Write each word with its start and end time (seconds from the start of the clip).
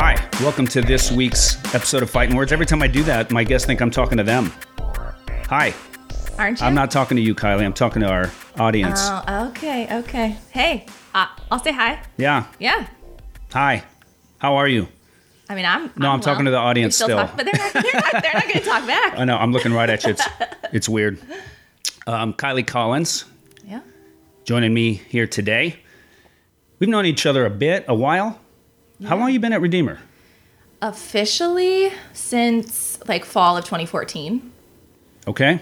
Hi, 0.00 0.16
welcome 0.40 0.66
to 0.68 0.80
this 0.80 1.12
week's 1.12 1.56
episode 1.74 2.02
of 2.02 2.08
Fighting 2.08 2.34
Words. 2.34 2.52
Every 2.52 2.64
time 2.64 2.82
I 2.82 2.86
do 2.86 3.02
that, 3.02 3.30
my 3.30 3.44
guests 3.44 3.66
think 3.66 3.82
I'm 3.82 3.90
talking 3.90 4.16
to 4.16 4.24
them. 4.24 4.50
Hi, 5.48 5.74
Aren't 6.38 6.60
you? 6.60 6.66
I'm 6.66 6.74
not 6.74 6.90
talking 6.90 7.16
to 7.16 7.22
you, 7.22 7.34
Kylie. 7.34 7.64
I'm 7.64 7.72
talking 7.72 8.00
to 8.02 8.08
our 8.08 8.30
audience. 8.58 9.00
Oh, 9.02 9.22
okay, 9.86 9.98
okay. 9.98 10.36
Hey, 10.50 10.86
uh, 11.14 11.26
I'll 11.50 11.62
say 11.62 11.72
hi. 11.72 12.02
yeah. 12.16 12.46
Yeah. 12.58 12.86
Hi. 13.52 13.84
How 14.38 14.56
are 14.56 14.68
you? 14.68 14.88
I 15.48 15.54
mean, 15.54 15.64
I'm. 15.64 15.90
No, 15.96 16.10
I'm 16.10 16.20
talking 16.20 16.44
to 16.44 16.50
the 16.50 16.56
audience 16.58 16.98
We 17.00 17.04
still. 17.04 17.16
Talk, 17.18 17.36
but 17.36 17.46
they're 17.46 17.54
not. 17.56 17.72
They're 17.72 17.82
not, 17.94 18.22
they're 18.22 18.34
not 18.34 18.42
going 18.44 18.58
to 18.58 18.64
talk 18.64 18.86
back. 18.86 19.14
I 19.18 19.24
know. 19.24 19.36
I'm 19.36 19.52
looking 19.52 19.72
right 19.72 19.88
at 19.88 20.04
you. 20.04 20.10
It's, 20.10 20.22
it's 20.72 20.88
weird. 20.88 21.18
Um, 22.06 22.34
Kylie 22.34 22.66
Collins 22.66 23.24
Yeah. 23.66 23.80
joining 24.44 24.74
me 24.74 24.94
here 24.94 25.26
today. 25.26 25.76
We've 26.78 26.90
known 26.90 27.06
each 27.06 27.24
other 27.26 27.44
a 27.46 27.50
bit, 27.50 27.84
a 27.88 27.94
while. 27.94 28.40
How 29.04 29.16
long 29.16 29.26
have 29.28 29.34
you 29.34 29.40
been 29.40 29.52
at 29.52 29.60
Redeemer? 29.60 29.98
Officially 30.82 31.92
since 32.12 32.98
like 33.08 33.24
fall 33.24 33.56
of 33.56 33.64
2014. 33.64 34.52
Okay. 35.26 35.60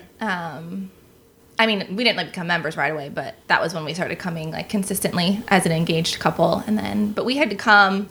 I 1.58 1.66
mean, 1.66 1.96
we 1.96 2.04
didn't 2.04 2.16
like 2.18 2.28
become 2.28 2.46
members 2.46 2.76
right 2.76 2.92
away, 2.92 3.08
but 3.08 3.34
that 3.46 3.62
was 3.62 3.72
when 3.74 3.84
we 3.84 3.94
started 3.94 4.18
coming 4.18 4.50
like 4.50 4.68
consistently 4.68 5.42
as 5.48 5.64
an 5.64 5.72
engaged 5.72 6.18
couple. 6.18 6.62
And 6.66 6.76
then, 6.76 7.12
but 7.12 7.24
we 7.24 7.36
had 7.36 7.50
to 7.50 7.56
come 7.56 8.08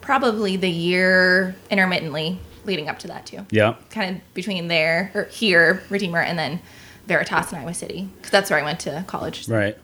probably 0.00 0.56
the 0.56 0.70
year 0.70 1.54
intermittently 1.70 2.38
leading 2.64 2.88
up 2.88 2.98
to 3.00 3.08
that 3.08 3.26
too. 3.26 3.46
Yeah. 3.50 3.74
Kind 3.90 4.16
of 4.16 4.34
between 4.34 4.68
there 4.68 5.10
or 5.14 5.24
here, 5.24 5.82
Redeemer, 5.90 6.20
and 6.20 6.38
then 6.38 6.60
Veritas 7.06 7.52
in 7.52 7.58
Iowa 7.58 7.74
City, 7.74 8.08
because 8.16 8.30
that's 8.30 8.50
where 8.50 8.58
I 8.58 8.62
went 8.62 8.80
to 8.80 9.04
college. 9.06 9.48
Right. 9.48 9.76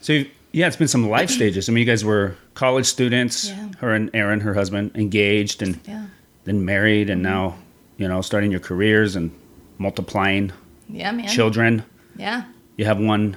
So, 0.00 0.22
yeah, 0.52 0.66
it's 0.66 0.76
been 0.76 0.88
some 0.88 1.08
life 1.08 1.30
stages. 1.30 1.68
I 1.68 1.72
mean, 1.72 1.80
you 1.80 1.90
guys 1.90 2.04
were 2.04 2.36
college 2.54 2.86
students, 2.86 3.48
Yeah. 3.48 3.68
her 3.78 3.94
and 3.94 4.10
Aaron, 4.14 4.40
her 4.40 4.54
husband, 4.54 4.92
engaged 4.94 5.62
and 5.62 5.80
Yeah. 5.86 6.06
then 6.44 6.64
married, 6.64 7.10
and 7.10 7.24
mm-hmm. 7.24 7.32
now, 7.32 7.56
you 7.96 8.06
know, 8.08 8.20
starting 8.20 8.50
your 8.50 8.60
careers 8.60 9.16
and 9.16 9.30
multiplying 9.78 10.52
Yeah, 10.88 11.12
man. 11.12 11.28
children. 11.28 11.82
Yeah. 12.18 12.44
You 12.76 12.84
have 12.84 12.98
one 12.98 13.36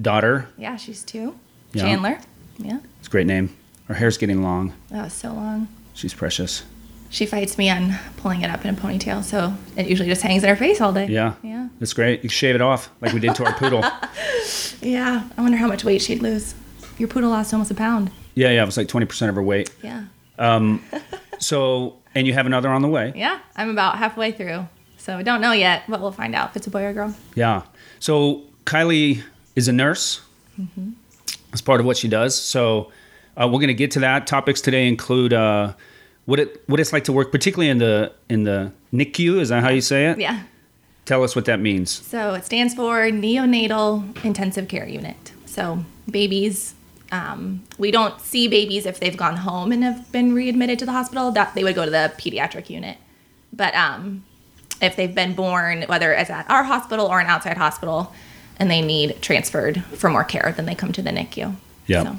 daughter. 0.00 0.48
Yeah, 0.56 0.76
she's 0.76 1.02
two. 1.02 1.36
Yeah. 1.72 1.82
Chandler. 1.82 2.18
Yeah. 2.58 2.78
It's 2.98 3.08
a 3.08 3.10
great 3.10 3.26
name. 3.26 3.54
Her 3.86 3.94
hair's 3.94 4.18
getting 4.18 4.42
long. 4.42 4.72
Oh, 4.92 5.08
so 5.08 5.32
long. 5.32 5.68
She's 5.94 6.14
precious. 6.14 6.64
She 7.10 7.24
fights 7.24 7.56
me 7.56 7.70
on 7.70 7.94
pulling 8.18 8.42
it 8.42 8.50
up 8.50 8.64
in 8.66 8.74
a 8.74 8.78
ponytail, 8.78 9.24
so 9.24 9.54
it 9.76 9.86
usually 9.88 10.08
just 10.10 10.20
hangs 10.22 10.42
in 10.42 10.48
her 10.50 10.56
face 10.56 10.80
all 10.80 10.92
day. 10.92 11.06
Yeah. 11.06 11.34
Yeah. 11.42 11.68
It's 11.80 11.94
great. 11.94 12.22
You 12.22 12.28
shave 12.28 12.54
it 12.54 12.60
off 12.60 12.90
like 13.00 13.14
we 13.14 13.20
did 13.20 13.34
to 13.36 13.44
our 13.44 13.54
poodle. 13.54 13.84
Yeah. 14.80 15.28
I 15.36 15.42
wonder 15.42 15.58
how 15.58 15.66
much 15.66 15.84
weight 15.84 16.00
she'd 16.02 16.22
lose. 16.22 16.54
Your 16.98 17.08
poodle 17.08 17.30
lost 17.30 17.52
almost 17.52 17.70
a 17.70 17.74
pound. 17.74 18.10
Yeah, 18.34 18.50
yeah. 18.50 18.62
It 18.62 18.66
was 18.66 18.76
like 18.76 18.86
20% 18.86 19.28
of 19.28 19.34
her 19.34 19.42
weight. 19.42 19.70
Yeah. 19.82 20.04
Um, 20.38 20.82
So, 21.40 21.96
and 22.16 22.26
you 22.26 22.32
have 22.32 22.46
another 22.46 22.68
on 22.68 22.82
the 22.82 22.88
way. 22.88 23.12
Yeah. 23.14 23.38
I'm 23.56 23.70
about 23.70 23.98
halfway 23.98 24.32
through. 24.32 24.66
So 25.08 25.16
I 25.16 25.22
don't 25.22 25.40
know 25.40 25.52
yet, 25.52 25.84
but 25.88 26.02
we'll 26.02 26.12
find 26.12 26.34
out 26.34 26.50
if 26.50 26.56
it's 26.56 26.66
a 26.66 26.70
boy 26.70 26.82
or 26.82 26.88
a 26.90 26.92
girl. 26.92 27.14
Yeah. 27.34 27.62
So 27.98 28.42
Kylie 28.66 29.22
is 29.56 29.66
a 29.66 29.72
nurse. 29.72 30.20
That's 31.50 31.62
part 31.62 31.80
of 31.80 31.86
what 31.86 31.96
she 31.96 32.08
does. 32.08 32.38
So 32.38 32.92
uh, 33.34 33.46
we're 33.46 33.52
going 33.52 33.68
to 33.68 33.74
get 33.74 33.90
to 33.92 34.00
that. 34.00 34.26
Topics 34.26 34.60
today 34.60 34.86
include 34.86 35.32
uh, 35.32 35.72
what 36.26 36.40
it 36.40 36.62
what 36.66 36.78
it's 36.78 36.92
like 36.92 37.04
to 37.04 37.12
work, 37.14 37.32
particularly 37.32 37.70
in 37.70 37.78
the 37.78 38.12
in 38.28 38.44
the 38.44 38.70
NICU. 38.92 39.40
Is 39.40 39.48
that 39.48 39.62
how 39.62 39.70
you 39.70 39.80
say 39.80 40.08
it? 40.08 40.18
Yeah. 40.18 40.42
Tell 41.06 41.24
us 41.24 41.34
what 41.34 41.46
that 41.46 41.58
means. 41.58 41.90
So 41.90 42.34
it 42.34 42.44
stands 42.44 42.74
for 42.74 43.04
Neonatal 43.04 44.22
Intensive 44.26 44.68
Care 44.68 44.86
Unit. 44.86 45.32
So 45.46 45.86
babies, 46.10 46.74
um, 47.12 47.62
we 47.78 47.90
don't 47.90 48.20
see 48.20 48.46
babies 48.46 48.84
if 48.84 49.00
they've 49.00 49.16
gone 49.16 49.36
home 49.36 49.72
and 49.72 49.82
have 49.84 50.12
been 50.12 50.34
readmitted 50.34 50.78
to 50.80 50.84
the 50.84 50.92
hospital. 50.92 51.30
That 51.30 51.54
they 51.54 51.64
would 51.64 51.76
go 51.76 51.86
to 51.86 51.90
the 51.90 52.12
pediatric 52.18 52.68
unit. 52.68 52.98
But 53.50 53.74
um, 53.74 54.24
if 54.80 54.96
they've 54.96 55.14
been 55.14 55.34
born, 55.34 55.82
whether 55.82 56.12
it's 56.12 56.30
at 56.30 56.48
our 56.50 56.64
hospital 56.64 57.06
or 57.06 57.20
an 57.20 57.26
outside 57.26 57.56
hospital, 57.56 58.12
and 58.58 58.70
they 58.70 58.80
need 58.80 59.20
transferred 59.22 59.84
for 59.84 60.10
more 60.10 60.24
care, 60.24 60.52
then 60.56 60.66
they 60.66 60.74
come 60.74 60.92
to 60.92 61.02
the 61.02 61.10
NICU. 61.10 61.54
Yeah. 61.86 62.02
So, 62.02 62.18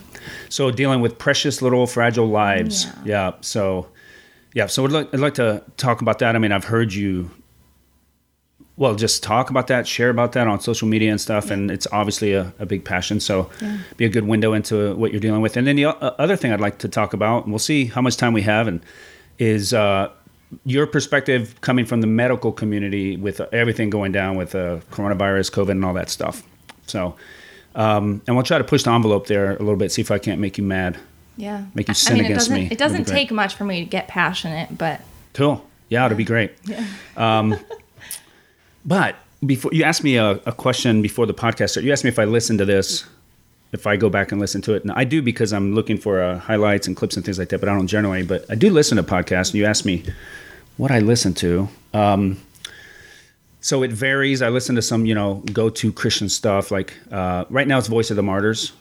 So 0.50 0.72
dealing 0.72 1.02
with 1.02 1.18
precious 1.18 1.62
little 1.62 1.86
fragile 1.88 2.28
lives. 2.28 2.86
Yeah. 2.86 2.94
Yeah. 3.06 3.31
So, 3.42 3.88
yeah. 4.53 4.66
So 4.68 4.86
I'd 4.86 4.92
like, 4.92 5.14
I'd 5.14 5.20
like 5.20 5.36
to 5.36 5.64
talk 5.78 6.02
about 6.02 6.20
that. 6.20 6.36
I 6.36 6.40
mean, 6.40 6.52
I've 6.52 6.66
heard 6.66 6.94
you, 6.94 7.30
well, 8.78 8.96
just 8.96 9.22
talk 9.22 9.50
about 9.50 9.68
that, 9.68 9.88
share 9.88 10.09
about 10.09 10.31
that 10.31 10.47
on 10.47 10.59
social 10.59 10.88
media 10.88 11.12
and 11.12 11.20
stuff. 11.22 11.52
And 11.52 11.70
it's 11.70 11.88
obviously 11.91 12.34
a, 12.34 12.53
a 12.59 12.66
big 12.66 12.86
passion. 12.86 13.20
So 13.20 13.50
be 13.97 14.06
a 14.06 14.09
good 14.09 14.26
window 14.26 14.53
into 14.53 14.96
what 14.96 15.12
you're 15.12 15.22
dealing 15.22 15.41
with. 15.41 15.58
And 15.58 15.68
then 15.68 15.76
the 15.76 15.86
uh, 15.86 16.16
other 16.18 16.36
thing 16.36 16.52
I'd 16.52 16.62
like 16.62 16.80
to 16.80 16.88
talk 16.88 17.14
about, 17.14 17.44
and 17.44 17.52
we'll 17.52 17.59
see 17.59 17.86
how 17.86 18.02
much 18.02 18.18
time 18.18 18.34
we 18.34 18.41
have, 18.44 18.68
and 18.68 18.81
is 19.38 19.74
uh, 19.74 20.09
your 20.66 20.88
perspective 20.88 21.60
coming 21.62 21.86
from 21.86 22.02
the 22.02 22.08
medical 22.08 22.52
community 22.52 23.18
with 23.18 23.42
everything 23.54 23.90
going 23.90 24.12
down 24.12 24.36
with 24.36 24.56
uh, 24.56 24.80
coronavirus, 24.92 25.52
COVID, 25.52 25.72
and 25.72 25.86
all 25.86 25.94
that 25.94 26.10
stuff. 26.10 26.44
So, 26.88 27.16
um, 27.76 28.22
and 28.26 28.36
we'll 28.36 28.44
try 28.44 28.58
to 28.58 28.64
push 28.64 28.84
the 28.84 28.92
envelope 28.92 29.28
there 29.28 29.52
a 29.52 29.59
little 29.59 29.76
bit, 29.76 29.92
see 29.92 30.02
if 30.02 30.12
I 30.12 30.18
can't 30.18 30.42
make 30.42 30.58
you 30.58 30.64
mad. 30.64 30.98
yeah. 31.38 31.66
Make 31.76 31.88
you 31.88 31.94
sin 31.94 32.14
I 32.14 32.16
mean, 32.16 32.26
against 32.26 32.48
it 32.48 32.50
doesn't, 32.50 32.64
me. 32.64 32.70
It 32.72 32.78
doesn't 32.78 33.06
take 33.06 33.32
much 33.32 33.56
for 33.56 33.64
me 33.64 33.84
to 33.84 33.86
get 33.86 34.08
passionate, 34.08 34.76
but 34.78 35.02
Cool. 35.34 35.66
Yeah, 35.90 36.06
it'll 36.06 36.18
be 36.18 36.24
great. 36.24 36.52
Um, 37.16 37.56
but 38.86 39.16
before 39.46 39.72
you 39.74 39.84
asked 39.84 40.04
me 40.04 40.18
a, 40.18 40.32
a 40.32 40.52
question 40.52 41.02
before 41.02 41.26
the 41.26 41.34
podcast, 41.34 41.82
you 41.82 41.92
asked 41.92 42.04
me 42.04 42.09
if 42.09 42.20
I 42.20 42.26
listened 42.26 42.59
to 42.59 42.66
this, 42.66 43.06
if 43.72 43.85
I 43.85 43.96
go 43.97 44.09
back 44.09 44.31
and 44.31 44.41
listen 44.41 44.62
to 44.63 44.74
it. 44.74 44.84
And 44.84 44.91
I 44.94 45.03
do 45.03 45.22
because 45.22 45.53
I'm 45.53 45.75
looking 45.75 45.97
for 45.97 46.22
uh, 46.22 46.40
highlights 46.40 46.88
and 46.88 46.96
clips 46.96 47.16
and 47.16 47.25
things 47.25 47.38
like 47.38 47.50
that, 47.50 47.59
but 47.59 47.69
I 47.69 47.74
don't 47.74 47.88
generally. 47.88 48.24
But 48.24 48.46
I 48.50 48.56
do 48.56 48.69
listen 48.69 48.97
to 48.97 49.03
podcasts. 49.03 49.50
And 49.50 49.56
you 49.56 49.66
asked 49.66 49.85
me 49.85 50.03
what 50.78 50.91
I 50.91 51.00
listen 51.00 51.34
to. 51.35 51.69
Um, 51.94 52.40
so 53.62 53.84
it 53.84 53.91
varies. 53.91 54.41
I 54.41 54.50
listen 54.50 54.75
to 54.75 54.81
some, 54.81 55.06
you 55.06 55.13
know, 55.13 55.44
go-to 55.53 55.91
Christian 55.91 56.29
stuff. 56.29 56.72
Like 56.72 56.94
uh, 57.12 57.46
right 57.50 57.68
now, 57.68 57.78
it's 57.78 57.88
Voice 57.88 58.09
of 58.09 58.16
the 58.16 58.24
Martyrs, 58.24 58.72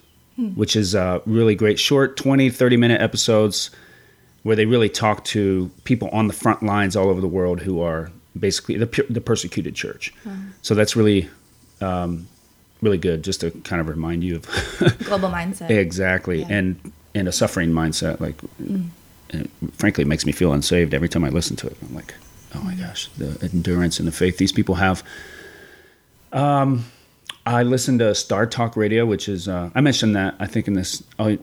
which 0.55 0.77
is 0.77 0.95
uh, 0.95 1.21
really 1.27 1.55
great, 1.55 1.79
short, 1.79 2.17
20, 2.17 2.49
30 2.51 2.77
minute 2.77 3.01
episodes 3.01 3.71
where 4.45 4.55
they 4.55 4.67
really 4.67 4.89
talk 4.89 5.25
to 5.25 5.71
people 5.85 6.09
on 6.11 6.29
the 6.29 6.33
front 6.33 6.63
lines 6.63 6.97
all 6.97 7.09
over 7.09 7.21
the 7.21 7.29
world 7.29 7.61
who 7.61 7.83
are 7.83 8.11
basically 8.39 8.77
the, 8.79 9.05
the 9.11 9.21
persecuted 9.21 9.75
church. 9.75 10.15
So 10.63 10.75
that's 10.77 10.95
really, 10.95 11.29
um, 11.81 12.29
really 12.83 12.99
good. 12.99 13.23
Just 13.23 13.41
to 13.41 13.51
kind 13.51 13.81
of 13.81 13.89
remind 13.89 14.25
you 14.25 14.37
of 14.37 14.99
global 15.05 15.29
mindset. 15.29 15.71
exactly 15.71 16.45
and 16.49 16.81
and 17.15 17.29
a 17.29 17.33
suffering 17.33 17.71
mindset. 17.71 18.21
Like, 18.21 18.37
and 18.59 19.51
frankly, 19.75 20.03
it 20.03 20.07
makes 20.09 20.25
me 20.27 20.33
feel 20.33 20.53
unsaved 20.53 20.95
every 20.95 21.09
time 21.09 21.25
I 21.25 21.29
listen 21.29 21.57
to 21.57 21.67
it. 21.67 21.77
I'm 21.83 21.95
like, 21.95 22.15
oh 22.55 22.61
my 22.61 22.75
gosh, 22.75 23.09
the 23.19 23.39
endurance 23.53 23.99
and 23.99 24.07
the 24.09 24.13
faith 24.13 24.39
these 24.39 24.53
people 24.53 24.77
have. 24.77 25.03
Um, 26.33 26.85
I 27.47 27.63
listen 27.63 27.99
to 27.99 28.15
Star 28.15 28.47
Talk 28.47 28.77
Radio, 28.77 29.07
which 29.07 29.29
is 29.29 29.49
uh, 29.49 29.71
I 29.75 29.81
mentioned 29.81 30.15
that 30.17 30.35
I 30.39 30.47
think 30.47 30.69
in 30.69 30.75
this. 30.75 31.03
Oh, 31.19 31.39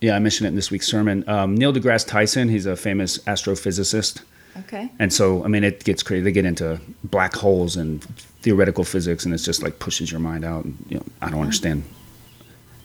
yeah, 0.00 0.16
I 0.16 0.18
mentioned 0.18 0.46
it 0.46 0.48
in 0.48 0.56
this 0.56 0.70
week's 0.70 0.86
sermon. 0.86 1.26
Um, 1.28 1.54
Neil 1.54 1.72
deGrasse 1.72 2.06
Tyson, 2.06 2.48
he's 2.48 2.66
a 2.66 2.76
famous 2.76 3.18
astrophysicist. 3.18 4.22
Okay. 4.58 4.90
And 4.98 5.12
so, 5.12 5.44
I 5.44 5.48
mean, 5.48 5.64
it 5.64 5.84
gets 5.84 6.02
crazy. 6.02 6.22
They 6.22 6.32
get 6.32 6.44
into 6.44 6.80
black 7.04 7.34
holes 7.34 7.76
and 7.76 8.02
theoretical 8.42 8.84
physics, 8.84 9.24
and 9.24 9.34
it's 9.34 9.44
just 9.44 9.62
like 9.62 9.78
pushes 9.78 10.10
your 10.10 10.20
mind 10.20 10.44
out. 10.44 10.64
And, 10.64 10.76
you 10.88 10.96
know, 10.98 11.04
I 11.22 11.30
don't 11.30 11.40
understand. 11.40 11.84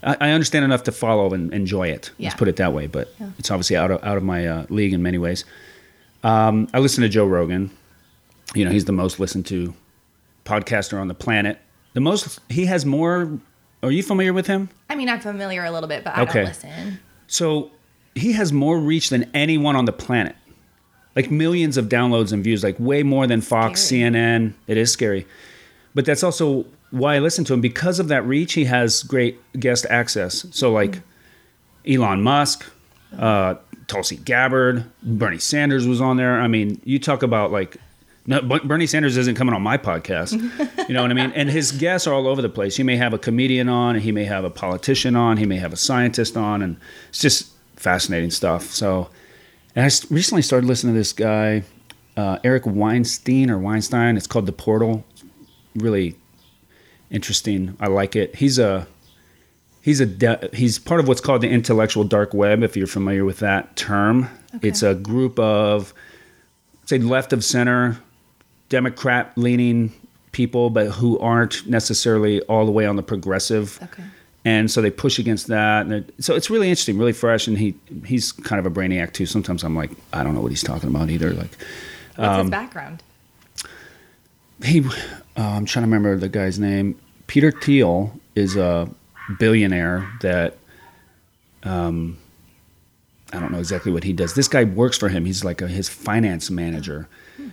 I, 0.04 0.18
I 0.22 0.30
understand 0.32 0.66
enough 0.66 0.84
to 0.84 0.92
follow 0.92 1.34
and 1.34 1.54
enjoy 1.54 1.90
it. 1.90 2.12
Yeah. 2.18 2.30
Let's 2.30 2.40
put 2.40 2.48
it 2.48 2.56
that 2.56 2.74
way. 2.74 2.88
But 2.88 3.14
Yeah. 3.20 3.30
it's 3.38 3.52
obviously 3.52 3.76
out 3.76 3.92
of 3.92 4.04
out 4.04 4.18
of 4.18 4.24
my 4.24 4.48
uh, 4.48 4.66
league 4.70 4.94
in 4.94 5.04
many 5.04 5.18
ways. 5.18 5.46
Um, 6.24 6.68
I 6.74 6.80
listen 6.80 7.02
to 7.04 7.10
Joe 7.10 7.26
Rogan. 7.26 7.70
You 8.56 8.66
know, 8.66 8.72
he's 8.72 8.86
the 8.86 8.92
most 8.92 9.20
listened 9.20 9.46
to 9.48 9.74
podcaster 10.46 11.00
on 11.00 11.08
the 11.08 11.14
planet. 11.14 11.60
The 11.94 12.02
most. 12.02 12.40
He 12.50 12.66
has 12.66 12.86
more. 12.86 13.40
Are 13.84 13.92
you 13.92 14.04
familiar 14.04 14.34
with 14.34 14.48
him? 14.48 14.70
I 14.90 14.96
mean, 14.96 15.08
I'm 15.08 15.20
familiar 15.22 15.64
a 15.64 15.72
little 15.72 15.88
bit, 15.88 16.04
but 16.04 16.18
I 16.18 16.22
Okay. 16.24 16.34
don't 16.34 16.46
listen. 16.46 17.00
So 17.28 17.72
he 18.16 18.34
has 18.34 18.52
more 18.52 18.78
reach 18.80 19.10
than 19.10 19.30
anyone 19.34 19.76
on 19.76 19.86
the 19.86 19.94
planet. 19.94 20.36
Like 21.20 21.30
millions 21.30 21.76
of 21.76 21.90
downloads 21.90 22.32
and 22.32 22.42
views, 22.42 22.64
like 22.64 22.78
way 22.80 23.04
more 23.04 23.28
than 23.28 23.42
Fox, 23.42 23.82
Scary. 23.84 24.12
CNN. 24.12 24.54
It 24.68 24.78
is 24.78 24.90
scary. 24.90 25.28
But 25.94 26.06
that's 26.06 26.24
also 26.24 26.66
why 26.92 27.16
I 27.16 27.20
listen 27.20 27.44
to 27.46 27.54
him. 27.54 27.60
Because 27.60 28.00
of 28.00 28.08
that 28.08 28.26
reach, 28.26 28.54
he 28.54 28.64
has 28.64 29.04
great 29.04 29.38
guest 29.60 29.86
access. 29.90 30.46
So, 30.52 30.72
like 30.72 31.02
Elon 31.86 32.22
Musk, 32.22 32.64
uh, 33.18 33.56
Tulsi 33.88 34.16
Gabbard, 34.16 34.86
Bernie 35.04 35.40
Sanders 35.40 35.86
was 35.86 36.00
on 36.00 36.16
there. 36.16 36.40
I 36.40 36.48
mean, 36.48 36.80
you 36.86 37.00
talk 37.00 37.22
about 37.22 37.52
like 37.52 37.76
No, 38.26 38.42
Bernie 38.42 38.88
Sanders 38.88 39.18
isn't 39.18 39.36
coming 39.36 39.54
on 39.54 39.62
my 39.62 39.78
podcast. 39.78 40.34
you 40.88 40.94
know 40.94 41.02
what 41.02 41.12
I 41.12 41.16
mean? 41.16 41.34
And 41.36 41.50
his 41.50 41.74
guests 41.74 42.08
are 42.08 42.14
all 42.14 42.28
over 42.28 42.42
the 42.42 42.50
place. 42.50 42.78
He 42.78 42.84
may 42.84 42.96
have 42.96 43.14
a 43.14 43.20
comedian 43.20 43.68
on, 43.68 43.96
he 43.96 44.14
may 44.14 44.26
have 44.26 44.46
a 44.46 44.50
politician 44.50 45.16
on, 45.16 45.36
he 45.38 45.46
may 45.46 45.58
have 45.58 45.74
a 45.74 45.78
scientist 45.78 46.38
on, 46.38 46.62
and 46.62 46.78
it's 47.10 47.20
just 47.20 47.52
fascinating 47.76 48.32
stuff. 48.32 48.64
So, 48.72 49.10
and 49.76 49.86
I 49.86 49.90
recently 50.10 50.42
started 50.42 50.68
listening 50.68 50.94
to 50.94 51.00
this 51.00 51.14
guy, 51.14 51.64
uh, 52.18 52.40
Eric 52.44 52.66
Weinstein 52.66 53.50
or 53.50 53.58
Weinstein. 53.58 54.18
It's 54.18 54.28
called 54.28 54.46
The 54.46 54.52
Portal. 54.52 55.06
Really 55.76 56.16
interesting. 57.10 57.78
I 57.80 57.88
like 57.88 58.16
it. 58.16 58.36
He's 58.36 58.60
a 58.60 58.88
he's 59.82 60.00
a 60.00 60.06
de- 60.06 60.50
he's 60.54 60.80
part 60.80 61.00
of 61.00 61.08
what's 61.08 61.22
called 61.22 61.42
the 61.42 61.50
intellectual 61.50 62.04
dark 62.04 62.34
web. 62.34 62.64
If 62.64 62.76
you're 62.76 62.88
familiar 62.88 63.26
with 63.26 63.40
that 63.40 63.76
term, 63.76 64.30
it's 64.62 64.84
a 64.84 64.96
group 64.96 65.40
of 65.40 65.94
say 66.86 66.98
left 66.98 67.34
of 67.34 67.44
center, 67.44 68.00
Democrat 68.70 69.32
leaning 69.36 69.94
people, 70.32 70.70
but 70.70 70.88
who 70.88 71.20
aren't 71.20 71.68
necessarily 71.68 72.42
all 72.44 72.66
the 72.66 72.72
way 72.72 72.86
on 72.86 72.96
the 72.96 73.04
progressive. 73.04 73.80
Okay. 73.84 74.04
And 74.46 74.72
so 74.72 74.82
they 74.82 74.90
push 74.90 75.20
against 75.20 75.48
that, 75.48 75.86
and 75.86 76.10
so 76.20 76.34
it's 76.34 76.50
really 76.50 76.70
interesting, 76.70 76.98
really 76.98 77.12
fresh. 77.12 77.46
And 77.48 77.58
he 77.58 77.76
he's 78.06 78.32
kind 78.32 78.58
of 78.58 78.66
a 78.66 78.74
brainiac 78.74 79.12
too. 79.12 79.26
Sometimes 79.26 79.64
I'm 79.64 79.76
like, 79.76 79.92
I 80.14 80.24
don't 80.24 80.34
know 80.34 80.40
what 80.42 80.52
he's 80.52 80.64
talking 80.64 80.90
about 80.90 81.10
either. 81.10 81.32
Like 81.34 81.52
What's 82.16 82.30
Um, 82.30 82.42
his 82.42 82.50
background? 82.50 83.04
he, 84.64 84.80
uh, 84.82 84.92
I'm 85.38 85.66
trying 85.66 85.84
to 85.84 85.88
remember 85.88 86.18
the 86.18 86.30
guy's 86.30 86.58
name. 86.60 86.98
Peter 87.28 87.52
Thiel 87.52 88.14
is 88.36 88.56
a 88.56 88.90
billionaire 89.40 90.10
that, 90.22 90.58
um, 91.64 92.18
I 93.32 93.40
don't 93.40 93.52
know 93.52 93.60
exactly 93.60 93.92
what 93.92 94.04
he 94.04 94.14
does. 94.14 94.34
This 94.34 94.48
guy 94.48 94.64
works 94.64 94.98
for 94.98 95.08
him. 95.10 95.26
He's 95.26 95.44
like 95.44 95.62
a, 95.62 95.68
his 95.68 95.88
finance 95.88 96.50
manager, 96.50 97.08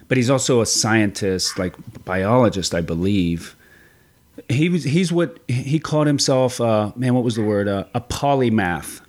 but 0.09 0.17
he's 0.17 0.31
also 0.31 0.61
a 0.62 0.67
scientist, 0.67 1.59
like 1.59 1.75
biologist, 2.05 2.75
I 2.75 2.81
believe. 2.81 3.55
He 4.48 4.69
was 4.69 4.84
he's 4.84 5.12
what 5.12 5.38
he 5.48 5.78
called 5.78 6.06
himself. 6.06 6.60
Uh, 6.60 6.93
man, 6.94 7.14
what 7.14 7.25
was 7.25 7.34
the 7.34 7.43
word? 7.43 7.66
Uh, 7.69 7.84
a 7.94 8.00
polymath, 8.00 9.00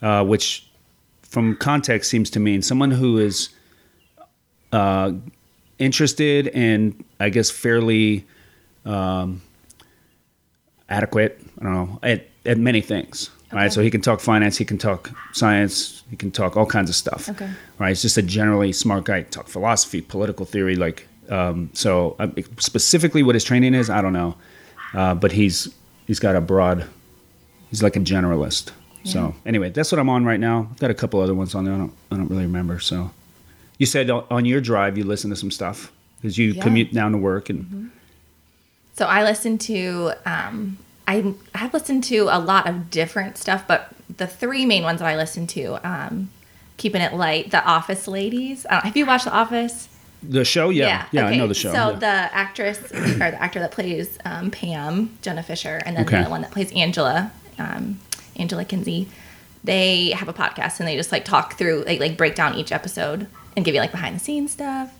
uh, 0.00 0.24
which, 0.24 0.70
from 1.22 1.56
context, 1.56 2.10
seems 2.10 2.30
to 2.30 2.40
mean 2.40 2.62
someone 2.62 2.90
who 2.90 3.18
is 3.18 3.50
uh, 4.72 5.12
interested 5.78 6.48
and 6.48 7.04
I 7.20 7.28
guess 7.28 7.50
fairly 7.50 8.26
um, 8.86 9.42
adequate. 10.88 11.40
I 11.60 11.64
don't 11.64 11.74
know 11.74 11.98
at, 12.02 12.26
at 12.46 12.58
many 12.58 12.80
things. 12.80 13.30
Right, 13.52 13.70
so 13.70 13.82
he 13.82 13.90
can 13.90 14.00
talk 14.00 14.20
finance, 14.20 14.56
he 14.56 14.64
can 14.64 14.78
talk 14.78 15.10
science, 15.32 16.04
he 16.08 16.16
can 16.16 16.30
talk 16.30 16.56
all 16.56 16.64
kinds 16.64 16.88
of 16.88 16.96
stuff. 16.96 17.28
Okay. 17.28 17.50
Right, 17.78 17.90
he's 17.90 18.00
just 18.00 18.16
a 18.16 18.22
generally 18.22 18.72
smart 18.72 19.04
guy. 19.04 19.22
Talk 19.24 19.46
philosophy, 19.46 20.00
political 20.00 20.46
theory, 20.46 20.74
like 20.74 21.06
um, 21.28 21.70
so. 21.72 22.16
Uh, 22.18 22.28
specifically, 22.58 23.22
what 23.22 23.34
his 23.34 23.44
training 23.44 23.74
is, 23.74 23.88
I 23.90 24.00
don't 24.02 24.12
know, 24.12 24.34
uh, 24.94 25.14
but 25.14 25.32
he's 25.32 25.68
he's 26.06 26.18
got 26.20 26.36
a 26.36 26.40
broad. 26.40 26.86
He's 27.70 27.82
like 27.82 27.96
a 27.96 28.00
generalist. 28.00 28.70
So 29.04 29.34
anyway, 29.44 29.70
that's 29.70 29.90
what 29.90 29.98
I'm 29.98 30.08
on 30.08 30.24
right 30.24 30.38
now. 30.38 30.68
I've 30.70 30.78
got 30.78 30.90
a 30.90 30.94
couple 30.94 31.20
other 31.20 31.34
ones 31.34 31.54
on 31.56 31.64
there. 31.64 31.74
I 31.74 31.78
don't 31.78 31.92
I 32.12 32.16
don't 32.16 32.28
really 32.28 32.44
remember. 32.44 32.78
So 32.78 33.10
you 33.78 33.86
said 33.86 34.08
on 34.10 34.44
your 34.44 34.60
drive 34.60 34.96
you 34.96 35.02
listen 35.04 35.28
to 35.30 35.36
some 35.36 35.50
stuff 35.50 35.90
because 36.20 36.38
you 36.38 36.52
Yeah. 36.52 36.62
commute 36.62 36.92
down 36.94 37.10
to 37.12 37.18
work 37.18 37.50
and 37.50 37.90
So 38.94 39.06
I 39.06 39.24
listen 39.24 39.58
to 39.58 40.12
um, 40.24 40.78
I 41.08 41.34
I've 41.54 41.74
listened 41.74 42.04
to 42.04 42.28
a 42.30 42.38
lot 42.38 42.68
of 42.68 42.90
different 42.90 43.38
stuff, 43.38 43.66
but 43.66 43.88
the 44.16 44.28
three 44.28 44.66
main 44.66 44.84
ones 44.84 45.00
that 45.00 45.08
I 45.08 45.16
listen 45.16 45.46
to, 45.48 45.80
um, 45.88 46.30
keeping 46.76 47.00
it 47.02 47.14
light, 47.14 47.50
The 47.50 47.64
Office 47.64 48.06
Ladies. 48.06 48.66
Uh, 48.70 48.82
have 48.82 48.96
you 48.96 49.04
watched 49.06 49.24
The 49.24 49.32
Office? 49.34 49.88
The 50.22 50.44
show. 50.44 50.70
Yeah, 50.70 51.06
yeah, 51.12 51.26
I 51.26 51.36
know 51.36 51.46
the 51.48 51.54
show. 51.54 51.72
So 51.72 51.90
yeah. 51.90 51.98
the 51.98 52.06
actress 52.34 52.78
or 52.92 53.00
the 53.00 53.42
actor 53.42 53.60
that 53.60 53.72
plays 53.72 54.18
um, 54.24 54.50
Pam, 54.50 55.16
Jenna 55.22 55.42
Fischer, 55.42 55.80
and 55.84 55.96
then 55.96 56.04
Okay. 56.06 56.22
the 56.22 56.30
one 56.30 56.42
that 56.42 56.50
plays 56.50 56.70
Angela, 56.72 57.32
um, 57.58 57.98
Angela 58.36 58.64
Kinsey, 58.64 59.08
they 59.64 60.10
have 60.10 60.28
a 60.28 60.32
podcast 60.32 60.78
and 60.80 60.88
they 60.88 60.96
just 60.96 61.12
like 61.12 61.24
talk 61.24 61.54
through, 61.58 61.84
like 61.86 62.00
like 62.00 62.16
break 62.16 62.34
down 62.34 62.54
each 62.56 62.72
episode 62.72 63.26
and 63.56 63.64
give 63.64 63.74
you 63.74 63.80
like 63.80 63.90
behind 63.92 64.16
the 64.16 64.20
scenes 64.20 64.52
stuff. 64.52 64.92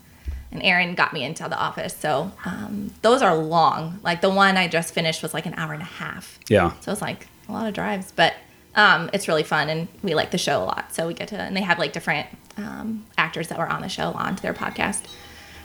And 0.50 0.62
Aaron 0.62 0.94
got 0.94 1.14
me 1.14 1.24
into 1.24 1.44
The 1.44 1.56
Office, 1.58 1.96
so 1.96 2.30
um, 2.44 2.92
those 3.00 3.22
are 3.22 3.34
long. 3.34 4.00
Like 4.02 4.20
the 4.20 4.28
one 4.28 4.58
I 4.58 4.68
just 4.68 4.92
finished 4.92 5.22
was 5.22 5.32
like 5.32 5.46
an 5.46 5.54
hour 5.54 5.72
and 5.72 5.80
a 5.80 5.86
half. 5.86 6.38
yeah, 6.48 6.72
So 6.80 6.92
it's 6.92 7.00
like 7.00 7.26
a 7.48 7.52
lot 7.52 7.66
of 7.66 7.72
drives, 7.72 8.12
but 8.14 8.34
um, 8.74 9.08
it's 9.14 9.28
really 9.28 9.44
fun 9.44 9.68
and 9.70 9.88
we 10.02 10.14
like 10.14 10.30
the 10.30 10.36
show 10.38 10.62
a 10.62 10.64
lot. 10.64 10.92
So 10.94 11.06
we 11.06 11.14
get 11.14 11.28
to, 11.28 11.36
and 11.40 11.56
they 11.56 11.62
have 11.62 11.78
like 11.78 11.92
different 11.94 12.26
um, 12.56 13.04
actors 13.18 13.48
that 13.48 13.58
were 13.58 13.68
on 13.68 13.82
the 13.82 13.88
show 13.88 14.12
on 14.12 14.36
to 14.36 14.42
their 14.42 14.54
podcast. 14.54 15.04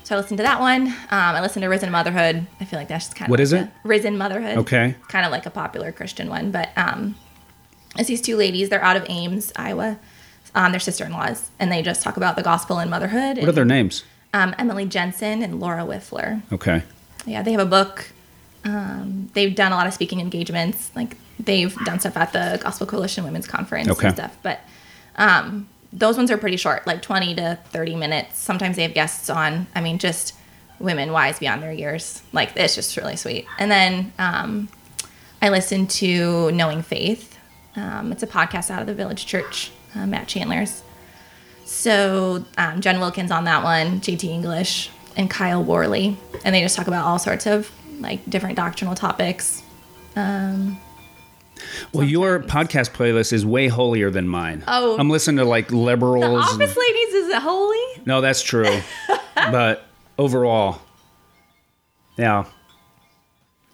So 0.03 0.15
I 0.15 0.19
listened 0.19 0.37
to 0.37 0.43
that 0.43 0.59
one. 0.61 0.87
Um, 0.87 0.93
I 1.09 1.41
listened 1.41 1.63
to 1.63 1.67
Risen 1.67 1.91
Motherhood. 1.91 2.47
I 2.61 2.65
feel 2.65 2.79
like 2.79 2.87
that's 2.87 3.05
just 3.07 3.17
kind 3.17 3.27
of 3.27 3.31
What 3.31 3.39
like 3.39 3.43
is 3.43 3.53
it? 3.53 3.69
Risen 3.83 4.17
Motherhood. 4.17 4.57
Okay. 4.59 4.95
Kind 5.09 5.25
of 5.25 5.31
like 5.31 5.45
a 5.45 5.49
popular 5.49 5.91
Christian 5.91 6.29
one, 6.29 6.51
but 6.51 6.69
um, 6.77 7.15
it's 7.97 8.07
these 8.07 8.21
two 8.21 8.37
ladies. 8.37 8.69
They're 8.69 8.83
out 8.83 8.95
of 8.95 9.05
Ames, 9.09 9.51
Iowa. 9.55 9.99
Um, 10.55 10.71
they're 10.71 10.79
sister-in-laws, 10.79 11.49
and 11.59 11.71
they 11.71 11.81
just 11.83 12.01
talk 12.01 12.15
about 12.17 12.35
the 12.37 12.41
gospel 12.41 12.79
and 12.79 12.89
motherhood. 12.89 13.37
what 13.37 13.49
are 13.49 13.51
their 13.51 13.65
names? 13.65 14.03
Um, 14.33 14.55
Emily 14.57 14.85
Jensen 14.85 15.43
and 15.43 15.59
Laura 15.59 15.83
Wifler 15.83 16.41
Okay, 16.51 16.83
yeah 17.25 17.41
they 17.43 17.51
have 17.51 17.61
a 17.61 17.65
book 17.65 18.11
um, 18.65 19.29
they've 19.33 19.55
done 19.55 19.71
a 19.71 19.75
lot 19.75 19.87
of 19.87 19.93
speaking 19.93 20.19
engagements 20.19 20.91
like 20.95 21.15
they've 21.39 21.73
done 21.85 21.99
stuff 21.99 22.17
at 22.17 22.33
the 22.33 22.59
gospel 22.61 22.85
coalition 22.85 23.23
women's 23.23 23.47
conference 23.47 23.87
Okay. 23.87 24.07
and 24.07 24.15
stuff 24.17 24.37
but 24.43 24.59
um, 25.15 25.67
those 25.93 26.17
ones 26.17 26.31
are 26.31 26.37
pretty 26.37 26.57
short 26.57 26.85
like 26.85 27.01
20 27.01 27.35
to 27.35 27.59
30 27.65 27.95
minutes. 27.95 28.39
Sometimes 28.39 28.75
they 28.75 28.83
have 28.83 28.93
guests 28.93 29.29
on. 29.29 29.67
I 29.75 29.81
mean 29.81 29.97
just 29.97 30.33
women 30.79 31.11
wise 31.11 31.39
beyond 31.39 31.63
their 31.63 31.71
years. 31.71 32.21
Like 32.33 32.51
it's 32.55 32.75
just 32.75 32.95
really 32.97 33.15
sweet. 33.15 33.45
And 33.57 33.71
then 33.71 34.13
um, 34.19 34.69
i 35.41 35.49
listened 35.49 35.89
to 35.91 36.51
knowing 36.51 36.81
faith. 36.81 37.37
Um, 37.75 38.11
it's 38.11 38.23
a 38.23 38.27
podcast 38.27 38.71
out 38.71 38.81
of 38.81 38.87
the 38.87 38.93
village 38.93 39.25
church 39.25 39.71
uh, 39.95 40.05
matt 40.05 40.27
chandler's. 40.27 40.83
So 41.65 42.45
um, 42.57 42.81
Jen 42.81 42.99
Wilkins 42.99 43.31
on 43.31 43.43
that 43.43 43.63
one, 43.63 43.99
JT 43.99 44.23
English, 44.23 44.89
and 45.17 45.29
Kyle 45.29 45.63
Worley, 45.63 46.17
and 46.45 46.55
they 46.55 46.61
just 46.61 46.77
talk 46.77 46.87
about 46.87 47.05
all 47.05 47.19
sorts 47.19 47.45
of 47.45 47.69
like 47.99 48.27
different 48.29 48.55
doctrinal 48.55 48.95
topics. 48.95 49.63
Well, 51.93 52.05
your 52.05 52.39
podcast 52.41 52.91
playlist 52.91 53.33
is 53.33 53.45
way 53.45 53.67
holier 53.67 54.09
than 54.09 54.27
mine. 54.27 54.63
Oh. 54.67 54.97
I'm 54.97 55.09
listening 55.09 55.37
to 55.37 55.45
like 55.45 55.71
liberals. 55.71 56.45
The 56.45 56.53
and- 56.53 56.61
Office 56.63 56.77
Ladies 56.77 57.13
is 57.13 57.29
it 57.29 57.41
holy? 57.41 58.01
no, 58.05 58.21
that's 58.21 58.41
true, 58.41 58.79
but 59.35 59.83
overall, 60.17 60.81
yeah, 62.17 62.45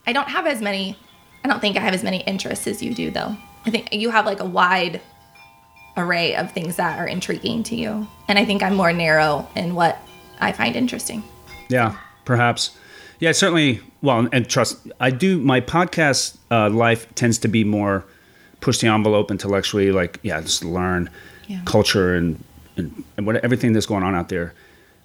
I 0.08 0.14
don't 0.14 0.28
have 0.30 0.46
as 0.48 0.62
many. 0.62 0.98
I 1.44 1.48
don't 1.50 1.60
think 1.60 1.78
I 1.78 1.82
have 1.82 1.94
as 1.94 2.04
many 2.04 2.18
interests 2.22 2.68
as 2.68 2.82
you 2.82 2.94
do, 2.94 3.12
though. 3.12 3.36
I 3.66 3.70
think 3.70 3.94
you 3.94 4.10
have 4.10 4.26
like 4.26 4.40
a 4.40 4.46
wide 4.46 5.02
array 5.96 6.36
of 6.36 6.52
things 6.52 6.78
that 6.78 7.00
are 7.00 7.08
intriguing 7.08 7.64
to 7.64 7.76
you, 7.76 8.08
and 8.28 8.38
I 8.40 8.46
think 8.46 8.64
I'm 8.64 8.76
more 8.76 8.92
narrow 8.94 9.48
in 9.56 9.76
what 9.76 10.00
I 10.40 10.52
find 10.52 10.76
interesting. 10.76 11.24
Yeah, 11.70 11.98
perhaps. 12.26 12.76
Yeah, 13.20 13.32
certainly. 13.32 13.82
Well, 14.04 14.28
and 14.32 14.48
trust, 14.48 14.78
I 15.00 15.10
do. 15.10 15.40
My 15.40 15.62
podcast 15.62 16.38
uh, 16.52 16.70
life 16.70 17.08
tends 17.16 17.40
to 17.40 17.48
be 17.48 17.64
more 17.64 18.04
push 18.62 18.78
the 18.80 18.88
envelope 18.88 19.32
intellectually, 19.32 19.92
like 19.92 20.20
yeah, 20.24 20.40
just 20.42 20.64
learn 20.64 21.10
Yeah. 21.48 21.62
culture 21.66 22.14
and 22.16 22.38
and, 22.78 23.04
and 23.18 23.26
what 23.26 23.38
everything 23.38 23.74
that's 23.74 23.86
going 23.88 24.04
on 24.04 24.14
out 24.14 24.30
there. 24.30 24.54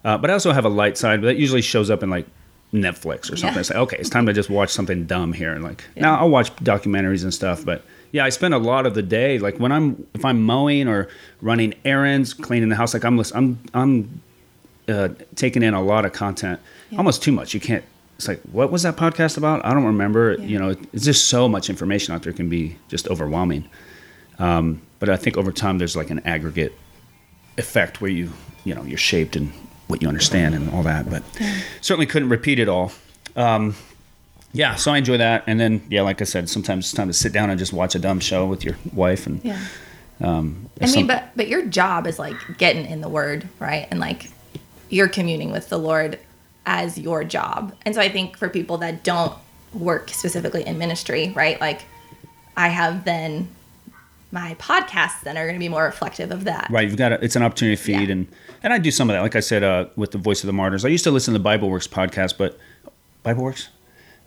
Uh, 0.05 0.19
but 0.19 0.31
I 0.31 0.33
also 0.33 0.53
have 0.53 0.65
a 0.65 0.69
light 0.69 0.99
side 0.99 1.23
that 1.23 1.37
usually 1.37 1.63
shows 1.63 1.91
up 1.91 2.03
in 2.03 2.11
like 2.11 2.27
Netflix 2.73 3.33
or 3.33 3.37
something. 3.37 3.55
Yeah. 3.55 3.61
It's 3.61 3.71
like, 3.71 3.79
okay, 3.79 3.97
it's 3.99 4.11
time 4.11 4.27
to 4.27 4.33
just 4.33 4.51
watch 4.51 4.71
something 4.71 5.07
dumb 5.07 5.33
here, 5.33 5.53
and 5.53 5.63
like 5.63 5.85
now 5.97 6.19
I'll 6.19 6.29
watch 6.31 6.55
documentaries 6.57 7.23
and 7.23 7.33
stuff, 7.33 7.65
but. 7.65 7.83
Yeah, 8.11 8.25
I 8.25 8.31
spend 8.31 8.55
a 8.55 8.59
lot 8.59 8.87
of 8.87 8.95
the 8.95 9.03
day 9.03 9.39
like 9.39 9.59
when 9.61 9.71
I'm 9.71 10.07
if 10.15 10.25
I'm 10.25 10.43
mowing 10.43 10.89
or 10.89 11.09
running 11.43 11.75
errands, 11.85 12.33
cleaning 12.33 12.71
the 12.71 12.75
house. 12.75 12.95
Like 12.95 13.05
I'm 13.05 13.21
I'm 13.35 13.59
I'm 13.75 14.23
uh, 14.89 15.09
taking 15.35 15.63
in 15.63 15.75
a 15.75 15.83
lot 15.83 16.07
of 16.07 16.15
content, 16.15 16.59
almost 16.97 17.23
too 17.23 17.33
much. 17.33 17.53
You 17.53 17.61
can't. 17.61 17.85
It's 18.19 18.27
like, 18.27 18.41
what 18.51 18.73
was 18.73 18.83
that 18.83 18.97
podcast 18.97 19.37
about? 19.37 19.65
I 19.65 19.73
don't 19.73 19.85
remember. 19.85 20.35
Yeah. 20.41 20.45
You 20.45 20.59
know, 20.59 20.69
it's 20.93 21.05
just 21.05 21.29
so 21.29 21.49
much 21.49 21.71
information 21.71 22.13
out 22.15 22.23
there. 22.25 22.33
It 22.33 22.37
can 22.37 22.49
be 22.49 22.77
just 22.89 23.07
overwhelming. 23.09 23.69
Um, 24.41 24.83
but 24.99 25.09
I 25.09 25.17
think 25.17 25.37
over 25.37 25.53
time, 25.53 25.79
there's 25.79 25.95
like 25.97 26.11
an 26.11 26.19
aggregate 26.27 26.73
effect 27.59 28.01
where 28.01 28.11
you, 28.11 28.31
you 28.65 28.75
know, 28.75 28.83
you're 28.83 28.99
shaped 28.99 29.37
in 29.37 29.53
what 29.87 30.03
you 30.03 30.09
understand 30.09 30.57
and 30.57 30.69
all 30.71 30.83
that. 30.83 31.09
But 31.09 31.23
certainly 31.81 32.07
couldn't 32.07 32.29
repeat 32.29 32.59
it 32.59 32.69
all. 32.69 32.91
Um, 33.37 33.77
yeah, 34.53 34.75
so 34.75 34.91
I 34.93 34.99
enjoy 34.99 35.19
that. 35.19 35.45
And 35.47 35.61
then, 35.61 35.81
yeah, 35.89 36.03
like 36.03 36.21
I 36.21 36.25
said, 36.25 36.49
sometimes 36.49 36.87
it's 36.87 36.95
time 36.95 37.07
to 37.07 37.13
sit 37.15 37.33
down 37.33 37.51
and 37.51 37.59
just 37.59 37.73
watch 37.73 37.95
a 37.95 37.99
dumb 38.01 38.19
show 38.19 38.47
with 38.47 38.65
your 38.65 38.77
wife. 38.93 39.29
And 39.29 39.41
Yeah. 39.45 39.61
um, 40.21 40.69
I 40.81 40.87
mean, 40.87 40.93
some- 40.93 41.07
but 41.07 41.31
but 41.37 41.47
your 41.47 41.67
job 41.67 42.09
is 42.09 42.19
like 42.19 42.35
getting 42.59 42.85
in 42.87 43.01
the 43.01 43.09
word, 43.09 43.49
right? 43.61 43.87
And 43.93 44.01
like 44.01 44.29
you're 44.89 45.07
communing 45.09 45.53
with 45.53 45.69
the 45.69 45.79
Lord 45.79 46.19
as 46.71 46.99
your 46.99 47.25
job. 47.25 47.75
And 47.87 47.95
so 47.95 48.01
I 48.03 48.11
think 48.11 48.37
for 48.37 48.49
people 48.51 48.77
that 48.79 49.03
don't 49.03 49.33
work 49.73 50.11
specifically 50.11 50.67
in 50.67 50.77
ministry, 50.77 51.33
right? 51.35 51.59
Like 51.61 51.87
I 52.59 52.69
have 52.69 53.05
then 53.07 53.49
my 54.31 54.55
podcasts 54.57 55.23
then 55.25 55.39
are 55.39 55.45
going 55.45 55.55
to 55.55 55.59
be 55.59 55.71
more 55.71 55.85
reflective 55.85 56.31
of 56.31 56.45
that. 56.45 56.69
Right, 56.71 56.87
you've 56.87 56.99
got 56.99 57.13
a, 57.13 57.25
it's 57.25 57.35
an 57.37 57.43
opportunity 57.43 57.77
to 57.77 57.83
feed 57.83 58.09
Yeah. 58.09 58.13
and 58.13 58.27
and 58.63 58.73
I 58.75 58.79
do 58.79 58.91
some 58.91 59.09
of 59.09 59.15
that. 59.15 59.23
Like 59.23 59.37
I 59.37 59.41
said, 59.41 59.63
uh, 59.63 59.87
with 59.97 60.11
the 60.11 60.19
Voice 60.19 60.43
of 60.43 60.49
the 60.49 60.53
Martyrs, 60.53 60.85
I 60.85 60.89
used 60.89 61.05
to 61.05 61.11
listen 61.11 61.33
to 61.33 61.39
the 61.39 61.43
Bible 61.43 61.71
Works 61.71 61.87
podcast, 61.89 62.37
but 62.37 62.59
Bible 63.23 63.45
Works, 63.45 63.69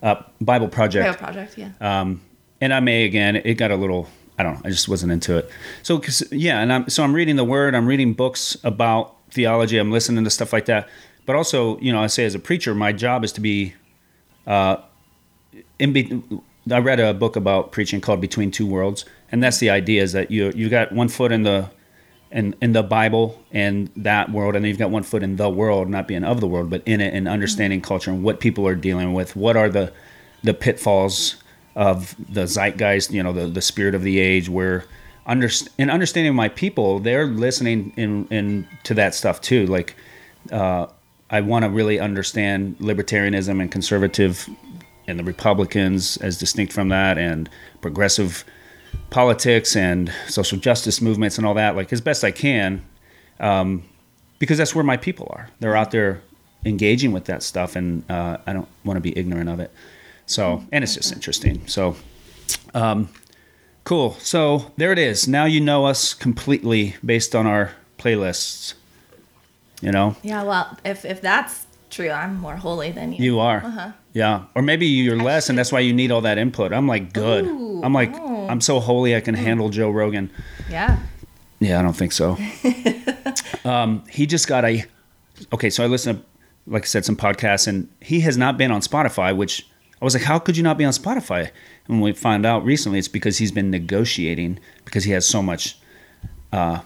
uh, 0.01 0.15
Bible 0.39 0.69
Project, 0.69 1.05
Bio 1.05 1.13
project, 1.25 1.57
yeah. 1.57 1.71
um, 1.81 2.21
and 2.61 2.73
I 2.73 2.79
may 2.79 3.03
again. 3.05 3.35
It 3.35 3.55
got 3.55 3.69
a 3.71 3.75
little. 3.75 4.07
I 4.39 4.43
don't 4.43 4.53
know. 4.55 4.61
I 4.65 4.69
just 4.69 4.87
wasn't 4.89 5.11
into 5.11 5.37
it. 5.37 5.49
So 5.83 5.99
'cause- 5.99 6.23
yeah, 6.31 6.61
and 6.61 6.71
I'm 6.73 6.89
so 6.89 7.03
I'm 7.03 7.13
reading 7.13 7.35
the 7.35 7.43
Word. 7.43 7.75
I'm 7.75 7.85
reading 7.85 8.13
books 8.13 8.57
about 8.63 9.15
theology. 9.29 9.77
I'm 9.77 9.91
listening 9.91 10.23
to 10.23 10.29
stuff 10.31 10.51
like 10.53 10.65
that. 10.65 10.87
But 11.25 11.35
also, 11.35 11.77
you 11.79 11.91
know, 11.91 12.01
I 12.01 12.07
say 12.07 12.25
as 12.25 12.35
a 12.35 12.39
preacher, 12.39 12.73
my 12.73 12.91
job 12.91 13.23
is 13.23 13.31
to 13.33 13.41
be. 13.41 13.73
Uh, 14.47 14.77
in 15.77 15.93
be, 15.93 16.21
I 16.71 16.79
read 16.79 16.99
a 16.99 17.13
book 17.13 17.35
about 17.35 17.71
preaching 17.71 18.01
called 18.01 18.21
Between 18.21 18.51
Two 18.51 18.65
Worlds, 18.65 19.05
and 19.31 19.41
that's 19.41 19.59
the 19.59 19.69
idea 19.69 20.01
is 20.01 20.13
that 20.13 20.31
you 20.31 20.51
you 20.55 20.69
got 20.69 20.91
one 20.91 21.09
foot 21.09 21.31
in 21.31 21.43
the 21.43 21.69
in 22.31 22.55
in 22.61 22.73
the 22.73 22.83
Bible 22.83 23.41
and 23.51 23.89
that 23.95 24.31
world, 24.31 24.55
and 24.55 24.63
then 24.63 24.69
you've 24.69 24.79
got 24.79 24.89
one 24.89 25.03
foot 25.03 25.23
in 25.23 25.35
the 25.35 25.49
world, 25.49 25.89
not 25.89 26.07
being 26.07 26.23
of 26.23 26.39
the 26.39 26.47
world, 26.47 26.69
but 26.69 26.81
in 26.85 27.01
it 27.01 27.13
and 27.13 27.27
understanding 27.27 27.81
culture 27.81 28.11
and 28.11 28.23
what 28.23 28.39
people 28.39 28.67
are 28.67 28.75
dealing 28.75 29.13
with. 29.13 29.35
What 29.35 29.57
are 29.57 29.69
the 29.69 29.91
the 30.43 30.53
pitfalls 30.53 31.35
of 31.75 32.15
the 32.29 32.47
zeitgeist? 32.47 33.11
You 33.11 33.23
know, 33.23 33.33
the 33.33 33.47
the 33.47 33.61
spirit 33.61 33.95
of 33.95 34.03
the 34.03 34.19
age, 34.19 34.49
where 34.49 34.85
under 35.25 35.49
in 35.77 35.89
understanding 35.89 36.33
my 36.35 36.49
people, 36.49 36.99
they're 36.99 37.27
listening 37.27 37.93
in 37.97 38.27
in 38.29 38.67
to 38.83 38.93
that 38.95 39.13
stuff 39.13 39.41
too. 39.41 39.65
Like, 39.65 39.95
uh, 40.51 40.87
I 41.31 41.41
want 41.41 41.63
to 41.63 41.69
really 41.69 41.99
understand 41.99 42.77
libertarianism 42.79 43.61
and 43.61 43.71
conservative 43.71 44.49
and 45.07 45.17
the 45.17 45.23
Republicans 45.23 46.17
as 46.17 46.37
distinct 46.37 46.73
from 46.73 46.89
that, 46.89 47.17
and 47.17 47.49
progressive 47.81 48.43
politics 49.09 49.75
and 49.75 50.11
social 50.27 50.57
justice 50.57 51.01
movements 51.01 51.37
and 51.37 51.47
all 51.47 51.53
that, 51.53 51.75
like 51.75 51.91
as 51.91 52.01
best 52.01 52.23
I 52.23 52.31
can, 52.31 52.83
um, 53.39 53.83
because 54.39 54.57
that's 54.57 54.75
where 54.75 54.83
my 54.83 54.97
people 54.97 55.27
are. 55.31 55.49
They're 55.59 55.75
out 55.75 55.91
there 55.91 56.21
engaging 56.65 57.11
with 57.11 57.25
that 57.25 57.43
stuff, 57.43 57.75
and 57.75 58.09
uh, 58.11 58.37
I 58.45 58.53
don't 58.53 58.67
want 58.83 58.97
to 58.97 59.01
be 59.01 59.17
ignorant 59.17 59.49
of 59.49 59.59
it. 59.59 59.71
So, 60.25 60.63
and 60.71 60.83
it's 60.83 60.95
just 60.95 61.11
interesting. 61.11 61.65
So, 61.67 61.95
um, 62.73 63.09
cool. 63.83 64.13
So 64.19 64.71
there 64.77 64.91
it 64.91 64.99
is. 64.99 65.27
Now 65.27 65.45
you 65.45 65.59
know 65.61 65.85
us 65.85 66.13
completely 66.13 66.95
based 67.03 67.35
on 67.35 67.47
our 67.47 67.71
playlists. 67.97 68.75
You 69.81 69.91
know, 69.91 70.15
Yeah, 70.23 70.43
well, 70.43 70.77
if 70.85 71.05
if 71.05 71.21
that's 71.21 71.65
true, 71.89 72.09
I'm 72.09 72.35
more 72.35 72.55
holy 72.55 72.91
than 72.91 73.13
you. 73.13 73.23
you 73.23 73.39
are. 73.39 73.63
Uh-huh. 73.65 73.91
Yeah, 74.13 74.45
or 74.55 74.61
maybe 74.61 74.85
you're 74.85 75.17
less, 75.21 75.49
and 75.49 75.57
that's 75.57 75.71
why 75.71 75.79
you 75.79 75.93
need 75.93 76.11
all 76.11 76.21
that 76.21 76.37
input. 76.37 76.71
I'm 76.71 76.87
like 76.87 77.13
good. 77.13 77.45
Ooh, 77.45 77.81
I'm 77.83 77.93
like 77.93 78.13
oh. 78.15 78.47
I'm 78.47 78.61
so 78.61 78.79
holy 78.79 79.15
I 79.15 79.21
can 79.21 79.35
handle 79.35 79.69
Joe 79.69 79.89
Rogan. 79.89 80.29
Yeah. 80.69 80.99
Yeah, 81.59 81.79
I 81.79 81.83
don't 81.83 81.95
think 81.95 82.11
so. 82.11 82.37
um, 83.65 84.03
he 84.09 84.25
just 84.25 84.47
got 84.47 84.65
a. 84.65 84.83
Okay, 85.53 85.69
so 85.69 85.83
I 85.83 85.87
listened 85.87 86.19
to, 86.19 86.25
like 86.71 86.83
I 86.83 86.85
said, 86.85 87.05
some 87.05 87.15
podcasts, 87.15 87.67
and 87.67 87.87
he 87.99 88.21
has 88.21 88.37
not 88.37 88.57
been 88.57 88.71
on 88.71 88.81
Spotify, 88.81 89.35
which 89.35 89.67
I 90.01 90.05
was 90.05 90.15
like, 90.15 90.23
how 90.23 90.39
could 90.39 90.57
you 90.57 90.63
not 90.63 90.77
be 90.77 90.85
on 90.85 90.93
Spotify? 90.93 91.51
And 91.87 92.01
we 92.01 92.13
found 92.13 92.45
out 92.45 92.65
recently 92.65 92.97
it's 92.97 93.07
because 93.07 93.37
he's 93.37 93.51
been 93.51 93.69
negotiating 93.69 94.59
because 94.85 95.03
he 95.03 95.11
has 95.11 95.27
so 95.27 95.41
much 95.43 95.77
uh, 96.51 96.81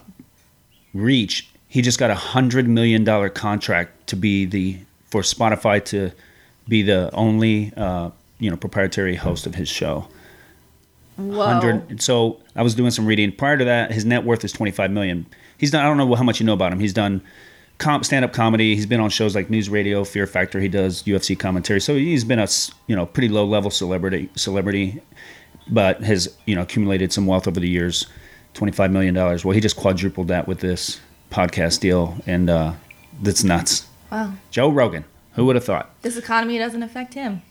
reach. 0.92 1.48
He 1.68 1.82
just 1.82 1.98
got 1.98 2.10
a 2.10 2.14
hundred 2.14 2.68
million 2.68 3.04
dollar 3.04 3.28
contract 3.28 4.06
to 4.08 4.16
be 4.16 4.44
the 4.44 4.78
for 5.08 5.22
Spotify 5.22 5.84
to 5.86 6.10
be 6.68 6.82
the 6.82 7.10
only 7.12 7.72
uh, 7.76 8.10
you 8.38 8.50
know 8.50 8.56
proprietary 8.56 9.16
host 9.16 9.46
of 9.46 9.54
his 9.54 9.68
show 9.68 10.08
hundred. 11.16 12.02
So 12.02 12.40
I 12.54 12.62
was 12.62 12.74
doing 12.74 12.90
some 12.90 13.06
reading. 13.06 13.32
Prior 13.32 13.56
to 13.56 13.64
that, 13.64 13.92
his 13.92 14.04
net 14.04 14.24
worth 14.24 14.44
is 14.44 14.52
twenty 14.52 14.72
five 14.72 14.90
million. 14.90 15.26
He's 15.58 15.70
done. 15.70 15.84
I 15.84 15.88
don't 15.88 15.96
know 15.96 16.14
how 16.14 16.22
much 16.24 16.40
you 16.40 16.46
know 16.46 16.52
about 16.52 16.72
him. 16.72 16.80
He's 16.80 16.92
done 16.92 17.22
comp 17.78 18.04
stand 18.04 18.24
up 18.24 18.32
comedy. 18.32 18.74
He's 18.74 18.86
been 18.86 19.00
on 19.00 19.10
shows 19.10 19.34
like 19.34 19.50
News 19.50 19.68
Radio, 19.68 20.04
Fear 20.04 20.26
Factor. 20.26 20.60
He 20.60 20.68
does 20.68 21.02
UFC 21.04 21.38
commentary. 21.38 21.80
So 21.80 21.94
he's 21.94 22.24
been 22.24 22.38
a 22.38 22.48
you 22.86 22.96
know 22.96 23.06
pretty 23.06 23.28
low 23.28 23.44
level 23.44 23.70
celebrity 23.70 24.28
celebrity, 24.36 25.00
but 25.68 26.02
has 26.02 26.34
you 26.44 26.54
know 26.54 26.62
accumulated 26.62 27.12
some 27.12 27.26
wealth 27.26 27.48
over 27.48 27.60
the 27.60 27.68
years. 27.68 28.06
Twenty 28.54 28.72
five 28.72 28.90
million 28.90 29.14
dollars. 29.14 29.44
Well, 29.44 29.54
he 29.54 29.60
just 29.60 29.76
quadrupled 29.76 30.28
that 30.28 30.48
with 30.48 30.60
this 30.60 31.00
podcast 31.30 31.80
deal, 31.80 32.16
and 32.26 32.48
uh, 32.50 32.72
that's 33.22 33.44
nuts. 33.44 33.86
Wow. 34.10 34.34
Joe 34.50 34.68
Rogan. 34.70 35.04
Who 35.34 35.44
would 35.46 35.56
have 35.56 35.64
thought? 35.64 35.90
This 36.02 36.16
economy 36.16 36.56
doesn't 36.58 36.82
affect 36.82 37.12
him 37.14 37.42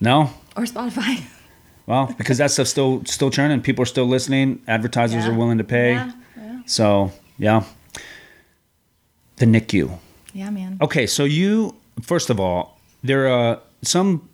No, 0.00 0.30
or 0.56 0.64
Spotify. 0.64 1.22
well, 1.86 2.14
because 2.18 2.36
that 2.38 2.50
stuff's 2.50 2.70
still 2.70 3.02
still 3.06 3.30
churning. 3.30 3.62
People 3.62 3.82
are 3.82 3.86
still 3.86 4.06
listening. 4.06 4.60
Advertisers 4.68 5.24
Yeah. 5.24 5.30
are 5.30 5.34
willing 5.34 5.58
to 5.58 5.64
pay. 5.64 5.92
Yeah. 5.92 6.12
Yeah, 6.36 6.60
So 6.66 7.12
yeah, 7.38 7.64
the 9.36 9.46
NICU. 9.46 9.98
yeah 10.34 10.50
man. 10.50 10.78
Okay, 10.80 11.06
so 11.06 11.24
you 11.24 11.74
first 12.02 12.30
of 12.30 12.38
all, 12.38 12.78
there 13.02 13.28
are 13.28 13.60
some 13.82 14.28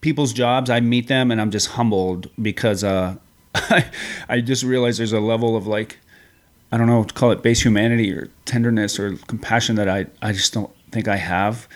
people's 0.00 0.32
jobs. 0.32 0.70
I 0.70 0.80
meet 0.80 1.08
them 1.08 1.30
and 1.30 1.40
I'm 1.40 1.50
just 1.50 1.68
humbled 1.70 2.30
because 2.40 2.84
uh, 2.84 3.16
I 3.54 3.86
I 4.28 4.40
just 4.40 4.62
realize 4.62 4.98
there's 4.98 5.12
a 5.12 5.20
level 5.20 5.56
of 5.56 5.66
like 5.66 5.98
I 6.74 6.76
don't 6.76 6.88
know 6.88 7.04
call 7.04 7.30
it 7.30 7.40
base 7.40 7.62
humanity 7.62 8.12
or 8.12 8.28
tenderness 8.46 8.98
or 8.98 9.16
compassion 9.28 9.76
that 9.76 9.88
I 9.88 10.06
I 10.20 10.32
just 10.32 10.52
don't 10.52 10.72
think 10.90 11.06
I 11.06 11.14
have, 11.14 11.68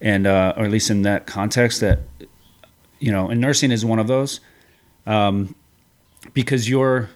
and 0.00 0.26
uh, 0.26 0.54
or 0.56 0.64
at 0.64 0.72
least 0.72 0.90
in 0.90 1.02
that 1.02 1.26
context 1.26 1.80
that 1.80 2.00
you 2.98 3.12
know, 3.12 3.28
and 3.28 3.40
nursing 3.40 3.70
is 3.70 3.84
one 3.84 4.00
of 4.00 4.08
those. 4.08 4.40
Um, 5.06 5.54
because 6.34 6.68
you're 6.68 7.10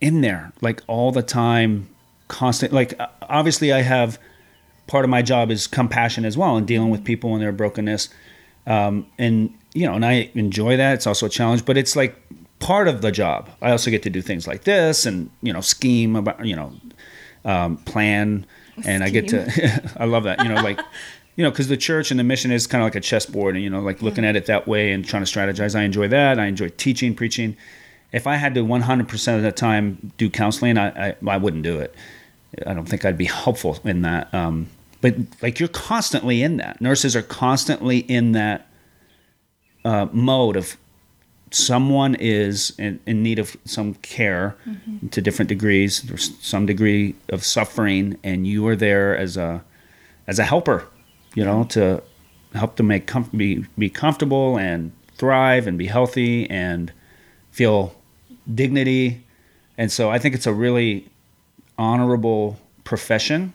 in 0.00 0.20
there 0.20 0.52
like 0.60 0.82
all 0.86 1.10
the 1.10 1.22
time 1.22 1.88
constant 2.28 2.72
like 2.72 2.98
obviously 3.22 3.72
i 3.72 3.80
have 3.82 4.18
part 4.86 5.04
of 5.04 5.10
my 5.10 5.22
job 5.22 5.50
is 5.50 5.66
compassion 5.66 6.24
as 6.24 6.36
well 6.36 6.56
and 6.56 6.66
dealing 6.66 6.90
with 6.90 7.02
people 7.04 7.32
and 7.32 7.42
their 7.42 7.52
brokenness 7.52 8.08
um, 8.66 9.06
and 9.18 9.52
you 9.74 9.86
know 9.86 9.94
and 9.94 10.04
i 10.04 10.30
enjoy 10.34 10.76
that 10.76 10.94
it's 10.94 11.06
also 11.06 11.26
a 11.26 11.28
challenge 11.28 11.64
but 11.64 11.76
it's 11.76 11.96
like 11.96 12.20
part 12.58 12.88
of 12.88 13.02
the 13.02 13.12
job 13.12 13.48
i 13.60 13.70
also 13.70 13.90
get 13.90 14.02
to 14.02 14.10
do 14.10 14.22
things 14.22 14.46
like 14.46 14.64
this 14.64 15.06
and 15.06 15.30
you 15.42 15.52
know 15.52 15.60
scheme 15.60 16.16
about 16.16 16.44
you 16.44 16.56
know 16.56 16.72
um, 17.44 17.76
plan 17.78 18.46
and 18.84 19.04
i 19.04 19.10
get 19.10 19.28
to 19.28 19.92
i 19.98 20.04
love 20.04 20.24
that 20.24 20.42
you 20.42 20.48
know 20.48 20.60
like 20.62 20.80
you 21.36 21.44
know 21.44 21.50
because 21.50 21.68
the 21.68 21.76
church 21.76 22.10
and 22.10 22.18
the 22.18 22.24
mission 22.24 22.50
is 22.50 22.66
kind 22.66 22.82
of 22.82 22.86
like 22.86 22.94
a 22.94 23.00
chessboard 23.00 23.54
and 23.54 23.62
you 23.62 23.70
know 23.70 23.80
like 23.80 24.02
looking 24.02 24.24
at 24.24 24.36
it 24.36 24.46
that 24.46 24.66
way 24.66 24.92
and 24.92 25.04
trying 25.04 25.24
to 25.24 25.30
strategize 25.30 25.78
i 25.78 25.82
enjoy 25.82 26.08
that 26.08 26.38
i 26.38 26.46
enjoy 26.46 26.68
teaching 26.70 27.14
preaching 27.14 27.56
if 28.12 28.26
I 28.26 28.36
had 28.36 28.54
to 28.54 28.64
100% 28.64 29.36
of 29.36 29.42
the 29.42 29.52
time 29.52 30.12
do 30.16 30.30
counseling, 30.30 30.78
I, 30.78 31.08
I, 31.08 31.16
I 31.26 31.36
wouldn't 31.36 31.62
do 31.62 31.78
it. 31.78 31.94
I 32.66 32.72
don't 32.72 32.88
think 32.88 33.04
I'd 33.04 33.18
be 33.18 33.26
helpful 33.26 33.78
in 33.84 34.02
that. 34.02 34.32
Um, 34.32 34.68
but 35.00 35.16
like 35.42 35.60
you're 35.60 35.68
constantly 35.68 36.42
in 36.42 36.56
that. 36.56 36.80
Nurses 36.80 37.14
are 37.14 37.22
constantly 37.22 37.98
in 37.98 38.32
that 38.32 38.68
uh, 39.84 40.06
mode 40.12 40.56
of 40.56 40.76
someone 41.56 42.14
is 42.16 42.74
in, 42.78 43.00
in 43.06 43.22
need 43.22 43.38
of 43.38 43.56
some 43.64 43.94
care 43.94 44.56
to 45.10 45.22
different 45.22 45.48
degrees. 45.48 46.02
There's 46.02 46.36
some 46.44 46.66
degree 46.66 47.14
of 47.30 47.44
suffering, 47.44 48.18
and 48.22 48.46
you 48.46 48.66
are 48.66 48.76
there 48.76 49.16
as 49.16 49.36
a 49.36 49.64
as 50.26 50.38
a 50.38 50.44
helper, 50.44 50.86
you 51.34 51.44
know, 51.44 51.64
to 51.64 52.02
help 52.52 52.76
them 52.76 52.88
make 52.88 53.06
com- 53.06 53.30
be 53.34 53.64
be 53.78 53.88
comfortable 53.88 54.58
and 54.58 54.92
thrive 55.16 55.66
and 55.66 55.78
be 55.78 55.86
healthy 55.86 56.48
and 56.50 56.92
feel 57.50 57.94
dignity. 58.52 59.24
And 59.78 59.90
so 59.90 60.10
I 60.10 60.18
think 60.18 60.34
it's 60.34 60.46
a 60.46 60.52
really 60.52 61.08
honorable 61.78 62.58
profession 62.84 63.52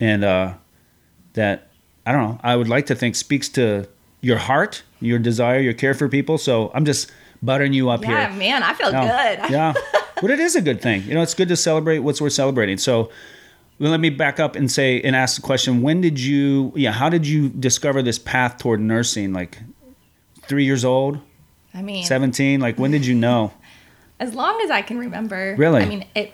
and 0.00 0.24
uh, 0.24 0.54
that 1.34 1.68
I 2.06 2.12
don't 2.12 2.22
know, 2.22 2.40
I 2.42 2.56
would 2.56 2.68
like 2.68 2.86
to 2.86 2.94
think 2.94 3.14
speaks 3.16 3.48
to 3.50 3.86
your 4.20 4.38
heart, 4.38 4.82
your 5.00 5.18
desire, 5.18 5.60
your 5.60 5.74
care 5.74 5.94
for 5.94 6.08
people. 6.08 6.38
So 6.38 6.70
I'm 6.74 6.84
just 6.84 7.10
buttering 7.42 7.72
you 7.72 7.88
up 7.90 8.02
Yeah, 8.02 8.28
here. 8.30 8.38
man, 8.38 8.62
I 8.62 8.74
feel 8.74 8.90
Yeah. 8.92 9.36
good. 9.36 9.50
yeah. 9.50 9.72
But 10.20 10.30
it 10.30 10.40
is 10.40 10.54
a 10.56 10.60
good 10.60 10.82
thing. 10.82 11.02
You 11.04 11.14
know, 11.14 11.22
it's 11.22 11.34
good 11.34 11.48
to 11.48 11.56
celebrate 11.56 12.00
what's 12.00 12.20
worth 12.20 12.32
celebrating. 12.34 12.76
So 12.78 13.10
well, 13.78 13.90
let 13.90 14.00
me 14.00 14.10
back 14.10 14.38
up 14.38 14.56
and 14.56 14.70
say 14.70 15.00
and 15.00 15.16
ask 15.16 15.36
the 15.36 15.42
question, 15.42 15.80
when 15.80 16.00
did 16.02 16.20
you 16.20 16.72
yeah, 16.76 16.92
how 16.92 17.08
did 17.08 17.26
you 17.26 17.48
discover 17.48 18.02
this 18.02 18.18
path 18.18 18.58
toward 18.58 18.80
nursing? 18.80 19.32
Like 19.32 19.58
three 20.46 20.64
years 20.64 20.84
old, 20.84 21.18
I 21.72 21.80
mean, 21.80 22.04
seventeen? 22.04 22.60
Like 22.60 22.78
when 22.78 22.90
did 22.90 23.06
you 23.06 23.14
know? 23.14 23.52
as 24.20 24.34
long 24.34 24.60
as 24.62 24.70
I 24.70 24.82
can 24.82 24.98
remember. 24.98 25.54
Really? 25.56 25.80
I 25.82 25.86
mean, 25.86 26.04
it. 26.14 26.32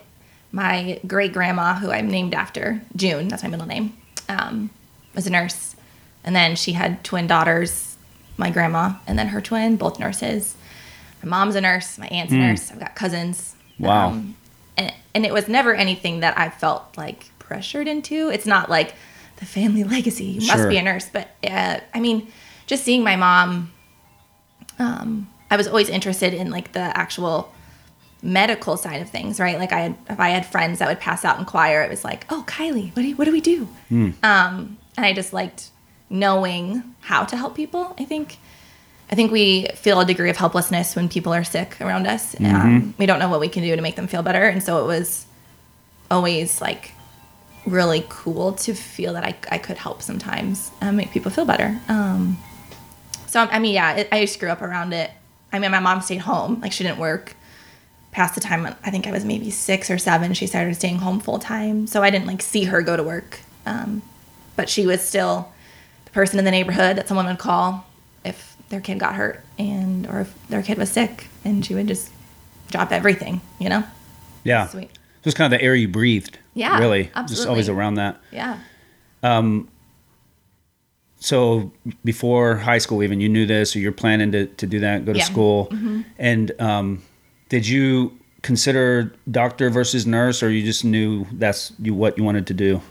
My 0.51 0.99
great 1.07 1.31
grandma, 1.33 1.75
who 1.75 1.91
I'm 1.91 2.09
named 2.09 2.33
after, 2.33 2.81
June, 2.95 3.27
that's 3.27 3.43
my 3.43 3.49
middle 3.49 3.67
name, 3.67 3.95
um, 4.29 4.69
was 5.13 5.27
a 5.27 5.29
nurse, 5.29 5.75
and 6.23 6.33
then 6.35 6.55
she 6.55 6.71
had 6.73 7.03
twin 7.03 7.27
daughters. 7.27 7.95
My 8.37 8.49
grandma, 8.49 8.93
and 9.07 9.17
then 9.17 9.27
her 9.29 9.41
twin, 9.41 9.77
both 9.77 9.99
nurses. 9.99 10.55
My 11.27 11.37
mom's 11.37 11.55
a 11.55 11.61
nurse. 11.61 11.97
My 11.97 12.07
aunt's 12.07 12.33
a 12.33 12.37
nurse. 12.37 12.71
I've 12.71 12.79
got 12.79 12.95
cousins. 12.95 13.55
Hmm. 13.77 13.83
Wow. 13.85 14.07
Um, 14.09 14.35
and 14.77 14.93
and 15.13 15.25
it 15.25 15.33
was 15.33 15.47
never 15.47 15.73
anything 15.75 16.19
that 16.21 16.37
I 16.37 16.49
felt 16.49 16.97
like 16.97 17.29
pressured 17.39 17.87
into. 17.87 18.29
It's 18.29 18.45
not 18.45 18.69
like 18.69 18.93
the 19.37 19.45
family 19.45 19.83
legacy. 19.95 20.25
You 20.25 20.41
Sure. 20.41 20.57
must 20.57 20.69
be 20.69 20.77
a 20.77 20.81
nurse. 20.83 21.09
But 21.11 21.29
uh, 21.43 21.79
I 21.93 21.99
mean, 21.99 22.31
just 22.67 22.83
seeing 22.83 23.03
my 23.03 23.15
mom 23.15 23.71
um, 24.79 25.27
I 25.49 25.57
was 25.57 25.67
always 25.67 25.89
interested 25.89 26.33
in 26.33 26.51
like 26.51 26.73
the 26.73 26.79
actual 26.97 27.53
medical 28.21 28.77
side 28.77 29.01
of 29.01 29.09
things, 29.09 29.39
right? 29.39 29.57
Like 29.57 29.71
I 29.71 29.79
had, 29.81 29.95
if 30.09 30.19
I 30.19 30.29
had 30.29 30.45
friends 30.45 30.79
that 30.79 30.87
would 30.87 30.99
pass 30.99 31.23
out 31.25 31.39
in 31.39 31.45
choir, 31.45 31.81
it 31.83 31.89
was 31.89 32.03
like, 32.03 32.25
oh, 32.29 32.43
Kylie, 32.47 32.95
what 32.95 33.01
do, 33.03 33.15
what 33.15 33.25
do 33.25 33.31
we 33.31 33.41
do? 33.41 33.67
Um, 33.89 34.77
and 34.97 35.05
I 35.05 35.13
just 35.13 35.33
liked 35.33 35.69
knowing 36.09 36.83
how 37.01 37.23
to 37.25 37.37
help 37.37 37.55
people. 37.55 37.95
I 37.97 38.05
think, 38.05 38.37
I 39.09 39.15
think 39.15 39.31
we 39.31 39.67
feel 39.75 39.99
a 39.99 40.05
degree 40.05 40.29
of 40.29 40.37
helplessness 40.37 40.95
when 40.95 41.07
people 41.07 41.33
are 41.33 41.43
sick 41.43 41.79
around 41.79 42.07
us. 42.07 42.35
Um, 42.39 42.93
we 42.97 43.05
don't 43.05 43.19
know 43.19 43.29
what 43.29 43.39
we 43.39 43.47
can 43.47 43.63
do 43.63 43.75
to 43.75 43.81
make 43.81 43.95
them 43.95 44.07
feel 44.07 44.21
better, 44.21 44.45
and 44.47 44.61
so 44.61 44.83
it 44.83 44.87
was 44.87 45.25
always 46.11 46.61
like 46.61 46.91
really 47.65 48.05
cool 48.09 48.53
to 48.53 48.73
feel 48.73 49.13
that 49.13 49.23
I, 49.23 49.35
I 49.51 49.57
could 49.57 49.77
help 49.77 50.01
sometimes 50.01 50.71
uh, 50.81 50.91
make 50.91 51.11
people 51.11 51.31
feel 51.31 51.45
better. 51.45 51.79
Um, 51.87 52.37
so 53.27 53.41
I 53.41 53.59
mean, 53.59 53.73
yeah, 53.73 53.93
it, 53.95 54.07
I 54.11 54.21
just 54.21 54.39
grew 54.39 54.49
up 54.49 54.61
around 54.61 54.93
it. 54.93 55.11
I 55.53 55.59
mean, 55.59 55.71
my 55.71 55.79
mom 55.79 56.01
stayed 56.01 56.21
home; 56.21 56.59
like 56.61 56.71
she 56.73 56.83
didn't 56.83 56.99
work 56.99 57.35
past 58.11 58.35
the 58.35 58.41
time. 58.41 58.65
I 58.65 58.91
think 58.91 59.07
I 59.07 59.11
was 59.11 59.23
maybe 59.23 59.51
six 59.51 59.89
or 59.89 59.97
seven. 59.97 60.33
She 60.33 60.47
started 60.47 60.75
staying 60.75 60.97
home 60.97 61.21
full 61.21 61.39
time, 61.39 61.87
so 61.87 62.03
I 62.03 62.09
didn't 62.09 62.27
like 62.27 62.41
see 62.41 62.65
her 62.65 62.81
go 62.81 62.97
to 62.97 63.03
work. 63.03 63.39
Um, 63.65 64.01
but 64.57 64.69
she 64.69 64.85
was 64.85 65.01
still 65.01 65.51
the 66.05 66.11
person 66.11 66.39
in 66.39 66.45
the 66.45 66.51
neighborhood 66.51 66.97
that 66.97 67.07
someone 67.07 67.27
would 67.27 67.39
call 67.39 67.85
if 68.25 68.56
their 68.69 68.81
kid 68.81 68.99
got 68.99 69.15
hurt 69.15 69.43
and 69.57 70.05
or 70.07 70.21
if 70.21 70.47
their 70.49 70.61
kid 70.61 70.77
was 70.77 70.91
sick, 70.91 71.27
and 71.45 71.65
she 71.65 71.73
would 71.75 71.87
just 71.87 72.11
drop 72.69 72.91
everything, 72.91 73.41
you 73.59 73.69
know. 73.69 73.83
Yeah. 74.43 74.67
Sweet. 74.67 74.91
Just 75.23 75.35
kind 75.37 75.51
of 75.53 75.59
the 75.59 75.63
air 75.63 75.75
you 75.75 75.87
breathed. 75.87 76.37
Yeah, 76.53 76.77
Really. 76.79 77.11
Absolutely. 77.15 77.35
Just 77.35 77.47
always 77.47 77.69
around 77.69 77.95
that. 77.95 78.19
Yeah. 78.31 78.57
So 81.19 81.71
before 82.05 82.57
high 82.57 82.77
school, 82.77 83.01
even 83.01 83.19
you 83.19 83.27
knew 83.29 83.45
this, 83.45 83.75
or 83.75 83.79
you're 83.79 83.91
planning 83.91 84.31
to, 84.33 84.45
to 84.45 84.67
do 84.67 84.79
that, 84.81 85.05
go 85.05 85.13
to 85.13 85.19
Yeah. 85.19 85.25
Mm-hmm. 85.25 85.33
school. 85.33 85.69
And 86.19 86.51
um, 86.61 87.03
did 87.49 87.67
you 87.67 88.17
consider 88.43 89.11
doctor 89.29 89.69
versus 89.69 90.05
nurse, 90.05 90.43
or 90.43 90.49
you 90.51 90.63
just 90.63 90.85
knew 90.85 91.25
that's 91.33 91.73
you 91.79 91.93
what 91.93 92.17
you 92.17 92.23
wanted 92.23 92.45
to 92.47 92.53
do? 92.53 92.81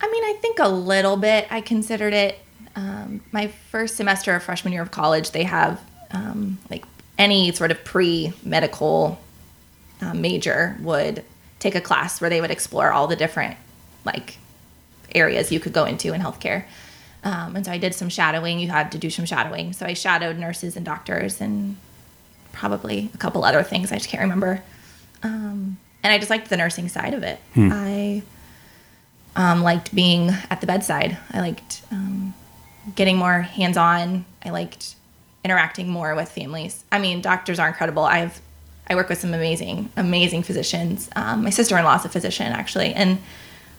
I 0.00 0.08
mean, 0.10 0.22
I 0.24 0.38
think 0.40 0.60
a 0.60 0.68
little 0.68 1.16
bit. 1.16 1.46
I 1.50 1.60
considered 1.60 2.14
it. 2.14 2.38
Um, 2.78 3.20
my 3.32 3.48
first 3.48 3.96
semester 3.96 4.36
of 4.36 4.42
freshman 4.44 4.72
year 4.72 4.82
of 4.82 4.92
college, 4.92 5.32
they 5.32 5.42
have 5.42 5.80
um, 6.12 6.58
like 6.70 6.84
any 7.18 7.50
sort 7.50 7.72
of 7.72 7.82
pre 7.82 8.32
medical 8.44 9.18
uh, 10.00 10.14
major 10.14 10.76
would 10.80 11.24
take 11.58 11.74
a 11.74 11.80
class 11.80 12.20
where 12.20 12.30
they 12.30 12.40
would 12.40 12.52
explore 12.52 12.92
all 12.92 13.08
the 13.08 13.16
different 13.16 13.56
like 14.04 14.38
areas 15.12 15.50
you 15.50 15.58
could 15.58 15.72
go 15.72 15.86
into 15.86 16.12
in 16.12 16.20
healthcare. 16.20 16.64
Um, 17.24 17.56
and 17.56 17.66
so 17.66 17.72
I 17.72 17.78
did 17.78 17.96
some 17.96 18.08
shadowing. 18.08 18.60
You 18.60 18.68
had 18.68 18.92
to 18.92 18.98
do 18.98 19.10
some 19.10 19.24
shadowing. 19.24 19.72
So 19.72 19.84
I 19.84 19.94
shadowed 19.94 20.38
nurses 20.38 20.76
and 20.76 20.86
doctors 20.86 21.40
and 21.40 21.76
probably 22.52 23.10
a 23.12 23.18
couple 23.18 23.44
other 23.44 23.64
things. 23.64 23.90
I 23.90 23.96
just 23.96 24.08
can't 24.08 24.22
remember. 24.22 24.62
Um, 25.24 25.78
and 26.04 26.12
I 26.12 26.18
just 26.18 26.30
liked 26.30 26.48
the 26.48 26.56
nursing 26.56 26.88
side 26.88 27.12
of 27.12 27.24
it. 27.24 27.40
I 27.72 28.22
um, 29.34 29.64
liked 29.64 29.92
being 29.92 30.30
at 30.48 30.60
the 30.60 30.68
bedside. 30.68 31.18
I 31.32 31.40
liked 31.40 31.82
um, 31.90 32.34
getting 32.94 33.16
more 33.16 33.40
hands 33.40 33.76
on. 33.76 34.24
I 34.44 34.50
liked 34.50 34.96
interacting 35.44 35.88
more 35.88 36.14
with 36.14 36.30
families. 36.30 36.84
I 36.92 36.98
mean, 36.98 37.20
doctors 37.20 37.58
are 37.58 37.68
incredible. 37.68 38.04
I've 38.04 38.40
I 38.90 38.94
work 38.94 39.10
with 39.10 39.20
some 39.20 39.34
amazing, 39.34 39.90
amazing 39.98 40.42
physicians. 40.42 41.10
Um, 41.14 41.44
my 41.44 41.50
sister 41.50 41.76
in 41.76 41.84
law 41.84 41.96
is 41.96 42.06
a 42.06 42.08
physician 42.08 42.46
actually, 42.46 42.94
and 42.94 43.18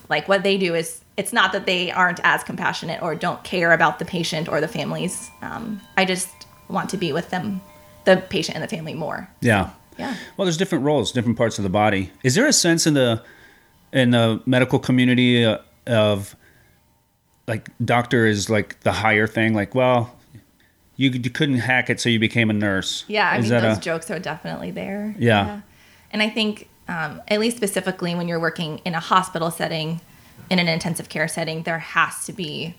like 0.08 0.28
what 0.28 0.44
they 0.44 0.58
do 0.58 0.76
is 0.76 1.02
it's 1.18 1.34
not 1.34 1.52
that 1.54 1.66
they 1.66 1.92
aren't 1.92 2.20
as 2.24 2.44
compassionate 2.44 3.02
or 3.02 3.16
don't 3.16 3.44
care 3.44 3.72
about 3.74 4.00
the 4.00 4.06
patient 4.06 4.48
or 4.48 4.62
the 4.62 4.68
families. 4.68 5.30
Um, 5.42 5.82
I 5.98 6.06
just 6.06 6.30
want 6.70 6.90
to 6.92 6.98
be 6.98 7.12
with 7.12 7.30
them, 7.30 7.62
the 8.06 8.18
patient 8.18 8.56
and 8.56 8.64
the 8.64 8.68
family 8.68 8.94
more. 8.94 9.30
Yeah. 9.42 9.72
Yeah. 9.98 10.16
Well, 10.38 10.46
there's 10.46 10.58
different 10.58 10.86
roles, 10.86 11.12
different 11.12 11.38
parts 11.38 11.60
of 11.60 11.64
the 11.64 11.70
body. 11.70 12.12
Is 12.24 12.36
there 12.36 12.48
a 12.48 12.54
sense 12.54 12.88
in 12.88 12.94
the 12.94 13.22
in 13.92 14.12
the 14.12 14.42
medical 14.46 14.80
community 14.80 15.44
uh, 15.44 15.58
of 15.88 16.36
like 17.50 17.68
doctor 17.84 18.26
is 18.26 18.50
like 18.50 18.80
the 18.82 18.94
higher 18.94 19.28
thing? 19.28 19.54
Like, 19.54 19.76
well, 19.76 20.16
you, 20.96 21.10
you 21.10 21.30
couldn't 21.30 21.58
hack 21.60 21.90
it, 21.90 22.00
so 22.00 22.08
you 22.08 22.20
became 22.20 22.50
a 22.50 22.54
nurse. 22.54 23.04
Yeah, 23.08 23.30
I 23.30 23.38
Is 23.40 23.50
mean 23.52 23.62
those 23.62 23.78
a- 23.78 23.82
jokes 23.82 24.10
are 24.12 24.20
definitely 24.20 24.72
there. 24.72 25.16
Yeah. 25.18 25.62
and 26.12 26.22
I 26.22 26.30
think 26.30 26.70
um, 26.88 27.22
at 27.28 27.40
least 27.40 27.58
specifically 27.58 28.16
when 28.16 28.28
you're 28.28 28.40
working 28.40 28.80
in 28.86 28.96
a 28.96 29.00
hospital 29.00 29.52
setting, 29.52 30.00
in 30.50 30.60
an 30.60 30.68
intensive 30.68 31.10
care 31.10 31.28
setting, 31.28 31.64
there 31.64 31.80
has 31.80 32.26
to 32.26 32.34
be 32.34 32.76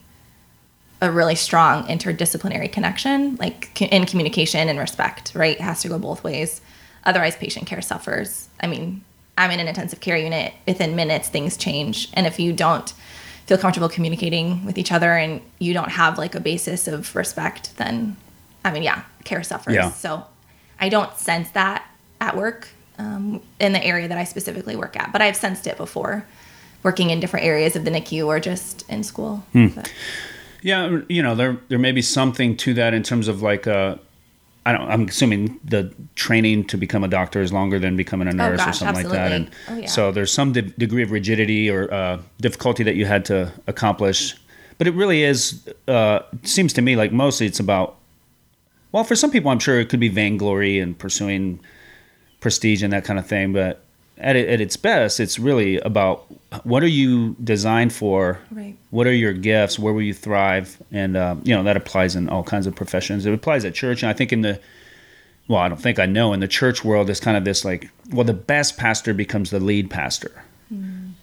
a 1.02 1.10
really 1.10 1.34
strong 1.34 1.84
interdisciplinary 1.84 2.70
connection, 2.70 3.36
like 3.36 3.80
in 3.80 4.04
communication 4.06 4.68
and 4.68 4.78
respect. 4.78 5.32
Right, 5.34 5.56
it 5.56 5.62
has 5.62 5.82
to 5.82 5.88
go 5.88 5.98
both 5.98 6.22
ways. 6.24 6.60
Otherwise, 7.04 7.36
patient 7.36 7.66
care 7.66 7.80
suffers. 7.80 8.48
I 8.60 8.66
mean, 8.66 9.02
I'm 9.38 9.50
in 9.50 9.60
an 9.60 9.68
intensive 9.68 10.00
care 10.00 10.16
unit. 10.18 10.52
Within 10.66 10.94
minutes, 10.94 11.28
things 11.28 11.56
change, 11.56 12.10
and 12.14 12.26
if 12.26 12.38
you 12.38 12.52
don't 12.52 12.92
feel 13.50 13.58
comfortable 13.58 13.88
communicating 13.88 14.64
with 14.64 14.78
each 14.78 14.92
other 14.92 15.12
and 15.16 15.40
you 15.58 15.74
don't 15.74 15.90
have 15.90 16.18
like 16.18 16.36
a 16.36 16.40
basis 16.40 16.86
of 16.86 17.16
respect, 17.16 17.76
then 17.78 18.16
I 18.64 18.70
mean, 18.70 18.84
yeah, 18.84 19.02
care 19.24 19.42
suffers. 19.42 19.74
Yeah. 19.74 19.90
So 19.90 20.24
I 20.78 20.88
don't 20.88 21.12
sense 21.18 21.50
that 21.50 21.84
at 22.20 22.36
work 22.36 22.68
um, 22.96 23.42
in 23.58 23.72
the 23.72 23.84
area 23.84 24.06
that 24.06 24.16
I 24.16 24.22
specifically 24.22 24.76
work 24.76 24.96
at, 24.96 25.10
but 25.10 25.20
I've 25.20 25.34
sensed 25.34 25.66
it 25.66 25.76
before 25.76 26.24
working 26.84 27.10
in 27.10 27.18
different 27.18 27.44
areas 27.44 27.74
of 27.74 27.84
the 27.84 27.90
NICU 27.90 28.24
or 28.24 28.38
just 28.38 28.88
in 28.88 29.02
school. 29.02 29.38
Hmm. 29.50 29.66
Yeah, 30.62 31.00
you 31.08 31.20
know, 31.20 31.34
there 31.34 31.58
there 31.66 31.78
may 31.80 31.90
be 31.90 32.02
something 32.02 32.56
to 32.58 32.72
that 32.74 32.94
in 32.94 33.02
terms 33.02 33.26
of 33.26 33.42
like 33.42 33.66
uh 33.66 33.96
I 34.70 34.78
don't 34.78 34.88
I'm 34.88 35.08
assuming 35.08 35.58
the 35.64 35.92
training 36.14 36.64
to 36.66 36.76
become 36.76 37.02
a 37.02 37.08
doctor 37.08 37.40
is 37.40 37.52
longer 37.52 37.78
than 37.78 37.96
becoming 37.96 38.28
a 38.28 38.32
nurse 38.32 38.60
or 38.60 38.62
Oh, 38.62 38.66
gosh, 38.66 38.78
something 38.78 39.04
like 39.04 39.12
that. 39.12 39.32
And. 39.32 39.50
Oh, 39.68 39.76
yeah. 39.78 39.86
so 39.86 40.12
there's 40.12 40.32
some 40.32 40.52
de- 40.52 40.62
degree 40.62 41.02
of 41.02 41.10
rigidity 41.10 41.68
or 41.68 41.92
uh, 41.92 42.20
difficulty 42.40 42.84
that 42.84 42.94
you 42.94 43.04
had 43.06 43.24
to 43.26 43.52
accomplish. 43.66 44.36
But 44.78 44.86
it 44.86 44.94
really 44.94 45.24
is 45.24 45.68
uh 45.88 46.20
seems 46.44 46.72
to 46.74 46.82
me 46.82 46.94
like 46.96 47.12
mostly 47.12 47.46
it's 47.46 47.60
about 47.60 47.96
well, 48.92 49.04
for 49.04 49.14
some 49.16 49.30
people 49.30 49.50
I'm 49.50 49.58
sure 49.58 49.78
it 49.80 49.88
could 49.88 50.00
be 50.00 50.08
vainglory 50.08 50.78
and 50.78 50.98
pursuing 50.98 51.60
prestige 52.40 52.82
and 52.82 52.92
that 52.92 53.04
kind 53.04 53.18
of 53.18 53.26
thing, 53.26 53.52
but 53.52 53.84
at, 54.20 54.36
it, 54.36 54.48
at 54.48 54.60
its 54.60 54.76
best, 54.76 55.20
it's 55.20 55.38
really 55.38 55.78
about 55.78 56.26
what 56.64 56.82
are 56.82 56.88
you 56.88 57.36
designed 57.42 57.92
for? 57.92 58.38
Right. 58.50 58.76
what 58.90 59.06
are 59.06 59.12
your 59.12 59.32
gifts? 59.32 59.78
Where 59.78 59.92
will 59.92 60.02
you 60.02 60.14
thrive? 60.14 60.80
And 60.92 61.16
uh, 61.16 61.36
you 61.42 61.54
know 61.54 61.62
that 61.62 61.76
applies 61.76 62.16
in 62.16 62.28
all 62.28 62.42
kinds 62.42 62.66
of 62.66 62.74
professions. 62.74 63.26
It 63.26 63.32
applies 63.32 63.64
at 63.64 63.74
church 63.74 64.02
and 64.02 64.10
i 64.10 64.12
think 64.12 64.32
in 64.32 64.42
the 64.42 64.60
well 65.48 65.60
i 65.60 65.68
don't 65.68 65.80
think 65.80 65.98
i 65.98 66.06
know 66.06 66.32
in 66.32 66.40
the 66.40 66.48
church 66.48 66.84
world 66.84 67.08
there's 67.08 67.20
kind 67.20 67.36
of 67.36 67.44
this 67.44 67.64
like 67.64 67.90
well 68.12 68.24
the 68.24 68.32
best 68.34 68.76
pastor 68.76 69.14
becomes 69.14 69.50
the 69.50 69.60
lead 69.60 69.90
pastor 69.90 70.44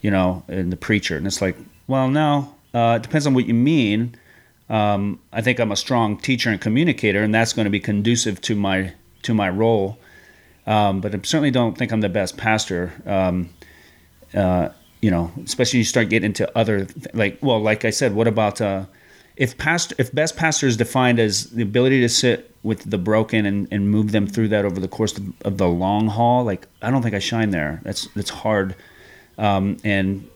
you 0.02 0.10
know 0.10 0.42
and 0.48 0.70
the 0.70 0.76
preacher. 0.76 1.16
And 1.16 1.26
it's 1.26 1.40
like 1.40 1.56
well 1.86 2.08
no 2.08 2.54
uh, 2.74 2.96
it 2.96 3.02
depends 3.02 3.26
on 3.26 3.34
what 3.34 3.46
you 3.46 3.54
mean. 3.54 4.14
Um, 4.70 5.18
i 5.32 5.40
think 5.40 5.60
i'm 5.60 5.72
a 5.72 5.76
strong 5.76 6.18
teacher 6.18 6.50
and 6.50 6.60
communicator 6.60 7.22
and 7.22 7.34
that's 7.34 7.52
going 7.54 7.64
to 7.64 7.70
be 7.70 7.80
conducive 7.80 8.40
to 8.42 8.54
my 8.54 8.92
to 9.22 9.32
my 9.34 9.48
role 9.48 9.98
um, 10.68 11.00
but 11.00 11.12
i 11.12 11.18
certainly 11.24 11.50
don't 11.50 11.76
think 11.76 11.90
i'm 11.90 12.00
the 12.00 12.08
best 12.08 12.36
pastor 12.36 12.92
um, 13.06 13.50
uh, 14.34 14.68
you 15.00 15.10
know, 15.10 15.30
especially 15.44 15.78
you 15.78 15.84
start 15.84 16.08
getting 16.08 16.26
into 16.26 16.58
other 16.58 16.84
th- 16.84 17.14
like 17.14 17.38
well, 17.40 17.60
like 17.60 17.84
I 17.84 17.90
said, 17.90 18.14
what 18.14 18.26
about 18.26 18.60
uh, 18.60 18.86
if 19.36 19.56
pastor 19.56 19.94
if 19.98 20.12
best 20.12 20.36
pastor 20.36 20.66
is 20.66 20.76
defined 20.76 21.20
as 21.20 21.50
the 21.50 21.62
ability 21.62 22.00
to 22.00 22.08
sit 22.08 22.54
with 22.62 22.90
the 22.90 22.98
broken 22.98 23.46
and, 23.46 23.68
and 23.70 23.90
move 23.90 24.10
them 24.10 24.26
through 24.26 24.48
that 24.48 24.64
over 24.64 24.80
the 24.80 24.88
course 24.88 25.16
of, 25.16 25.32
of 25.42 25.58
the 25.58 25.68
long 25.68 26.08
haul, 26.08 26.44
like 26.44 26.66
I 26.82 26.90
don't 26.90 27.02
think 27.02 27.14
I 27.14 27.20
shine 27.20 27.50
there. 27.50 27.80
That's 27.84 28.08
that's 28.14 28.30
hard, 28.30 28.74
um, 29.38 29.76
and 29.84 30.28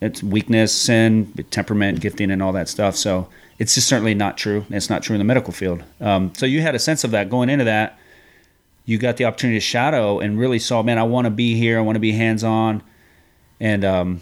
it's 0.00 0.22
weakness, 0.22 0.72
sin, 0.72 1.32
temperament, 1.50 2.00
gifting, 2.00 2.30
and 2.30 2.42
all 2.42 2.52
that 2.52 2.68
stuff. 2.68 2.94
So 2.94 3.28
it's 3.58 3.74
just 3.74 3.88
certainly 3.88 4.14
not 4.14 4.36
true. 4.36 4.64
It's 4.70 4.90
not 4.90 5.02
true 5.02 5.14
in 5.14 5.18
the 5.18 5.24
medical 5.24 5.52
field. 5.52 5.82
Um, 6.00 6.32
so 6.36 6.46
you 6.46 6.60
had 6.60 6.74
a 6.74 6.78
sense 6.78 7.02
of 7.02 7.10
that 7.12 7.30
going 7.30 7.48
into 7.48 7.64
that. 7.64 7.98
You 8.84 8.98
got 8.98 9.16
the 9.16 9.24
opportunity 9.24 9.58
to 9.58 9.64
shadow 9.64 10.20
and 10.20 10.38
really 10.38 10.58
saw, 10.58 10.82
man, 10.82 10.98
I 10.98 11.04
want 11.04 11.24
to 11.24 11.30
be 11.30 11.54
here. 11.54 11.78
I 11.78 11.80
want 11.80 11.96
to 11.96 12.00
be 12.00 12.12
hands 12.12 12.44
on 12.44 12.82
and 13.60 13.84
um, 13.84 14.20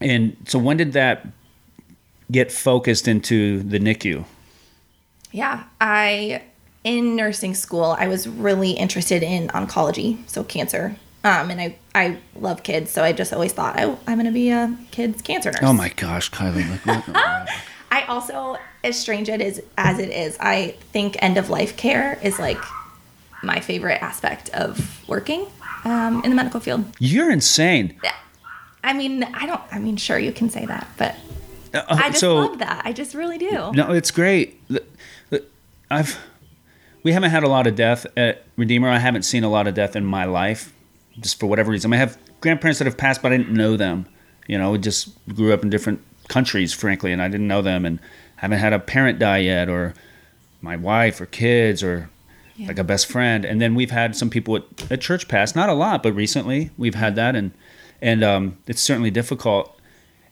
and 0.00 0.36
so 0.46 0.58
when 0.58 0.76
did 0.76 0.92
that 0.92 1.26
get 2.30 2.52
focused 2.52 3.08
into 3.08 3.62
the 3.62 3.78
NICU? 3.78 4.24
Yeah, 5.32 5.64
I 5.80 6.42
in 6.84 7.16
nursing 7.16 7.54
school, 7.54 7.96
I 7.98 8.08
was 8.08 8.28
really 8.28 8.72
interested 8.72 9.22
in 9.22 9.48
oncology, 9.48 10.18
so 10.28 10.44
cancer. 10.44 10.96
Um, 11.24 11.50
and 11.50 11.60
I, 11.60 11.76
I 11.96 12.18
love 12.36 12.62
kids, 12.62 12.92
so 12.92 13.02
I 13.02 13.12
just 13.12 13.32
always 13.32 13.52
thought 13.52 13.76
I, 13.76 13.84
I'm 14.06 14.14
going 14.14 14.26
to 14.26 14.30
be 14.30 14.50
a 14.50 14.74
kid's 14.92 15.20
cancer 15.20 15.50
nurse. 15.50 15.60
Oh 15.62 15.72
my 15.72 15.88
gosh, 15.88 16.30
Kylie! 16.30 16.70
Like, 16.86 17.06
what? 17.06 17.16
I 17.90 18.02
also, 18.02 18.56
as 18.84 18.98
strange 18.98 19.28
it 19.28 19.40
is 19.40 19.60
as 19.76 19.98
it 19.98 20.10
is, 20.10 20.36
I 20.40 20.76
think 20.92 21.16
end 21.20 21.36
of 21.36 21.50
life 21.50 21.76
care 21.76 22.18
is 22.22 22.38
like 22.38 22.62
my 23.42 23.60
favorite 23.60 24.02
aspect 24.02 24.48
of 24.50 25.06
working 25.08 25.46
um, 25.84 26.22
in 26.24 26.30
the 26.30 26.36
medical 26.36 26.60
field. 26.60 26.84
You're 26.98 27.30
insane. 27.30 27.98
I 28.84 28.92
mean, 28.92 29.22
I 29.24 29.46
don't. 29.46 29.60
I 29.70 29.78
mean, 29.78 29.96
sure 29.96 30.18
you 30.18 30.32
can 30.32 30.48
say 30.50 30.64
that, 30.66 30.88
but 30.96 31.14
Uh, 31.74 31.82
I 31.88 32.08
just 32.08 32.20
so 32.20 32.36
love 32.36 32.58
that. 32.60 32.82
I 32.84 32.92
just 32.92 33.14
really 33.14 33.38
do. 33.38 33.72
no, 33.74 33.92
it's 33.92 34.10
great. 34.10 34.60
I've 35.90 36.18
we 37.02 37.12
haven't 37.12 37.30
had 37.30 37.44
a 37.44 37.48
lot 37.48 37.66
of 37.66 37.74
death 37.76 38.06
at 38.16 38.44
Redeemer. 38.56 38.88
I 38.88 38.98
haven't 38.98 39.22
seen 39.22 39.44
a 39.44 39.48
lot 39.48 39.66
of 39.66 39.74
death 39.74 39.96
in 39.96 40.04
my 40.04 40.24
life, 40.24 40.72
just 41.20 41.38
for 41.40 41.46
whatever 41.46 41.70
reason. 41.70 41.92
I 41.92 41.96
have 41.96 42.18
grandparents 42.40 42.78
that 42.78 42.84
have 42.86 42.96
passed, 42.96 43.22
but 43.22 43.32
I 43.32 43.36
didn't 43.38 43.54
know 43.54 43.76
them. 43.76 44.06
You 44.46 44.58
know, 44.58 44.76
just 44.76 45.10
grew 45.34 45.52
up 45.52 45.62
in 45.62 45.70
different 45.70 46.02
countries, 46.28 46.72
frankly, 46.72 47.12
and 47.12 47.22
I 47.22 47.28
didn't 47.28 47.48
know 47.48 47.62
them, 47.62 47.84
and 47.84 48.00
haven't 48.36 48.58
had 48.58 48.72
a 48.72 48.78
parent 48.78 49.18
die 49.18 49.38
yet, 49.38 49.68
or 49.68 49.94
my 50.60 50.76
wife, 50.76 51.20
or 51.20 51.26
kids, 51.26 51.82
or 51.82 52.10
yeah. 52.58 52.68
like 52.68 52.78
a 52.78 52.84
best 52.84 53.06
friend. 53.06 53.44
And 53.44 53.60
then 53.60 53.74
we've 53.74 53.90
had 53.90 54.16
some 54.16 54.28
people 54.28 54.56
at, 54.56 54.92
at 54.92 55.00
church 55.00 55.28
pass, 55.28 55.54
not 55.54 55.68
a 55.68 55.74
lot, 55.74 56.02
but 56.02 56.12
recently 56.12 56.70
we've 56.76 56.96
had 56.96 57.16
that, 57.16 57.34
and 57.36 57.52
and 58.02 58.22
um, 58.22 58.58
it's 58.66 58.82
certainly 58.82 59.10
difficult. 59.10 59.78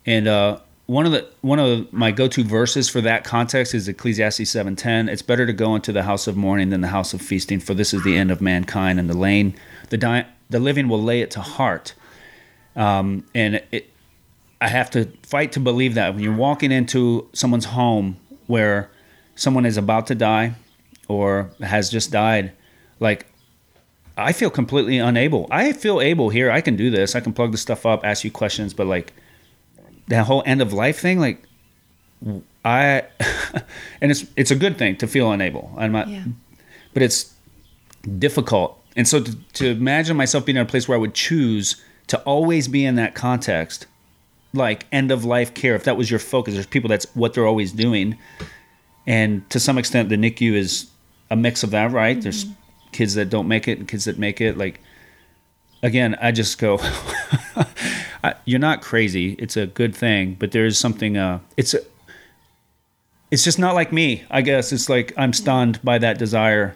And 0.05 0.27
uh, 0.27 0.59
one 0.85 1.05
of 1.05 1.13
the 1.13 1.27
one 1.41 1.59
of 1.59 1.91
my 1.91 2.11
go-to 2.11 2.43
verses 2.43 2.89
for 2.89 3.01
that 3.01 3.23
context 3.23 3.73
is 3.73 3.87
Ecclesiastes 3.87 4.41
7:10. 4.41 5.09
It's 5.09 5.21
better 5.21 5.45
to 5.45 5.53
go 5.53 5.73
into 5.73 5.91
the 5.91 6.03
house 6.03 6.27
of 6.27 6.35
mourning 6.35 6.69
than 6.69 6.81
the 6.81 6.89
house 6.89 7.13
of 7.13 7.21
feasting, 7.21 7.59
for 7.59 7.73
this 7.73 7.93
is 7.93 8.03
the 8.03 8.17
end 8.17 8.29
of 8.29 8.41
mankind, 8.41 8.99
and 8.99 9.09
the 9.09 9.17
lane 9.17 9.55
the 9.89 9.97
di- 9.97 10.27
the 10.49 10.59
living 10.59 10.89
will 10.89 11.01
lay 11.01 11.21
it 11.21 11.31
to 11.31 11.41
heart. 11.41 11.93
Um, 12.75 13.25
and 13.33 13.63
it, 13.71 13.91
I 14.61 14.67
have 14.67 14.91
to 14.91 15.05
fight 15.23 15.53
to 15.53 15.59
believe 15.59 15.95
that 15.95 16.13
when 16.13 16.23
you're 16.23 16.35
walking 16.35 16.71
into 16.71 17.27
someone's 17.33 17.65
home 17.65 18.17
where 18.47 18.89
someone 19.35 19.65
is 19.65 19.77
about 19.77 20.07
to 20.07 20.15
die 20.15 20.55
or 21.07 21.49
has 21.61 21.89
just 21.89 22.11
died, 22.11 22.51
like 22.99 23.27
I 24.17 24.33
feel 24.33 24.49
completely 24.49 24.97
unable. 24.97 25.47
I 25.51 25.73
feel 25.73 26.01
able 26.01 26.29
here. 26.29 26.49
I 26.49 26.61
can 26.61 26.75
do 26.75 26.89
this. 26.89 27.15
I 27.15 27.19
can 27.19 27.33
plug 27.33 27.51
the 27.51 27.57
stuff 27.57 27.85
up, 27.85 28.03
ask 28.03 28.23
you 28.23 28.31
questions, 28.31 28.73
but 28.73 28.87
like 28.87 29.13
that 30.07 30.25
whole 30.25 30.41
end 30.45 30.61
of 30.61 30.73
life 30.73 30.99
thing, 30.99 31.19
like 31.19 31.43
I, 32.65 33.03
and 34.01 34.11
it's 34.11 34.25
it's 34.35 34.49
a 34.49 34.55
good 34.55 34.77
thing 34.77 34.97
to 34.97 35.07
feel 35.07 35.31
unable. 35.31 35.71
I'm 35.77 35.91
not, 35.91 36.07
yeah. 36.07 36.23
but 36.93 37.03
it's 37.03 37.31
difficult. 38.17 38.81
And 38.95 39.07
so 39.07 39.21
to, 39.21 39.35
to 39.53 39.67
imagine 39.67 40.17
myself 40.17 40.45
being 40.45 40.55
in 40.55 40.63
a 40.63 40.65
place 40.65 40.87
where 40.87 40.97
I 40.97 40.99
would 40.99 41.13
choose 41.13 41.75
to 42.07 42.19
always 42.21 42.67
be 42.67 42.85
in 42.85 42.95
that 42.95 43.13
context, 43.13 43.85
like 44.53 44.87
end 44.91 45.11
of 45.11 45.25
life 45.25 45.53
care, 45.53 45.75
if 45.75 45.83
that 45.83 45.95
was 45.95 46.09
your 46.09 46.19
focus, 46.19 46.55
there's 46.55 46.65
people 46.65 46.87
that's 46.87 47.05
what 47.15 47.35
they're 47.35 47.45
always 47.45 47.71
doing, 47.71 48.17
and 49.05 49.47
to 49.51 49.59
some 49.59 49.77
extent 49.77 50.09
the 50.09 50.15
NICU 50.15 50.53
is 50.53 50.89
a 51.29 51.35
mix 51.35 51.63
of 51.63 51.71
that, 51.71 51.91
right? 51.91 52.15
Mm-hmm. 52.15 52.21
There's 52.21 52.45
kids 52.91 53.15
that 53.15 53.29
don't 53.29 53.47
make 53.47 53.67
it 53.67 53.79
and 53.79 53.87
kids 53.87 54.05
that 54.05 54.17
make 54.17 54.41
it. 54.41 54.57
Like 54.57 54.79
again, 55.83 56.17
I 56.21 56.31
just 56.31 56.57
go. 56.57 56.79
you're 58.45 58.59
not 58.59 58.81
crazy. 58.81 59.33
It's 59.33 59.57
a 59.57 59.67
good 59.67 59.95
thing, 59.95 60.35
but 60.39 60.51
there's 60.51 60.77
something. 60.77 61.17
Uh, 61.17 61.39
it's 61.55 61.73
a, 61.73 61.79
it's 63.31 63.43
just 63.43 63.59
not 63.59 63.75
like 63.75 63.91
me. 63.91 64.23
I 64.29 64.41
guess 64.41 64.71
it's 64.71 64.89
like 64.89 65.13
I'm 65.17 65.33
stunned 65.33 65.79
by 65.83 65.97
that 65.99 66.17
desire. 66.17 66.75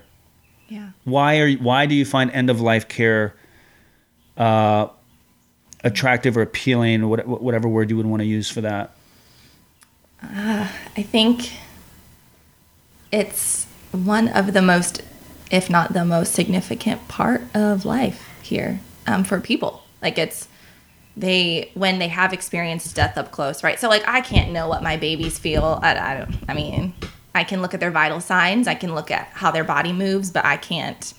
Yeah. 0.68 0.92
Why 1.04 1.40
are 1.40 1.52
why 1.54 1.86
do 1.86 1.96
you 1.96 2.06
find 2.06 2.32
end 2.32 2.50
of 2.50 2.62
life 2.62 2.88
care 2.88 3.34
uh, 4.38 4.88
attractive 5.84 6.38
or 6.38 6.42
appealing, 6.42 7.04
or 7.04 7.18
whatever 7.18 7.68
word 7.68 7.90
you 7.90 7.98
would 7.98 8.06
want 8.06 8.22
to 8.22 8.28
use 8.28 8.50
for 8.50 8.62
that? 8.62 8.92
Uh, 10.24 10.68
I 10.96 11.02
think 11.02 11.52
it's 13.12 13.66
one 13.92 14.28
of 14.30 14.54
the 14.54 14.62
most, 14.62 15.02
if 15.50 15.70
not 15.70 15.94
the 15.94 16.06
most 16.06 16.34
significant 16.34 17.08
part 17.08 17.44
of 17.54 17.86
life 17.86 18.28
here 18.42 18.80
um, 19.08 19.24
for 19.24 19.40
people. 19.40 19.84
Like 20.02 20.18
it's 20.18 20.48
they 21.18 21.72
when 21.74 22.00
they 22.00 22.08
have 22.08 22.34
experienced 22.34 22.96
death 22.96 23.18
up 23.18 23.32
close, 23.32 23.64
right? 23.64 23.80
So 23.80 23.90
like 23.90 24.08
I 24.08 24.22
can't 24.22 24.52
know 24.52 24.68
what 24.68 24.82
my 24.82 24.98
babies 24.98 25.38
feel. 25.38 25.80
I, 25.82 25.98
I 25.98 26.18
don't. 26.18 26.36
I 26.48 26.54
mean, 26.54 26.94
I 27.36 27.44
can 27.44 27.62
look 27.62 27.74
at 27.74 27.80
their 27.80 27.92
vital 27.92 28.20
signs. 28.20 28.68
I 28.68 28.76
can 28.76 28.96
look 28.96 29.12
at 29.12 29.28
how 29.28 29.52
their 29.52 29.64
body 29.64 29.94
moves, 29.94 30.32
but 30.32 30.46
I 30.46 30.58
can't. 30.58 31.14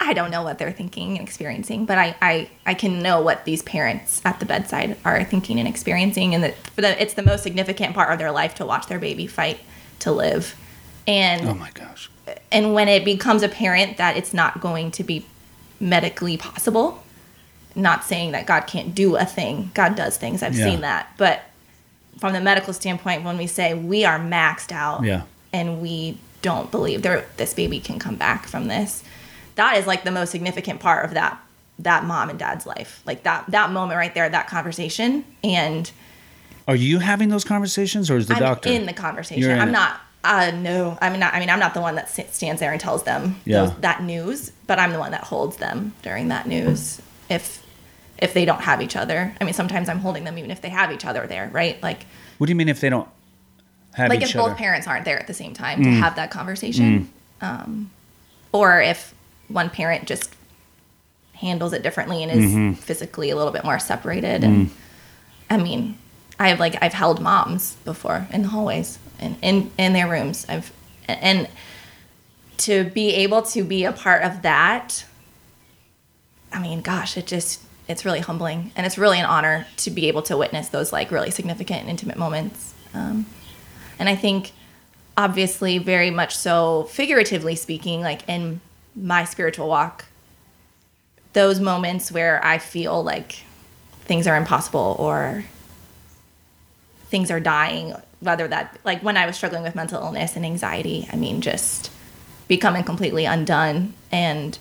I 0.00 0.14
don't 0.14 0.32
know 0.32 0.42
what 0.42 0.58
they're 0.58 0.72
thinking 0.72 1.16
and 1.16 1.20
experiencing, 1.28 1.86
but 1.86 1.96
I, 1.96 2.16
I, 2.20 2.50
I 2.66 2.74
can 2.74 3.02
know 3.02 3.20
what 3.20 3.44
these 3.44 3.62
parents 3.62 4.20
at 4.24 4.40
the 4.40 4.46
bedside 4.46 4.96
are 5.04 5.22
thinking 5.22 5.60
and 5.60 5.68
experiencing, 5.68 6.34
and 6.34 6.42
that 6.42 6.56
it's 6.76 7.14
the 7.14 7.22
most 7.22 7.44
significant 7.44 7.94
part 7.94 8.12
of 8.12 8.18
their 8.18 8.32
life 8.32 8.56
to 8.56 8.66
watch 8.66 8.88
their 8.88 8.98
baby 8.98 9.28
fight 9.28 9.60
to 10.00 10.10
live. 10.10 10.56
And 11.06 11.48
oh 11.48 11.54
my 11.54 11.70
gosh! 11.72 12.10
And 12.50 12.74
when 12.74 12.88
it 12.88 13.04
becomes 13.04 13.42
apparent 13.42 13.96
that 13.96 14.16
it's 14.16 14.32
not 14.32 14.60
going 14.60 14.90
to 14.92 15.04
be 15.04 15.26
medically 15.80 16.36
possible, 16.36 17.02
not 17.74 18.04
saying 18.04 18.32
that 18.32 18.46
God 18.46 18.62
can't 18.62 18.94
do 18.94 19.16
a 19.16 19.24
thing. 19.24 19.70
God 19.74 19.96
does 19.96 20.16
things. 20.16 20.42
I've 20.42 20.54
yeah. 20.54 20.64
seen 20.64 20.80
that. 20.82 21.12
But 21.16 21.42
from 22.18 22.32
the 22.32 22.40
medical 22.40 22.72
standpoint, 22.72 23.24
when 23.24 23.36
we 23.36 23.46
say 23.46 23.74
we 23.74 24.04
are 24.04 24.18
maxed 24.18 24.72
out 24.72 25.02
yeah. 25.04 25.22
and 25.52 25.80
we 25.82 26.18
don't 26.42 26.70
believe 26.70 27.02
there 27.02 27.26
this 27.36 27.54
baby 27.54 27.80
can 27.80 27.98
come 27.98 28.16
back 28.16 28.46
from 28.46 28.68
this, 28.68 29.02
that 29.56 29.76
is 29.76 29.86
like 29.86 30.04
the 30.04 30.10
most 30.10 30.30
significant 30.30 30.80
part 30.80 31.04
of 31.04 31.14
that 31.14 31.38
that 31.78 32.04
mom 32.04 32.30
and 32.30 32.38
dad's 32.38 32.66
life. 32.66 33.02
Like 33.06 33.24
that 33.24 33.46
that 33.48 33.70
moment 33.70 33.98
right 33.98 34.14
there, 34.14 34.28
that 34.28 34.46
conversation. 34.46 35.24
And 35.42 35.90
are 36.68 36.76
you 36.76 37.00
having 37.00 37.28
those 37.28 37.44
conversations, 37.44 38.10
or 38.10 38.16
is 38.18 38.28
the 38.28 38.34
I'm 38.34 38.40
doctor 38.40 38.68
in 38.68 38.86
the 38.86 38.92
conversation? 38.92 39.58
I'm 39.58 39.70
it. 39.70 39.72
not. 39.72 40.00
Uh, 40.24 40.52
no, 40.54 40.96
I'm 41.00 41.18
not. 41.18 41.34
I 41.34 41.40
mean, 41.40 41.50
I'm 41.50 41.58
not 41.58 41.74
the 41.74 41.80
one 41.80 41.96
that 41.96 42.08
stands 42.08 42.60
there 42.60 42.70
and 42.70 42.80
tells 42.80 43.02
them 43.02 43.40
yeah. 43.44 43.64
those, 43.64 43.76
that 43.80 44.02
news, 44.02 44.52
but 44.66 44.78
I'm 44.78 44.92
the 44.92 44.98
one 44.98 45.10
that 45.10 45.24
holds 45.24 45.56
them 45.56 45.94
during 46.02 46.28
that 46.28 46.46
news. 46.46 47.02
If 47.28 47.62
if 48.22 48.34
they 48.34 48.44
don't 48.44 48.60
have 48.60 48.80
each 48.80 48.94
other. 48.94 49.34
I 49.40 49.44
mean, 49.44 49.52
sometimes 49.52 49.88
I'm 49.88 49.98
holding 49.98 50.22
them 50.22 50.38
even 50.38 50.52
if 50.52 50.60
they 50.62 50.68
have 50.68 50.92
each 50.92 51.04
other 51.04 51.26
there, 51.26 51.50
right? 51.52 51.82
Like, 51.82 52.06
what 52.38 52.46
do 52.46 52.52
you 52.52 52.54
mean 52.54 52.68
if 52.68 52.80
they 52.80 52.88
don't 52.88 53.08
have 53.94 54.10
like 54.10 54.22
if 54.22 54.34
other? 54.36 54.50
both 54.50 54.56
parents 54.56 54.86
aren't 54.86 55.04
there 55.04 55.18
at 55.18 55.26
the 55.26 55.34
same 55.34 55.54
time 55.54 55.80
mm. 55.80 55.84
to 55.84 55.90
have 55.90 56.14
that 56.14 56.30
conversation, 56.30 57.10
mm. 57.40 57.46
um, 57.46 57.90
or 58.52 58.80
if 58.80 59.12
one 59.48 59.70
parent 59.70 60.06
just 60.06 60.34
handles 61.34 61.72
it 61.72 61.82
differently 61.82 62.22
and 62.22 62.30
is 62.30 62.52
mm-hmm. 62.52 62.72
physically 62.74 63.30
a 63.30 63.36
little 63.36 63.52
bit 63.52 63.64
more 63.64 63.80
separated. 63.80 64.44
And 64.44 64.68
mm. 64.68 64.72
I 65.50 65.56
mean, 65.56 65.98
I've 66.38 66.60
like 66.60 66.80
I've 66.80 66.94
held 66.94 67.20
moms 67.20 67.74
before 67.84 68.28
in 68.32 68.42
the 68.42 68.48
hallways 68.48 69.00
and 69.22 69.36
in 69.42 69.70
in 69.78 69.92
their 69.92 70.08
rooms. 70.08 70.44
I've 70.48 70.72
and 71.08 71.48
to 72.58 72.84
be 72.84 73.14
able 73.14 73.42
to 73.42 73.64
be 73.64 73.84
a 73.84 73.92
part 73.92 74.22
of 74.22 74.42
that. 74.42 75.04
I 76.52 76.60
mean, 76.60 76.82
gosh, 76.82 77.16
it 77.16 77.26
just 77.26 77.62
it's 77.88 78.04
really 78.04 78.20
humbling 78.20 78.72
and 78.76 78.86
it's 78.86 78.96
really 78.96 79.18
an 79.18 79.24
honor 79.24 79.66
to 79.78 79.90
be 79.90 80.08
able 80.08 80.22
to 80.22 80.36
witness 80.36 80.68
those 80.68 80.92
like 80.92 81.10
really 81.10 81.30
significant 81.30 81.80
and 81.80 81.90
intimate 81.90 82.16
moments. 82.16 82.74
Um, 82.94 83.26
and 83.98 84.08
I 84.08 84.16
think 84.16 84.52
obviously 85.16 85.78
very 85.78 86.10
much 86.10 86.36
so 86.36 86.84
figuratively 86.84 87.56
speaking, 87.56 88.00
like 88.00 88.28
in 88.28 88.60
my 88.94 89.24
spiritual 89.24 89.68
walk, 89.68 90.06
those 91.32 91.60
moments 91.60 92.12
where 92.12 92.44
I 92.44 92.58
feel 92.58 93.02
like 93.02 93.44
things 94.00 94.26
are 94.26 94.36
impossible 94.36 94.96
or 94.98 95.44
things 97.08 97.30
are 97.30 97.40
dying, 97.40 97.94
whether 98.22 98.48
that 98.48 98.78
like 98.84 99.02
when 99.02 99.16
I 99.16 99.26
was 99.26 99.36
struggling 99.36 99.62
with 99.62 99.74
mental 99.74 100.02
illness 100.02 100.36
and 100.36 100.44
anxiety, 100.44 101.08
I 101.12 101.16
mean 101.16 101.40
just 101.40 101.90
becoming 102.48 102.84
completely 102.84 103.24
undone 103.24 103.94
and 104.10 104.58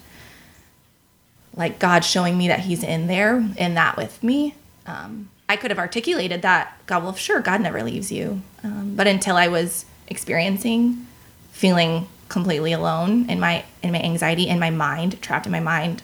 like 1.55 1.79
God 1.79 2.03
showing 2.03 2.37
me 2.37 2.47
that 2.47 2.61
He's 2.61 2.83
in 2.83 3.07
there 3.07 3.37
in 3.57 3.75
that 3.75 3.97
with 3.97 4.21
me. 4.23 4.55
Um, 4.85 5.29
I 5.47 5.57
could 5.57 5.69
have 5.71 5.79
articulated 5.79 6.41
that 6.41 6.77
God, 6.85 7.03
well, 7.03 7.13
sure, 7.13 7.41
God 7.41 7.61
never 7.61 7.83
leaves 7.83 8.11
you. 8.11 8.41
Um, 8.63 8.95
but 8.95 9.07
until 9.07 9.35
I 9.35 9.47
was 9.47 9.85
experiencing 10.07 11.07
feeling 11.51 12.07
completely 12.29 12.71
alone 12.71 13.29
in 13.29 13.39
my 13.39 13.65
in 13.83 13.91
my 13.91 14.01
anxiety 14.01 14.47
in 14.47 14.59
my 14.59 14.69
mind, 14.69 15.21
trapped 15.21 15.45
in 15.45 15.51
my 15.51 15.59
mind, 15.59 16.01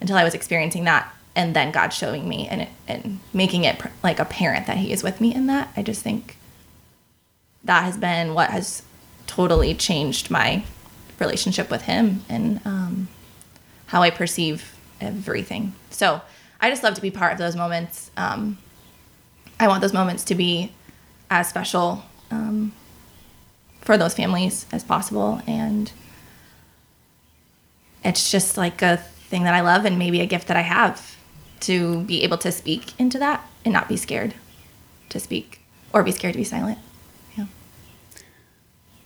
until 0.00 0.16
I 0.16 0.24
was 0.24 0.34
experiencing 0.34 0.84
that, 0.84 1.12
and 1.34 1.54
then 1.54 1.70
God 1.70 1.90
showing 1.90 2.28
me 2.28 2.48
and 2.48 2.62
it, 2.62 2.68
and 2.88 3.20
making 3.32 3.64
it 3.64 3.78
pr- 3.78 3.88
like 4.02 4.18
apparent 4.18 4.66
that 4.66 4.78
He 4.78 4.92
is 4.92 5.02
with 5.02 5.20
me 5.20 5.34
in 5.34 5.46
that. 5.46 5.72
I 5.76 5.82
just 5.82 6.02
think 6.02 6.36
that 7.66 7.84
has 7.84 7.96
been 7.96 8.34
what 8.34 8.50
has 8.50 8.82
totally 9.26 9.74
changed 9.74 10.30
my 10.30 10.64
relationship 11.20 11.70
with 11.70 11.82
Him 11.82 12.24
and. 12.28 12.60
Um, 12.64 13.08
how 13.86 14.02
I 14.02 14.10
perceive 14.10 14.74
everything. 15.00 15.74
So 15.90 16.20
I 16.60 16.70
just 16.70 16.82
love 16.82 16.94
to 16.94 17.02
be 17.02 17.10
part 17.10 17.32
of 17.32 17.38
those 17.38 17.56
moments. 17.56 18.10
Um, 18.16 18.58
I 19.58 19.68
want 19.68 19.80
those 19.80 19.92
moments 19.92 20.24
to 20.24 20.34
be 20.34 20.72
as 21.30 21.48
special 21.48 22.04
um, 22.30 22.72
for 23.80 23.96
those 23.96 24.14
families 24.14 24.66
as 24.72 24.84
possible. 24.84 25.40
And 25.46 25.90
it's 28.04 28.30
just 28.30 28.56
like 28.56 28.82
a 28.82 28.96
thing 28.96 29.44
that 29.44 29.54
I 29.54 29.60
love 29.60 29.84
and 29.84 29.98
maybe 29.98 30.20
a 30.20 30.26
gift 30.26 30.48
that 30.48 30.56
I 30.56 30.62
have 30.62 31.16
to 31.60 32.02
be 32.02 32.22
able 32.22 32.38
to 32.38 32.52
speak 32.52 32.98
into 33.00 33.18
that 33.18 33.48
and 33.64 33.72
not 33.72 33.88
be 33.88 33.96
scared 33.96 34.34
to 35.08 35.18
speak 35.18 35.60
or 35.92 36.02
be 36.02 36.12
scared 36.12 36.34
to 36.34 36.38
be 36.38 36.44
silent. 36.44 36.78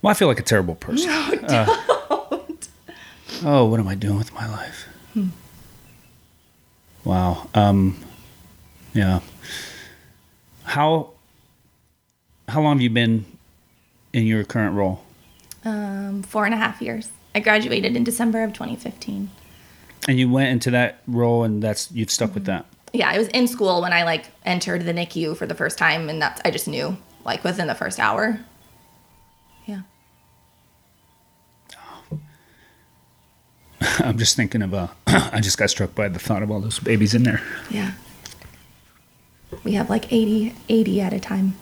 Well, 0.01 0.11
I 0.11 0.13
feel 0.15 0.27
like 0.27 0.39
a 0.39 0.43
terrible 0.43 0.75
person. 0.75 1.09
No, 1.09 1.21
uh, 1.47 1.65
don't. 1.65 2.69
Uh, 2.87 3.45
oh, 3.45 3.65
what 3.65 3.79
am 3.79 3.87
I 3.87 3.95
doing 3.95 4.17
with 4.17 4.33
my 4.33 4.49
life? 4.49 4.87
Hmm. 5.13 5.27
Wow. 7.03 7.49
Um, 7.53 7.97
yeah. 8.93 9.19
How 10.63 11.11
how 12.47 12.61
long 12.61 12.75
have 12.77 12.81
you 12.81 12.89
been 12.89 13.25
in 14.13 14.25
your 14.25 14.43
current 14.43 14.75
role? 14.75 15.03
Um, 15.63 16.23
four 16.23 16.45
and 16.45 16.53
a 16.53 16.57
half 16.57 16.81
years. 16.81 17.09
I 17.33 17.39
graduated 17.39 17.95
in 17.95 18.03
December 18.03 18.43
of 18.43 18.53
2015. 18.53 19.29
And 20.07 20.19
you 20.19 20.29
went 20.29 20.49
into 20.49 20.71
that 20.71 21.01
role, 21.07 21.43
and 21.43 21.61
that's 21.61 21.91
you've 21.91 22.09
stuck 22.11 22.33
with 22.33 22.45
that. 22.45 22.65
yeah, 22.93 23.09
I 23.09 23.17
was 23.17 23.27
in 23.29 23.47
school 23.47 23.81
when 23.81 23.93
I 23.93 24.03
like 24.03 24.25
entered 24.45 24.83
the 24.85 24.93
NICU 24.93 25.37
for 25.37 25.45
the 25.45 25.53
first 25.55 25.77
time, 25.77 26.09
and 26.09 26.21
that's 26.21 26.41
I 26.43 26.49
just 26.51 26.67
knew 26.67 26.97
like 27.23 27.43
within 27.43 27.67
the 27.67 27.75
first 27.75 27.99
hour. 27.99 28.39
Yeah. 29.65 29.81
I'm 33.99 34.17
just 34.17 34.35
thinking 34.35 34.61
of 34.61 34.73
uh, 34.73 34.87
I 35.07 35.39
just 35.41 35.57
got 35.57 35.69
struck 35.69 35.95
by 35.95 36.07
the 36.07 36.19
thought 36.19 36.43
of 36.43 36.51
all 36.51 36.59
those 36.59 36.79
babies 36.79 37.13
in 37.15 37.23
there. 37.23 37.41
Yeah. 37.69 37.93
We 39.63 39.73
have 39.73 39.89
like 39.89 40.11
80, 40.11 40.53
80 40.69 41.01
at 41.01 41.13
a 41.13 41.19
time. 41.19 41.55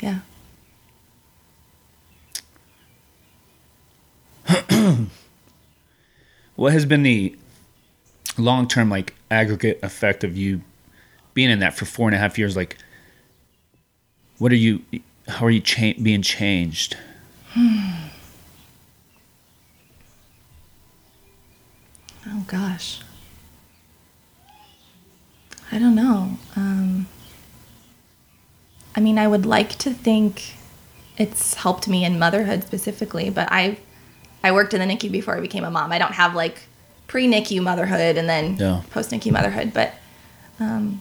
Yeah. 0.00 0.20
What 6.56 6.72
has 6.72 6.84
been 6.86 7.04
the 7.04 7.36
long 8.36 8.66
term 8.66 8.90
like 8.90 9.14
aggregate 9.30 9.78
effect 9.80 10.24
of 10.24 10.36
you 10.36 10.62
being 11.32 11.50
in 11.50 11.60
that 11.60 11.76
for 11.76 11.84
four 11.84 12.08
and 12.08 12.16
a 12.16 12.18
half 12.18 12.36
years? 12.36 12.56
Like, 12.56 12.78
what 14.38 14.50
are 14.50 14.56
you? 14.56 14.82
How 15.28 15.46
are 15.46 15.50
you 15.50 15.60
cha- 15.60 15.92
being 16.02 16.22
changed? 16.22 16.96
Oh 22.30 22.44
gosh. 22.46 23.00
I 25.70 25.78
don't 25.78 25.94
know. 25.94 26.38
Um, 26.56 27.06
I 28.96 29.00
mean, 29.00 29.18
I 29.18 29.28
would 29.28 29.46
like 29.46 29.70
to 29.78 29.90
think 29.92 30.54
it's 31.16 31.54
helped 31.54 31.88
me 31.88 32.04
in 32.04 32.18
motherhood 32.18 32.62
specifically, 32.64 33.30
but 33.30 33.48
I 33.50 33.78
I 34.42 34.52
worked 34.52 34.72
in 34.72 34.80
the 34.80 34.86
NICU 34.94 35.10
before 35.10 35.36
I 35.36 35.40
became 35.40 35.64
a 35.64 35.70
mom. 35.70 35.92
I 35.92 35.98
don't 35.98 36.12
have 36.14 36.34
like 36.34 36.58
pre 37.06 37.26
NICU 37.26 37.62
motherhood 37.62 38.16
and 38.16 38.28
then 38.28 38.56
Yeah. 38.56 38.82
post 38.90 39.10
NICU 39.10 39.32
motherhood, 39.32 39.72
but 39.74 39.94
um, 40.60 41.00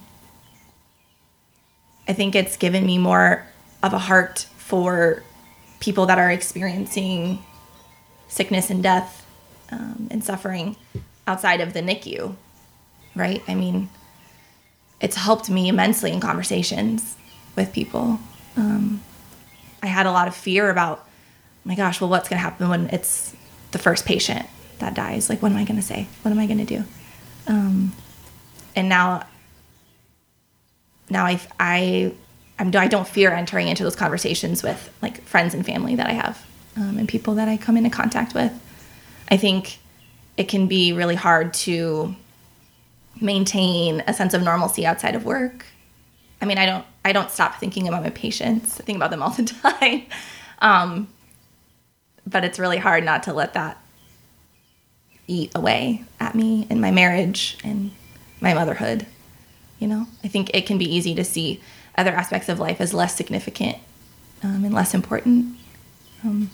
I 2.07 2.13
think 2.13 2.35
it's 2.35 2.57
given 2.57 2.85
me 2.85 2.97
more 2.97 3.45
of 3.83 3.93
a 3.93 3.99
heart 3.99 4.47
for 4.57 5.23
people 5.79 6.05
that 6.07 6.17
are 6.17 6.31
experiencing 6.31 7.43
sickness 8.27 8.69
and 8.69 8.81
death 8.83 9.25
um, 9.71 10.07
and 10.11 10.23
suffering 10.23 10.75
outside 11.27 11.61
of 11.61 11.73
the 11.73 11.81
NICU, 11.81 12.35
right? 13.15 13.43
I 13.47 13.53
mean, 13.53 13.89
it's 14.99 15.15
helped 15.15 15.49
me 15.49 15.67
immensely 15.67 16.11
in 16.11 16.19
conversations 16.19 17.15
with 17.55 17.71
people. 17.73 18.19
Um, 18.55 19.03
I 19.83 19.87
had 19.87 20.05
a 20.05 20.11
lot 20.11 20.27
of 20.27 20.35
fear 20.35 20.69
about, 20.69 21.07
my 21.63 21.75
gosh, 21.75 22.01
well, 22.01 22.09
what's 22.09 22.29
going 22.29 22.37
to 22.37 22.43
happen 22.43 22.69
when 22.69 22.89
it's 22.89 23.35
the 23.71 23.77
first 23.77 24.05
patient 24.05 24.47
that 24.79 24.93
dies? 24.93 25.29
Like, 25.29 25.41
what 25.41 25.51
am 25.51 25.57
I 25.57 25.65
going 25.65 25.75
to 25.75 25.85
say? 25.85 26.07
What 26.23 26.31
am 26.31 26.39
I 26.39 26.47
going 26.47 26.65
to 26.65 26.65
do? 26.65 26.83
Um, 27.47 27.93
and 28.75 28.89
now, 28.89 29.25
now 31.09 31.25
I, 31.25 31.39
I, 31.59 32.13
I'm, 32.57 32.75
I 32.75 32.87
don't 32.87 33.07
fear 33.07 33.31
entering 33.31 33.67
into 33.67 33.83
those 33.83 33.95
conversations 33.95 34.63
with 34.63 34.91
like 35.01 35.21
friends 35.23 35.53
and 35.53 35.65
family 35.65 35.95
that 35.95 36.07
I 36.07 36.13
have 36.13 36.45
um, 36.75 36.97
and 36.97 37.07
people 37.07 37.35
that 37.35 37.47
I 37.47 37.57
come 37.57 37.77
into 37.77 37.89
contact 37.89 38.33
with. 38.33 38.51
I 39.29 39.37
think 39.37 39.79
it 40.38 40.47
can 40.47 40.67
be 40.67 40.93
really 40.93 41.15
hard 41.15 41.54
to 41.54 42.15
maintain 43.19 44.04
a 44.08 44.13
sense 44.13 44.34
of 44.34 44.43
normalcy 44.43 44.86
outside 44.86 45.15
of 45.15 45.26
work. 45.26 45.65
I 46.41 46.45
mean, 46.45 46.58
I 46.58 46.65
don't 46.65 46.86
I 47.04 47.12
don't 47.12 47.32
stop 47.32 47.60
thinking 47.60 47.88
about 47.88 48.04
my 48.04 48.12
patients. 48.12 48.80
I 48.80 48.84
think 48.84 48.97
about 48.97 49.10
them 49.10 49.23
all 49.23 49.32
the 49.32 49.43
time. 49.80 50.04
Um, 50.60 51.08
but 52.26 52.43
it's 52.43 52.60
really 52.60 52.78
hard 52.78 53.04
not 53.04 53.23
to 53.23 53.34
let 53.34 53.54
that 53.54 53.82
eat 55.28 55.52
away 55.56 56.04
at 56.19 56.36
me 56.36 56.67
and 56.69 56.80
my 56.80 56.91
marriage 56.91 57.58
and 57.63 57.91
my 58.41 58.54
motherhood. 58.54 59.06
You 59.80 59.88
know, 59.88 60.08
I 60.23 60.28
think 60.28 60.52
it 60.54 60.65
can 60.65 60.78
be 60.78 60.86
easy 60.86 61.15
to 61.15 61.23
see 61.23 61.62
other 61.97 62.12
aspects 62.12 62.50
of 62.50 62.60
life 62.60 62.80
as 62.82 62.93
less 62.93 63.15
significant 63.15 63.78
um, 64.43 64.63
and 64.63 64.73
less 64.73 64.93
important. 64.93 65.56
Um, 66.23 66.52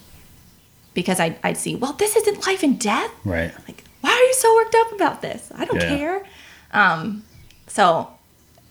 because 0.93 1.19
I'd, 1.19 1.38
I'd 1.43 1.58
see, 1.58 1.75
well, 1.75 1.93
this 1.93 2.15
isn't 2.15 2.45
life 2.45 2.63
and 2.63 2.79
death. 2.79 3.12
Right. 3.25 3.53
Like, 3.67 3.84
why 4.01 4.12
are 4.12 4.21
you 4.21 4.34
so 4.34 4.53
worked 4.56 4.75
up 4.75 4.91
about 4.93 5.21
this? 5.21 5.51
I 5.56 5.65
don't 5.65 5.75
Yeah. 5.82 5.97
care. 5.97 6.23
Um, 6.71 7.23
so, 7.67 8.10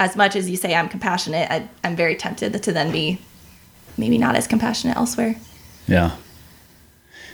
as 0.00 0.16
much 0.16 0.36
as 0.36 0.50
you 0.50 0.56
say 0.56 0.74
I'm 0.74 0.88
compassionate, 0.88 1.50
I, 1.50 1.68
I'm 1.84 1.96
very 1.96 2.16
tempted 2.16 2.60
to 2.62 2.72
then 2.72 2.90
be 2.92 3.18
maybe 3.96 4.18
not 4.18 4.34
as 4.36 4.46
compassionate 4.46 4.96
elsewhere. 4.96 5.36
Yeah. 5.86 6.16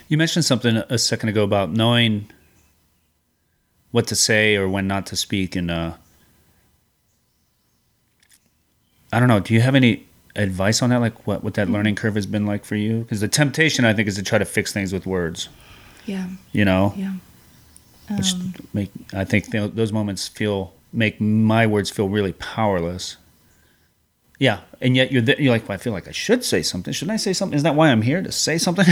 You 0.08 0.16
mentioned 0.16 0.44
something 0.44 0.76
a 0.88 0.98
second 0.98 1.28
ago 1.30 1.44
about 1.44 1.70
knowing 1.70 2.28
what 3.90 4.06
to 4.08 4.16
say 4.16 4.56
or 4.56 4.68
when 4.68 4.86
not 4.86 5.06
to 5.06 5.16
speak, 5.16 5.56
and 5.56 5.70
uh, 5.70 5.94
I 9.12 9.18
don't 9.20 9.28
know. 9.28 9.40
Do 9.40 9.54
you 9.54 9.60
have 9.60 9.74
any 9.74 10.06
advice 10.38 10.80
on 10.82 10.90
that? 10.90 11.00
Like 11.00 11.26
what 11.26 11.44
what 11.44 11.54
that 11.54 11.68
learning 11.68 11.94
curve 11.96 12.14
has 12.14 12.26
been 12.26 12.46
like 12.46 12.64
for 12.64 12.76
you? 12.76 13.00
Because 13.00 13.20
the 13.20 13.28
temptation, 13.28 13.84
I 13.84 13.92
think, 13.92 14.08
is 14.08 14.16
to 14.16 14.22
try 14.22 14.38
to 14.38 14.44
fix 14.44 14.72
things 14.72 14.92
with 14.92 15.06
words. 15.06 15.48
Yeah. 16.06 16.28
You 16.52 16.64
know, 16.64 16.94
Yeah. 16.96 17.12
which 18.16 18.32
Um, 18.34 18.54
make 18.72 18.90
I 19.12 19.24
think 19.24 19.50
th- 19.50 19.72
those 19.74 19.92
moments 19.92 20.26
feel 20.28 20.72
make 20.92 21.20
my 21.20 21.66
words 21.66 21.90
feel 21.90 22.08
really 22.08 22.32
powerless. 22.32 23.16
Yeah, 24.40 24.60
and 24.80 24.94
yet 24.96 25.10
you're 25.10 25.20
th- 25.20 25.38
you're 25.40 25.52
like, 25.52 25.68
well, 25.68 25.74
I 25.74 25.78
feel 25.78 25.92
like 25.92 26.06
I 26.06 26.12
should 26.12 26.44
say 26.44 26.62
something. 26.62 26.92
Shouldn't 26.94 27.12
I 27.12 27.16
say 27.16 27.32
something? 27.32 27.56
Is 27.56 27.64
that 27.64 27.74
why 27.74 27.88
I'm 27.90 28.02
here 28.02 28.22
to 28.22 28.30
say 28.30 28.56
something? 28.56 28.86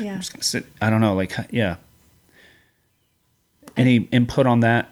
Yeah. 0.00 0.12
I'm 0.14 0.18
just 0.18 0.32
gonna 0.32 0.42
sit. 0.42 0.66
I 0.82 0.90
don't 0.90 1.00
know. 1.00 1.14
Like, 1.14 1.32
yeah. 1.50 1.76
Any 3.76 4.08
input 4.10 4.46
on 4.46 4.60
that? 4.60 4.90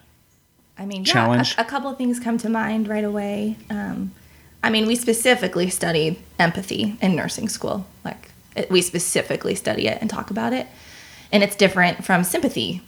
I 0.78 0.84
mean, 0.86 1.04
challenge? 1.04 1.54
yeah, 1.56 1.62
a, 1.62 1.66
a 1.66 1.68
couple 1.68 1.90
of 1.90 1.98
things 1.98 2.20
come 2.20 2.38
to 2.38 2.48
mind 2.48 2.86
right 2.86 3.02
away. 3.04 3.56
Um, 3.70 4.12
I 4.66 4.70
mean, 4.70 4.86
we 4.86 4.96
specifically 4.96 5.70
studied 5.70 6.16
empathy 6.40 6.96
in 7.00 7.14
nursing 7.14 7.48
school. 7.48 7.86
Like, 8.04 8.32
it, 8.56 8.68
we 8.68 8.82
specifically 8.82 9.54
study 9.54 9.86
it 9.86 9.98
and 10.00 10.10
talk 10.10 10.30
about 10.32 10.52
it, 10.52 10.66
and 11.30 11.44
it's 11.44 11.54
different 11.54 12.04
from 12.04 12.24
sympathy. 12.24 12.82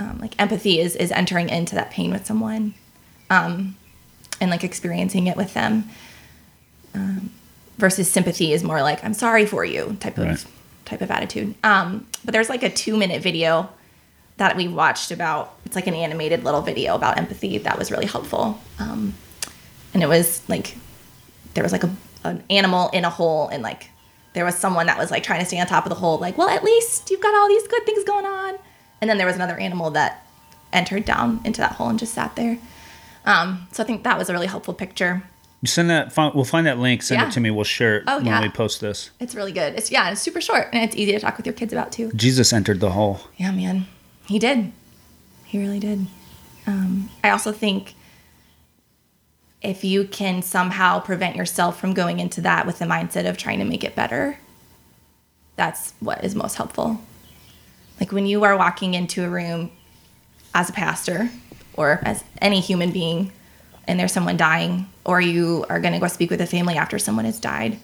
Um, 0.00 0.18
like, 0.18 0.34
empathy 0.40 0.80
is 0.80 0.96
is 0.96 1.12
entering 1.12 1.48
into 1.48 1.76
that 1.76 1.92
pain 1.92 2.10
with 2.10 2.26
someone, 2.26 2.74
um, 3.30 3.76
and 4.40 4.50
like 4.50 4.64
experiencing 4.64 5.28
it 5.28 5.36
with 5.36 5.54
them. 5.54 5.88
Um, 6.94 7.30
versus 7.78 8.10
sympathy 8.10 8.52
is 8.52 8.64
more 8.64 8.82
like 8.82 9.02
I'm 9.04 9.14
sorry 9.14 9.46
for 9.46 9.64
you 9.64 9.96
type 10.00 10.18
of 10.18 10.26
Right. 10.26 10.44
type 10.84 11.00
of 11.00 11.10
attitude. 11.12 11.54
Um, 11.62 12.08
but 12.24 12.32
there's 12.32 12.48
like 12.48 12.64
a 12.64 12.70
two 12.70 12.96
minute 12.96 13.22
video 13.22 13.70
that 14.38 14.56
we 14.56 14.66
watched 14.66 15.12
about 15.12 15.54
it's 15.64 15.76
like 15.76 15.86
an 15.86 15.94
animated 15.94 16.42
little 16.42 16.60
video 16.60 16.96
about 16.96 17.16
empathy 17.18 17.58
that 17.58 17.78
was 17.78 17.90
really 17.92 18.06
helpful 18.06 18.58
um, 18.78 19.14
and 19.94 20.02
it 20.02 20.08
was 20.08 20.42
like 20.48 20.76
there 21.54 21.62
was 21.62 21.72
like 21.72 21.84
a, 21.84 21.90
an 22.24 22.42
animal 22.50 22.88
in 22.90 23.04
a 23.04 23.10
hole 23.10 23.48
and 23.48 23.62
like 23.62 23.90
there 24.32 24.44
was 24.44 24.54
someone 24.54 24.86
that 24.86 24.96
was 24.98 25.10
like 25.10 25.22
trying 25.22 25.40
to 25.40 25.46
stay 25.46 25.58
on 25.60 25.66
top 25.66 25.84
of 25.84 25.90
the 25.90 25.96
hole 25.96 26.18
like 26.18 26.36
well 26.38 26.48
at 26.48 26.62
least 26.64 27.10
you've 27.10 27.20
got 27.20 27.34
all 27.34 27.48
these 27.48 27.66
good 27.68 27.84
things 27.86 28.04
going 28.04 28.24
on 28.26 28.54
and 29.00 29.08
then 29.10 29.18
there 29.18 29.26
was 29.26 29.36
another 29.36 29.56
animal 29.58 29.90
that 29.90 30.24
entered 30.72 31.04
down 31.04 31.40
into 31.44 31.60
that 31.60 31.72
hole 31.72 31.88
and 31.88 31.98
just 31.98 32.14
sat 32.14 32.36
there 32.36 32.58
um, 33.24 33.66
so 33.72 33.82
i 33.82 33.86
think 33.86 34.04
that 34.04 34.16
was 34.18 34.28
a 34.30 34.32
really 34.32 34.46
helpful 34.46 34.72
picture 34.74 35.22
You 35.62 35.66
send 35.68 35.90
that. 35.90 36.16
We'll 36.16 36.44
find 36.44 36.66
that 36.66 36.78
link. 36.78 37.02
Send 37.02 37.20
Yeah. 37.20 37.28
it 37.28 37.32
to 37.32 37.40
me. 37.40 37.50
We'll 37.50 37.64
share 37.64 37.98
it 37.98 38.04
Oh, 38.06 38.16
when 38.16 38.26
yeah. 38.26 38.40
we 38.40 38.48
post 38.48 38.80
this. 38.80 39.10
it's 39.20 39.34
really 39.34 39.52
good 39.52 39.74
it's 39.74 39.90
yeah 39.90 40.10
it's 40.10 40.20
super 40.22 40.40
short 40.40 40.68
and 40.72 40.82
it's 40.84 40.96
easy 40.96 41.12
to 41.12 41.20
talk 41.20 41.36
with 41.36 41.44
your 41.46 41.52
kids 41.52 41.72
about 41.72 41.90
too 41.92 42.10
Jesus 42.14 42.52
entered 42.52 42.80
the 42.80 42.90
hole. 42.92 43.20
Yeah, 43.36 43.50
man. 43.52 43.86
He 44.26 44.38
did. 44.38 44.72
He 45.44 45.58
really 45.58 45.80
did. 45.80 46.06
Um, 46.66 47.10
I 47.24 47.28
also 47.30 47.50
think 47.52 47.94
if 49.62 49.84
you 49.84 50.04
can 50.04 50.42
somehow 50.42 51.00
prevent 51.00 51.36
yourself 51.36 51.78
from 51.80 51.92
going 51.92 52.18
into 52.18 52.40
that 52.40 52.66
with 52.66 52.78
the 52.78 52.86
mindset 52.86 53.28
of 53.28 53.36
trying 53.36 53.58
to 53.58 53.64
make 53.64 53.84
it 53.84 53.94
better, 53.94 54.38
that's 55.56 55.92
what 56.00 56.24
is 56.24 56.34
most 56.34 56.56
helpful. 56.56 57.00
Like 57.98 58.12
when 58.12 58.26
you 58.26 58.44
are 58.44 58.56
walking 58.56 58.94
into 58.94 59.24
a 59.24 59.28
room 59.28 59.70
as 60.54 60.70
a 60.70 60.72
pastor 60.72 61.30
or 61.74 62.00
as 62.02 62.24
any 62.40 62.60
human 62.60 62.90
being 62.90 63.32
and 63.86 63.98
there's 63.98 64.12
someone 64.12 64.36
dying, 64.36 64.88
or 65.04 65.20
you 65.20 65.64
are 65.68 65.80
going 65.80 65.94
to 65.94 65.98
go 65.98 66.06
speak 66.06 66.30
with 66.30 66.40
a 66.40 66.46
family 66.46 66.76
after 66.76 66.98
someone 66.98 67.24
has 67.24 67.40
died, 67.40 67.78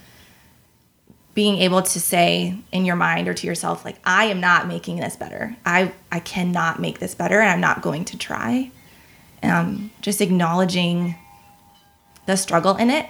being 1.37 1.59
able 1.59 1.83
to 1.83 2.01
say 2.01 2.57
in 2.73 2.85
your 2.85 2.97
mind 2.97 3.29
or 3.29 3.35
to 3.35 3.47
yourself 3.47 3.85
like 3.85 3.97
i 4.07 4.25
am 4.25 4.41
not 4.41 4.67
making 4.67 4.97
this 4.97 5.17
better 5.17 5.55
i 5.67 5.93
i 6.11 6.19
cannot 6.19 6.81
make 6.81 6.99
this 6.99 7.15
better 7.15 7.41
and 7.41 7.51
i'm 7.51 7.61
not 7.61 7.83
going 7.83 8.07
to 8.07 8.17
try 8.17 8.71
um, 9.43 9.91
just 10.01 10.23
acknowledging 10.23 11.15
the 12.27 12.37
struggle 12.37 12.77
in 12.77 12.91
it 12.91 13.07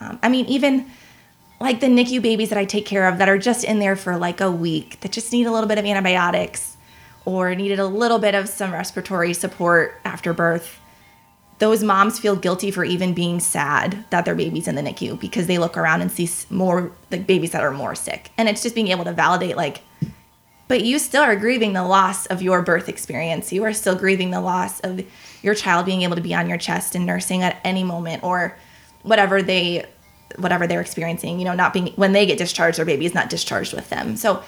um, 0.00 0.18
i 0.22 0.28
mean 0.28 0.46
even 0.46 0.86
like 1.60 1.80
the 1.80 1.86
nicu 1.86 2.20
babies 2.20 2.48
that 2.48 2.58
i 2.58 2.64
take 2.64 2.86
care 2.86 3.08
of 3.08 3.18
that 3.18 3.28
are 3.28 3.38
just 3.38 3.64
in 3.64 3.78
there 3.78 3.96
for 3.96 4.16
like 4.16 4.40
a 4.40 4.50
week 4.50 5.00
that 5.00 5.12
just 5.12 5.32
need 5.32 5.46
a 5.46 5.50
little 5.50 5.68
bit 5.68 5.78
of 5.78 5.84
antibiotics 5.84 6.76
or 7.24 7.54
needed 7.54 7.78
a 7.78 7.86
little 7.86 8.18
bit 8.18 8.34
of 8.34 8.48
some 8.48 8.72
respiratory 8.72 9.32
support 9.32 10.00
after 10.04 10.32
birth 10.32 10.80
those 11.58 11.84
moms 11.84 12.18
feel 12.18 12.36
guilty 12.36 12.70
for 12.70 12.84
even 12.84 13.14
being 13.14 13.38
sad 13.38 14.04
that 14.10 14.24
their 14.24 14.34
baby's 14.34 14.66
in 14.66 14.74
the 14.74 14.82
NICU 14.82 15.18
because 15.20 15.46
they 15.46 15.58
look 15.58 15.76
around 15.76 16.00
and 16.00 16.10
see 16.10 16.28
more 16.50 16.90
like 17.10 17.26
babies 17.26 17.52
that 17.52 17.62
are 17.62 17.70
more 17.70 17.94
sick. 17.94 18.30
And 18.36 18.48
it's 18.48 18.62
just 18.62 18.74
being 18.74 18.88
able 18.88 19.04
to 19.04 19.12
validate 19.12 19.56
like 19.56 19.82
but 20.68 20.82
you 20.82 20.98
still 20.98 21.22
are 21.22 21.36
grieving 21.36 21.72
the 21.72 21.84
loss 21.84 22.26
of 22.26 22.42
your 22.42 22.62
birth 22.62 22.88
experience. 22.88 23.52
You 23.52 23.64
are 23.64 23.72
still 23.72 23.94
grieving 23.94 24.30
the 24.30 24.40
loss 24.40 24.80
of 24.80 25.04
your 25.42 25.54
child 25.54 25.86
being 25.86 26.02
able 26.02 26.16
to 26.16 26.22
be 26.22 26.34
on 26.34 26.48
your 26.48 26.58
chest 26.58 26.94
and 26.94 27.04
nursing 27.04 27.42
at 27.42 27.60
any 27.64 27.84
moment 27.84 28.22
or 28.24 28.56
whatever 29.02 29.42
they 29.42 29.86
whatever 30.36 30.66
they're 30.66 30.80
experiencing, 30.80 31.38
you 31.38 31.44
know, 31.44 31.54
not 31.54 31.72
being 31.72 31.88
when 31.96 32.12
they 32.12 32.26
get 32.26 32.38
discharged, 32.38 32.78
their 32.78 32.84
baby 32.84 33.06
is 33.06 33.14
not 33.14 33.30
discharged 33.30 33.72
with 33.72 33.88
them. 33.90 34.16
So 34.16 34.42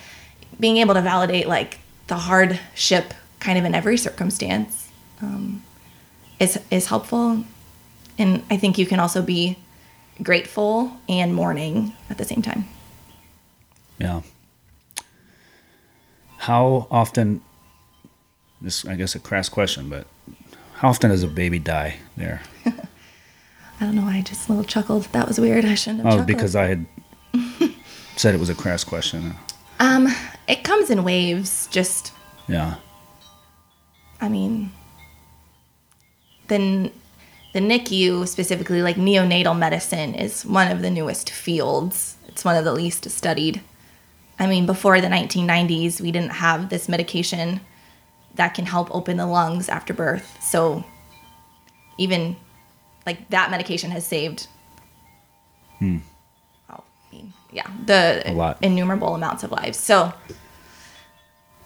being 0.58 0.78
able 0.78 0.94
to 0.94 1.02
validate 1.02 1.46
like 1.46 1.78
the 2.06 2.16
hardship 2.16 3.14
kind 3.40 3.58
of 3.58 3.64
in 3.64 3.74
every 3.74 3.96
circumstance 3.96 4.90
um, 5.22 5.62
is 6.40 6.58
is 6.70 6.86
helpful. 6.86 7.44
And 8.18 8.42
I 8.50 8.56
think 8.56 8.78
you 8.78 8.86
can 8.86 8.98
also 8.98 9.22
be 9.22 9.58
grateful 10.22 10.96
and 11.08 11.34
mourning 11.34 11.92
at 12.08 12.18
the 12.18 12.24
same 12.24 12.42
time. 12.42 12.66
Yeah. 13.98 14.22
How 16.46 16.86
often? 16.92 17.40
This, 18.60 18.84
I 18.86 18.94
guess, 18.94 19.16
a 19.16 19.18
crass 19.18 19.48
question, 19.48 19.88
but 19.88 20.06
how 20.74 20.90
often 20.90 21.10
does 21.10 21.24
a 21.24 21.26
baby 21.26 21.58
die 21.58 21.96
there? 22.16 22.40
I 22.66 22.70
don't 23.80 23.96
know. 23.96 24.04
I 24.04 24.22
just 24.22 24.48
a 24.48 24.52
little 24.52 24.64
chuckled. 24.64 25.04
That 25.10 25.26
was 25.26 25.40
weird. 25.40 25.64
I 25.64 25.74
shouldn't 25.74 26.04
have. 26.04 26.06
Oh, 26.06 26.10
chuckled. 26.18 26.26
because 26.28 26.54
I 26.54 26.66
had 26.66 26.86
said 28.16 28.32
it 28.32 28.38
was 28.38 28.48
a 28.48 28.54
crass 28.54 28.84
question. 28.84 29.34
um, 29.80 30.06
it 30.46 30.62
comes 30.62 30.88
in 30.88 31.02
waves. 31.02 31.66
Just 31.72 32.12
Yeah. 32.46 32.76
I 34.20 34.28
mean, 34.28 34.70
the 36.46 36.92
the 37.54 37.60
NICU 37.60 38.28
specifically, 38.28 38.82
like 38.82 38.94
neonatal 38.94 39.58
medicine, 39.58 40.14
is 40.14 40.46
one 40.46 40.70
of 40.70 40.80
the 40.80 40.90
newest 40.90 41.28
fields. 41.28 42.16
It's 42.28 42.44
one 42.44 42.56
of 42.56 42.64
the 42.64 42.72
least 42.72 43.10
studied. 43.10 43.62
I 44.38 44.46
mean, 44.46 44.66
before 44.66 45.00
the 45.00 45.08
1990s, 45.08 46.00
we 46.00 46.12
didn't 46.12 46.32
have 46.32 46.68
this 46.68 46.88
medication 46.88 47.60
that 48.34 48.54
can 48.54 48.66
help 48.66 48.94
open 48.94 49.16
the 49.16 49.26
lungs 49.26 49.68
after 49.68 49.94
birth. 49.94 50.38
So, 50.42 50.84
even 51.98 52.36
like 53.06 53.28
that 53.30 53.50
medication 53.50 53.90
has 53.90 54.06
saved. 54.06 54.48
Hmm. 55.78 55.98
Oh, 56.70 56.82
I 57.12 57.14
mean, 57.14 57.32
yeah, 57.50 57.70
the 57.86 58.56
innumerable 58.60 59.14
amounts 59.14 59.42
of 59.42 59.52
lives. 59.52 59.78
So, 59.78 60.12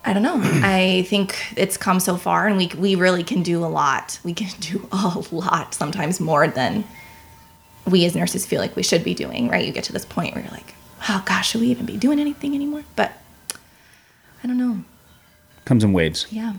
I 0.05 0.13
don't 0.13 0.23
know. 0.23 0.39
I 0.41 1.05
think 1.07 1.53
it's 1.57 1.75
come 1.77 1.99
so 1.99 2.15
far, 2.15 2.47
and 2.47 2.57
we 2.57 2.67
we 2.77 2.95
really 2.95 3.23
can 3.23 3.43
do 3.43 3.63
a 3.65 3.67
lot. 3.67 4.19
We 4.23 4.33
can 4.33 4.49
do 4.59 4.87
a 4.91 5.23
lot, 5.31 5.73
sometimes 5.73 6.19
more 6.19 6.47
than 6.47 6.85
we 7.85 8.05
as 8.05 8.15
nurses 8.15 8.45
feel 8.45 8.61
like 8.61 8.75
we 8.75 8.83
should 8.83 9.03
be 9.03 9.13
doing. 9.13 9.49
Right? 9.49 9.65
You 9.65 9.73
get 9.73 9.83
to 9.85 9.93
this 9.93 10.05
point 10.05 10.35
where 10.35 10.43
you're 10.43 10.53
like, 10.53 10.73
oh 11.09 11.23
gosh, 11.25 11.51
should 11.51 11.61
we 11.61 11.67
even 11.67 11.85
be 11.85 11.97
doing 11.97 12.19
anything 12.19 12.55
anymore? 12.55 12.83
But 12.95 13.13
I 14.43 14.47
don't 14.47 14.57
know. 14.57 14.83
Comes 15.65 15.83
in 15.83 15.93
waves. 15.93 16.27
Yeah. 16.31 16.53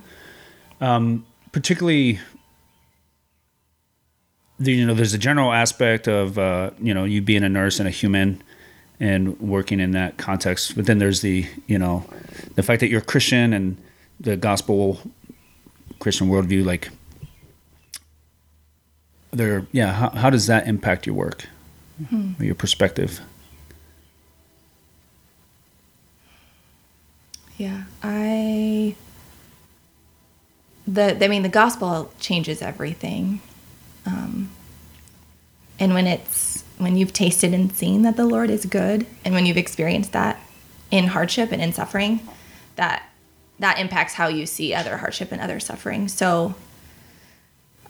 particularly 1.52 2.18
the, 4.62 4.72
you 4.72 4.86
know 4.86 4.94
there's 4.94 5.14
a 5.14 5.18
general 5.18 5.52
aspect 5.52 6.08
of 6.08 6.38
uh, 6.38 6.70
you 6.80 6.94
know 6.94 7.04
you 7.04 7.20
being 7.20 7.42
a 7.42 7.48
nurse 7.48 7.78
and 7.78 7.88
a 7.88 7.90
human 7.90 8.42
and 9.00 9.38
working 9.40 9.80
in 9.80 9.92
that 9.92 10.16
context 10.16 10.76
but 10.76 10.86
then 10.86 10.98
there's 10.98 11.20
the 11.20 11.46
you 11.66 11.78
know 11.78 12.04
the 12.54 12.62
fact 12.62 12.80
that 12.80 12.88
you're 12.88 13.00
christian 13.00 13.52
and 13.52 13.76
the 14.20 14.36
gospel 14.36 15.00
christian 15.98 16.28
worldview 16.28 16.64
like 16.64 16.90
there 19.32 19.66
yeah 19.72 19.92
how, 19.92 20.10
how 20.10 20.30
does 20.30 20.46
that 20.46 20.68
impact 20.68 21.06
your 21.06 21.16
work 21.16 21.46
or 22.38 22.44
your 22.44 22.54
perspective 22.54 23.20
Yeah, 27.62 27.84
I 28.02 28.96
the 30.84 31.24
I 31.24 31.28
mean 31.28 31.44
the 31.44 31.48
gospel 31.48 32.12
changes 32.18 32.60
everything. 32.60 33.40
Um 34.04 34.50
and 35.78 35.94
when 35.94 36.08
it's 36.08 36.64
when 36.78 36.96
you've 36.96 37.12
tasted 37.12 37.54
and 37.54 37.72
seen 37.72 38.02
that 38.02 38.16
the 38.16 38.26
Lord 38.26 38.50
is 38.50 38.66
good 38.66 39.06
and 39.24 39.32
when 39.32 39.46
you've 39.46 39.56
experienced 39.56 40.10
that 40.10 40.40
in 40.90 41.06
hardship 41.06 41.52
and 41.52 41.62
in 41.62 41.72
suffering, 41.72 42.18
that 42.74 43.08
that 43.60 43.78
impacts 43.78 44.14
how 44.14 44.26
you 44.26 44.44
see 44.44 44.74
other 44.74 44.96
hardship 44.96 45.30
and 45.30 45.40
other 45.40 45.60
suffering. 45.60 46.08
So 46.08 46.56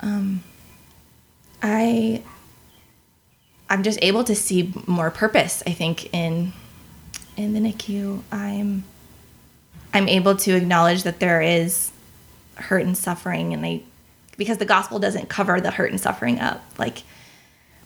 um 0.01 0.45
I 1.63 2.23
I'm 3.71 3.83
just 3.83 4.01
able 4.03 4.25
to 4.25 4.35
see 4.35 4.71
more 4.87 5.11
purpose, 5.11 5.63
I 5.67 5.73
think, 5.73 6.13
in 6.13 6.53
in 7.39 7.55
the 7.55 7.61
NICU. 7.61 8.23
I'm 8.31 8.85
I'm 9.95 10.09
able 10.09 10.37
to 10.37 10.53
acknowledge 10.53 11.03
that 11.03 11.21
there 11.21 11.41
is 11.41 11.93
hurt 12.55 12.85
and 12.85 12.97
suffering 12.97 13.53
and 13.53 13.65
I 13.65 13.83
because 14.37 14.59
the 14.59 14.65
gospel 14.65 14.99
doesn't 14.99 15.29
cover 15.29 15.61
the 15.61 15.71
hurt 15.71 15.91
and 15.91 16.01
suffering 16.01 16.41
up. 16.41 16.65
Like 16.79 17.03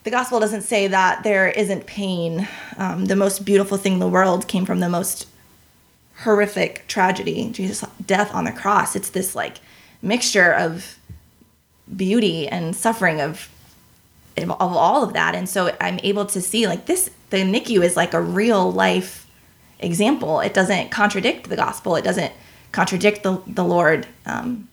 the 0.04 0.10
gospel 0.10 0.38
doesn't 0.38 0.62
say 0.62 0.86
that 0.86 1.24
there 1.24 1.48
isn't 1.48 1.86
pain. 1.86 2.46
Um, 2.78 3.06
the 3.06 3.16
most 3.16 3.44
beautiful 3.44 3.76
thing 3.76 3.94
in 3.94 3.98
the 3.98 4.08
world 4.08 4.46
came 4.46 4.64
from 4.64 4.80
the 4.80 4.88
most 4.88 5.26
horrific 6.18 6.86
tragedy, 6.86 7.50
Jesus' 7.50 7.84
death 8.04 8.32
on 8.34 8.44
the 8.44 8.52
cross. 8.52 8.94
It's 8.96 9.10
this 9.10 9.34
like 9.34 9.56
mixture 10.00 10.52
of 10.52 10.98
beauty 11.94 12.48
and 12.48 12.74
suffering 12.74 13.20
of 13.20 13.50
of 14.38 14.50
all 14.60 15.02
of 15.02 15.14
that. 15.14 15.34
And 15.34 15.48
so 15.48 15.74
I'm 15.80 15.98
able 16.02 16.26
to 16.26 16.40
see 16.40 16.66
like 16.66 16.86
this 16.86 17.10
the 17.30 17.38
NICU 17.38 17.82
is 17.82 17.96
like 17.96 18.14
a 18.14 18.20
real 18.20 18.70
life 18.70 19.25
example. 19.78 20.40
It 20.40 20.54
doesn't 20.54 20.90
contradict 20.90 21.48
the 21.48 21.56
gospel. 21.56 21.96
It 21.96 22.04
doesn't 22.04 22.32
contradict 22.72 23.22
the, 23.22 23.42
the 23.46 23.64
Lord. 23.64 24.06
Um, 24.24 24.68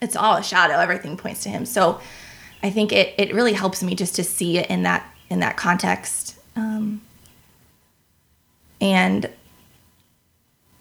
it's 0.00 0.16
all 0.16 0.36
a 0.36 0.42
shadow. 0.42 0.74
Everything 0.74 1.16
points 1.16 1.42
to 1.44 1.48
him. 1.48 1.66
So 1.66 2.00
I 2.62 2.70
think 2.70 2.92
it, 2.92 3.14
it 3.18 3.34
really 3.34 3.52
helps 3.52 3.82
me 3.82 3.94
just 3.94 4.14
to 4.16 4.24
see 4.24 4.58
it 4.58 4.68
in 4.70 4.82
that 4.82 5.06
in 5.28 5.40
that 5.40 5.56
context. 5.56 6.36
Um, 6.56 7.00
and 8.80 9.30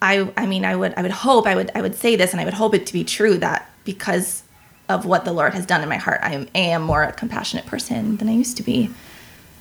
I 0.01 0.31
I 0.35 0.45
mean 0.45 0.65
I 0.65 0.75
would 0.75 0.93
I 0.95 1.01
would 1.01 1.11
hope 1.11 1.45
I 1.45 1.55
would 1.55 1.71
I 1.75 1.81
would 1.81 1.95
say 1.95 2.15
this 2.15 2.31
and 2.31 2.41
I 2.41 2.45
would 2.45 2.53
hope 2.53 2.73
it 2.73 2.85
to 2.87 2.93
be 2.93 3.03
true 3.03 3.37
that 3.37 3.69
because 3.83 4.43
of 4.89 5.05
what 5.05 5.23
the 5.23 5.31
Lord 5.31 5.53
has 5.53 5.65
done 5.65 5.83
in 5.83 5.89
my 5.89 5.97
heart, 5.97 6.19
I 6.23 6.33
am, 6.33 6.49
I 6.55 6.59
am 6.59 6.81
more 6.81 7.03
a 7.03 7.13
compassionate 7.13 7.67
person 7.67 8.17
than 8.17 8.27
I 8.27 8.31
used 8.31 8.57
to 8.57 8.63
be. 8.63 8.89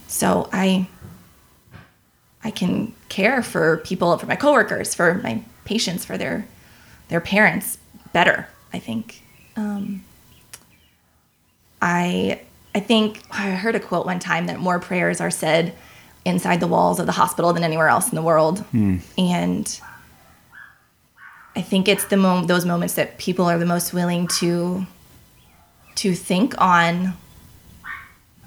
So 0.07 0.48
I 0.53 0.88
I 2.44 2.51
can 2.51 2.94
care 3.09 3.42
for 3.42 3.79
people, 3.79 4.16
for 4.18 4.27
my 4.27 4.37
coworkers, 4.37 4.94
for 4.94 5.14
my 5.14 5.42
patients, 5.64 6.05
for 6.05 6.16
their 6.16 6.46
their 7.09 7.20
parents 7.20 7.79
better. 8.12 8.48
I 8.72 8.79
think. 8.79 9.22
Um, 9.57 10.05
I 11.81 12.40
I 12.74 12.81
think 12.81 13.22
I 13.31 13.51
heard 13.51 13.74
a 13.74 13.81
quote 13.81 14.07
one 14.07 14.18
time 14.18 14.46
that 14.46 14.59
more 14.61 14.79
prayers 14.79 15.20
are 15.20 15.31
said 15.31 15.74
inside 16.24 16.61
the 16.61 16.66
walls 16.66 17.01
of 17.01 17.07
the 17.07 17.12
hospital 17.12 17.53
than 17.53 17.64
anywhere 17.64 17.88
else 17.88 18.09
in 18.09 18.14
the 18.14 18.22
world, 18.22 18.64
and 19.16 19.81
I 21.57 21.62
think 21.62 21.88
it's 21.88 22.05
the 22.05 22.16
mo- 22.16 22.44
those 22.44 22.64
moments 22.64 22.94
that 22.94 23.18
people 23.18 23.46
are 23.46 23.59
the 23.59 23.66
most 23.66 23.92
willing 23.92 24.29
to 24.38 24.87
to 25.96 26.14
think 26.14 26.55
on 26.59 27.14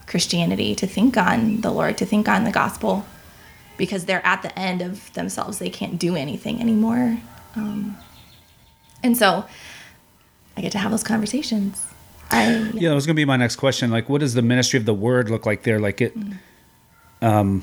Christianity, 0.07 0.75
to 0.75 0.87
think 0.87 1.17
on 1.17 1.61
the 1.61 1.71
Lord, 1.71 1.97
to 1.97 2.05
think 2.05 2.29
on 2.29 2.43
the 2.45 2.51
gospel 2.51 3.05
because 3.81 4.05
they're 4.05 4.23
at 4.23 4.43
the 4.43 4.57
end 4.57 4.79
of 4.83 5.11
themselves. 5.13 5.57
They 5.57 5.71
can't 5.71 5.97
do 5.97 6.15
anything 6.15 6.61
anymore. 6.61 7.17
Um, 7.55 7.97
and 9.01 9.17
so 9.17 9.43
I 10.55 10.61
get 10.61 10.71
to 10.73 10.77
have 10.77 10.91
those 10.91 11.03
conversations. 11.03 11.87
I, 12.29 12.69
yeah 12.75 12.89
that 12.89 12.95
was 12.95 13.07
going 13.07 13.15
to 13.15 13.19
be 13.19 13.25
my 13.25 13.35
next 13.35 13.57
question 13.57 13.91
like 13.91 14.07
what 14.07 14.21
does 14.21 14.35
the 14.35 14.41
ministry 14.41 14.79
of 14.79 14.85
the 14.85 14.93
word 14.93 15.29
look 15.29 15.45
like 15.45 15.63
there 15.63 15.81
like 15.81 15.99
it 15.99 16.15
um 17.21 17.61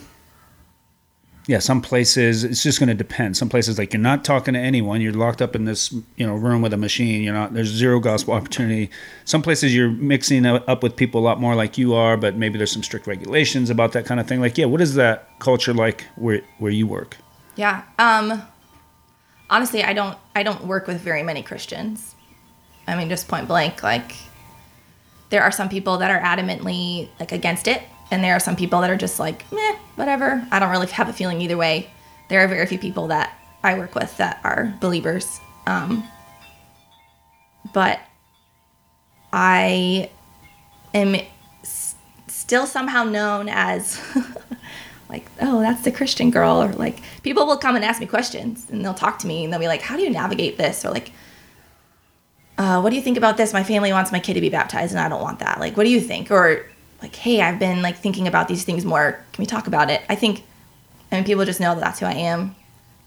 yeah 1.49 1.59
some 1.59 1.83
places 1.83 2.45
it's 2.45 2.63
just 2.63 2.79
going 2.79 2.89
to 2.89 2.95
depend 2.95 3.37
some 3.37 3.49
places 3.49 3.77
like 3.77 3.93
you're 3.93 4.01
not 4.01 4.25
talking 4.25 4.55
to 4.55 4.61
anyone 4.61 5.01
you're 5.01 5.13
locked 5.13 5.43
up 5.43 5.57
in 5.57 5.65
this 5.65 5.93
you 6.17 6.25
know 6.25 6.35
room 6.37 6.63
with 6.63 6.73
a 6.73 6.77
machine 6.77 7.25
you're 7.25 7.35
not 7.35 7.53
there's 7.55 7.69
zero 7.69 7.99
gospel 7.99 8.35
opportunity 8.35 8.89
some 9.25 9.43
places 9.43 9.75
you're 9.75 9.91
mixing 9.91 10.47
up 10.47 10.83
with 10.85 10.95
people 10.95 11.21
a 11.21 11.25
lot 11.25 11.41
more 11.41 11.57
like 11.57 11.77
you 11.77 11.95
are 11.95 12.17
but 12.17 12.37
maybe 12.37 12.57
there's 12.57 12.71
some 12.71 12.85
strict 12.85 13.09
regulations 13.09 13.69
about 13.69 13.91
that 13.91 14.07
kind 14.07 14.21
of 14.21 14.29
thing 14.29 14.41
like 14.41 14.57
yeah 14.57 14.67
what 14.67 14.81
is 14.81 14.95
that 14.95 15.29
culture 15.41 15.75
like 15.75 16.05
where 16.15 16.41
where 16.59 16.71
you 16.71 16.87
work 16.87 17.17
yeah. 17.59 17.83
Um, 17.99 18.41
honestly, 19.51 19.83
I 19.83 19.93
don't. 19.93 20.17
I 20.37 20.45
don't 20.45 20.65
work 20.65 20.87
with 20.87 21.01
very 21.01 21.25
many 21.25 21.43
Christians. 21.43 22.15
I 22.87 22.97
mean, 22.97 23.09
just 23.09 23.27
point 23.27 23.49
blank. 23.49 23.83
Like, 23.83 24.15
there 25.31 25.43
are 25.43 25.51
some 25.51 25.69
people 25.69 25.99
that 25.99 26.09
are 26.09 26.21
adamantly 26.21 27.09
like 27.19 27.33
against 27.33 27.67
it, 27.67 27.83
and 28.11 28.23
there 28.25 28.35
are 28.35 28.41
some 28.41 28.57
people 28.57 28.81
that 28.81 28.91
are 28.91 28.97
just 28.97 29.19
like, 29.19 29.51
meh, 29.53 29.77
whatever. 29.97 30.47
I 30.51 30.59
don't 30.59 30.71
really 30.71 30.87
have 30.89 31.09
a 31.09 31.13
feeling 31.13 31.41
either 31.41 31.57
way. 31.57 31.91
There 32.29 32.43
are 32.43 32.49
very 32.49 32.67
few 32.67 32.79
people 32.79 33.09
that 33.09 33.37
I 33.63 33.79
work 33.79 33.95
with 33.95 34.17
that 34.19 34.41
are 34.45 34.75
believers. 34.81 35.41
Um, 35.67 36.05
but 37.73 38.01
I 39.33 40.11
am 40.95 41.17
s- 41.63 41.95
still 42.29 42.67
somehow 42.67 43.05
known 43.05 43.49
as 43.51 44.01
like, 45.09 45.27
oh, 45.41 45.61
that's 45.61 45.83
the 45.83 45.93
Christian 45.93 46.31
girl, 46.31 46.63
or 46.63 46.73
like 46.73 47.01
people 47.23 47.47
will 47.47 47.59
come 47.59 47.77
and 47.77 47.85
ask 47.85 48.01
me 48.01 48.07
questions 48.07 48.67
and 48.71 48.85
they'll 48.85 48.95
talk 48.95 49.19
to 49.21 49.27
me 49.27 49.45
and 49.45 49.53
they'll 49.53 49.61
be 49.61 49.69
like, 49.69 49.83
how 49.83 49.97
do 49.97 50.03
you 50.03 50.11
navigate 50.11 50.57
this, 50.57 50.85
or 50.85 50.91
like, 50.91 51.13
uh, 52.57 52.81
what 52.81 52.91
do 52.91 52.97
you 52.97 53.03
think 53.03 53.17
about 53.19 53.37
this? 53.37 53.53
My 53.53 53.63
family 53.63 53.93
wants 53.93 54.11
my 54.13 54.19
kid 54.19 54.35
to 54.35 54.41
be 54.41 54.49
baptized 54.49 54.93
and 54.93 55.01
I 55.01 55.09
don't 55.09 55.23
want 55.23 55.41
that. 55.41 55.61
Like, 55.61 55.77
what 55.77 55.85
do 55.85 55.91
you 55.91 56.01
think? 56.01 56.31
Or 56.31 56.65
like, 57.03 57.15
hey, 57.15 57.41
I've 57.41 57.59
been 57.59 57.83
like 57.83 57.97
thinking 57.97 58.27
about 58.27 58.49
these 58.49 58.65
things 58.65 58.85
more. 58.85 59.13
Can 59.33 59.43
we 59.43 59.47
talk 59.47 59.67
about 59.67 59.91
it? 59.91 60.03
I 60.09 60.15
think, 60.15 60.45
I 61.13 61.17
mean, 61.17 61.25
people 61.25 61.45
just 61.45 61.61
know 61.61 61.75
that 61.75 61.81
that's 61.81 62.01
who 62.01 62.07
I 62.07 62.15
am. 62.15 62.55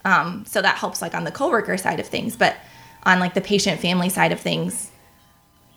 Um, 0.06 0.46
so 0.48 0.62
that 0.62 0.78
helps 0.78 1.02
like 1.02 1.14
on 1.14 1.24
the 1.24 1.32
coworker 1.32 1.78
side 1.78 2.00
of 2.00 2.08
things, 2.08 2.36
but 2.36 2.56
on 3.04 3.20
like 3.20 3.34
the 3.34 3.42
patient 3.42 3.80
family 3.80 4.10
side 4.10 4.32
of 4.32 4.40
things, 4.40 4.92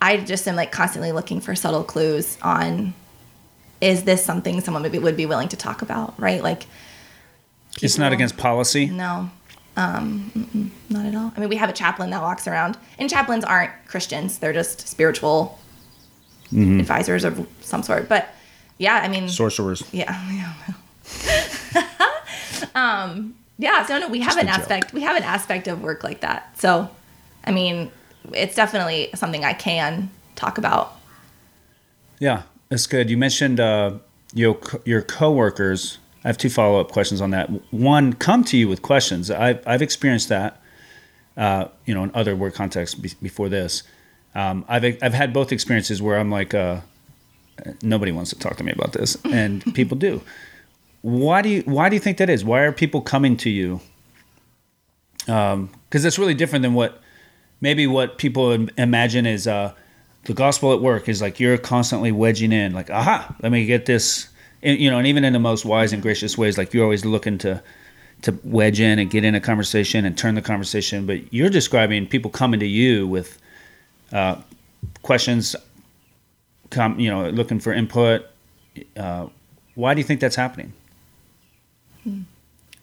I 0.01 0.17
just 0.17 0.47
am 0.47 0.55
like 0.55 0.71
constantly 0.71 1.11
looking 1.11 1.41
for 1.41 1.55
subtle 1.55 1.83
clues 1.83 2.37
on 2.41 2.93
is 3.81 4.03
this 4.03 4.23
something 4.23 4.61
someone 4.61 4.83
maybe 4.83 4.99
would 4.99 5.17
be 5.17 5.25
willing 5.25 5.49
to 5.49 5.57
talk 5.57 5.81
about, 5.81 6.19
right? 6.19 6.41
Like, 6.41 6.65
it's 7.81 7.97
not 7.97 8.13
against 8.13 8.37
policy. 8.37 8.85
no, 8.87 9.29
um, 9.75 10.71
not 10.89 11.05
at 11.05 11.13
all. 11.13 11.33
I 11.35 11.39
mean, 11.39 11.49
we 11.49 11.57
have 11.57 11.69
a 11.69 11.73
chaplain 11.73 12.09
that 12.11 12.21
walks 12.21 12.47
around, 12.47 12.77
and 12.97 13.09
chaplains 13.09 13.43
aren't 13.43 13.71
Christians; 13.85 14.39
they're 14.39 14.53
just 14.53 14.87
spiritual 14.87 15.59
Mm-hmm. 16.51 16.79
advisors 16.79 17.23
of 17.23 17.47
some 17.61 17.81
sort. 17.83 18.07
But 18.07 18.29
yeah, 18.77 18.95
I 19.03 19.07
mean, 19.07 19.29
Sorcerers. 19.29 19.83
yeah, 19.91 20.53
yeah. 21.75 21.83
um, 22.75 23.35
yeah. 23.57 23.85
So 23.85 23.97
no, 23.99 24.09
we 24.09 24.19
have 24.19 24.29
Just 24.35 24.39
an 24.39 24.47
joke. 24.47 24.59
aspect. 24.59 24.93
We 24.93 25.01
have 25.01 25.15
an 25.15 25.23
aspect 25.23 25.67
of 25.67 25.81
work 25.81 26.03
like 26.03 26.21
that. 26.21 26.57
So, 26.59 26.89
I 27.45 27.51
mean, 27.51 27.91
it's 28.33 28.55
definitely 28.55 29.09
something 29.15 29.43
I 29.45 29.53
can 29.53 30.09
talk 30.35 30.57
about. 30.57 30.95
Yeah, 32.19 32.43
that's 32.69 32.87
good. 32.87 33.09
You 33.09 33.17
mentioned 33.17 33.59
uh, 33.59 33.93
your 34.33 34.59
your 34.85 35.01
coworkers. 35.01 35.99
I 36.23 36.27
have 36.29 36.37
two 36.37 36.49
follow 36.49 36.79
up 36.79 36.91
questions 36.91 37.21
on 37.21 37.31
that. 37.31 37.49
One, 37.71 38.13
come 38.13 38.43
to 38.45 38.57
you 38.57 38.67
with 38.67 38.81
questions. 38.81 39.29
I've 39.31 39.65
I've 39.67 39.81
experienced 39.81 40.29
that. 40.29 40.61
Uh, 41.37 41.67
you 41.85 41.93
know, 41.93 42.03
in 42.03 42.11
other 42.13 42.33
work 42.35 42.53
contexts 42.55 42.97
be- 42.97 43.11
before 43.21 43.49
this, 43.49 43.83
um, 44.35 44.65
I've 44.67 44.83
I've 45.01 45.13
had 45.13 45.33
both 45.33 45.51
experiences 45.51 46.01
where 46.01 46.17
I'm 46.17 46.29
like, 46.29 46.53
uh, 46.53 46.81
nobody 47.81 48.11
wants 48.11 48.29
to 48.31 48.39
talk 48.39 48.57
to 48.57 48.63
me 48.63 48.71
about 48.71 48.91
this, 48.91 49.17
and 49.25 49.63
people 49.73 49.97
do. 49.97 50.21
Why 51.01 51.41
do 51.41 51.49
you 51.49 51.61
Why 51.61 51.89
do 51.89 51.95
you 51.95 51.99
think 51.99 52.17
that 52.17 52.29
is? 52.29 52.43
Why 52.43 52.61
are 52.61 52.71
people 52.71 53.01
coming 53.01 53.37
to 53.37 53.49
you? 53.49 53.79
Because 55.25 56.03
that's 56.03 56.19
really 56.19 56.33
different 56.33 56.63
than 56.63 56.73
what 56.73 57.01
maybe 57.61 57.87
what 57.87 58.17
people 58.17 58.67
imagine 58.77 59.25
is 59.25 59.47
uh, 59.47 59.73
the 60.25 60.33
gospel 60.33 60.73
at 60.73 60.81
work 60.81 61.07
is 61.07 61.21
like 61.21 61.39
you're 61.39 61.57
constantly 61.57 62.11
wedging 62.11 62.51
in, 62.51 62.73
like, 62.73 62.89
aha, 62.89 63.35
let 63.41 63.51
me 63.51 63.65
get 63.65 63.85
this, 63.85 64.27
and, 64.61 64.79
you 64.79 64.89
know, 64.89 64.97
and 64.97 65.07
even 65.07 65.23
in 65.23 65.33
the 65.33 65.39
most 65.39 65.65
wise 65.65 65.93
and 65.93 66.01
gracious 66.01 66.37
ways, 66.37 66.57
like 66.57 66.73
you're 66.73 66.83
always 66.83 67.05
looking 67.05 67.37
to 67.39 67.61
to 68.21 68.37
wedge 68.43 68.79
in 68.79 68.97
and 68.97 69.11
get 69.11 69.23
in 69.23 69.35
a 69.35 69.41
conversation 69.41 70.05
and 70.05 70.17
turn 70.17 70.35
the 70.35 70.41
conversation. 70.41 71.05
But 71.05 71.31
you're 71.33 71.49
describing 71.49 72.07
people 72.07 72.31
coming 72.31 72.59
to 72.59 72.65
you 72.65 73.05
with 73.07 73.39
uh, 74.11 74.35
questions, 75.01 75.55
come, 76.69 76.99
you 76.99 77.09
know, 77.09 77.29
looking 77.29 77.59
for 77.59 77.73
input. 77.73 78.25
Uh, 78.97 79.27
why 79.75 79.93
do 79.93 79.99
you 79.99 80.03
think 80.05 80.19
that's 80.19 80.35
happening? 80.35 80.73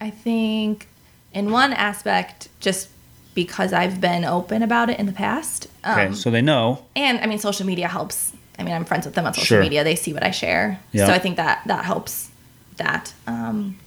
I 0.00 0.10
think, 0.10 0.88
in 1.32 1.50
one 1.52 1.72
aspect, 1.72 2.48
just 2.60 2.88
because 3.34 3.72
I've 3.72 4.00
been 4.00 4.24
open 4.24 4.62
about 4.62 4.90
it 4.90 4.98
in 4.98 5.06
the 5.06 5.12
past. 5.12 5.68
Um, 5.84 5.98
Okay, 5.98 6.14
so 6.14 6.30
they 6.30 6.42
know. 6.42 6.84
and 6.96 7.18
I 7.20 7.26
mean, 7.26 7.38
social 7.38 7.64
media 7.66 7.88
helps. 7.88 8.32
I 8.58 8.64
mean, 8.64 8.74
I'm 8.74 8.84
friends 8.84 9.06
with 9.06 9.14
them 9.14 9.26
on 9.26 9.32
social 9.32 9.44
Sure. 9.46 9.60
media. 9.62 9.84
They 9.84 9.94
see 9.96 10.12
what 10.12 10.22
I 10.22 10.30
share, 10.30 10.78
Yeah. 10.92 11.06
so 11.06 11.12
I 11.12 11.18
think 11.18 11.36
that 11.36 11.62
that 11.66 11.84
helps. 11.84 12.30
That 12.76 13.12
um, 13.26 13.78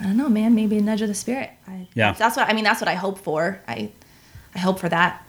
I 0.00 0.04
don't 0.04 0.16
know, 0.16 0.28
man. 0.28 0.54
Maybe 0.54 0.78
a 0.78 0.80
nudge 0.80 1.02
of 1.02 1.08
the 1.08 1.14
spirit. 1.14 1.50
I, 1.68 1.86
Yeah. 1.94 2.12
that's 2.12 2.36
what 2.36 2.48
I 2.48 2.52
mean. 2.54 2.64
That's 2.64 2.80
what 2.80 2.88
I 2.88 2.94
hope 2.94 3.18
for. 3.18 3.60
I 3.68 3.90
I 4.54 4.58
hope 4.58 4.78
for 4.78 4.88
that. 4.88 5.22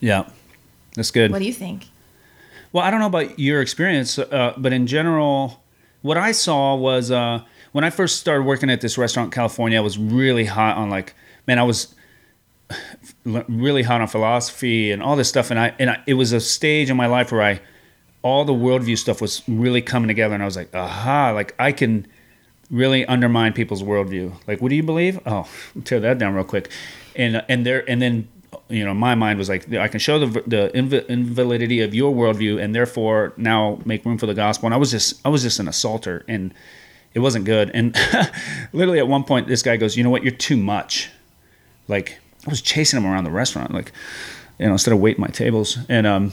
Yeah, 0.00 0.24
that's 0.94 1.10
good. 1.10 1.30
What 1.30 1.38
do 1.38 1.44
you 1.44 1.52
think? 1.52 1.88
Well, 2.72 2.84
I 2.84 2.90
don't 2.90 3.00
know 3.00 3.06
about 3.06 3.38
your 3.38 3.60
experience, 3.60 4.18
uh, 4.18 4.54
but 4.56 4.72
in 4.72 4.86
general, 4.86 5.62
what 6.00 6.16
I 6.16 6.32
saw 6.32 6.74
was 6.74 7.10
uh, 7.10 7.42
when 7.72 7.84
I 7.84 7.90
first 7.90 8.18
started 8.18 8.44
working 8.44 8.70
at 8.70 8.80
this 8.80 8.96
restaurant 8.96 9.28
in 9.28 9.30
California, 9.32 9.78
I 9.78 9.82
was 9.82 9.98
really 9.98 10.44
hot 10.44 10.76
on 10.76 10.90
like, 10.90 11.14
man, 11.46 11.58
I 11.58 11.64
was 11.64 11.94
really 13.24 13.82
hot 13.82 14.00
on 14.00 14.08
philosophy 14.08 14.90
and 14.90 15.02
all 15.02 15.16
this 15.16 15.28
stuff, 15.28 15.50
and 15.50 15.60
I 15.60 15.74
and 15.78 15.90
I, 15.90 16.02
it 16.06 16.14
was 16.14 16.32
a 16.32 16.40
stage 16.40 16.90
in 16.90 16.96
my 16.96 17.06
life 17.06 17.32
where 17.32 17.42
I 17.42 17.60
all 18.22 18.44
the 18.44 18.52
worldview 18.52 18.96
stuff 18.96 19.20
was 19.20 19.42
really 19.48 19.82
coming 19.82 20.08
together, 20.08 20.34
and 20.34 20.42
I 20.42 20.46
was 20.46 20.56
like, 20.56 20.74
aha, 20.74 21.32
like 21.32 21.54
I 21.58 21.72
can 21.72 22.06
really 22.70 23.04
undermine 23.06 23.52
people's 23.52 23.82
worldview. 23.82 24.34
Like, 24.46 24.60
what 24.62 24.70
do 24.70 24.76
you 24.76 24.82
believe? 24.82 25.20
Oh, 25.26 25.48
tear 25.84 26.00
that 26.00 26.18
down 26.18 26.34
real 26.34 26.44
quick, 26.44 26.70
and 27.16 27.44
and 27.48 27.66
there 27.66 27.88
and 27.88 28.00
then 28.00 28.28
you 28.68 28.84
know 28.84 28.94
my 28.94 29.14
mind 29.14 29.38
was 29.38 29.48
like, 29.48 29.72
I 29.72 29.88
can 29.88 30.00
show 30.00 30.18
the 30.18 30.42
the 30.46 30.70
inv- 30.74 31.06
invalidity 31.08 31.80
of 31.80 31.94
your 31.94 32.14
worldview, 32.14 32.62
and 32.62 32.74
therefore 32.74 33.32
now 33.36 33.80
make 33.84 34.04
room 34.04 34.18
for 34.18 34.26
the 34.26 34.34
gospel. 34.34 34.66
And 34.66 34.74
I 34.74 34.76
was 34.76 34.90
just 34.90 35.24
I 35.26 35.28
was 35.28 35.42
just 35.42 35.58
an 35.58 35.68
assaulter, 35.68 36.24
and 36.28 36.54
it 37.14 37.20
wasn't 37.20 37.44
good. 37.44 37.70
And 37.74 37.96
literally 38.72 38.98
at 38.98 39.08
one 39.08 39.24
point, 39.24 39.48
this 39.48 39.62
guy 39.62 39.76
goes, 39.76 39.96
you 39.96 40.02
know 40.04 40.10
what, 40.10 40.22
you're 40.22 40.32
too 40.32 40.56
much. 40.56 41.10
Like 41.88 42.18
I 42.46 42.50
was 42.50 42.62
chasing 42.62 42.98
him 42.98 43.06
around 43.06 43.24
the 43.24 43.30
restaurant, 43.30 43.72
like 43.72 43.92
you 44.58 44.66
know, 44.66 44.72
instead 44.72 44.92
of 44.92 45.00
waiting 45.00 45.20
my 45.20 45.28
tables, 45.28 45.78
and 45.88 46.06
um 46.06 46.32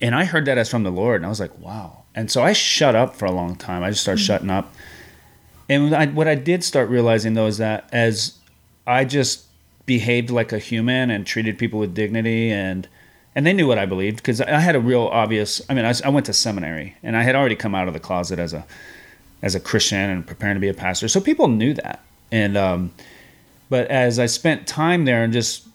and 0.00 0.14
I 0.14 0.24
heard 0.24 0.46
that 0.46 0.58
as 0.58 0.68
from 0.68 0.82
the 0.82 0.90
Lord, 0.90 1.16
and 1.16 1.26
I 1.26 1.28
was 1.28 1.40
like, 1.40 1.56
wow. 1.60 2.02
And 2.14 2.30
so 2.30 2.42
I 2.42 2.52
shut 2.52 2.94
up 2.94 3.14
for 3.14 3.24
a 3.24 3.30
long 3.30 3.56
time. 3.56 3.82
I 3.82 3.90
just 3.90 4.02
started 4.02 4.20
shutting 4.20 4.50
up. 4.50 4.74
And 5.68 5.94
I, 5.94 6.06
what 6.06 6.28
I 6.28 6.34
did 6.34 6.64
start 6.64 6.90
realizing 6.90 7.34
though 7.34 7.46
is 7.46 7.58
that 7.58 7.88
as 7.92 8.36
I 8.86 9.04
just 9.04 9.46
behaved 9.86 10.30
like 10.30 10.52
a 10.52 10.58
human 10.58 11.10
and 11.10 11.26
treated 11.26 11.58
people 11.58 11.78
with 11.78 11.94
dignity 11.94 12.50
and 12.50 12.88
and 13.34 13.46
they 13.46 13.52
knew 13.52 13.66
what 13.66 13.78
I 13.78 13.86
believed 13.86 14.16
because 14.16 14.40
I 14.42 14.60
had 14.60 14.76
a 14.76 14.80
real 14.80 15.04
obvious. 15.04 15.62
I 15.68 15.74
mean, 15.74 15.86
I 15.86 16.08
went 16.10 16.26
to 16.26 16.32
seminary 16.34 16.96
and 17.02 17.16
I 17.16 17.22
had 17.22 17.34
already 17.34 17.56
come 17.56 17.74
out 17.74 17.88
of 17.88 17.94
the 17.94 18.00
closet 18.00 18.38
as 18.38 18.52
a 18.52 18.66
as 19.40 19.54
a 19.54 19.60
Christian 19.60 20.10
and 20.10 20.26
preparing 20.26 20.54
to 20.54 20.60
be 20.60 20.68
a 20.68 20.74
pastor, 20.74 21.08
so 21.08 21.20
people 21.20 21.48
knew 21.48 21.74
that. 21.74 22.04
And 22.30 22.56
um, 22.56 22.92
but 23.70 23.88
as 23.88 24.18
I 24.18 24.26
spent 24.26 24.66
time 24.66 25.06
there 25.06 25.24
and 25.24 25.32
just 25.32 25.66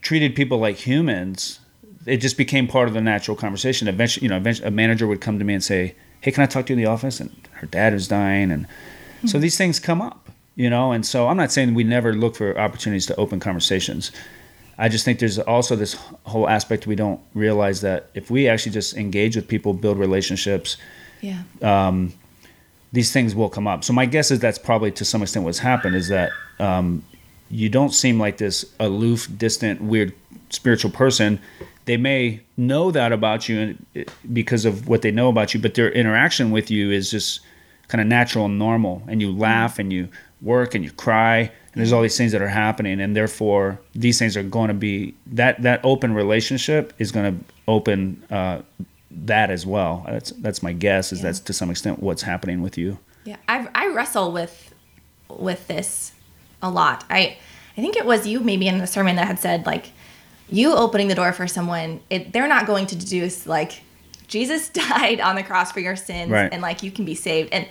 treated 0.00 0.34
people 0.34 0.58
like 0.58 0.76
humans, 0.76 1.60
it 2.06 2.18
just 2.18 2.38
became 2.38 2.66
part 2.66 2.88
of 2.88 2.94
the 2.94 3.00
natural 3.02 3.36
conversation. 3.36 3.86
Eventually, 3.86 4.24
you 4.24 4.30
know, 4.30 4.38
eventually 4.38 4.66
a 4.66 4.70
manager 4.70 5.06
would 5.06 5.20
come 5.20 5.38
to 5.38 5.44
me 5.44 5.52
and 5.54 5.62
say, 5.62 5.94
"Hey, 6.22 6.32
can 6.32 6.42
I 6.42 6.46
talk 6.46 6.66
to 6.66 6.72
you 6.72 6.78
in 6.78 6.82
the 6.82 6.90
office?" 6.90 7.20
And 7.20 7.30
her 7.52 7.66
dad 7.66 7.92
is 7.92 8.08
dying, 8.08 8.50
and 8.50 8.66
so 9.26 9.38
these 9.38 9.58
things 9.58 9.78
come 9.78 10.00
up, 10.00 10.27
you 10.58 10.68
know. 10.68 10.92
And 10.92 11.06
so 11.06 11.28
I'm 11.28 11.38
not 11.38 11.50
saying 11.50 11.72
we 11.72 11.84
never 11.84 12.12
look 12.12 12.36
for 12.36 12.58
opportunities 12.58 13.06
to 13.06 13.16
open 13.16 13.40
conversations. 13.40 14.12
I 14.76 14.88
just 14.88 15.04
think 15.04 15.20
there's 15.20 15.38
also 15.38 15.74
this 15.74 15.94
whole 16.24 16.48
aspect 16.48 16.86
we 16.86 16.96
don't 16.96 17.20
realize 17.32 17.80
that 17.80 18.10
if 18.14 18.30
we 18.30 18.48
actually 18.48 18.72
just 18.72 18.96
engage 18.96 19.34
with 19.36 19.48
people, 19.48 19.72
build 19.72 19.98
relationships, 19.98 20.76
Yeah. 21.20 21.42
Um, 21.62 22.12
these 22.92 23.12
things 23.12 23.34
will 23.34 23.50
come 23.50 23.66
up. 23.66 23.84
So 23.84 23.92
my 23.92 24.06
guess 24.06 24.30
is 24.30 24.40
that's 24.40 24.58
probably 24.58 24.90
to 24.92 25.04
some 25.04 25.20
extent 25.20 25.44
what's 25.44 25.58
happened 25.58 25.94
is 25.94 26.08
that 26.08 26.30
um, 26.58 27.02
you 27.50 27.68
don't 27.68 27.92
seem 27.92 28.18
like 28.18 28.38
this 28.38 28.64
aloof, 28.80 29.28
distant, 29.36 29.82
weird 29.82 30.14
spiritual 30.48 30.90
person. 30.90 31.38
They 31.84 31.98
may 31.98 32.40
know 32.56 32.90
that 32.90 33.12
about 33.12 33.48
you 33.48 33.60
and 33.60 33.86
eh, 33.94 34.04
because 34.32 34.64
of 34.64 34.88
what 34.88 35.02
they 35.02 35.10
know 35.10 35.28
about 35.28 35.52
you, 35.52 35.60
but 35.60 35.74
their 35.74 35.90
interaction 35.90 36.50
with 36.50 36.70
you 36.70 36.90
is 36.90 37.10
just 37.10 37.40
kind 37.88 38.00
of 38.00 38.06
natural 38.06 38.46
and 38.46 38.58
normal. 38.58 39.02
And 39.06 39.20
you 39.20 39.32
laugh 39.32 39.76
mm. 39.76 39.80
and 39.80 39.92
you 39.92 40.08
work 40.40 40.74
and 40.74 40.84
you 40.84 40.90
cry 40.92 41.38
and 41.38 41.50
there's 41.74 41.92
all 41.92 42.02
these 42.02 42.16
things 42.16 42.32
that 42.32 42.40
are 42.42 42.48
happening 42.48 43.00
and 43.00 43.14
therefore 43.16 43.80
these 43.94 44.18
things 44.18 44.36
are 44.36 44.42
going 44.42 44.68
to 44.68 44.74
be 44.74 45.14
that 45.26 45.60
that 45.62 45.80
open 45.84 46.14
relationship 46.14 46.92
is 46.98 47.10
going 47.12 47.38
to 47.38 47.44
open 47.66 48.22
uh, 48.30 48.60
that 49.10 49.50
as 49.50 49.66
well. 49.66 50.04
That's 50.06 50.30
that's 50.32 50.62
my 50.62 50.72
guess 50.72 51.12
is 51.12 51.18
Yeah. 51.18 51.24
that's 51.24 51.40
to 51.40 51.52
some 51.52 51.70
extent 51.70 52.00
what's 52.02 52.22
happening 52.22 52.62
with 52.62 52.78
you. 52.78 52.98
Yeah, 53.24 53.36
I 53.48 53.68
I 53.74 53.88
wrestle 53.88 54.32
with 54.32 54.72
with 55.28 55.66
this 55.68 56.12
a 56.62 56.70
lot. 56.70 57.04
I 57.10 57.36
I 57.76 57.80
think 57.80 57.96
it 57.96 58.06
was 58.06 58.26
you 58.26 58.40
maybe 58.40 58.68
in 58.68 58.78
the 58.78 58.86
sermon 58.86 59.16
that 59.16 59.26
had 59.26 59.38
said 59.38 59.66
like 59.66 59.90
you 60.50 60.72
opening 60.74 61.08
the 61.08 61.14
door 61.14 61.32
for 61.34 61.46
someone, 61.46 62.00
it, 62.08 62.32
they're 62.32 62.48
not 62.48 62.66
going 62.66 62.86
to 62.86 62.96
deduce 62.96 63.46
like 63.46 63.82
Jesus 64.28 64.68
died 64.70 65.20
on 65.20 65.36
the 65.36 65.42
cross 65.42 65.72
for 65.72 65.80
your 65.80 65.96
sins 65.96 66.30
Right. 66.30 66.50
and 66.52 66.62
like 66.62 66.82
you 66.82 66.90
can 66.90 67.04
be 67.04 67.14
saved 67.14 67.50
and 67.52 67.68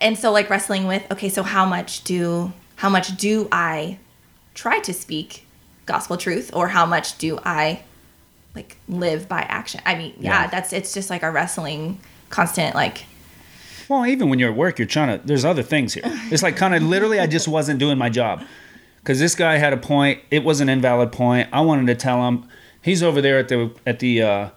and 0.00 0.18
so 0.18 0.30
like 0.32 0.48
wrestling 0.50 0.86
with 0.86 1.02
okay, 1.12 1.28
so 1.28 1.42
how 1.42 1.64
much 1.66 2.04
do 2.04 2.52
how 2.76 2.88
much 2.88 3.16
do 3.16 3.48
I 3.52 3.98
try 4.54 4.78
to 4.80 4.92
speak 4.92 5.46
gospel 5.86 6.16
truth 6.16 6.50
or 6.54 6.68
how 6.68 6.84
much 6.86 7.18
do 7.18 7.38
I 7.44 7.82
like 8.54 8.76
live 8.88 9.28
by 9.28 9.40
action? 9.42 9.80
I 9.86 9.94
mean, 9.96 10.14
yeah, 10.18 10.42
Yeah. 10.42 10.46
that's 10.48 10.72
it's 10.72 10.92
just 10.94 11.10
like 11.10 11.22
a 11.22 11.30
wrestling 11.30 12.00
constant 12.30 12.74
like 12.74 13.04
Well, 13.88 14.06
even 14.06 14.28
when 14.28 14.38
you're 14.38 14.50
at 14.50 14.56
work, 14.56 14.78
you're 14.78 14.86
trying 14.86 15.18
to. 15.18 15.26
There's 15.26 15.44
other 15.44 15.62
things 15.62 15.94
here. 15.94 16.02
It's 16.30 16.42
like 16.42 16.56
kind 16.56 16.74
of 16.74 16.82
literally, 16.82 17.18
I 17.20 17.26
just 17.26 17.48
wasn't 17.56 17.78
doing 17.78 17.96
my 17.98 18.10
job 18.10 18.42
because 19.00 19.18
this 19.18 19.34
guy 19.34 19.56
had 19.58 19.72
a 19.72 19.76
point. 19.78 20.20
It 20.30 20.44
was 20.44 20.60
an 20.60 20.68
invalid 20.68 21.10
point. 21.12 21.48
I 21.52 21.60
wanted 21.62 21.86
to 21.86 21.94
tell 21.94 22.26
him. 22.28 22.44
He's 22.82 23.02
over 23.02 23.20
there 23.22 23.38
at 23.38 23.48
the 23.48 23.70
at 23.86 23.98
the 24.00 24.22
uh, 24.22 24.48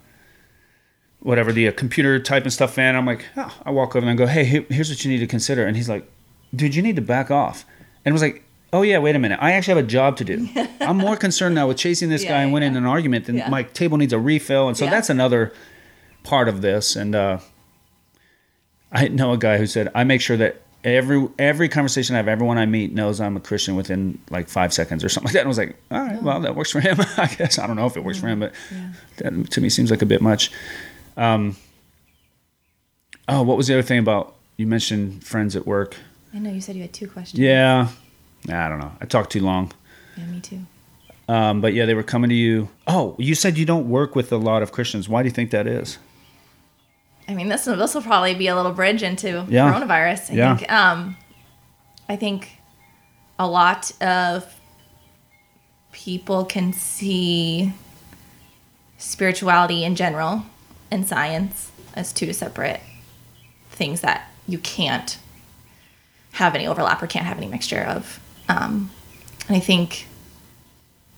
whatever 1.22 1.52
the 1.52 1.68
uh, 1.68 1.72
computer 1.72 2.20
typing 2.20 2.50
stuff 2.52 2.78
in. 2.78 2.96
I'm 2.96 3.06
like, 3.06 3.26
oh, 3.38 3.56
I 3.66 3.72
walk 3.72 3.96
over 3.96 4.06
and 4.08 4.10
I 4.10 4.16
go, 4.16 4.28
hey, 4.28 4.44
here's 4.44 4.90
what 4.90 5.04
you 5.06 5.12
need 5.12 5.20
to 5.20 5.28
consider. 5.28 5.66
And 5.66 5.76
he's 5.78 5.88
like, 5.90 6.10
dude, 6.56 6.76
you 6.76 6.82
need 6.82 6.96
to 6.98 7.02
back 7.02 7.30
off. 7.32 7.66
And 8.04 8.12
I 8.12 8.14
was 8.14 8.22
like, 8.22 8.44
oh 8.74 8.82
yeah, 8.82 8.98
wait 9.00 9.16
a 9.16 9.20
minute. 9.20 9.38
I 9.42 9.52
actually 9.52 9.76
have 9.76 9.86
a 9.86 9.88
job 9.88 10.18
to 10.18 10.24
do. 10.24 10.48
I'm 10.82 10.98
more 10.98 11.16
concerned 11.18 11.56
now 11.56 11.68
with 11.68 11.78
chasing 11.78 12.10
this 12.10 12.24
Yeah, 12.24 12.30
guy 12.30 12.42
and 12.44 12.54
winning 12.54 12.72
yeah. 12.74 12.80
an 12.80 12.86
argument 12.86 13.26
than 13.26 13.36
Yeah. 13.38 13.50
my 13.50 13.64
table 13.64 13.98
needs 13.98 14.14
a 14.14 14.20
refill. 14.20 14.68
And 14.68 14.76
so 14.78 14.86
that's 14.86 15.10
another 15.10 15.54
part 16.24 16.48
of 16.50 16.62
this. 16.62 16.96
And 16.96 17.14
uh, 17.16 17.40
I 18.92 19.08
know 19.08 19.34
a 19.34 19.38
guy 19.38 19.58
who 19.58 19.68
said, 19.68 19.90
I 19.96 20.04
make 20.04 20.22
sure 20.22 20.38
that 20.38 20.62
every 20.84 21.28
every 21.38 21.70
conversation 21.70 22.16
I 22.16 22.18
have, 22.18 22.28
everyone 22.28 22.58
I 22.58 22.66
meet 22.66 22.94
knows 22.94 23.22
I'm 23.22 23.38
a 23.38 23.40
Christian 23.40 23.76
within 23.76 24.20
like 24.30 24.50
five 24.50 24.74
seconds 24.74 25.04
or 25.04 25.10
something 25.10 25.28
like 25.28 25.34
that. 25.34 25.40
And 25.42 25.48
I 25.48 25.50
was 25.50 25.58
like, 25.58 25.76
all 25.92 26.00
right, 26.00 26.22
well, 26.24 26.40
that 26.42 26.56
works 26.56 26.72
for 26.72 26.80
him. 26.80 26.98
I 27.18 27.28
guess 27.28 27.60
I 27.60 27.68
don't 27.68 27.76
know 27.76 27.86
if 27.86 27.96
it 27.98 28.04
works 28.04 28.20
for 28.20 28.28
him, 28.28 28.40
but 28.40 28.54
that 29.18 29.52
to 29.52 29.62
me 29.62 29.70
seems 29.70 29.92
like 29.92 30.02
a 30.02 30.06
bit 30.08 30.22
much. 30.22 30.52
Um, 31.18 31.56
oh, 33.28 33.42
what 33.44 33.58
was 33.58 33.68
the 33.68 33.74
other 33.74 33.82
thing 33.84 34.00
about 34.00 34.36
you 34.58 34.68
mentioned 34.68 35.24
friends 35.24 35.56
at 35.56 35.66
work? 35.66 35.96
I 36.34 36.40
know 36.40 36.52
you 36.52 36.62
said 36.62 36.76
you 36.76 36.82
had 36.84 36.94
two 36.94 37.08
questions. 37.08 37.40
Yeah, 37.40 37.90
Nah, 38.48 38.66
I 38.66 38.70
don't 38.70 38.80
know. 38.80 38.92
I 39.00 39.06
talked 39.06 39.32
too 39.32 39.42
long. 39.42 39.72
Yeah, 40.18 40.26
me 40.26 40.40
too. 40.40 40.60
Um, 41.28 41.62
but 41.62 41.74
yeah, 41.74 41.86
they 41.86 41.94
were 41.94 42.02
coming 42.04 42.30
to 42.30 42.36
you. 42.36 42.70
Oh, 42.88 43.16
you 43.20 43.36
said 43.36 43.58
you 43.58 43.66
don't 43.66 43.88
work 43.88 44.16
with 44.16 44.32
a 44.32 44.38
lot 44.38 44.64
of 44.64 44.72
Christians. 44.72 45.08
Why 45.08 45.22
do 45.22 45.28
you 45.28 45.34
think 45.34 45.52
that 45.52 45.68
is? 45.68 45.98
I 47.28 47.36
mean, 47.36 47.48
this 47.50 47.66
this 47.66 47.94
will 47.94 48.02
probably 48.02 48.34
be 48.34 48.48
a 48.48 48.56
little 48.56 48.72
bridge 48.74 49.04
into 49.04 49.46
Yeah. 49.48 49.72
coronavirus. 49.72 50.32
I 50.32 50.34
Yeah. 50.34 50.58
think. 50.58 50.72
Um, 50.72 51.18
I 52.10 52.16
think 52.16 52.58
a 53.38 53.48
lot 53.48 53.92
of 54.02 54.46
people 55.92 56.44
can 56.46 56.74
see 56.74 57.74
spirituality 58.98 59.84
in 59.84 59.96
general 59.96 60.44
and 60.92 61.08
science 61.08 61.72
as 61.96 62.14
two 62.14 62.34
separate 62.34 62.82
things 63.70 64.02
that 64.02 64.30
you 64.48 64.58
can't 64.60 65.18
have 66.34 66.56
any 66.56 66.68
overlap 66.68 67.02
or 67.02 67.08
can't 67.08 67.26
have 67.26 67.38
any 67.38 67.48
mixture 67.48 67.82
of. 67.82 68.20
Um, 68.48 68.92
and 69.48 69.58
I 69.58 69.60
think 69.60 70.08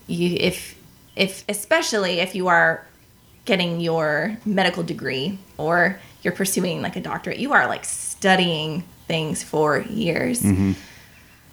you 0.08 0.38
if 0.40 0.76
if 1.16 1.44
especially 1.50 2.20
if 2.20 2.36
you 2.36 2.48
are 2.48 2.86
getting 3.46 3.80
your 3.80 4.38
medical 4.46 4.84
degree 4.84 5.38
or 5.58 6.00
you're 6.22 6.34
pursuing 6.34 6.82
like 6.82 6.96
a 6.96 7.02
doctorate, 7.02 7.38
you 7.38 7.54
are 7.54 7.68
like 7.68 7.86
studying 7.86 8.84
things 9.08 9.44
for 9.44 9.80
years. 9.82 10.44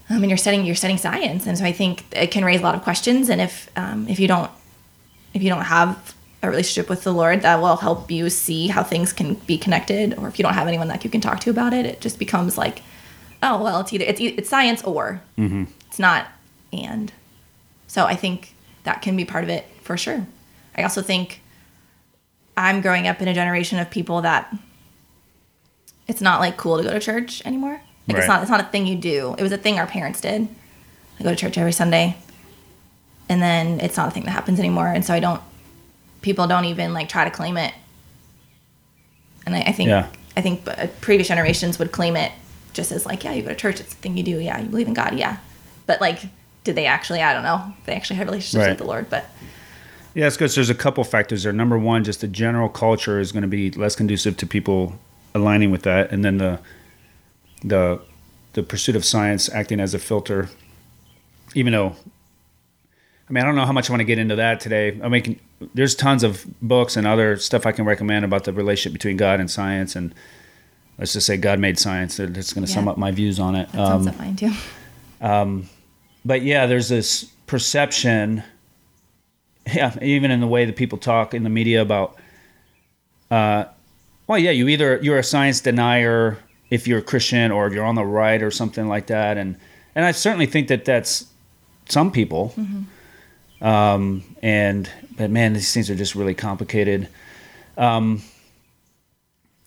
Um, 0.09 0.23
and 0.23 0.29
you're 0.29 0.39
studying 0.39 0.65
you're 0.65 0.75
studying 0.75 0.99
science, 0.99 1.47
and 1.47 1.57
so 1.57 1.65
I 1.65 1.73
think 1.73 2.05
it 2.13 2.29
can 2.33 2.45
raise 2.45 2.61
a 2.61 2.63
lot 2.65 2.75
of 2.75 2.83
questions. 2.83 3.29
And 3.29 3.41
if 3.41 3.71
um, 3.77 4.09
if 4.09 4.19
you 4.19 4.27
don't 4.27 4.51
if 5.35 5.43
you 5.43 5.49
don't 5.49 5.63
have 5.63 6.15
a 6.43 6.49
relationship 6.49 6.89
with 6.89 7.05
the 7.05 7.13
Lord, 7.13 7.43
that 7.43 7.61
will 7.61 7.77
help 7.77 8.11
you 8.11 8.31
see 8.31 8.69
how 8.69 8.83
things 8.83 9.13
can 9.13 9.35
be 9.35 9.59
connected. 9.59 10.19
Or 10.19 10.29
if 10.29 10.39
you 10.39 10.43
don't 10.43 10.55
have 10.55 10.69
anyone 10.69 10.89
that 10.89 11.05
you 11.05 11.11
can 11.11 11.21
talk 11.21 11.41
to 11.41 11.51
about 11.51 11.73
it, 11.75 11.85
it 11.85 12.01
just 12.01 12.19
becomes 12.19 12.57
like, 12.57 12.83
oh 13.43 13.63
well, 13.63 13.81
it's 13.81 13.93
either 13.93 14.05
it's 14.05 14.21
it's 14.21 14.49
science 14.49 14.83
or 14.85 15.23
mm-hmm. 15.39 15.65
it's 15.87 15.99
not 15.99 16.29
and. 16.73 17.13
So 17.87 18.05
I 18.05 18.15
think 18.15 18.55
that 18.85 19.03
can 19.03 19.17
be 19.17 19.25
part 19.25 19.45
of 19.45 19.51
it 19.51 19.67
for 19.83 19.97
sure. 19.97 20.27
I 20.77 20.83
also 20.83 21.03
think 21.03 21.43
I'm 22.57 22.81
growing 22.81 23.09
up 23.09 23.21
in 23.21 23.29
a 23.29 23.35
generation 23.35 23.79
of 23.79 23.91
people 23.91 24.23
that 24.23 24.55
it's 26.07 26.21
not 26.21 26.41
like 26.41 26.57
cool 26.57 26.77
to 26.77 26.83
go 26.83 26.93
to 26.93 27.01
church 27.01 27.45
anymore. 27.45 27.81
Like 28.07 28.17
Right. 28.17 28.19
it's 28.19 28.29
not 28.29 28.43
it's 28.43 28.51
not 28.51 28.61
a 28.61 28.65
thing 28.65 28.87
you 28.87 28.97
do. 28.97 29.35
It 29.39 29.43
was 29.43 29.53
a 29.53 29.59
thing 29.59 29.79
our 29.79 29.87
parents 29.87 30.21
did. 30.21 30.49
I 31.19 31.23
go 31.23 31.31
to 31.31 31.37
church 31.37 31.59
every 31.59 31.73
Sunday. 31.73 32.17
And 33.29 33.41
then 33.41 33.79
it's 33.79 33.97
not 33.97 34.09
a 34.09 34.11
thing 34.11 34.25
that 34.25 34.33
happens 34.33 34.59
anymore. 34.59 34.89
And 34.89 35.05
so 35.05 35.15
I 35.15 35.21
don't 35.21 35.41
people 36.23 36.47
don't 36.47 36.65
even 36.67 36.93
like 36.95 37.09
try 37.09 37.25
to 37.25 37.31
claim 37.31 37.57
it. 37.57 37.73
And 39.47 39.55
I, 39.55 39.61
I 39.63 39.73
think 39.73 39.89
Yeah. 39.89 40.07
I 40.37 40.43
think 40.43 40.67
uh, 40.67 40.87
previous 41.01 41.29
generations 41.29 41.79
would 41.79 41.91
claim 41.93 42.17
it 42.17 42.31
just 42.73 42.93
as 42.93 43.05
like, 43.05 43.25
yeah, 43.25 43.33
you 43.33 43.43
go 43.43 43.49
to 43.49 43.55
church, 43.55 43.81
it's 43.81 43.93
a 43.93 43.97
thing 43.97 44.17
you 44.17 44.23
do, 44.23 44.39
yeah, 44.39 44.61
you 44.61 44.69
believe 44.69 44.87
in 44.87 44.95
God, 44.95 45.19
yeah. 45.19 45.39
But 45.87 46.01
like, 46.01 46.21
did 46.63 46.77
they 46.77 46.87
actually? 46.87 47.21
I 47.21 47.33
don't 47.33 47.43
know. 47.43 47.75
They 47.85 47.95
actually 47.95 48.17
have 48.17 48.27
relationships 48.29 48.61
Right. 48.63 48.69
with 48.71 48.79
the 48.79 48.85
Lord, 48.85 49.11
but 49.11 49.29
Yeah, 50.15 50.27
it's 50.27 50.37
because 50.37 50.55
there's 50.55 50.71
a 50.71 50.75
couple 50.75 51.03
factors 51.05 51.43
there. 51.43 51.53
Number 51.53 51.79
one, 51.79 52.05
just 52.05 52.21
the 52.21 52.29
general 52.29 52.69
culture 52.69 53.19
is 53.19 53.33
going 53.33 53.43
to 53.43 53.49
be 53.49 53.71
less 53.73 53.97
conducive 53.97 54.37
to 54.39 54.47
people 54.47 54.99
aligning 55.35 55.71
with 55.71 55.83
that, 55.83 56.11
and 56.13 56.25
then 56.25 56.39
the 56.39 56.59
the 57.65 58.01
the 58.55 58.63
pursuit 58.63 58.97
of 58.97 59.05
science 59.05 59.49
acting 59.53 59.81
as 59.81 59.95
a 59.95 59.99
filter. 59.99 60.49
Even 61.55 61.73
though, 61.73 61.97
I 63.29 63.33
mean, 63.33 63.43
I 63.43 63.47
don't 63.47 63.55
know 63.57 63.65
how 63.67 63.73
much 63.73 63.89
I 63.91 63.93
want 63.93 64.01
to 64.01 64.05
get 64.05 64.19
into 64.19 64.37
that 64.37 64.61
today. 64.61 64.99
I 65.03 65.09
mean, 65.09 65.41
there's 65.75 65.95
tons 65.95 66.23
of 66.23 66.45
books 66.63 66.97
and 66.97 67.07
other 67.07 67.37
stuff 67.37 67.67
I 67.67 67.73
can 67.73 67.85
recommend 67.85 68.25
about 68.25 68.45
the 68.45 68.53
relationship 68.53 68.93
between 68.93 69.17
God 69.17 69.41
and 69.41 69.51
science, 69.51 69.95
and 69.97 70.15
let's 70.99 71.13
just 71.13 71.27
say 71.27 71.37
God 71.37 71.59
made 71.59 71.79
science. 71.79 72.17
That's 72.17 72.53
going 72.53 72.67
to 72.67 72.73
sum 72.73 72.89
up 72.89 72.97
my 72.97 73.11
views 73.11 73.39
on 73.39 73.55
it. 73.57 73.71
that 73.73 73.77
sounds 73.87 74.07
Um, 74.07 74.13
so 74.13 74.19
fine 74.19 74.37
too. 74.37 74.53
but 76.25 76.43
yeah, 76.43 76.67
there's 76.67 76.89
this 76.89 77.25
perception, 77.47 78.43
yeah, 79.73 79.95
even 80.03 80.31
in 80.31 80.41
the 80.41 80.47
way 80.47 80.65
that 80.65 80.77
people 80.77 80.99
talk 80.99 81.35
in 81.35 81.43
the 81.43 81.51
media 81.51 81.83
about, 81.83 82.17
uh, 83.31 83.65
well, 84.27 84.39
yeah, 84.39 84.51
you 84.51 84.69
either 84.69 84.99
you're 85.03 85.19
a 85.19 85.25
science 85.25 85.61
denier 85.61 86.39
if 86.71 86.87
you're 86.87 86.99
a 87.01 87.03
Christian 87.03 87.51
or 87.51 87.67
if 87.67 87.73
you're 87.73 87.85
on 87.85 87.97
the 87.97 88.05
right 88.05 88.43
or 88.43 88.51
something 88.51 88.87
like 88.89 89.07
that, 89.09 89.37
and 89.37 89.57
and 89.95 90.05
I 90.05 90.13
certainly 90.13 90.47
think 90.47 90.69
that 90.69 90.85
that's 90.85 91.27
some 91.89 92.13
people, 92.13 92.55
um, 93.61 94.23
and 94.43 94.89
but 95.21 95.31
man, 95.31 95.53
these 95.53 95.71
things 95.75 95.91
are 95.91 95.95
just 95.95 96.15
really 96.15 96.33
complicated. 96.33 97.07
Um, 97.77 98.23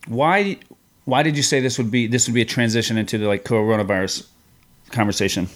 why 0.08 0.58
why 1.06 1.22
did 1.22 1.38
you 1.38 1.44
say 1.44 1.60
this 1.60 1.78
would 1.78 1.92
be 1.92 2.08
this 2.08 2.28
would 2.28 2.34
be 2.34 2.42
a 2.42 2.46
transition 2.46 2.98
into 2.98 3.20
the 3.20 3.28
like 3.28 3.44
coronavirus 3.44 4.26
conversation? 4.90 5.48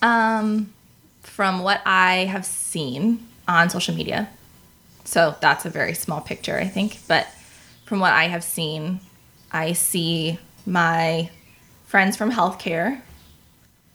Um, 0.00 0.72
from 1.20 1.62
what 1.62 1.82
I 1.84 2.24
have 2.24 2.46
seen 2.46 3.26
on 3.46 3.68
social 3.68 3.94
media, 3.94 4.30
so 5.04 5.36
that's 5.42 5.66
a 5.66 5.70
very 5.70 5.92
small 5.92 6.22
picture, 6.22 6.56
I 6.56 6.66
think. 6.66 7.00
But 7.08 7.28
from 7.84 8.00
what 8.00 8.14
I 8.14 8.28
have 8.28 8.42
seen, 8.42 9.00
I 9.52 9.74
see 9.74 10.38
my 10.64 11.28
friends 11.84 12.16
from 12.16 12.32
healthcare 12.32 13.02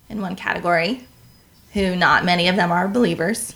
in 0.07 0.21
one 0.21 0.35
category, 0.35 1.07
who 1.73 1.95
not 1.95 2.23
many 2.23 2.47
of 2.47 2.55
them 2.55 2.71
are 2.71 2.87
believers. 2.87 3.55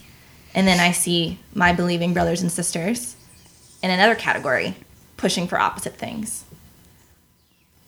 And 0.54 0.68
then 0.68 0.80
I 0.80 0.92
see 0.92 1.40
my 1.54 1.74
believing 1.74 2.14
brothers 2.14 2.42
and 2.42 2.52
sisters 2.52 3.16
in 3.84 3.92
another 3.92 4.16
category, 4.16 4.76
pushing 5.18 5.48
for 5.48 5.60
opposite 5.60 5.96
things. 5.96 6.46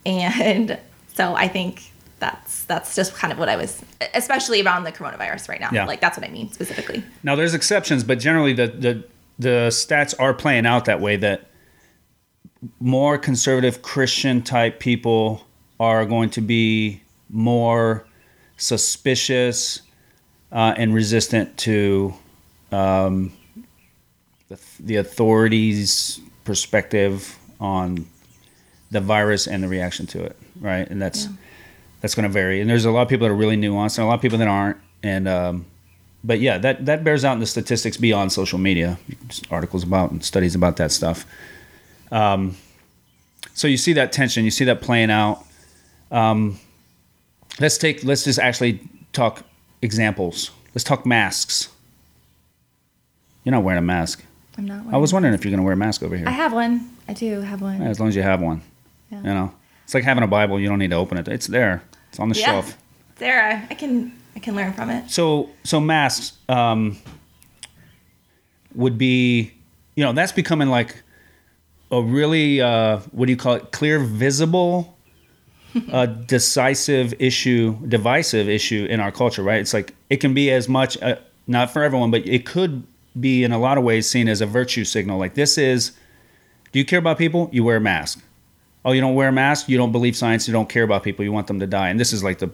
And 0.06 0.80
so 1.14 1.36
I 1.36 1.48
think 1.48 1.92
that's 2.20 2.66
that's 2.66 2.96
just 2.96 3.16
kind 3.16 3.32
of 3.32 3.40
what 3.40 3.50
I 3.50 3.56
was, 3.56 3.82
especially 4.14 4.62
around 4.62 4.84
the 4.84 4.92
coronavirus 4.92 5.50
right 5.50 5.62
now. 5.62 5.70
Yeah. 5.72 5.86
Like 5.86 6.02
that's 6.02 6.18
what 6.18 6.28
I 6.28 6.32
mean 6.32 6.52
specifically. 6.52 7.04
Now 7.24 7.36
there's 7.36 7.54
exceptions, 7.54 8.04
but 8.04 8.20
generally 8.20 8.54
the 8.54 8.68
the 8.68 9.04
the 9.40 9.68
stats 9.70 10.14
are 10.20 10.34
playing 10.34 10.66
out 10.66 10.86
that 10.86 11.00
way 11.00 11.16
that 11.18 11.50
more 12.80 13.18
conservative 13.18 13.82
Christian 13.82 14.42
type 14.42 14.80
people 14.80 15.46
are 15.80 16.06
going 16.06 16.30
to 16.32 16.42
be 16.42 17.02
more 17.30 18.06
suspicious 18.58 19.82
uh, 20.52 20.74
and 20.76 20.94
resistant 20.94 21.58
to 21.58 22.14
um, 22.72 23.32
the, 24.50 24.60
the 24.80 24.96
authorities' 24.98 26.20
perspective 26.44 27.38
on 27.60 28.06
the 28.92 29.02
virus 29.02 29.48
and 29.48 29.64
the 29.64 29.68
reaction 29.68 30.08
to 30.08 30.24
it, 30.24 30.36
right? 30.60 30.90
And 30.90 31.02
that's 31.02 31.26
Yeah. 31.26 31.32
that's 32.02 32.16
going 32.16 32.24
to 32.24 32.30
vary. 32.30 32.62
And 32.62 32.70
there's 32.70 32.86
a 32.86 32.92
lot 32.92 33.04
of 33.04 33.10
people 33.10 33.28
that 33.28 33.34
are 33.34 33.38
really 33.38 33.58
nuanced, 33.58 33.98
and 33.98 34.06
a 34.06 34.08
lot 34.08 34.16
of 34.16 34.22
people 34.22 34.38
that 34.40 34.48
aren't. 34.48 34.78
And 35.04 35.28
um, 35.28 35.66
but 36.24 36.40
yeah, 36.40 36.58
that 36.58 36.86
that 36.86 37.04
bears 37.04 37.24
out 37.24 37.34
in 37.34 37.40
the 37.40 37.46
statistics 37.46 37.98
beyond 37.98 38.32
social 38.32 38.58
media, 38.60 38.98
Just 39.28 39.52
articles 39.52 39.84
about 39.84 40.12
and 40.12 40.24
studies 40.24 40.56
about 40.56 40.78
that 40.78 40.92
stuff. 40.92 41.26
Um, 42.12 42.58
so 43.54 43.68
you 43.68 43.78
see 43.78 43.94
that 43.94 44.12
tension, 44.12 44.44
you 44.46 44.52
see 44.52 44.66
that 44.66 44.82
playing 44.82 45.12
out. 45.12 45.46
Um, 46.12 46.60
let's 47.60 47.78
take 47.78 48.04
let's 48.04 48.24
just 48.24 48.40
actually 48.40 48.80
talk 49.14 49.44
examples. 49.82 50.52
Let's 50.74 50.84
talk 50.84 51.06
masks. 51.06 51.70
You're 53.44 53.52
not 53.52 53.64
wearing 53.64 53.80
a 53.80 53.82
mask. 53.86 54.24
I'm 54.58 54.66
not. 54.66 54.94
I 54.94 54.98
was 54.98 55.14
wondering 55.14 55.34
if 55.34 55.44
you're 55.46 55.52
going 55.52 55.60
to 55.60 55.64
wear 55.64 55.74
a 55.74 55.78
mask 55.78 56.04
over 56.04 56.18
here. 56.18 56.28
I 56.28 56.32
have 56.32 56.52
one. 56.54 56.90
I 57.08 57.14
do 57.14 57.42
have 57.42 57.62
one. 57.62 57.82
As 57.82 58.00
long 58.00 58.10
as 58.10 58.16
you 58.16 58.22
have 58.24 58.42
one. 58.42 58.62
Yeah. 59.12 59.20
You 59.20 59.24
know, 59.34 59.54
it's 59.86 59.94
like 59.94 60.04
having 60.04 60.24
a 60.24 60.28
Bible. 60.28 60.60
You 60.60 60.68
don't 60.68 60.80
need 60.80 60.92
to 60.92 60.98
open 60.98 61.18
it. 61.18 61.28
It's 61.28 61.48
there. 61.48 61.82
It's 62.10 62.20
on 62.20 62.30
the 62.30 62.36
Yeah. 62.36 62.46
shelf. 62.46 62.78
There, 63.16 63.42
I, 63.42 63.68
I 63.72 63.74
can 63.76 64.12
I 64.36 64.40
can 64.40 64.56
learn 64.56 64.74
from 64.74 64.90
it. 64.90 65.10
So 65.10 65.50
so 65.64 65.80
masks 65.80 66.38
um, 66.50 66.98
would 68.76 68.98
be, 68.98 69.52
you 69.96 70.04
know, 70.04 70.14
that's 70.14 70.32
becoming 70.32 70.70
like 70.70 71.02
a 71.92 72.02
really 72.02 72.62
uh, 72.62 72.98
what 73.12 73.26
do 73.26 73.32
you 73.32 73.38
call 73.38 73.56
it? 73.56 73.72
Clear, 73.72 74.00
visible, 74.00 74.98
uh, 75.92 76.06
decisive 76.06 77.14
issue, 77.20 77.78
divisive 77.88 78.48
issue 78.48 78.86
in 78.90 79.00
our 79.00 79.12
culture, 79.12 79.44
right? 79.44 79.60
It's 79.60 79.74
like 79.74 79.96
it 80.10 80.18
can 80.18 80.34
be 80.34 80.52
as 80.52 80.70
much, 80.70 81.02
uh, 81.02 81.16
not 81.48 81.72
for 81.72 81.84
everyone, 81.84 82.12
but 82.12 82.26
it 82.28 82.46
could 82.46 82.84
be 83.20 83.44
in 83.44 83.52
a 83.52 83.60
lot 83.60 83.78
of 83.78 83.84
ways 83.84 84.10
seen 84.10 84.28
as 84.28 84.42
a 84.42 84.46
virtue 84.46 84.84
signal. 84.84 85.18
Like 85.20 85.34
this 85.36 85.58
is, 85.58 85.92
do 86.72 86.80
you 86.80 86.86
care 86.86 87.00
about 87.00 87.18
people? 87.18 87.50
You 87.52 87.64
wear 87.64 87.78
a 87.78 87.82
mask. 87.82 88.22
Oh, 88.86 88.92
you 88.94 89.02
don't 89.02 89.16
wear 89.16 89.28
a 89.30 89.32
mask. 89.32 89.68
You 89.68 89.78
don't 89.78 89.92
believe 89.92 90.16
science. 90.16 90.48
You 90.48 90.54
don't 90.54 90.70
care 90.70 90.84
about 90.84 91.04
people. 91.04 91.26
You 91.26 91.32
want 91.32 91.48
them 91.48 91.60
to 91.60 91.68
die. 91.68 91.90
And 91.90 92.00
this 92.00 92.14
is 92.14 92.24
like 92.24 92.40
the 92.40 92.50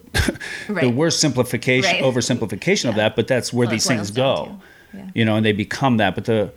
the 0.82 0.90
worst 0.90 1.20
simplification, 1.20 1.92
Right. 1.92 2.04
oversimplification 2.04 2.90
of 2.90 2.96
that. 2.96 3.16
But 3.16 3.28
that's 3.28 3.54
where 3.54 3.68
That's 3.68 3.86
these 3.86 3.88
things 3.88 4.12
go. 4.12 4.60
Yeah. 4.94 5.10
You 5.14 5.26
know, 5.26 5.36
and 5.36 5.46
they 5.46 5.52
become 5.52 5.98
that. 5.98 6.16
But 6.16 6.26
the 6.26 6.52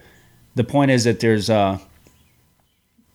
the 0.54 0.64
point 0.64 0.90
is 0.90 1.04
that 1.04 1.20
there's 1.20 1.50
uh 1.50 1.78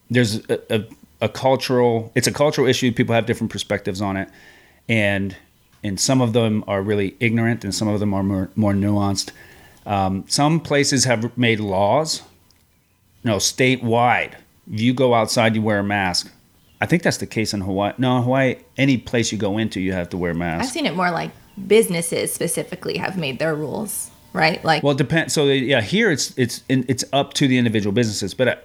there's 0.09 0.47
a, 0.49 0.75
a, 0.75 0.86
a 1.21 1.29
cultural 1.29 2.11
it's 2.15 2.27
a 2.27 2.31
cultural 2.31 2.67
issue 2.67 2.91
people 2.91 3.15
have 3.15 3.25
different 3.25 3.51
perspectives 3.51 4.01
on 4.01 4.17
it 4.17 4.29
and 4.88 5.36
and 5.84 5.99
some 5.99 6.21
of 6.21 6.34
them 6.34 6.63
are 6.67 6.81
really 6.81 7.15
ignorant 7.19 7.63
and 7.63 7.73
some 7.75 7.88
of 7.88 7.99
them 7.99 8.13
are 8.13 8.23
more, 8.23 8.49
more 8.55 8.73
nuanced 8.73 9.31
um, 9.86 10.23
some 10.27 10.59
places 10.59 11.05
have 11.05 11.38
made 11.38 11.59
laws 11.59 12.21
no 13.23 13.38
statewide 13.38 14.34
if 14.71 14.79
you 14.79 14.93
go 14.93 15.13
outside 15.13 15.55
you 15.55 15.61
wear 15.61 15.79
a 15.79 15.84
mask 15.84 16.31
i 16.81 16.86
think 16.86 17.03
that's 17.03 17.17
the 17.17 17.27
case 17.27 17.53
in 17.53 17.61
hawaii 17.61 17.93
no 17.97 18.21
hawaii 18.21 18.55
any 18.77 18.97
place 18.97 19.31
you 19.31 19.38
go 19.38 19.57
into 19.57 19.79
you 19.79 19.93
have 19.93 20.09
to 20.09 20.17
wear 20.17 20.31
a 20.31 20.36
mask. 20.36 20.65
I've 20.65 20.71
seen 20.71 20.86
it 20.86 20.95
more 20.95 21.11
like 21.11 21.31
businesses 21.67 22.34
specifically 22.34 22.97
have 22.97 23.17
made 23.17 23.39
their 23.39 23.55
rules, 23.55 24.11
right? 24.34 24.63
Like, 24.63 24.84
Well, 24.84 24.93
it 24.93 24.97
depends. 24.97 25.34
So 25.34 25.45
yeah, 25.45 25.81
here 25.81 26.11
it's 26.11 26.38
it's 26.38 26.63
it's 26.67 27.03
up 27.13 27.34
to 27.36 27.47
the 27.47 27.57
individual 27.57 27.93
businesses. 27.93 28.34
But 28.34 28.47
uh, 28.47 28.55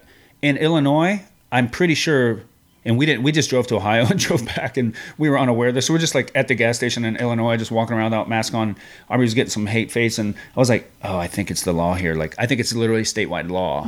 in 0.42 0.56
Illinois, 0.56 1.22
I'm 1.52 1.68
pretty 1.68 1.94
sure, 1.94 2.40
and 2.84 2.96
we 2.96 3.06
didn't. 3.06 3.22
We 3.22 3.32
just 3.32 3.50
drove 3.50 3.66
to 3.68 3.76
Ohio 3.76 4.06
and 4.06 4.18
drove 4.26 4.44
back, 4.46 4.76
and 4.76 4.94
we 5.18 5.28
were 5.28 5.38
unaware 5.38 5.68
of 5.68 5.74
this. 5.74 5.86
So 5.86 5.92
we're 5.92 5.98
just 5.98 6.14
like 6.14 6.30
at 6.34 6.48
the 6.48 6.54
gas 6.54 6.76
station 6.76 7.04
in 7.04 7.16
Illinois, 7.16 7.56
just 7.56 7.70
walking 7.70 7.96
around 7.96 8.06
without 8.06 8.28
mask 8.28 8.54
on. 8.54 8.76
Aubrey 9.10 9.24
was 9.24 9.34
getting 9.34 9.50
some 9.50 9.66
hate 9.66 9.90
face, 9.90 10.18
and 10.18 10.34
I 10.56 10.60
was 10.60 10.68
like, 10.68 10.90
oh, 11.02 11.18
I 11.18 11.26
think 11.26 11.50
it's 11.50 11.62
the 11.62 11.72
law 11.72 11.94
here. 11.94 12.14
Like 12.14 12.34
I 12.38 12.46
think 12.46 12.60
it's 12.60 12.72
literally 12.74 13.02
statewide 13.02 13.50
law. 13.50 13.86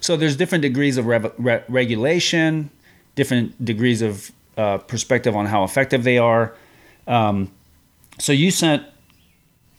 So 0.00 0.16
there's 0.16 0.36
different 0.36 0.62
degrees 0.62 0.96
of 0.96 1.06
rev- 1.06 1.32
re- 1.38 1.62
regulation, 1.68 2.70
different 3.14 3.64
degrees 3.64 4.02
of 4.02 4.30
uh, 4.56 4.78
perspective 4.78 5.36
on 5.36 5.46
how 5.46 5.64
effective 5.64 6.04
they 6.04 6.18
are. 6.18 6.54
Um, 7.06 7.50
so 8.18 8.32
you 8.32 8.50
sent 8.50 8.84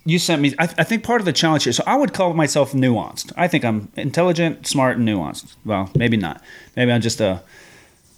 you 0.05 0.18
sent 0.18 0.41
me. 0.41 0.53
I, 0.57 0.64
I 0.64 0.84
think 0.84 1.03
part 1.03 1.22
of 1.22 1.26
the 1.26 1.34
challenge 1.34 1.64
here. 1.66 1.74
So 1.74 1.84
I 1.86 1.95
would 1.95 2.14
call 2.14 2.34
myself 2.34 2.72
nuanced. 2.72 3.32
I 3.38 3.47
think 3.47 3.64
I'm 3.66 3.91
intelligent, 3.95 4.66
smart, 4.66 4.97
and 4.97 5.07
nuanced. 5.07 5.55
Well, 5.66 5.89
maybe 5.95 6.18
not. 6.18 6.41
Maybe 6.76 6.91
I'm 6.91 7.01
just 7.01 7.22
a 7.22 7.43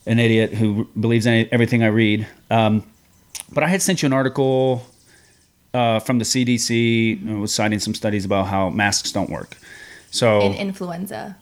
an 0.06 0.20
idiot 0.20 0.54
who 0.54 0.86
believes 1.00 1.26
in 1.26 1.48
everything 1.52 1.84
I 1.84 1.88
read. 1.88 2.28
Um, 2.50 2.84
but 3.54 3.64
I 3.64 3.68
had 3.68 3.82
sent 3.82 4.02
you 4.02 4.08
an 4.08 4.14
article 4.14 4.86
uh, 5.74 6.00
from 6.00 6.20
the 6.20 6.26
CDC. 6.26 7.28
It 7.28 7.38
was 7.38 7.54
citing 7.54 7.80
some 7.80 7.94
studies 7.94 8.26
about 8.26 8.48
how 8.48 8.70
masks 8.70 9.12
don't 9.12 9.30
work. 9.30 9.58
So 10.10 10.42
in 10.42 10.54
influenza. 10.54 11.38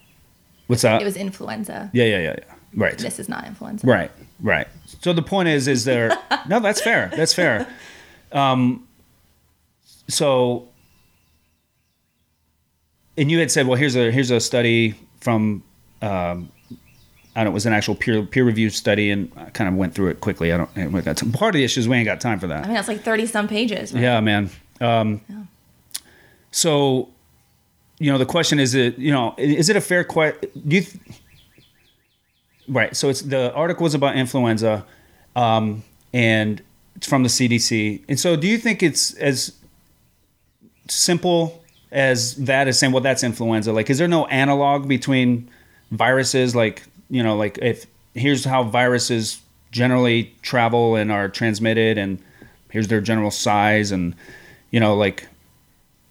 what's 0.68 0.84
that? 0.84 1.02
It 1.02 1.06
was 1.06 1.18
influenza. 1.18 1.90
yeah, 1.94 2.06
yeah, 2.06 2.20
yeah, 2.20 2.36
yeah. 2.38 2.56
Right. 2.76 2.98
This 2.98 3.18
is 3.18 3.28
not 3.28 3.46
influenza. 3.48 3.88
Right, 3.88 4.12
right. 4.42 4.68
So 5.02 5.12
the 5.12 5.24
point 5.24 5.50
is, 5.50 5.68
is 5.68 5.86
there? 5.86 6.16
no, 6.48 6.60
that's 6.60 6.82
fair. 6.82 7.12
That's 7.16 7.34
fair. 7.34 7.68
Um, 8.32 8.88
so, 10.08 10.68
and 13.18 13.32
you 13.32 13.40
had 13.40 13.50
said, 13.50 13.66
well, 13.66 13.78
here's 13.78 13.96
a 13.96 14.12
here's 14.12 14.30
a 14.30 14.40
study 14.40 14.96
from, 15.20 15.64
um, 16.02 16.52
I 17.36 17.44
know, 17.44 17.52
it 17.52 17.54
was 17.54 17.66
an 17.66 17.74
actual 17.74 17.96
peer 17.96 18.24
peer 18.24 18.44
reviewed 18.44 18.74
study, 18.74 19.12
and 19.12 19.32
I 19.38 19.46
kind 19.52 19.68
of 19.70 19.76
went 19.76 19.94
through 19.94 20.08
it 20.10 20.20
quickly. 20.20 20.52
I 20.52 20.58
don't. 20.58 20.70
I 20.78 21.02
got 21.02 21.18
time. 21.18 21.32
Part 21.32 21.56
of 21.56 21.60
the 21.60 21.64
issue 21.64 21.80
is 21.80 21.88
we 21.88 21.96
ain't 21.96 22.06
got 22.06 22.20
time 22.20 22.40
for 22.40 22.48
that. 22.48 22.64
I 22.64 22.68
mean, 22.68 22.74
that's 22.76 22.88
like 22.88 23.02
30 23.04 23.26
some 23.28 23.48
pages. 23.48 23.94
Right? 23.94 24.02
Yeah, 24.04 24.20
man. 24.20 24.50
Um, 24.82 25.22
So, 26.52 27.10
you 28.00 28.12
know, 28.12 28.18
the 28.18 28.26
question 28.26 28.60
is, 28.60 28.74
it 28.74 28.98
you 28.98 29.12
know, 29.12 29.36
is 29.38 29.70
it 29.70 29.76
a 29.76 29.82
fair 29.82 30.04
question? 30.04 30.50
Do 30.68 30.76
you? 30.78 30.82
Th- 30.82 30.98
right. 32.68 32.96
So 32.96 33.10
it's 33.10 33.22
the 33.22 33.54
article 33.54 33.86
is 33.86 33.94
about 33.94 34.16
influenza, 34.16 34.86
um, 35.36 35.84
and 36.14 36.62
it's 36.96 37.08
from 37.08 37.24
the 37.24 37.30
CDC. 37.30 38.02
And 38.10 38.20
so, 38.20 38.36
do 38.36 38.48
you 38.48 38.58
think 38.58 38.82
it's 38.82 39.14
as 39.16 39.54
simple 40.88 41.64
as 41.92 42.36
that 42.36 42.68
as 42.68 42.80
saying, 42.80 42.94
well, 42.94 43.04
that's 43.04 43.24
influenza? 43.24 43.72
Like, 43.72 43.90
is 43.90 43.98
there 44.00 44.08
no 44.08 44.26
analog 44.28 44.88
between 44.88 45.50
viruses? 45.92 46.56
Like, 46.56 46.84
you 47.10 47.24
know, 47.24 47.36
like 47.36 47.58
if 47.62 47.86
here's 48.14 48.46
how 48.46 48.64
viruses 48.64 49.42
generally 49.72 50.34
travel 50.42 50.96
and 50.96 51.12
are 51.12 51.30
transmitted, 51.30 51.98
and 51.98 52.20
here's 52.70 52.88
their 52.88 53.02
general 53.02 53.32
size, 53.32 53.92
and 53.92 54.16
you 54.72 54.80
know, 54.80 54.96
like 54.96 55.28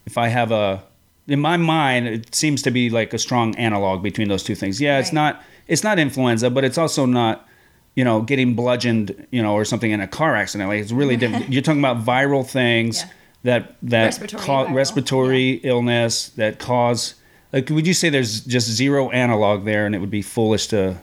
if 0.05 0.17
I 0.17 0.27
have 0.27 0.51
a 0.51 0.83
in 1.27 1.39
my 1.39 1.57
mind, 1.57 2.07
it 2.07 2.33
seems 2.33 2.61
to 2.63 2.71
be 2.71 2.89
like 2.89 3.13
a 3.13 3.19
strong 3.19 3.55
analog 3.55 4.01
between 4.01 4.27
those 4.29 4.43
two 4.43 4.55
things. 4.55 4.81
Yeah, 4.81 4.99
it's 4.99 5.13
not 5.13 5.41
it's 5.67 5.83
not 5.83 5.99
influenza, 5.99 6.49
but 6.49 6.63
it's 6.63 6.77
also 6.77 7.05
not 7.05 7.47
you 7.95 8.03
know 8.03 8.21
getting 8.21 8.55
bludgeoned, 8.55 9.27
you 9.31 9.41
know, 9.41 9.53
or 9.53 9.65
something 9.65 9.91
in 9.91 10.01
a 10.01 10.07
car 10.07 10.35
accident. 10.35 10.69
Like 10.69 10.81
it's 10.81 10.91
really 10.91 11.17
different. 11.17 11.49
You're 11.53 11.61
talking 11.61 11.81
about 11.81 12.03
viral 12.03 12.47
things 12.47 13.01
Yeah. 13.01 13.09
that 13.43 13.75
that 13.83 14.05
Respiratory 14.05 14.43
cause 14.43 14.67
viral, 14.67 14.73
respiratory 14.73 15.51
illness 15.63 16.29
that 16.29 16.59
cause. 16.59 17.15
Like, 17.51 17.69
would 17.69 17.87
you 17.87 17.93
say 17.93 18.09
there's 18.09 18.41
just 18.41 18.67
zero 18.69 19.09
analog 19.09 19.65
there, 19.65 19.85
and 19.85 19.95
it 19.95 19.99
would 19.99 20.11
be 20.11 20.21
foolish 20.21 20.67
to 20.67 20.97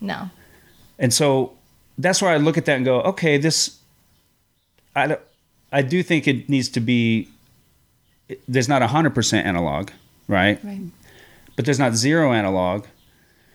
No. 0.00 0.30
and 0.98 1.12
so 1.12 1.52
that's 1.98 2.22
where 2.22 2.30
I 2.30 2.36
look 2.36 2.56
at 2.56 2.64
that 2.66 2.76
and 2.76 2.84
go, 2.84 3.00
okay, 3.02 3.38
this, 3.38 3.78
I, 4.94 5.06
don't- 5.08 5.20
I 5.72 5.82
do 5.82 6.02
think 6.02 6.28
it 6.28 6.48
needs 6.48 6.68
to 6.70 6.80
be, 6.80 7.28
there's 8.46 8.68
not 8.68 8.82
100% 8.82 9.44
analog, 9.44 9.90
right? 10.28 10.62
Right. 10.64 10.80
But 11.56 11.64
there's 11.64 11.78
not 11.80 11.94
zero 11.94 12.32
analog. 12.32 12.84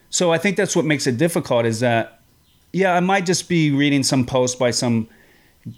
So 0.09 0.31
I 0.33 0.37
think 0.37 0.57
that's 0.57 0.75
what 0.75 0.83
makes 0.83 1.07
it 1.07 1.17
difficult 1.17 1.65
is 1.65 1.79
that, 1.79 2.19
yeah, 2.73 2.93
I 2.93 2.99
might 2.99 3.25
just 3.25 3.47
be 3.47 3.71
reading 3.71 4.03
some 4.03 4.25
post 4.25 4.59
by 4.59 4.71
some 4.71 5.07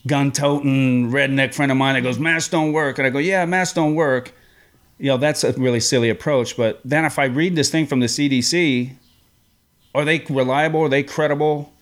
gun 0.08 0.32
toting 0.32 1.12
redneck 1.12 1.54
friend 1.54 1.72
of 1.72 1.78
mine 1.78 1.94
that 1.94 2.02
goes, 2.02 2.18
masks 2.18 2.50
don't 2.50 2.74
work. 2.74 2.98
And 2.98 3.06
I 3.06 3.12
go, 3.12 3.20
yeah, 3.20 3.46
masks 3.46 3.76
don't 3.76 3.94
work. 3.94 4.34
You 4.98 5.08
know, 5.08 5.18
that's 5.18 5.44
a 5.44 5.52
really 5.54 5.80
silly 5.80 6.10
approach. 6.10 6.56
But 6.56 6.80
then 6.86 7.06
if 7.06 7.20
I 7.20 7.26
read 7.26 7.56
this 7.56 7.70
thing 7.70 7.86
from 7.86 8.00
the 8.00 8.06
CDC, 8.06 8.94
are 9.94 10.06
they 10.06 10.20
reliable? 10.30 10.82
Are 10.82 10.90
they 10.90 11.04
credible? 11.04 11.74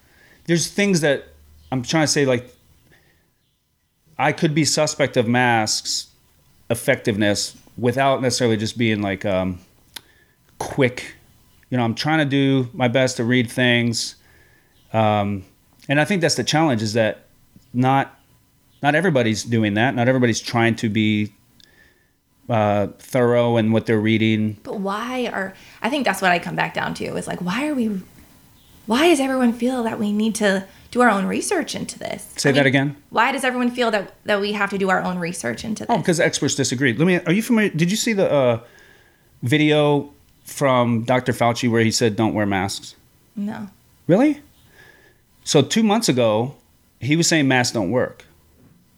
There's 0.45 0.67
things 0.67 1.01
that 1.01 1.25
I'm 1.71 1.83
trying 1.83 2.03
to 2.03 2.07
say, 2.07 2.25
like, 2.25 2.53
I 4.17 4.31
could 4.31 4.53
be 4.53 4.65
suspect 4.65 5.17
of 5.17 5.27
masks 5.27 6.07
effectiveness 6.69 7.57
without 7.77 8.21
necessarily 8.21 8.57
just 8.57 8.77
being 8.77 9.01
like 9.01 9.25
um, 9.25 9.59
quick. 10.59 11.15
You 11.69 11.77
know, 11.77 11.83
I'm 11.83 11.95
trying 11.95 12.19
to 12.19 12.25
do 12.25 12.69
my 12.73 12.87
best 12.87 13.17
to 13.17 13.23
read 13.23 13.49
things, 13.49 14.15
um, 14.91 15.43
and 15.89 15.99
I 15.99 16.05
think 16.05 16.21
that's 16.21 16.35
the 16.35 16.43
challenge 16.43 16.81
is 16.81 16.93
that 16.93 17.25
not 17.73 18.19
not 18.83 18.95
everybody's 18.95 19.43
doing 19.43 19.73
that. 19.73 19.95
Not 19.95 20.07
everybody's 20.07 20.39
trying 20.39 20.75
to 20.75 20.89
be 20.89 21.33
uh, 22.49 22.87
thorough 22.99 23.57
in 23.57 23.71
what 23.71 23.85
they're 23.85 23.99
reading. 23.99 24.57
But 24.63 24.79
why 24.79 25.27
are 25.27 25.53
I 25.81 25.89
think 25.89 26.05
that's 26.05 26.21
what 26.21 26.31
I 26.31 26.39
come 26.39 26.55
back 26.55 26.73
down 26.73 26.93
to 26.95 27.05
is 27.15 27.27
like 27.27 27.39
why 27.41 27.67
are 27.67 27.73
we 27.73 28.01
why 28.85 29.07
does 29.07 29.19
everyone 29.19 29.53
feel 29.53 29.83
that 29.83 29.97
we 29.99 30.11
need 30.11 30.35
to 30.35 30.65
do 30.91 31.01
our 31.01 31.09
own 31.09 31.25
research 31.25 31.73
into 31.73 31.97
this? 31.97 32.33
Say 32.37 32.49
I 32.49 32.51
that 32.53 32.59
mean, 32.61 32.67
again. 32.67 32.95
Why 33.09 33.31
does 33.31 33.43
everyone 33.43 33.71
feel 33.71 33.91
that 33.91 34.13
that 34.25 34.41
we 34.41 34.51
have 34.53 34.69
to 34.71 34.77
do 34.77 34.89
our 34.89 35.01
own 35.01 35.19
research 35.19 35.63
into 35.63 35.85
this? 35.85 35.95
Oh, 35.95 35.97
because 35.97 36.19
experts 36.19 36.55
disagree. 36.55 36.93
Let 36.93 37.05
me. 37.05 37.19
Are 37.19 37.33
you 37.33 37.41
familiar? 37.41 37.69
Did 37.69 37.89
you 37.89 37.97
see 37.97 38.13
the 38.13 38.29
uh, 38.31 38.59
video 39.41 40.11
from 40.43 41.03
Dr. 41.03 41.31
Fauci 41.31 41.71
where 41.71 41.81
he 41.83 41.91
said 41.91 42.15
don't 42.15 42.33
wear 42.33 42.45
masks? 42.45 42.95
no. 43.35 43.69
Really? 44.05 44.41
So 45.45 45.61
two 45.61 45.81
months 45.81 46.09
ago, 46.09 46.55
he 46.99 47.15
was 47.15 47.27
saying 47.27 47.47
masks 47.47 47.73
don't 47.73 47.89
work. 47.89 48.25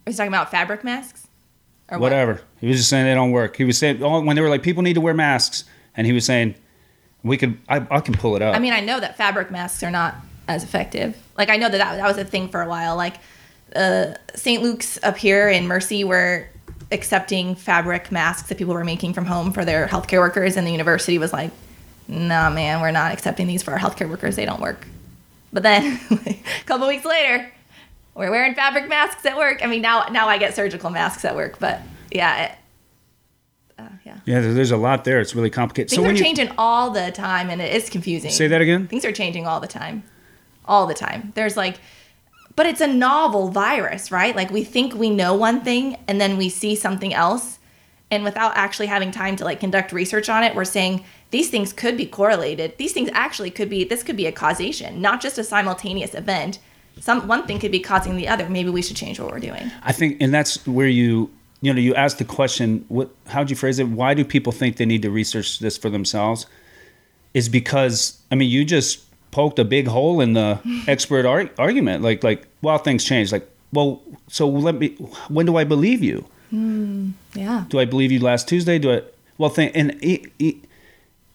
You 0.08 0.14
talking 0.14 0.28
about 0.28 0.50
fabric 0.50 0.84
masks? 0.84 1.25
Or 1.90 2.00
what? 2.00 2.12
Whatever. 2.12 2.42
He 2.60 2.68
was 2.68 2.78
just 2.78 2.90
saying 2.90 3.06
they 3.06 3.14
don't 3.14 3.32
work. 3.32 3.56
He 3.58 3.64
was 3.64 3.78
saying 3.78 4.02
oh, 4.02 4.22
when 4.22 4.36
they 4.36 4.42
were 4.42 4.50
like 4.50 4.64
people 4.64 4.84
need 4.84 4.96
to 4.96 5.02
wear 5.02 5.14
masks, 5.14 5.66
and 5.96 6.08
he 6.08 6.14
was 6.14 6.26
saying 6.26 6.56
we 7.24 7.38
could. 7.38 7.58
I, 7.70 7.86
I 7.90 8.00
can 8.00 8.16
pull 8.16 8.36
it 8.36 8.42
up. 8.42 8.56
I 8.56 8.60
mean, 8.60 8.74
I 8.74 8.80
know 8.80 9.00
that 9.00 9.18
fabric 9.18 9.52
masks 9.52 9.84
are 9.84 9.92
not 9.92 10.16
as 10.48 10.64
effective. 10.64 11.18
Like 11.38 11.50
I 11.50 11.58
know 11.58 11.70
that 11.70 11.78
that, 11.78 11.98
that 11.98 12.08
was 12.08 12.18
a 12.18 12.26
thing 12.26 12.50
for 12.50 12.62
a 12.62 12.68
while. 12.68 12.96
Like 12.96 13.16
uh, 13.76 14.14
St. 14.36 14.62
Luke's 14.64 15.00
up 15.04 15.18
here 15.18 15.50
in 15.50 15.68
Mercy 15.68 16.04
were 16.04 16.48
accepting 16.92 17.56
fabric 17.56 18.12
masks 18.12 18.50
that 18.50 18.58
people 18.58 18.74
were 18.74 18.84
making 18.84 19.14
from 19.14 19.26
home 19.26 19.52
for 19.52 19.66
their 19.66 19.88
healthcare 19.88 20.20
workers, 20.20 20.58
and 20.58 20.66
the 20.66 20.72
university 20.72 21.18
was 21.18 21.34
like, 21.34 21.52
"Nah, 22.08 22.50
man, 22.50 22.82
we're 22.82 22.92
not 22.92 23.12
accepting 23.12 23.48
these 23.48 23.64
for 23.64 23.72
our 23.72 23.80
healthcare 23.80 24.10
workers. 24.10 24.36
They 24.36 24.46
don't 24.46 24.62
work." 24.62 24.88
But 25.54 25.64
then 25.64 26.00
a 26.12 26.38
couple 26.66 26.88
weeks 26.88 27.06
later, 27.06 27.52
we're 28.16 28.32
wearing 28.32 28.56
fabric 28.56 28.88
masks 28.88 29.26
at 29.26 29.38
work. 29.38 29.60
I 29.64 29.68
mean, 29.68 29.82
now 29.82 30.06
now 30.12 30.28
I 30.28 30.38
get 30.38 30.56
surgical 30.56 30.90
masks 30.90 31.26
at 31.26 31.36
work, 31.36 31.60
but 31.60 31.82
yeah. 32.12 32.46
It, 32.46 32.52
uh, 33.78 33.90
yeah. 34.06 34.20
yeah, 34.26 34.40
there's 34.40 34.72
a 34.72 34.78
lot 34.78 35.04
there. 35.04 35.20
It's 35.20 35.36
really 35.36 35.50
complicated. 35.50 35.90
Things 35.90 36.02
so 36.02 36.10
are 36.10 36.14
you 36.14 36.18
changing 36.18 36.50
all 36.58 36.92
the 36.92 37.12
time, 37.12 37.50
and 37.50 37.62
it 37.62 37.76
is 37.76 37.90
confusing. 37.90 38.32
say 38.32 38.48
that 38.48 38.62
again, 38.62 38.88
Things 38.88 39.04
are 39.04 39.12
changing 39.12 39.46
all 39.46 39.60
the 39.60 39.68
time. 39.68 40.04
All 40.64 40.88
the 40.88 40.94
time. 40.94 41.34
There's 41.36 41.58
like, 41.58 41.78
but 42.56 42.66
it's 42.66 42.80
a 42.82 42.88
novel 42.88 43.50
virus, 43.50 44.12
right? 44.12 44.34
Like 44.36 44.50
we 44.50 44.64
think 44.64 44.96
we 44.96 45.10
know 45.10 45.34
one 45.36 45.62
thing 45.62 45.98
and 46.08 46.20
then 46.22 46.38
we 46.38 46.48
see 46.50 46.76
something 46.76 47.14
else 47.14 47.60
And 48.12 48.24
without 48.24 48.56
actually 48.56 48.86
having 48.88 49.12
time 49.12 49.36
to 49.38 49.44
like 49.44 49.60
conduct 49.60 49.92
research 49.92 50.30
on 50.30 50.44
it, 50.44 50.56
we're 50.56 50.64
saying 50.64 51.04
these 51.32 51.50
things 51.50 51.74
could 51.74 51.98
be 51.98 52.06
correlated. 52.06 52.78
These 52.78 52.94
things 52.94 53.10
actually 53.14 53.52
could 53.52 53.70
be 53.70 53.84
this 53.84 54.04
could 54.04 54.16
be 54.16 54.28
a 54.28 54.32
causation, 54.32 55.02
not 55.02 55.22
just 55.22 55.38
a 55.38 55.44
simultaneous 55.44 56.14
event. 56.14 56.60
Some 57.00 57.28
one 57.28 57.46
thing 57.46 57.60
could 57.60 57.72
be 57.72 57.80
causing 57.80 58.16
the 58.16 58.28
other. 58.28 58.50
Maybe 58.50 58.70
we 58.70 58.82
should 58.82 58.96
change 58.96 59.20
what 59.20 59.32
we're 59.32 59.40
doing. 59.40 59.72
I 59.84 59.92
think, 59.92 60.18
and 60.22 60.34
that's 60.34 60.66
where 60.68 60.88
you, 60.88 61.30
you 61.62 61.74
know, 61.74 61.80
you 61.80 61.94
ask 61.96 62.18
the 62.18 62.26
question, 62.26 62.86
what, 62.88 63.10
how'd 63.28 63.50
you 63.50 63.56
phrase 63.56 63.80
it? 63.80 63.88
Why 63.88 64.14
do 64.14 64.24
people 64.24 64.52
think 64.52 64.78
they 64.78 64.86
need 64.86 65.02
to 65.02 65.12
research 65.12 65.60
this 65.60 65.78
for 65.78 65.90
themselves? 65.90 66.48
Is 67.34 67.50
because, 67.50 68.22
I 68.32 68.36
mean, 68.36 68.50
you 68.50 68.64
just 68.64 69.04
poked 69.32 69.60
a 69.60 69.66
big 69.66 69.88
hole 69.88 70.22
in 70.22 70.34
the 70.34 70.60
expert 70.88 71.26
ar- 71.26 71.50
argument. 71.58 72.04
Like, 72.04 72.24
like, 72.24 72.48
well, 72.62 72.78
things 72.78 73.04
change. 73.04 73.32
Like, 73.32 73.50
well, 73.74 74.02
so 74.28 74.48
let 74.48 74.76
me, 74.76 74.90
when 75.28 75.46
do 75.46 75.58
I 75.58 75.64
believe 75.66 76.02
you? 76.02 76.26
Hmm, 76.50 77.12
yeah. 77.34 77.66
Do 77.68 77.80
I 77.80 77.86
believe 77.86 78.12
you 78.12 78.20
last 78.20 78.48
Tuesday? 78.48 78.80
Do 78.80 78.94
I, 78.94 79.02
well, 79.38 79.50
think, 79.50 79.74
and, 79.76 79.92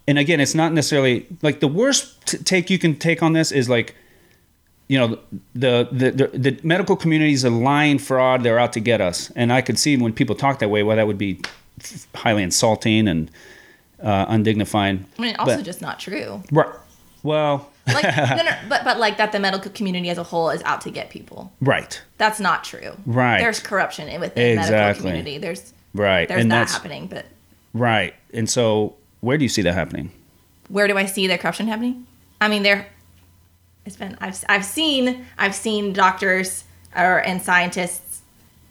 and 0.08 0.18
again, 0.18 0.40
it's 0.40 0.54
not 0.54 0.72
necessarily 0.72 1.26
like 1.42 1.61
the 1.61 1.68
worst 1.68 2.26
t- 2.26 2.38
take 2.38 2.70
you 2.70 2.78
can 2.78 2.96
take 2.96 3.22
on 3.22 3.34
this 3.34 3.52
is 3.52 3.68
like, 3.68 3.94
you 4.91 4.99
know 4.99 5.18
the, 5.55 5.88
the 5.93 6.11
the 6.11 6.26
the 6.47 6.61
medical 6.64 6.97
community 6.97 7.32
is 7.32 7.45
a 7.45 7.51
lying 7.51 7.97
fraud 7.99 8.43
they're 8.43 8.59
out 8.59 8.72
to 8.72 8.80
get 8.80 9.01
us 9.01 9.30
and 9.36 9.53
i 9.53 9.61
could 9.62 9.78
see 9.78 9.97
when 9.97 10.12
people 10.12 10.34
talk 10.34 10.59
that 10.59 10.68
way 10.68 10.82
well 10.82 10.97
that 10.97 11.07
would 11.07 11.16
be 11.18 11.38
highly 12.16 12.43
insulting 12.43 13.07
and 13.07 13.30
uh, 14.03 14.26
undignifying 14.26 15.05
I 15.18 15.22
mean, 15.22 15.36
also 15.36 15.57
But- 15.57 15.64
just 15.64 15.80
not 15.80 16.01
true. 16.01 16.43
right 16.51 16.74
well 17.22 17.70
Like, 17.86 18.05
no, 18.16 18.36
no, 18.51 18.53
but 18.68 18.82
but 18.84 18.99
like 18.99 19.16
that 19.18 19.30
the 19.32 19.38
medical 19.38 19.70
community 19.70 20.09
as 20.11 20.18
a 20.18 20.22
whole 20.24 20.51
is 20.51 20.62
out 20.64 20.80
to 20.82 20.91
get 20.91 21.11
people. 21.11 21.53
right 21.61 21.93
That's 22.18 22.41
not 22.41 22.64
true. 22.64 22.93
Right. 23.07 23.38
There's 23.41 23.61
corruption 23.61 24.09
in- 24.09 24.20
within 24.20 24.57
the 24.57 24.70
medical 24.70 25.03
community. 25.03 25.38
There's 25.38 25.72
right 25.95 26.26
there's 26.28 26.41
and 26.43 26.51
that 26.51 26.68
happening, 26.70 27.07
but 27.07 27.26
right 27.74 28.14
and 28.34 28.49
so 28.51 28.97
where 29.20 29.36
do 29.38 29.45
you 29.45 29.49
see 29.57 29.62
that 29.62 29.74
happening 29.74 30.11
where 30.68 30.86
do 30.88 30.97
I 30.97 31.07
see 31.07 31.26
the 31.26 31.36
corruption 31.38 31.66
happening? 31.68 32.07
I 32.41 32.49
mean, 32.49 32.62
there. 32.62 32.86
It's 33.87 33.97
been 33.97 34.16
I've 34.20 34.43
I've 34.49 34.64
seen 34.64 35.26
I've 35.39 35.55
seen 35.55 35.93
doctors 35.93 36.64
or 36.97 37.18
and 37.18 37.41
scientists 37.43 38.20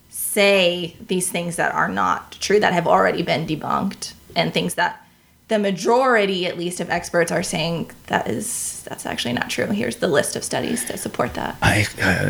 say 0.09 0.95
these 1.07 1.29
things 1.29 1.55
that 1.55 1.73
are 1.73 1.87
not 1.89 2.33
true 2.39 2.59
that 2.59 2.73
have 2.73 2.87
already 2.87 3.23
been 3.23 3.45
debunked 3.47 4.13
and 4.35 4.53
things 4.53 4.75
that 4.75 5.05
the 5.47 5.57
majority 5.57 6.45
at 6.45 6.57
least 6.59 6.79
of 6.79 6.89
experts 6.91 7.31
are 7.31 7.41
saying 7.41 7.89
that 8.07 8.27
is 8.27 8.83
that's 8.87 9.05
actually 9.05 9.33
not 9.33 9.49
true. 9.49 9.65
Here's 9.65 9.95
the 9.97 10.07
list 10.07 10.35
of 10.35 10.43
studies 10.43 10.85
to 10.85 10.97
support 10.97 11.33
that. 11.33 11.57
i 11.61 11.79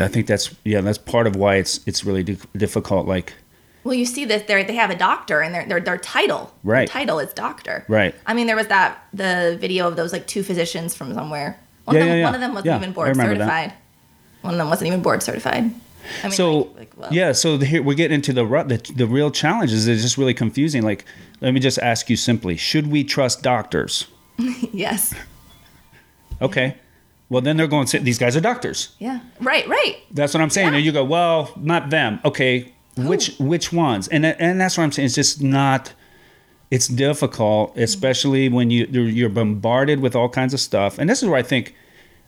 i 0.02 0.08
think 0.08 0.26
that's 0.26 0.54
yeah 0.64 0.80
that's 0.80 0.98
part 0.98 1.26
of 1.26 1.36
why 1.36 1.56
it's 1.56 1.80
it's 1.86 2.04
really 2.04 2.22
difficult 2.56 3.06
like 3.06 3.34
Well, 3.84 3.94
you 3.94 4.06
see 4.06 4.24
this. 4.24 4.42
They 4.42 4.62
they 4.64 4.74
have 4.76 4.90
a 4.90 4.96
doctor, 4.96 5.40
and 5.42 5.54
their 5.54 5.66
their 5.66 5.80
their 5.80 5.98
title, 5.98 6.52
their 6.64 6.72
Right. 6.74 6.88
title 6.88 7.18
is 7.18 7.32
doctor. 7.34 7.84
Right. 7.88 8.14
I 8.26 8.32
mean, 8.34 8.46
there 8.46 8.56
was 8.56 8.66
that 8.68 9.02
the 9.12 9.56
video 9.60 9.86
of 9.88 9.96
those 9.96 10.12
like 10.12 10.26
two 10.26 10.42
physicians 10.42 10.94
from 10.94 11.12
somewhere. 11.14 11.58
One, 11.90 11.96
Yeah, 11.96 12.02
of, 12.02 12.08
them, 12.08 12.08
yeah, 12.08 12.14
yeah. 12.20 12.24
one 12.24 12.34
of 12.34 12.40
them 12.40 12.50
wasn't 12.54 12.66
Yeah, 12.66 12.76
even 12.76 12.92
board 12.92 13.08
remember 13.08 13.34
that. 13.38 13.44
certified. 13.44 13.72
One 14.42 14.54
of 14.54 14.58
them 14.58 14.68
wasn't 14.68 14.86
even 14.88 15.02
board 15.02 15.22
certified. 15.22 15.70
I 16.22 16.26
mean, 16.28 16.32
so 16.32 16.56
like, 16.58 16.76
like, 16.78 16.96
well, 16.96 17.12
yeah 17.12 17.32
so 17.32 17.56
the, 17.58 17.66
here 17.66 17.82
we're 17.82 17.94
getting 17.94 18.14
into 18.14 18.32
the, 18.32 18.44
the 18.44 18.92
the 18.96 19.06
real 19.06 19.30
challenges 19.30 19.86
it's 19.86 20.00
just 20.02 20.16
really 20.16 20.32
confusing. 20.32 20.82
Like 20.82 21.04
let 21.42 21.52
me 21.52 21.60
just 21.60 21.78
ask 21.78 22.08
you 22.08 22.16
simply 22.16 22.56
should 22.56 22.86
we 22.86 23.04
trust 23.04 23.42
doctors? 23.42 24.06
Yes, 24.72 25.14
okay. 26.40 26.76
Well 27.28 27.42
then 27.42 27.56
they're 27.56 27.66
going 27.68 27.84
to 27.84 27.90
say 27.90 27.98
these 27.98 28.18
guys 28.18 28.34
are 28.36 28.40
doctors. 28.40 28.96
Yeah, 28.98 29.20
right, 29.40 29.66
right. 29.68 29.98
that's 30.10 30.32
what 30.34 30.40
i'm 30.40 30.50
saying. 30.50 30.68
Yeah. 30.68 30.76
and 30.76 30.84
you 30.86 30.92
go 30.92 31.04
well 31.04 31.52
not 31.56 31.90
them. 31.90 32.18
Okay. 32.24 32.72
Oh. 32.98 33.06
Which 33.06 33.36
which 33.38 33.72
ones? 33.72 34.08
And 34.08 34.24
and 34.26 34.60
that's 34.60 34.76
what 34.78 34.84
i'm 34.84 34.92
saying. 34.92 35.06
It's 35.06 35.14
just 35.14 35.42
not 35.42 35.92
it's 36.70 36.88
difficult 36.88 37.76
especially 37.76 38.48
when 38.48 38.70
you 38.70 38.86
you're 38.86 39.28
bombarded 39.28 40.00
with 40.00 40.16
all 40.16 40.28
kinds 40.30 40.54
of 40.54 40.60
stuff. 40.60 40.98
And 40.98 41.08
this 41.10 41.22
is 41.22 41.28
where 41.28 41.38
i 41.38 41.42
think 41.42 41.74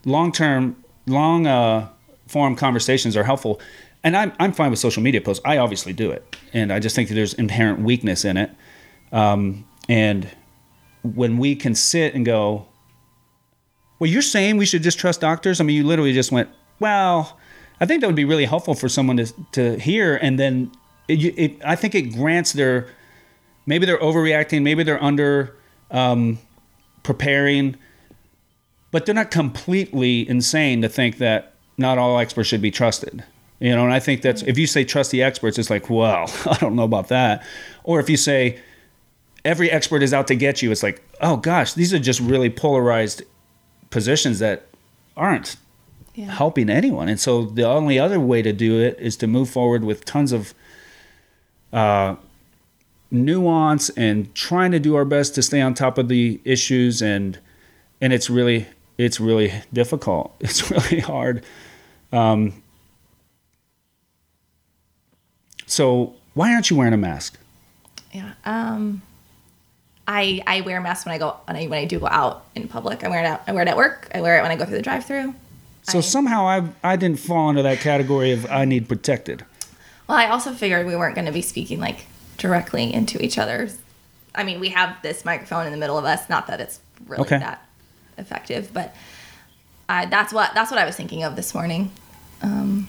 long 0.05 0.33
term 0.33 0.77
long 1.07 1.47
uh 1.47 1.89
form 2.27 2.57
conversations 2.57 3.17
are 3.17 3.25
helpful. 3.25 3.61
And 4.05 4.17
I'm, 4.17 4.33
I'm 4.41 4.53
fine 4.53 4.71
with 4.71 4.81
social 4.81 5.03
media 5.03 5.21
posts. 5.21 5.43
I 5.45 5.59
obviously 5.59 5.93
do 5.93 6.11
it. 6.11 6.37
And 6.53 6.73
i 6.73 6.79
just 6.79 6.97
think 6.97 7.09
that 7.09 7.15
there's 7.15 7.35
inherent 7.35 7.81
weakness 7.81 8.25
in 8.25 8.37
it. 8.37 8.51
Um, 9.13 9.67
and 9.89 10.29
when 11.03 11.37
we 11.37 11.55
can 11.55 11.75
sit 11.75 12.15
and 12.15 12.25
go 12.25 12.67
well 13.99 14.09
you're 14.11 14.23
saying 14.23 14.57
we 14.57 14.67
should 14.67 14.83
just 14.83 14.99
trust 14.99 15.21
doctors? 15.21 15.61
I 15.61 15.65
mean 15.65 15.77
you 15.77 15.85
literally 15.85 16.13
just 16.13 16.33
went 16.33 16.49
well 16.81 17.39
i 17.81 17.87
think 17.87 18.01
that 18.01 18.07
would 18.07 18.17
be 18.17 18.25
really 18.25 18.45
helpful 18.45 18.75
for 18.75 18.89
someone 18.89 19.17
to, 19.19 19.27
to 19.53 19.79
hear. 19.79 20.17
And 20.17 20.39
then 20.39 20.73
it, 21.09 21.39
it, 21.39 21.57
i 21.65 21.77
think 21.77 21.95
it 21.95 22.13
grants 22.15 22.53
their 22.53 22.89
maybe 23.67 23.85
they're 23.87 23.99
overreacting 23.99 24.63
maybe 24.63 24.83
they're 24.83 25.03
under 25.03 25.57
um, 25.91 26.39
preparing 27.03 27.77
but 28.93 29.05
they're 29.05 29.15
not 29.15 29.33
completely 29.33 30.29
insane 30.29 30.81
to 30.83 30.89
think 30.89 31.19
that 31.19 31.55
not 31.77 31.99
all 31.99 32.19
experts 32.21 32.49
should 32.49 32.63
be 32.63 32.71
trusted. 32.71 33.25
You 33.59 33.75
know 33.77 33.85
and 33.85 33.93
i 33.93 34.01
think 34.01 34.23
that's 34.23 34.43
if 34.43 34.59
you 34.59 34.67
say 34.67 34.85
trust 34.85 35.13
the 35.13 35.23
experts 35.23 35.57
it's 35.59 35.71
like 35.71 35.89
well 35.89 36.27
i 36.47 36.57
don't 36.59 36.75
know 36.77 36.83
about 36.85 37.09
that. 37.09 37.45
Or 37.85 37.99
if 38.01 38.09
you 38.11 38.17
say 38.17 38.59
every 39.45 39.71
expert 39.71 40.03
is 40.03 40.13
out 40.15 40.27
to 40.29 40.35
get 40.37 40.63
you 40.63 40.71
it's 40.73 40.83
like 40.83 41.01
oh 41.21 41.37
gosh 41.37 41.73
these 41.75 41.93
are 41.95 41.99
just 41.99 42.19
really 42.21 42.51
polarized 42.51 43.23
positions 43.91 44.39
that 44.41 44.67
aren't 45.17 45.57
Yeah. 46.15 46.31
helping 46.33 46.69
anyone. 46.71 47.09
And 47.09 47.21
so 47.21 47.45
the 47.45 47.63
only 47.65 47.99
other 48.01 48.19
way 48.19 48.43
to 48.43 48.53
do 48.53 48.81
it 48.81 48.99
is 48.99 49.17
to 49.19 49.27
move 49.27 49.49
forward 49.49 49.85
with 49.85 50.05
tons 50.05 50.33
of 50.33 50.55
uh, 51.73 52.17
nuance 53.11 53.91
and 53.91 54.35
trying 54.35 54.73
to 54.73 54.79
do 54.81 54.95
our 54.97 55.05
best 55.05 55.35
to 55.37 55.43
stay 55.43 55.61
on 55.61 55.75
top 55.75 55.99
of 55.99 56.09
the 56.09 56.41
issues. 56.45 57.01
And 57.03 57.39
and 58.01 58.13
it's 58.13 58.29
really 58.29 58.67
it's 58.99 59.19
really 59.21 59.53
difficult 59.73 60.35
it's 60.41 60.71
really 60.71 61.01
hard 61.01 61.45
um, 62.13 62.53
so 65.67 66.15
why 66.35 66.53
aren't 66.53 66.71
you 66.71 66.77
wearing 66.77 66.93
a 66.95 66.97
mask 66.99 67.39
Yeah. 68.13 68.33
Um, 68.45 69.03
I 70.07 70.43
I 70.47 70.61
wear 70.63 70.79
a 70.79 70.83
mask 70.83 71.07
when 71.07 71.15
I 71.15 71.19
go 71.19 71.37
when 71.47 71.57
I 71.57 71.67
when 71.67 71.79
I 71.79 71.85
do 71.85 71.99
go 72.01 72.09
out 72.09 72.45
in 72.55 72.67
public. 72.69 73.05
I 73.05 73.09
wear 73.09 73.21
it 73.21 73.27
out. 73.27 73.43
I 73.47 73.53
wear 73.53 73.63
it 73.63 73.69
at 73.69 73.77
work. 73.77 74.09
I 74.15 74.21
wear 74.21 74.37
it 74.39 74.43
when 74.43 74.51
I 74.51 74.57
go 74.57 74.65
through 74.65 74.77
the 74.77 74.83
drive-through. 74.83 75.33
so 75.85 75.99
I- 75.99 76.01
somehow 76.03 76.47
I 76.47 76.69
I 76.83 76.97
didn't 76.97 77.21
fall 77.21 77.49
into 77.51 77.63
that 77.63 77.79
category 77.81 78.33
of 78.33 78.45
I 78.51 78.65
need 78.65 78.89
protected 78.89 79.45
Well, 80.09 80.19
I 80.19 80.27
also 80.27 80.53
figured 80.53 80.87
we 80.87 80.97
weren't 80.97 81.15
going 81.15 81.27
to 81.27 81.33
be 81.33 81.41
speaking 81.41 81.79
like 81.81 82.07
directly 82.37 82.93
into 82.93 83.23
each 83.25 83.39
other's. 83.39 83.79
I 84.35 84.43
mean, 84.45 84.59
we 84.61 84.71
have 84.71 84.97
this 85.03 85.25
microphone 85.25 85.67
in 85.67 85.73
the 85.73 85.79
middle 85.79 85.97
of 85.97 86.05
us. 86.05 86.29
Not 86.29 86.47
that 86.49 86.61
it's 86.61 86.81
really 87.07 87.23
Okay. 87.23 87.39
that 87.39 87.65
effective, 88.23 88.71
but 88.73 88.95
I, 89.89 90.07
that's 90.07 90.33
what 90.33 90.55
that's 90.55 90.71
what 90.71 90.81
I 90.81 90.87
was 90.87 90.97
thinking 90.97 91.23
of 91.25 91.37
this 91.37 91.53
morning, 91.55 91.91
um, 92.41 92.89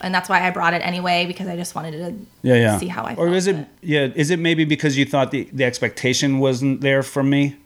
and 0.00 0.14
that's 0.14 0.28
why 0.28 0.46
I 0.46 0.50
brought 0.50 0.74
it 0.74 0.82
anyway 0.86 1.26
because 1.26 1.48
I 1.48 1.56
just 1.56 1.74
wanted 1.74 1.92
to 1.92 2.14
yeah 2.42 2.54
yeah 2.54 2.78
see 2.78 2.86
how 2.88 3.02
I. 3.02 3.14
or 3.16 3.28
is 3.28 3.46
it 3.48 3.56
about 3.56 3.66
yeah 3.82 4.08
is 4.14 4.30
it 4.30 4.38
maybe 4.38 4.64
because 4.64 4.96
you 4.96 5.04
thought 5.04 5.30
the 5.32 5.48
the 5.52 5.64
expectation 5.64 6.38
wasn't 6.38 6.80
there 6.82 7.02
from 7.02 7.28
me 7.30 7.56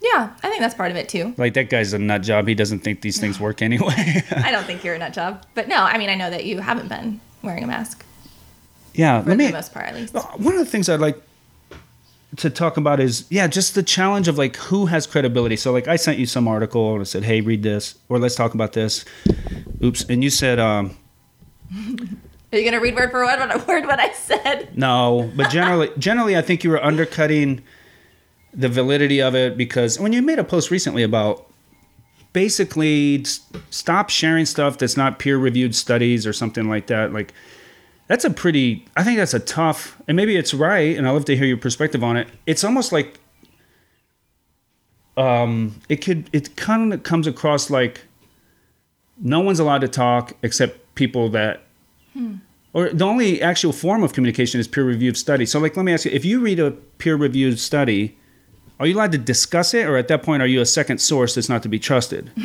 Yeah, 0.00 0.30
I 0.42 0.48
think 0.48 0.60
that's 0.60 0.74
part 0.74 0.90
of 0.90 0.96
it 0.96 1.08
too. 1.08 1.34
like 1.36 1.54
that 1.54 1.68
guy's 1.70 1.92
a 1.92 1.98
nut 1.98 2.22
job 2.22 2.46
he 2.48 2.54
doesn't 2.54 2.80
think 2.80 3.00
these 3.02 3.18
things 3.20 3.38
work 3.40 3.60
anyway 3.62 4.22
I 4.30 4.50
don't 4.52 4.64
think 4.64 4.82
you're 4.84 4.94
a 4.94 4.98
nut 4.98 5.12
job, 5.12 5.44
but 5.54 5.68
no, 5.68 5.76
I 5.76 5.98
mean 5.98 6.08
I 6.10 6.14
know 6.14 6.30
that 6.30 6.44
you 6.44 6.60
haven't 6.60 6.88
been 6.88 7.20
wearing 7.42 7.64
a 7.64 7.66
mask 7.66 8.04
yeah 8.94 9.22
for 9.22 9.30
let 9.30 9.38
me 9.38 9.46
the 9.48 9.52
most 9.52 9.72
part, 9.74 9.86
at 9.86 9.94
least. 9.94 10.14
One 10.14 10.54
of 10.54 10.60
the 10.60 10.66
things 10.66 10.88
I'd 10.88 11.00
like 11.00 11.20
to 12.36 12.50
talk 12.50 12.76
about 12.76 13.00
is 13.00 13.26
yeah, 13.30 13.46
just 13.46 13.74
the 13.74 13.82
challenge 13.82 14.28
of 14.28 14.38
like 14.38 14.56
who 14.56 14.86
has 14.86 15.06
credibility. 15.06 15.56
So 15.56 15.72
like 15.72 15.88
I 15.88 15.96
sent 15.96 16.18
you 16.18 16.26
some 16.26 16.48
article 16.48 16.92
and 16.92 17.00
I 17.00 17.04
said, 17.04 17.24
"Hey, 17.24 17.40
read 17.40 17.62
this," 17.62 17.96
or 18.08 18.18
"Let's 18.18 18.34
talk 18.34 18.54
about 18.54 18.72
this." 18.72 19.04
Oops, 19.82 20.04
and 20.04 20.24
you 20.24 20.30
said 20.30 20.58
um, 20.58 20.96
Are 22.52 22.58
you 22.58 22.64
gonna 22.64 22.80
read 22.80 22.94
word 22.94 23.10
for 23.10 23.24
word 23.24 23.38
what, 23.38 23.68
word 23.68 23.86
what 23.86 24.00
I 24.00 24.12
said? 24.12 24.76
no, 24.76 25.30
but 25.36 25.50
generally, 25.50 25.90
generally, 25.98 26.36
I 26.36 26.42
think 26.42 26.64
you 26.64 26.70
were 26.70 26.82
undercutting 26.82 27.62
the 28.54 28.68
validity 28.68 29.20
of 29.20 29.34
it 29.34 29.56
because 29.56 29.98
when 29.98 30.12
you 30.12 30.22
made 30.22 30.38
a 30.38 30.44
post 30.44 30.70
recently 30.70 31.02
about 31.02 31.46
basically 32.32 33.24
stop 33.70 34.08
sharing 34.10 34.46
stuff 34.46 34.78
that's 34.78 34.96
not 34.96 35.18
peer-reviewed 35.18 35.74
studies 35.74 36.26
or 36.26 36.32
something 36.32 36.68
like 36.68 36.86
that, 36.86 37.12
like 37.12 37.32
that's 38.06 38.24
a 38.24 38.30
pretty 38.30 38.84
i 38.96 39.04
think 39.04 39.18
that's 39.18 39.34
a 39.34 39.40
tough 39.40 40.00
and 40.06 40.16
maybe 40.16 40.36
it's 40.36 40.52
right 40.52 40.96
and 40.96 41.06
i'd 41.06 41.12
love 41.12 41.24
to 41.24 41.36
hear 41.36 41.46
your 41.46 41.56
perspective 41.56 42.02
on 42.02 42.16
it. 42.16 42.28
It's 42.46 42.64
almost 42.64 42.92
like 42.92 43.18
um 45.16 45.80
it 45.88 45.96
could 45.96 46.30
it 46.32 46.56
kind 46.56 46.92
of 46.92 47.02
comes 47.02 47.26
across 47.26 47.70
like 47.70 48.02
no 49.18 49.40
one's 49.40 49.60
allowed 49.60 49.82
to 49.82 49.88
talk 49.88 50.32
except 50.42 50.94
people 50.94 51.28
that 51.30 51.62
or 52.74 52.88
the 52.88 53.04
only 53.04 53.42
actual 53.42 53.72
form 53.72 54.02
of 54.02 54.14
communication 54.14 54.58
is 54.58 54.66
peer 54.66 54.84
reviewed 54.84 55.16
study. 55.16 55.44
So 55.44 55.58
like 55.58 55.76
let 55.76 55.84
me 55.84 55.92
ask 55.92 56.04
you 56.04 56.10
if 56.10 56.24
you 56.24 56.40
read 56.40 56.58
a 56.58 56.70
peer 56.98 57.16
reviewed 57.16 57.58
study 57.58 58.16
are 58.80 58.86
you 58.86 58.94
allowed 58.94 59.12
to 59.12 59.18
discuss 59.18 59.74
it 59.74 59.86
or 59.86 59.96
at 59.96 60.08
that 60.08 60.22
point 60.22 60.42
are 60.42 60.46
you 60.46 60.60
a 60.60 60.66
second 60.66 60.98
source 60.98 61.34
that's 61.34 61.48
not 61.48 61.62
to 61.62 61.68
be 61.68 61.78
trusted? 61.78 62.30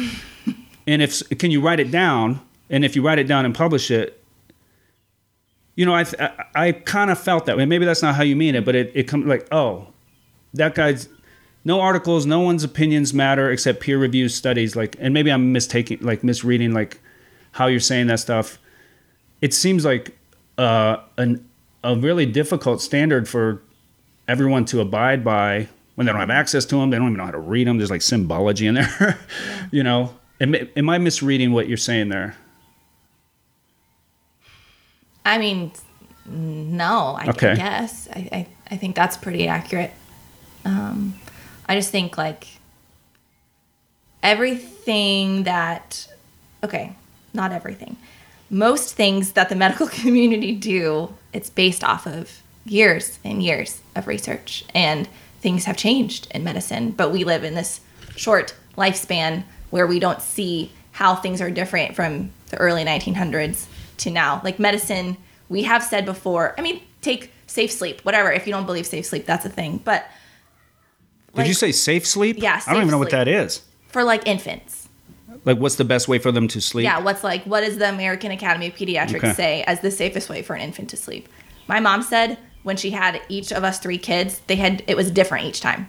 And 0.87 1.01
if 1.01 1.27
can 1.37 1.51
you 1.51 1.59
write 1.59 1.81
it 1.81 1.91
down? 1.91 2.39
And 2.69 2.85
if 2.85 2.95
you 2.95 3.05
write 3.05 3.19
it 3.19 3.27
down 3.27 3.45
and 3.45 3.53
publish 3.53 3.91
it 3.91 4.16
you 5.77 5.85
know, 5.85 5.93
I 5.93 6.03
I, 6.19 6.31
I 6.55 6.71
kind 6.73 7.09
of 7.09 7.17
felt 7.17 7.45
that 7.45 7.55
way. 7.55 7.65
Maybe 7.65 7.85
that's 7.85 8.01
not 8.01 8.15
how 8.15 8.23
you 8.23 8.35
mean 8.35 8.55
it, 8.55 8.65
but 8.65 8.75
it 8.75 8.91
it 8.93 9.03
comes 9.03 9.25
like, 9.25 9.47
oh, 9.53 9.87
that 10.55 10.75
guy's 10.75 11.07
no 11.63 11.79
articles, 11.79 12.25
no 12.25 12.39
one's 12.41 12.63
opinions 12.63 13.13
matter 13.13 13.51
except 13.51 13.79
peer 13.79 13.97
reviewed 13.97 14.31
studies. 14.31 14.75
Like, 14.75 14.95
and 14.99 15.13
maybe 15.13 15.31
I'm 15.31 15.51
mistaking, 15.51 15.99
like 16.01 16.23
misreading, 16.23 16.73
like 16.73 16.99
how 17.51 17.67
you're 17.67 17.79
saying 17.79 18.07
that 18.07 18.19
stuff. 18.19 18.57
It 19.41 19.53
seems 19.53 19.85
like 19.85 20.17
uh, 20.57 20.97
an 21.17 21.47
a 21.83 21.95
really 21.95 22.25
difficult 22.25 22.81
standard 22.81 23.29
for 23.29 23.61
everyone 24.27 24.65
to 24.65 24.81
abide 24.81 25.23
by 25.23 25.67
when 25.95 26.05
they 26.05 26.11
don't 26.11 26.19
have 26.19 26.29
access 26.31 26.65
to 26.65 26.77
them. 26.77 26.89
They 26.89 26.97
don't 26.97 27.07
even 27.07 27.17
know 27.17 27.25
how 27.25 27.31
to 27.31 27.39
read 27.39 27.67
them. 27.67 27.77
There's 27.77 27.91
like 27.91 28.01
symbology 28.01 28.65
in 28.65 28.75
there. 28.75 29.19
You 29.69 29.83
know, 29.83 30.15
am, 30.39 30.55
am 30.55 30.89
I 30.89 30.97
misreading 30.97 31.51
what 31.51 31.67
you're 31.67 31.75
saying 31.75 32.07
there? 32.07 32.37
I 35.27 35.37
mean, 35.39 35.73
no, 36.25 37.17
I 37.19 37.27
okay. 37.27 37.55
guess. 37.55 38.07
I, 38.09 38.29
I, 38.31 38.47
I, 38.71 38.77
think 38.77 38.95
that's 38.95 39.17
pretty 39.17 39.45
accurate. 39.47 39.91
Um, 40.63 41.15
I 41.67 41.75
just 41.75 41.91
think 41.91 42.17
like 42.17 42.47
everything 44.23 45.43
that, 45.43 46.07
okay, 46.63 46.95
not 47.33 47.51
everything. 47.51 47.97
Most 48.49 48.95
things 48.95 49.33
that 49.33 49.49
the 49.49 49.55
medical 49.65 49.87
community 49.87 50.55
do, 50.55 51.13
it's 51.33 51.49
based 51.49 51.83
off 51.83 52.07
of 52.07 52.41
years 52.65 53.19
and 53.25 53.43
years 53.43 53.81
of 53.97 54.07
research. 54.07 54.63
And 54.73 55.09
things 55.41 55.65
have 55.65 55.75
changed 55.75 56.29
in 56.31 56.45
medicine, 56.45 56.91
but 56.91 57.11
we 57.11 57.25
live 57.25 57.43
in 57.43 57.53
this 57.53 57.81
short 58.15 58.55
lifespan 58.77 59.43
where 59.71 59.85
we 59.85 59.99
don't 59.99 60.21
see 60.21 60.71
how 60.93 61.15
things 61.15 61.41
are 61.41 61.51
different 61.51 61.95
from 61.95 62.31
the 62.49 62.57
early 62.57 62.85
1900s 62.85 63.67
to 63.97 64.09
now. 64.09 64.41
Like 64.43 64.59
medicine, 64.59 65.17
we 65.49 65.63
have 65.63 65.83
said 65.83 66.05
before, 66.05 66.55
I 66.57 66.61
mean, 66.61 66.81
take 67.01 67.31
safe 67.47 67.71
sleep, 67.71 68.01
whatever. 68.01 68.31
If 68.31 68.45
you 68.47 68.53
don't 68.53 68.65
believe 68.65 68.85
safe 68.85 69.05
sleep, 69.05 69.25
that's 69.25 69.45
a 69.45 69.49
thing. 69.49 69.81
But 69.83 70.07
like, 71.33 71.45
did 71.45 71.47
you 71.49 71.53
say 71.53 71.71
safe 71.71 72.05
sleep? 72.05 72.37
Yeah, 72.39 72.61
I 72.65 72.73
don't 72.73 72.81
even 72.81 72.91
know 72.91 72.97
what 72.97 73.11
that 73.11 73.27
is. 73.27 73.61
For 73.89 74.03
like 74.03 74.27
infants. 74.27 74.89
Like, 75.45 75.59
what's 75.59 75.75
the 75.75 75.85
best 75.85 76.07
way 76.07 76.19
for 76.19 76.31
them 76.31 76.47
to 76.49 76.59
sleep? 76.59 76.83
Yeah, 76.83 76.99
what's 76.99 77.23
like, 77.23 77.43
what 77.45 77.61
does 77.61 77.77
the 77.77 77.87
American 77.87 78.31
Academy 78.31 78.67
of 78.67 78.73
Pediatrics 78.73 79.17
okay. 79.17 79.33
say 79.33 79.63
as 79.63 79.79
the 79.79 79.91
safest 79.91 80.29
way 80.29 80.41
for 80.41 80.55
an 80.55 80.61
infant 80.61 80.89
to 80.89 80.97
sleep? 80.97 81.29
My 81.67 81.79
mom 81.79 82.01
said 82.01 82.37
when 82.63 82.75
she 82.75 82.91
had 82.91 83.21
each 83.29 83.53
of 83.53 83.63
us 83.63 83.79
three 83.79 83.97
kids, 83.97 84.41
they 84.47 84.57
had 84.57 84.83
it 84.87 84.97
was 84.97 85.09
different 85.09 85.45
each 85.45 85.61
time. 85.61 85.87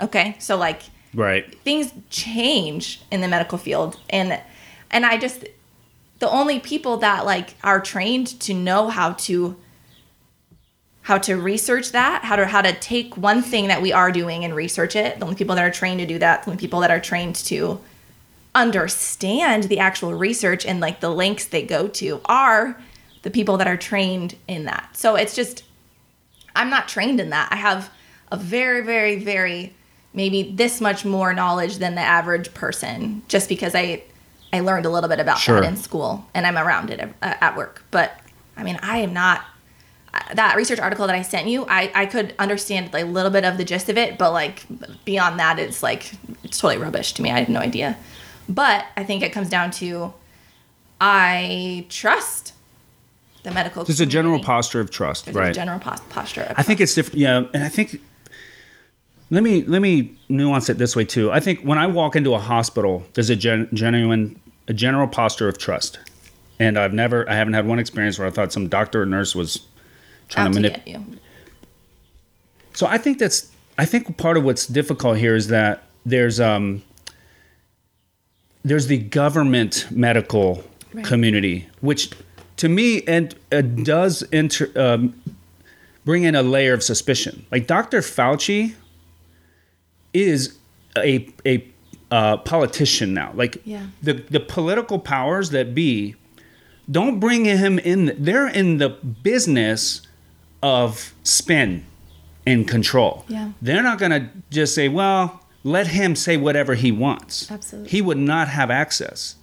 Okay, 0.00 0.36
so 0.38 0.56
like, 0.56 0.82
right, 1.14 1.54
things 1.62 1.92
change 2.08 3.02
in 3.10 3.20
the 3.20 3.28
medical 3.28 3.58
field, 3.58 3.98
and 4.08 4.40
and 4.90 5.04
I 5.04 5.18
just 5.18 5.44
the 6.18 6.30
only 6.30 6.60
people 6.60 6.98
that 6.98 7.26
like 7.26 7.54
are 7.62 7.80
trained 7.80 8.26
to 8.40 8.54
know 8.54 8.88
how 8.88 9.12
to 9.12 9.56
how 11.02 11.18
to 11.18 11.36
research 11.36 11.92
that, 11.92 12.24
how 12.24 12.34
to 12.34 12.46
how 12.46 12.60
to 12.62 12.72
take 12.72 13.16
one 13.16 13.42
thing 13.42 13.68
that 13.68 13.80
we 13.80 13.92
are 13.92 14.10
doing 14.10 14.44
and 14.44 14.54
research 14.54 14.96
it. 14.96 15.18
The 15.18 15.24
only 15.24 15.36
people 15.36 15.54
that 15.54 15.64
are 15.64 15.70
trained 15.70 16.00
to 16.00 16.06
do 16.06 16.18
that, 16.18 16.42
the 16.42 16.50
only 16.50 16.60
people 16.60 16.80
that 16.80 16.90
are 16.90 17.00
trained 17.00 17.36
to 17.36 17.80
understand 18.54 19.64
the 19.64 19.78
actual 19.78 20.14
research 20.14 20.64
and 20.64 20.80
like 20.80 21.00
the 21.00 21.10
links 21.10 21.44
they 21.44 21.62
go 21.62 21.86
to 21.88 22.20
are 22.24 22.80
the 23.22 23.30
people 23.30 23.58
that 23.58 23.68
are 23.68 23.76
trained 23.76 24.34
in 24.48 24.64
that. 24.64 24.96
So 24.96 25.14
it's 25.14 25.36
just 25.36 25.62
I'm 26.56 26.70
not 26.70 26.88
trained 26.88 27.20
in 27.20 27.30
that. 27.30 27.52
I 27.52 27.56
have 27.56 27.90
a 28.32 28.36
very 28.36 28.80
very 28.80 29.16
very 29.16 29.74
maybe 30.14 30.50
this 30.54 30.80
much 30.80 31.04
more 31.04 31.34
knowledge 31.34 31.76
than 31.76 31.94
the 31.94 32.00
average 32.00 32.52
person 32.54 33.22
just 33.28 33.48
because 33.48 33.74
I 33.74 34.02
I 34.52 34.60
learned 34.60 34.86
a 34.86 34.90
little 34.90 35.08
bit 35.08 35.20
about 35.20 35.38
sure. 35.38 35.60
that 35.60 35.68
in 35.68 35.76
school 35.76 36.26
and 36.34 36.46
I'm 36.46 36.56
around 36.56 36.90
it 36.90 37.00
uh, 37.00 37.06
at 37.20 37.56
work. 37.56 37.84
But 37.90 38.18
I 38.56 38.62
mean, 38.62 38.78
I 38.82 38.98
am 38.98 39.12
not 39.12 39.44
that 40.34 40.56
research 40.56 40.78
article 40.78 41.06
that 41.06 41.14
I 41.14 41.22
sent 41.22 41.48
you. 41.48 41.66
I, 41.66 41.90
I 41.94 42.06
could 42.06 42.34
understand 42.38 42.92
like, 42.92 43.04
a 43.04 43.08
little 43.08 43.30
bit 43.30 43.44
of 43.44 43.58
the 43.58 43.64
gist 43.64 43.88
of 43.88 43.98
it, 43.98 44.18
but 44.18 44.32
like 44.32 44.64
beyond 45.04 45.38
that, 45.40 45.58
it's 45.58 45.82
like 45.82 46.12
it's 46.42 46.58
totally 46.58 46.82
rubbish 46.82 47.12
to 47.14 47.22
me. 47.22 47.30
I 47.30 47.40
have 47.40 47.48
no 47.48 47.60
idea. 47.60 47.96
But 48.48 48.86
I 48.96 49.04
think 49.04 49.22
it 49.22 49.32
comes 49.32 49.48
down 49.48 49.70
to 49.72 50.14
I 51.00 51.86
trust 51.88 52.54
the 53.42 53.50
medical. 53.50 53.84
There's 53.84 53.98
community. 53.98 54.10
a 54.10 54.22
general 54.22 54.42
posture 54.42 54.80
of 54.80 54.90
trust, 54.90 55.26
There's 55.26 55.36
right? 55.36 55.54
general 55.54 55.78
posture. 55.78 56.52
I 56.56 56.62
think 56.62 56.80
it's 56.80 56.94
different. 56.94 57.18
Yeah, 57.18 57.44
and 57.52 57.62
I 57.62 57.68
think 57.68 58.00
let 59.30 59.42
me 59.42 59.62
let 59.64 59.82
me 59.82 60.16
nuance 60.28 60.68
it 60.68 60.78
this 60.78 60.94
way 60.94 61.04
too. 61.04 61.32
I 61.32 61.40
think 61.40 61.60
when 61.60 61.78
I 61.78 61.86
walk 61.86 62.16
into 62.16 62.34
a 62.34 62.38
hospital, 62.38 63.04
there's 63.14 63.30
a 63.30 63.36
gen, 63.36 63.68
genuine 63.72 64.40
a 64.68 64.72
general 64.72 65.08
posture 65.08 65.48
of 65.48 65.58
trust, 65.58 65.98
and 66.58 66.78
I've 66.78 66.92
never 66.92 67.28
I 67.28 67.34
haven't 67.34 67.54
had 67.54 67.66
one 67.66 67.78
experience 67.78 68.18
where 68.18 68.28
I 68.28 68.30
thought 68.30 68.52
some 68.52 68.68
doctor 68.68 69.02
or 69.02 69.06
nurse 69.06 69.34
was 69.34 69.66
trying 70.28 70.48
Out 70.48 70.54
to 70.54 70.60
manipulate 70.60 70.86
you. 71.10 71.18
So 72.74 72.86
I 72.86 72.98
think 72.98 73.18
that's 73.18 73.50
I 73.78 73.84
think 73.84 74.16
part 74.16 74.36
of 74.36 74.44
what's 74.44 74.66
difficult 74.66 75.18
here 75.18 75.34
is 75.34 75.48
that 75.48 75.82
there's 76.04 76.38
um 76.38 76.82
there's 78.64 78.86
the 78.86 78.98
government 78.98 79.86
medical 79.90 80.62
right. 80.92 81.04
community, 81.04 81.68
which 81.80 82.10
to 82.58 82.68
me 82.68 83.02
and 83.02 83.34
uh, 83.52 83.60
does 83.60 84.24
enter 84.32 84.70
um, 84.76 85.20
bring 86.04 86.22
in 86.22 86.34
a 86.34 86.42
layer 86.42 86.74
of 86.74 86.82
suspicion. 86.82 87.44
Like 87.50 87.66
Dr. 87.66 88.00
Fauci 88.00 88.74
is 90.12 90.58
a 90.96 91.28
a 91.44 91.66
uh, 92.10 92.36
politician 92.38 93.14
now. 93.14 93.32
Like 93.34 93.60
yeah. 93.64 93.86
the 94.02 94.14
the 94.14 94.40
political 94.40 94.98
powers 94.98 95.50
that 95.50 95.74
be 95.74 96.14
don't 96.90 97.18
bring 97.18 97.44
him 97.44 97.78
in. 97.78 98.14
They're 98.18 98.48
in 98.48 98.78
the 98.78 98.90
business 98.90 100.02
of 100.62 101.14
spin 101.22 101.84
and 102.46 102.66
control. 102.68 103.24
Yeah. 103.28 103.52
They're 103.60 103.82
not 103.82 103.98
going 103.98 104.12
to 104.12 104.30
just 104.50 104.74
say, 104.74 104.88
"Well, 104.88 105.42
let 105.64 105.88
him 105.88 106.14
say 106.14 106.36
whatever 106.36 106.74
he 106.74 106.92
wants." 106.92 107.50
Absolutely. 107.50 107.90
He 107.90 108.02
would 108.02 108.18
not 108.18 108.48
have 108.48 108.70
access 108.70 109.36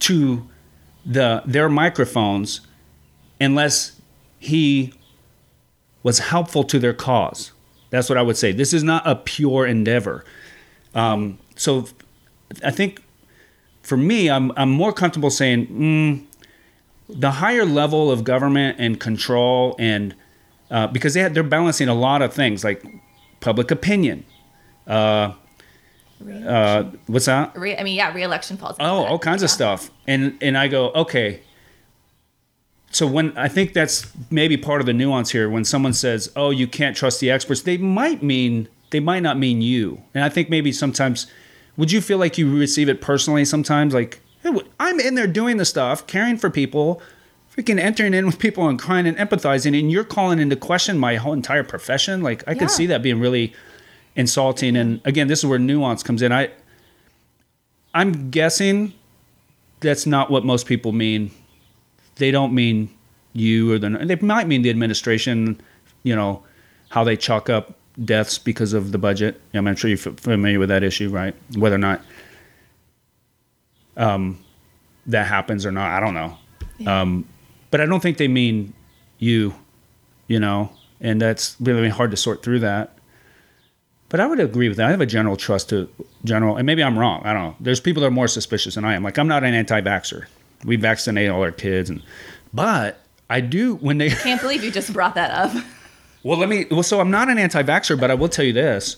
to 0.00 0.48
the 1.06 1.42
their 1.44 1.68
microphones 1.68 2.60
unless 3.40 4.00
he 4.38 4.92
was 6.02 6.18
helpful 6.18 6.64
to 6.64 6.78
their 6.78 6.92
cause. 6.92 7.52
That's 7.94 8.08
what 8.08 8.18
I 8.18 8.22
would 8.22 8.36
say. 8.36 8.50
This 8.50 8.72
is 8.72 8.82
not 8.82 9.06
a 9.06 9.14
pure 9.14 9.64
endeavor. 9.66 10.24
Um, 10.96 11.38
so 11.54 11.86
I 12.64 12.72
think 12.72 13.00
for 13.82 13.96
me, 13.96 14.28
I'm, 14.28 14.50
I'm 14.56 14.70
more 14.70 14.92
comfortable 14.92 15.30
saying 15.30 15.68
mm, 15.68 16.26
the 17.08 17.30
higher 17.30 17.64
level 17.64 18.10
of 18.10 18.24
government 18.24 18.78
and 18.80 18.98
control, 18.98 19.76
and 19.78 20.12
uh, 20.72 20.88
because 20.88 21.14
they 21.14 21.20
have, 21.20 21.34
they're 21.34 21.44
balancing 21.44 21.88
a 21.88 21.94
lot 21.94 22.20
of 22.20 22.34
things 22.34 22.64
like 22.64 22.84
public 23.38 23.70
opinion. 23.70 24.24
Uh, 24.88 25.34
uh, 26.44 26.90
what's 27.06 27.26
that? 27.26 27.56
Re- 27.56 27.76
I 27.78 27.84
mean, 27.84 27.94
yeah, 27.94 28.12
re-election 28.12 28.56
policy. 28.56 28.78
Oh, 28.80 29.04
all 29.04 29.20
kinds 29.20 29.42
yeah. 29.42 29.46
of 29.46 29.50
stuff. 29.52 29.90
And 30.08 30.36
and 30.42 30.58
I 30.58 30.66
go, 30.66 30.90
okay, 30.90 31.42
so 32.94 33.08
when 33.08 33.36
I 33.36 33.48
think 33.48 33.72
that's 33.72 34.06
maybe 34.30 34.56
part 34.56 34.80
of 34.80 34.86
the 34.86 34.92
nuance 34.92 35.30
here 35.30 35.50
when 35.50 35.64
someone 35.64 35.92
says, 35.92 36.30
"Oh, 36.36 36.50
you 36.50 36.68
can't 36.68 36.96
trust 36.96 37.18
the 37.18 37.28
experts," 37.28 37.62
they 37.62 37.76
might 37.76 38.22
mean 38.22 38.68
they 38.90 39.00
might 39.00 39.24
not 39.24 39.36
mean 39.36 39.60
you. 39.60 40.02
And 40.14 40.22
I 40.22 40.28
think 40.28 40.48
maybe 40.48 40.70
sometimes 40.70 41.26
would 41.76 41.90
you 41.90 42.00
feel 42.00 42.18
like 42.18 42.38
you 42.38 42.56
receive 42.56 42.88
it 42.88 43.00
personally 43.00 43.44
sometimes 43.44 43.94
like 43.94 44.20
hey, 44.44 44.52
I'm 44.78 45.00
in 45.00 45.16
there 45.16 45.26
doing 45.26 45.56
the 45.56 45.64
stuff, 45.64 46.06
caring 46.06 46.36
for 46.36 46.50
people, 46.50 47.02
freaking 47.56 47.80
entering 47.80 48.14
in 48.14 48.26
with 48.26 48.38
people 48.38 48.68
and 48.68 48.78
crying 48.78 49.08
and 49.08 49.16
empathizing 49.16 49.76
and 49.76 49.90
you're 49.90 50.04
calling 50.04 50.38
into 50.38 50.54
question 50.54 50.96
my 50.96 51.16
whole 51.16 51.32
entire 51.32 51.64
profession? 51.64 52.22
Like 52.22 52.44
I 52.46 52.52
yeah. 52.52 52.58
could 52.58 52.70
see 52.70 52.86
that 52.86 53.02
being 53.02 53.18
really 53.18 53.52
insulting 54.14 54.76
and 54.76 55.00
again, 55.04 55.26
this 55.26 55.40
is 55.40 55.46
where 55.46 55.58
nuance 55.58 56.04
comes 56.04 56.22
in. 56.22 56.30
I 56.30 56.50
I'm 57.92 58.30
guessing 58.30 58.92
that's 59.80 60.06
not 60.06 60.30
what 60.30 60.44
most 60.44 60.66
people 60.66 60.92
mean 60.92 61.32
they 62.16 62.30
don't 62.30 62.54
mean 62.54 62.88
you 63.32 63.72
or 63.72 63.78
the 63.78 63.90
they 63.90 64.16
might 64.16 64.46
mean 64.46 64.62
the 64.62 64.70
administration 64.70 65.60
you 66.02 66.14
know 66.14 66.42
how 66.88 67.02
they 67.04 67.16
chalk 67.16 67.50
up 67.50 67.74
deaths 68.04 68.38
because 68.38 68.72
of 68.72 68.92
the 68.92 68.98
budget. 68.98 69.40
I 69.52 69.58
mean, 69.58 69.68
i'm 69.68 69.76
sure 69.76 69.88
you're 69.88 69.98
familiar 69.98 70.58
with 70.58 70.68
that 70.68 70.82
issue 70.82 71.10
right? 71.10 71.34
Whether 71.56 71.76
or 71.76 71.78
not 71.78 72.02
um, 73.96 74.42
that 75.06 75.26
happens 75.26 75.64
or 75.66 75.72
not 75.72 75.90
i 75.90 76.00
don't 76.00 76.14
know. 76.14 76.36
Yeah. 76.78 77.02
um, 77.02 77.28
but 77.70 77.80
i 77.80 77.86
don't 77.86 78.00
think 78.00 78.18
they 78.18 78.28
mean 78.28 78.72
you 79.18 79.54
you 80.28 80.40
know 80.40 80.70
and 81.00 81.20
that's 81.20 81.56
really 81.60 81.88
hard 81.88 82.10
to 82.12 82.16
sort 82.16 82.42
through 82.42 82.60
that. 82.60 82.96
But 84.08 84.20
i 84.20 84.26
would 84.26 84.38
agree 84.38 84.68
with 84.68 84.76
that. 84.76 84.86
I 84.86 84.90
have 84.90 85.00
a 85.00 85.06
general 85.06 85.36
trust 85.36 85.70
to 85.70 85.88
general 86.24 86.56
and 86.56 86.66
maybe 86.66 86.82
i'm 86.82 86.96
wrong 86.98 87.22
i 87.24 87.32
don't 87.32 87.42
know. 87.42 87.56
There's 87.60 87.80
people 87.80 88.00
that 88.02 88.08
are 88.08 88.12
more 88.12 88.28
suspicious 88.28 88.76
than 88.76 88.84
i 88.84 88.94
am. 88.94 89.02
Like 89.02 89.18
i'm 89.18 89.28
not 89.28 89.42
an 89.42 89.54
anti-vaxxer 89.54 90.26
we 90.64 90.76
vaccinate 90.76 91.30
all 91.30 91.42
our 91.42 91.52
kids, 91.52 91.90
and 91.90 92.02
but 92.52 93.00
I 93.28 93.40
do 93.40 93.76
when 93.76 93.98
they. 93.98 94.10
Can't 94.10 94.40
believe 94.40 94.64
you 94.64 94.70
just 94.70 94.92
brought 94.92 95.14
that 95.14 95.30
up. 95.30 95.64
well, 96.22 96.38
let 96.38 96.48
me. 96.48 96.66
Well, 96.70 96.82
so 96.82 97.00
I'm 97.00 97.10
not 97.10 97.28
an 97.28 97.38
anti-vaxxer, 97.38 97.98
but 97.98 98.10
I 98.10 98.14
will 98.14 98.28
tell 98.28 98.44
you 98.44 98.52
this: 98.52 98.96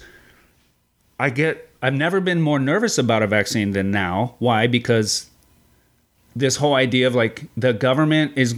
I 1.18 1.30
get. 1.30 1.70
I've 1.82 1.94
never 1.94 2.20
been 2.20 2.40
more 2.40 2.58
nervous 2.58 2.98
about 2.98 3.22
a 3.22 3.26
vaccine 3.26 3.72
than 3.72 3.90
now. 3.90 4.34
Why? 4.38 4.66
Because 4.66 5.28
this 6.34 6.56
whole 6.56 6.74
idea 6.74 7.06
of 7.06 7.14
like 7.14 7.44
the 7.56 7.72
government 7.72 8.32
is 8.36 8.54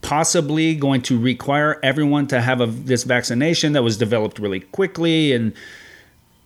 possibly 0.00 0.74
going 0.74 1.02
to 1.02 1.18
require 1.18 1.80
everyone 1.82 2.26
to 2.28 2.40
have 2.40 2.60
a, 2.60 2.66
this 2.66 3.04
vaccination 3.04 3.72
that 3.72 3.82
was 3.82 3.96
developed 3.96 4.38
really 4.38 4.60
quickly 4.60 5.32
and 5.32 5.52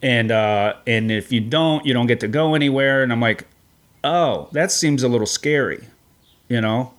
and 0.02 0.30
uh, 0.30 0.74
and 0.86 1.10
if 1.10 1.32
you 1.32 1.40
don't, 1.40 1.84
you 1.86 1.92
don't 1.94 2.06
get 2.06 2.20
to 2.20 2.28
go 2.28 2.54
anywhere. 2.54 3.02
And 3.02 3.12
I'm 3.12 3.20
like, 3.20 3.46
oh, 4.04 4.48
that 4.52 4.70
seems 4.70 5.02
a 5.02 5.08
little 5.08 5.26
scary, 5.26 5.84
you 6.48 6.60
know. 6.60 6.92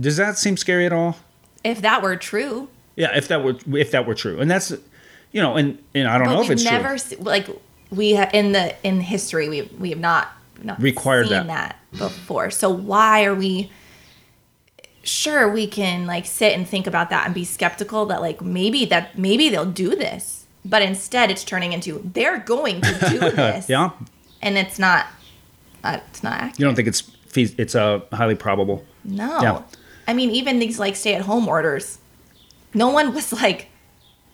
Does 0.00 0.16
that 0.16 0.38
seem 0.38 0.56
scary 0.56 0.86
at 0.86 0.92
all? 0.92 1.16
If 1.62 1.82
that 1.82 2.02
were 2.02 2.16
true, 2.16 2.68
Yeah, 2.96 3.14
if 3.16 3.28
that 3.28 3.44
were 3.44 3.56
if 3.76 3.90
that 3.90 4.06
were 4.06 4.14
true, 4.14 4.40
and 4.40 4.50
that's, 4.50 4.70
you 5.32 5.42
know, 5.42 5.56
and 5.56 5.78
and 5.94 6.08
I 6.08 6.16
don't 6.18 6.28
know 6.28 6.36
but 6.36 6.42
if 6.42 6.48
we've 6.48 6.52
it's 6.56 6.64
never 6.64 6.88
true. 6.90 6.98
se- 6.98 7.16
like 7.18 7.48
we 7.90 8.14
ha- 8.14 8.30
in 8.32 8.52
the 8.52 8.74
in 8.86 9.00
history 9.00 9.48
we 9.48 9.62
we 9.78 9.90
have 9.90 9.98
not 9.98 10.28
not 10.62 10.80
Required 10.80 11.28
seen 11.28 11.46
that. 11.46 11.76
that 11.92 11.98
before. 11.98 12.50
So 12.50 12.70
why 12.70 13.24
are 13.24 13.34
we? 13.34 13.70
Sure, 15.02 15.50
we 15.50 15.66
can 15.66 16.06
like 16.06 16.26
sit 16.26 16.52
and 16.56 16.68
think 16.68 16.86
about 16.86 17.08
that 17.10 17.24
and 17.26 17.34
be 17.34 17.44
skeptical 17.44 18.04
that 18.06 18.20
like 18.20 18.42
maybe 18.42 18.84
that 18.86 19.18
maybe 19.18 19.48
they'll 19.48 19.64
do 19.64 19.90
this, 19.96 20.46
but 20.64 20.82
instead 20.82 21.30
it's 21.30 21.42
turning 21.44 21.72
into 21.72 22.00
they're 22.14 22.38
going 22.38 22.80
to 22.82 22.98
do 23.10 23.18
this. 23.30 23.68
Yeah, 23.68 23.90
and 24.42 24.56
it's 24.58 24.78
not. 24.78 25.06
Uh, 25.82 25.98
it's 26.10 26.22
not 26.22 26.34
accurate. 26.34 26.58
you 26.58 26.64
don't 26.66 26.74
think 26.74 26.88
it's 26.88 27.02
it's 27.36 27.74
uh, 27.74 28.00
highly 28.12 28.34
probable. 28.34 28.84
No. 29.04 29.40
Yeah. 29.40 29.62
I 30.06 30.14
mean, 30.14 30.30
even 30.30 30.58
these 30.58 30.78
like 30.78 30.96
stay 30.96 31.14
at 31.14 31.22
home 31.22 31.48
orders, 31.48 31.98
no 32.74 32.88
one 32.90 33.14
was 33.14 33.32
like 33.32 33.68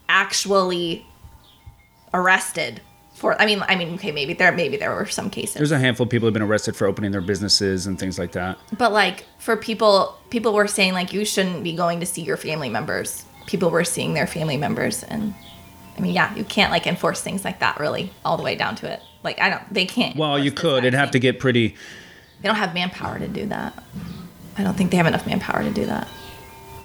actually 0.08 1.06
arrested 2.14 2.80
for 3.16 3.40
I 3.40 3.46
mean 3.46 3.62
I 3.66 3.76
mean 3.76 3.94
okay 3.94 4.12
maybe 4.12 4.34
there 4.34 4.52
maybe 4.52 4.76
there 4.76 4.94
were 4.94 5.06
some 5.06 5.30
cases. 5.30 5.54
There's 5.54 5.72
a 5.72 5.78
handful 5.78 6.04
of 6.04 6.10
people 6.10 6.26
who've 6.26 6.34
been 6.34 6.42
arrested 6.42 6.76
for 6.76 6.86
opening 6.86 7.12
their 7.12 7.22
businesses 7.22 7.86
and 7.86 7.98
things 7.98 8.18
like 8.18 8.32
that. 8.32 8.58
but 8.76 8.92
like 8.92 9.24
for 9.38 9.56
people 9.56 10.16
people 10.30 10.52
were 10.52 10.68
saying 10.68 10.92
like 10.92 11.12
you 11.12 11.24
shouldn't 11.24 11.64
be 11.64 11.72
going 11.74 12.00
to 12.00 12.06
see 12.06 12.22
your 12.22 12.36
family 12.36 12.68
members. 12.68 13.24
People 13.46 13.70
were 13.70 13.84
seeing 13.84 14.14
their 14.14 14.26
family 14.26 14.56
members 14.56 15.02
and 15.02 15.34
I 15.96 16.00
mean 16.00 16.12
yeah, 16.12 16.34
you 16.34 16.44
can't 16.44 16.70
like 16.70 16.86
enforce 16.86 17.22
things 17.22 17.44
like 17.44 17.60
that 17.60 17.80
really 17.80 18.12
all 18.24 18.36
the 18.36 18.42
way 18.42 18.54
down 18.54 18.76
to 18.76 18.92
it. 18.92 19.00
Like 19.24 19.40
I 19.40 19.48
don't 19.48 19.72
they 19.72 19.86
can't. 19.86 20.14
Well, 20.16 20.38
you 20.38 20.52
could. 20.52 20.84
It'd 20.84 20.94
have 20.94 21.10
to 21.12 21.18
get 21.18 21.40
pretty. 21.40 21.74
They 22.46 22.50
don't 22.50 22.58
have 22.60 22.74
manpower 22.74 23.18
to 23.18 23.26
do 23.26 23.46
that. 23.46 23.82
I 24.56 24.62
don't 24.62 24.76
think 24.76 24.92
they 24.92 24.98
have 24.98 25.06
enough 25.08 25.26
manpower 25.26 25.64
to 25.64 25.70
do 25.72 25.84
that. 25.86 26.06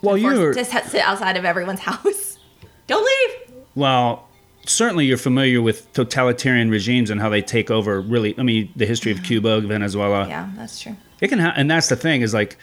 Well, 0.01 0.17
you're 0.17 0.55
just 0.55 0.71
sit 0.89 1.01
outside 1.03 1.37
of 1.37 1.45
everyone's 1.45 1.79
house. 1.91 2.39
Don't 2.87 3.05
leave. 3.05 3.53
well. 3.75 4.27
Certainly, 4.65 5.05
you're 5.05 5.17
familiar 5.17 5.61
with 5.61 5.91
totalitarian 5.93 6.71
regimes 6.71 7.11
and 7.11 7.21
how 7.21 7.29
they 7.29 7.43
take 7.43 7.69
over. 7.69 8.01
Really, 8.01 8.33
I 8.39 8.41
mean, 8.43 8.71
the 8.75 8.87
history 8.87 9.11
of 9.11 9.21
Cuba, 9.21 9.61
Venezuela. 9.61 10.27
Yeah, 10.27 10.49
that's 10.55 10.79
true. 10.79 10.95
It 11.19 11.27
can, 11.27 11.37
ha- 11.37 11.53
and 11.55 11.69
that's 11.69 11.89
the 11.89 11.95
thing 11.95 12.21
is 12.21 12.33
like, 12.33 12.57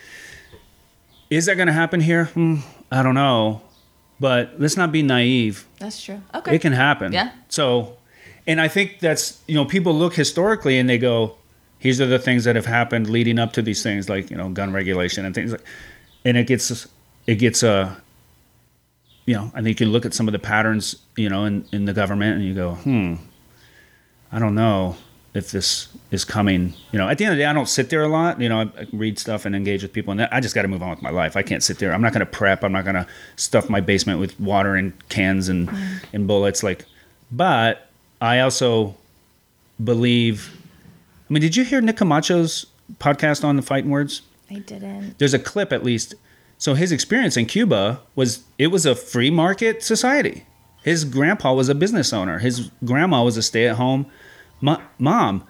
is 1.30 1.46
that 1.46 1.54
going 1.54 1.66
to 1.68 1.72
happen 1.72 2.00
here? 2.00 2.24
Hmm, 2.26 2.56
I 2.90 3.04
don't 3.04 3.14
know, 3.14 3.62
but 4.18 4.54
let's 4.58 4.76
not 4.76 4.90
be 4.90 5.02
naive. 5.04 5.66
That's 5.78 6.02
true. 6.02 6.20
Okay. 6.34 6.56
It 6.56 6.60
can 6.62 6.72
happen. 6.72 7.12
Yeah. 7.12 7.30
So, 7.48 7.96
and 8.46 8.60
I 8.60 8.66
think 8.66 8.98
that's 8.98 9.40
you 9.46 9.54
know 9.54 9.64
people 9.64 9.94
look 9.94 10.14
historically 10.14 10.78
and 10.80 10.88
they 10.88 10.98
go, 10.98 11.37
these 11.80 12.00
are 12.00 12.06
the 12.06 12.18
things 12.18 12.44
that 12.44 12.56
have 12.56 12.66
happened 12.66 13.08
leading 13.08 13.38
up 13.38 13.52
to 13.54 13.62
these 13.62 13.82
things 13.82 14.08
like 14.08 14.30
you 14.30 14.36
know 14.36 14.48
gun 14.48 14.72
regulation 14.72 15.24
and 15.24 15.34
things 15.34 15.52
like, 15.52 15.64
and 16.24 16.36
it 16.36 16.46
gets 16.46 16.86
it 17.26 17.36
gets 17.36 17.62
uh, 17.62 17.94
you 19.26 19.34
know 19.34 19.50
I 19.54 19.62
think 19.62 19.80
you 19.80 19.86
look 19.86 20.06
at 20.06 20.14
some 20.14 20.28
of 20.28 20.32
the 20.32 20.38
patterns 20.38 20.96
you 21.16 21.28
know 21.28 21.44
in 21.44 21.64
in 21.72 21.84
the 21.84 21.92
government 21.92 22.36
and 22.36 22.44
you 22.44 22.54
go 22.54 22.74
hmm, 22.74 23.14
I 24.32 24.38
don't 24.38 24.54
know 24.54 24.96
if 25.34 25.50
this 25.50 25.88
is 26.10 26.24
coming. 26.24 26.74
You 26.92 26.98
know, 26.98 27.08
at 27.08 27.18
the 27.18 27.24
end 27.24 27.32
of 27.32 27.38
the 27.38 27.42
day, 27.42 27.46
I 27.46 27.52
don't 27.52 27.68
sit 27.68 27.90
there 27.90 28.02
a 28.02 28.08
lot. 28.08 28.40
You 28.40 28.48
know, 28.48 28.60
I, 28.60 28.62
I 28.80 28.86
read 28.92 29.18
stuff 29.18 29.44
and 29.44 29.54
engage 29.54 29.82
with 29.82 29.92
people, 29.92 30.12
and 30.12 30.22
I 30.22 30.40
just 30.40 30.54
got 30.54 30.62
to 30.62 30.68
move 30.68 30.82
on 30.82 30.90
with 30.90 31.02
my 31.02 31.10
life. 31.10 31.36
I 31.36 31.42
can't 31.42 31.62
sit 31.62 31.78
there. 31.78 31.92
I'm 31.92 32.02
not 32.02 32.12
going 32.12 32.20
to 32.20 32.26
prep. 32.26 32.64
I'm 32.64 32.72
not 32.72 32.84
going 32.84 32.96
to 32.96 33.06
stuff 33.36 33.70
my 33.70 33.80
basement 33.80 34.20
with 34.20 34.38
water 34.40 34.74
and 34.74 34.92
cans 35.08 35.48
and 35.48 35.70
and 36.12 36.26
bullets. 36.26 36.62
Like, 36.62 36.84
but 37.32 37.88
I 38.20 38.40
also 38.40 38.94
believe. 39.82 40.54
I 41.28 41.32
mean, 41.32 41.40
did 41.42 41.56
you 41.56 41.64
hear 41.64 41.80
Nick 41.80 41.96
Camacho's 41.96 42.66
podcast 42.98 43.44
on 43.44 43.56
the 43.56 43.62
fighting 43.62 43.90
words? 43.90 44.22
I 44.50 44.60
didn't. 44.60 45.18
There's 45.18 45.34
a 45.34 45.38
clip 45.38 45.72
at 45.72 45.84
least. 45.84 46.14
So 46.56 46.74
his 46.74 46.90
experience 46.90 47.36
in 47.36 47.46
Cuba 47.46 48.00
was 48.14 48.42
it 48.58 48.68
was 48.68 48.86
a 48.86 48.94
free 48.94 49.30
market 49.30 49.82
society. 49.82 50.44
His 50.82 51.04
grandpa 51.04 51.52
was 51.54 51.68
a 51.68 51.74
business 51.74 52.12
owner. 52.12 52.38
His 52.38 52.70
grandma 52.84 53.22
was 53.22 53.36
a 53.36 53.42
stay-at-home 53.42 54.06
mo- 54.60 54.82
mom. 54.98 55.44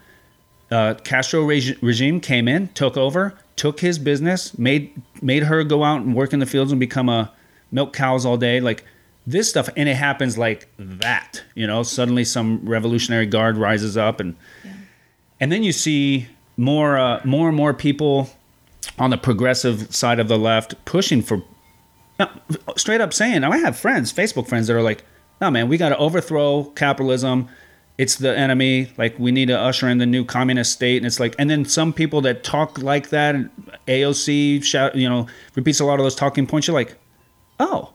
Uh, 0.70 0.94
Castro 1.04 1.44
reg- 1.44 1.78
regime 1.80 2.20
came 2.20 2.48
in, 2.48 2.68
took 2.68 2.96
over, 2.96 3.38
took 3.56 3.80
his 3.80 3.98
business, 3.98 4.58
made 4.58 5.00
made 5.22 5.44
her 5.44 5.64
go 5.64 5.84
out 5.84 6.02
and 6.02 6.14
work 6.14 6.32
in 6.32 6.40
the 6.40 6.46
fields 6.46 6.72
and 6.72 6.80
become 6.80 7.08
a 7.08 7.32
milk 7.70 7.92
cows 7.92 8.26
all 8.26 8.36
day. 8.36 8.60
Like 8.60 8.84
this 9.26 9.48
stuff, 9.48 9.68
and 9.76 9.88
it 9.88 9.94
happens 9.96 10.36
like 10.36 10.68
that. 10.78 11.42
You 11.54 11.66
know, 11.66 11.82
suddenly 11.84 12.24
some 12.24 12.60
revolutionary 12.68 13.26
guard 13.26 13.56
rises 13.56 13.96
up, 13.96 14.20
and 14.20 14.36
and 15.40 15.52
then 15.52 15.62
you 15.62 15.72
see 15.72 16.28
more 16.56 16.98
uh, 16.98 17.20
more 17.24 17.48
and 17.48 17.56
more 17.56 17.72
people 17.74 18.30
on 18.98 19.10
the 19.10 19.18
progressive 19.18 19.94
side 19.94 20.18
of 20.18 20.28
the 20.28 20.38
left 20.38 20.74
pushing 20.84 21.22
for 21.22 21.42
no, 22.18 22.28
straight 22.76 23.00
up 23.00 23.14
saying 23.14 23.42
Now 23.42 23.52
i 23.52 23.58
have 23.58 23.78
friends 23.78 24.12
facebook 24.12 24.48
friends 24.48 24.66
that 24.66 24.74
are 24.74 24.82
like 24.82 25.04
no 25.40 25.50
man 25.50 25.68
we 25.68 25.76
got 25.76 25.90
to 25.90 25.98
overthrow 25.98 26.64
capitalism. 26.74 27.48
It's 27.96 28.14
the 28.14 28.36
enemy. 28.36 28.92
Like 28.96 29.18
we 29.18 29.32
need 29.32 29.46
to 29.46 29.58
usher 29.58 29.88
in 29.88 29.98
the 29.98 30.06
new 30.06 30.24
communist 30.24 30.72
state. 30.72 30.98
And 30.98 31.06
it's 31.06 31.18
like 31.18 31.34
and 31.38 31.50
then 31.50 31.64
some 31.64 31.92
people 31.92 32.20
that 32.22 32.44
talk 32.44 32.78
like 32.78 33.08
that 33.10 33.34
and 33.34 33.50
aoc 33.88 34.62
shout 34.62 34.94
you 34.94 35.08
know 35.08 35.26
repeats 35.54 35.80
a 35.80 35.84
lot 35.84 35.98
of 35.98 36.04
those 36.04 36.14
talking 36.14 36.46
points 36.46 36.68
you're 36.68 36.74
like 36.74 36.96
oh 37.58 37.92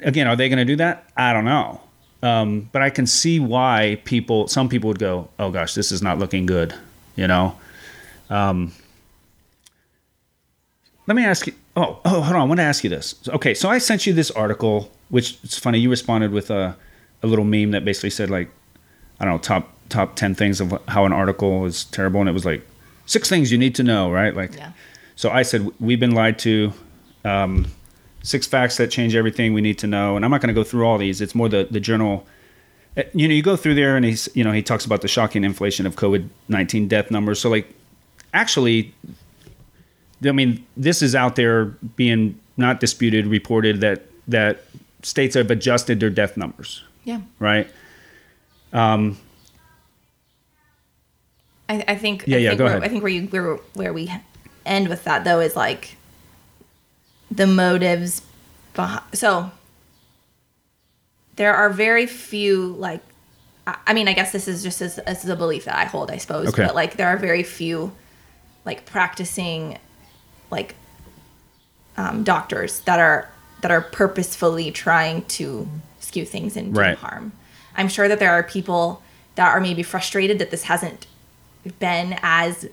again 0.00 0.26
are 0.26 0.36
they 0.36 0.48
going 0.48 0.58
to 0.58 0.64
do 0.64 0.76
that? 0.76 1.10
I 1.16 1.32
don't 1.32 1.44
know 1.44 1.80
um, 2.22 2.68
but 2.72 2.82
i 2.82 2.90
can 2.90 3.06
see 3.06 3.38
why 3.40 4.00
people 4.04 4.48
some 4.48 4.68
people 4.68 4.88
would 4.88 4.98
go 4.98 5.28
oh 5.38 5.50
gosh 5.50 5.74
this 5.74 5.92
is 5.92 6.02
not 6.02 6.18
looking 6.18 6.46
good 6.46 6.74
you 7.16 7.26
know 7.26 7.56
um, 8.30 8.72
let 11.06 11.14
me 11.14 11.24
ask 11.24 11.46
you. 11.46 11.54
Oh, 11.76 11.98
oh, 12.04 12.20
hold 12.20 12.36
on. 12.36 12.42
I 12.42 12.44
want 12.44 12.58
to 12.58 12.64
ask 12.64 12.84
you 12.84 12.90
this. 12.90 13.14
Okay, 13.28 13.54
so 13.54 13.70
I 13.70 13.78
sent 13.78 14.06
you 14.06 14.12
this 14.12 14.30
article, 14.32 14.90
which 15.08 15.38
it's 15.42 15.58
funny. 15.58 15.78
You 15.78 15.88
responded 15.88 16.32
with 16.32 16.50
a, 16.50 16.76
a 17.22 17.26
little 17.26 17.46
meme 17.46 17.70
that 17.70 17.84
basically 17.84 18.10
said 18.10 18.28
like, 18.28 18.50
I 19.18 19.24
don't 19.24 19.34
know, 19.34 19.38
top 19.38 19.72
top 19.88 20.16
ten 20.16 20.34
things 20.34 20.60
of 20.60 20.78
how 20.88 21.06
an 21.06 21.12
article 21.14 21.64
is 21.64 21.84
terrible, 21.84 22.20
and 22.20 22.28
it 22.28 22.32
was 22.32 22.44
like 22.44 22.66
six 23.06 23.28
things 23.30 23.50
you 23.50 23.56
need 23.56 23.74
to 23.76 23.82
know, 23.82 24.10
right? 24.10 24.36
Like, 24.36 24.54
Yeah. 24.54 24.72
so 25.16 25.30
I 25.30 25.42
said 25.42 25.70
we've 25.80 26.00
been 26.00 26.12
lied 26.14 26.38
to. 26.40 26.72
Um, 27.24 27.68
six 28.28 28.46
facts 28.46 28.76
that 28.76 28.90
change 28.90 29.14
everything 29.14 29.54
we 29.54 29.60
need 29.62 29.78
to 29.78 29.86
know, 29.86 30.14
and 30.16 30.24
I'm 30.24 30.30
not 30.30 30.40
going 30.42 30.54
to 30.54 30.60
go 30.60 30.64
through 30.64 30.86
all 30.86 30.98
these. 30.98 31.20
It's 31.20 31.34
more 31.34 31.48
the 31.48 31.66
the 31.70 31.80
journal. 31.80 32.26
uh, 32.96 33.02
You 33.14 33.26
know, 33.28 33.34
you 33.34 33.42
go 33.42 33.56
through 33.56 33.74
there, 33.74 33.96
and 33.96 34.04
he's 34.04 34.28
you 34.34 34.44
know 34.44 34.52
he 34.52 34.62
talks 34.62 34.84
about 34.84 35.00
the 35.00 35.08
shocking 35.08 35.44
inflation 35.44 35.86
of 35.86 35.96
COVID 35.96 36.28
nineteen 36.48 36.88
death 36.88 37.10
numbers. 37.10 37.40
So 37.40 37.48
like, 37.50 37.66
actually, 38.34 38.92
I 40.24 40.32
mean, 40.32 40.64
this 40.76 41.02
is 41.02 41.14
out 41.14 41.36
there 41.36 41.66
being 41.96 42.38
not 42.56 42.80
disputed, 42.80 43.26
reported 43.26 43.80
that 43.80 44.02
that 44.28 44.64
states 45.02 45.34
have 45.34 45.50
adjusted 45.50 46.00
their 46.00 46.10
death 46.10 46.36
numbers, 46.36 46.82
Yeah. 47.04 47.20
right? 47.38 47.66
Um, 48.72 49.16
I, 51.68 51.84
I 51.88 51.94
think. 51.96 52.24
Yeah, 52.26 52.36
I 52.36 52.40
yeah, 52.40 52.48
Think 52.50 52.58
go 52.58 52.64
where, 52.64 52.72
ahead. 52.74 52.84
I 52.84 52.88
think 52.88 53.02
where 53.02 53.12
you 53.12 53.22
where 53.28 53.56
where 53.74 53.92
we 53.92 54.10
end 54.66 54.88
with 54.88 55.04
that 55.04 55.24
though 55.24 55.40
is 55.40 55.54
like 55.56 55.96
the 57.30 57.46
motives 57.46 58.22
behind. 58.74 59.02
So 59.12 59.50
there 61.36 61.54
are 61.54 61.70
very 61.70 62.06
few 62.06 62.68
like. 62.74 63.02
I 63.86 63.92
mean, 63.92 64.08
I 64.08 64.14
guess 64.14 64.32
this 64.32 64.48
is 64.48 64.62
just 64.62 64.80
as, 64.80 64.98
as 65.00 65.28
a 65.28 65.36
belief 65.36 65.66
that 65.66 65.76
I 65.76 65.84
hold, 65.84 66.10
I 66.10 66.16
suppose. 66.16 66.48
Okay. 66.48 66.64
But 66.64 66.74
like, 66.74 66.96
there 66.96 67.08
are 67.08 67.18
very 67.18 67.42
few, 67.42 67.92
like 68.64 68.86
practicing, 68.86 69.76
like, 70.50 70.74
um, 71.98 72.24
doctors 72.24 72.80
that 72.80 72.98
are 72.98 73.28
that 73.60 73.70
are 73.70 73.82
purposefully 73.82 74.70
trying 74.70 75.22
to 75.26 75.68
skew 76.00 76.24
things 76.24 76.56
and 76.56 76.72
do 76.72 76.80
Right. 76.80 76.96
harm. 76.96 77.32
I'm 77.76 77.88
sure 77.88 78.08
that 78.08 78.18
there 78.20 78.30
are 78.30 78.42
people 78.42 79.02
that 79.34 79.48
are 79.48 79.60
maybe 79.60 79.82
frustrated 79.82 80.38
that 80.38 80.50
this 80.50 80.62
hasn't 80.62 81.06
been 81.78 82.18
as 82.22 82.66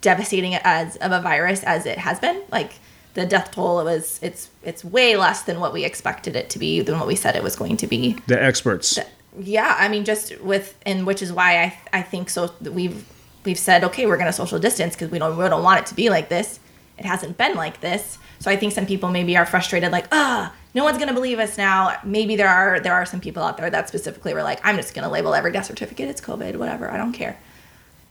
devastating 0.00 0.54
as 0.54 0.96
of 0.96 1.12
a 1.12 1.20
virus 1.20 1.62
as 1.64 1.86
it 1.86 1.98
has 1.98 2.18
been. 2.20 2.42
Like 2.50 2.74
the 3.14 3.26
death 3.26 3.50
toll 3.52 3.84
was 3.84 4.20
it's 4.22 4.50
it's 4.62 4.84
way 4.84 5.16
less 5.16 5.42
than 5.42 5.60
what 5.60 5.72
we 5.72 5.84
expected 5.84 6.36
it 6.36 6.50
to 6.50 6.58
be, 6.58 6.80
than 6.80 6.98
what 6.98 7.06
we 7.06 7.16
said 7.16 7.36
it 7.36 7.42
was 7.42 7.56
going 7.56 7.76
to 7.78 7.86
be. 7.86 8.16
The 8.26 8.42
experts. 8.42 8.98
Yeah, 9.38 9.76
I 9.78 9.88
mean 9.88 10.04
just 10.04 10.40
with 10.40 10.76
and 10.86 11.06
which 11.06 11.22
is 11.22 11.32
why 11.32 11.62
I 11.62 11.78
I 11.92 12.02
think 12.02 12.30
so 12.30 12.52
we've 12.60 13.04
we've 13.44 13.58
said 13.58 13.84
okay, 13.84 14.06
we're 14.06 14.16
going 14.16 14.26
to 14.26 14.32
social 14.32 14.58
distance 14.58 14.94
because 14.94 15.10
we 15.10 15.18
don't 15.18 15.36
we 15.36 15.48
don't 15.48 15.62
want 15.62 15.80
it 15.80 15.86
to 15.86 15.94
be 15.94 16.10
like 16.10 16.28
this. 16.28 16.60
It 16.98 17.04
hasn't 17.06 17.38
been 17.38 17.56
like 17.56 17.80
this. 17.80 18.18
So 18.40 18.50
I 18.50 18.56
think 18.56 18.72
some 18.72 18.86
people 18.86 19.10
maybe 19.10 19.36
are 19.36 19.46
frustrated 19.46 19.92
like, 19.92 20.06
"Ah, 20.12 20.52
no 20.74 20.84
one's 20.84 20.98
going 20.98 21.08
to 21.08 21.14
believe 21.14 21.38
us 21.38 21.58
now." 21.58 21.98
Maybe 22.04 22.36
there 22.36 22.48
are 22.48 22.80
there 22.80 22.94
are 22.94 23.06
some 23.06 23.20
people 23.20 23.42
out 23.42 23.56
there 23.56 23.70
that 23.70 23.88
specifically 23.88 24.34
were 24.34 24.42
like, 24.42 24.60
"I'm 24.64 24.76
just 24.76 24.94
going 24.94 25.04
to 25.04 25.10
label 25.10 25.34
every 25.34 25.52
death 25.52 25.66
certificate 25.66 26.08
it's 26.08 26.20
COVID, 26.20 26.56
whatever. 26.56 26.90
I 26.90 26.96
don't 26.96 27.12
care." 27.12 27.38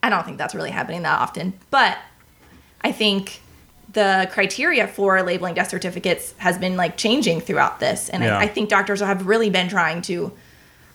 I 0.02 0.10
don't 0.10 0.26
think 0.26 0.38
that's 0.38 0.56
really 0.56 0.72
happening 0.72 1.04
that 1.04 1.20
often, 1.20 1.54
but 1.72 1.97
I 2.82 2.91
think 2.91 3.41
the 3.91 4.30
criteria 4.32 4.88
for 4.88 5.22
labeling 5.24 5.56
death 5.56 5.70
certificates 5.70 6.34
has 6.38 6.58
been 6.58 6.78
like 6.78 6.95
changing 6.97 7.41
throughout 7.41 7.80
this, 7.80 8.10
and 8.10 8.24
Yeah. 8.24 8.38
I, 8.38 8.43
I 8.43 8.47
think 8.47 8.70
doctors 8.70 9.02
have 9.02 9.26
really 9.28 9.50
been 9.50 9.68
trying 9.70 10.02
to. 10.04 10.32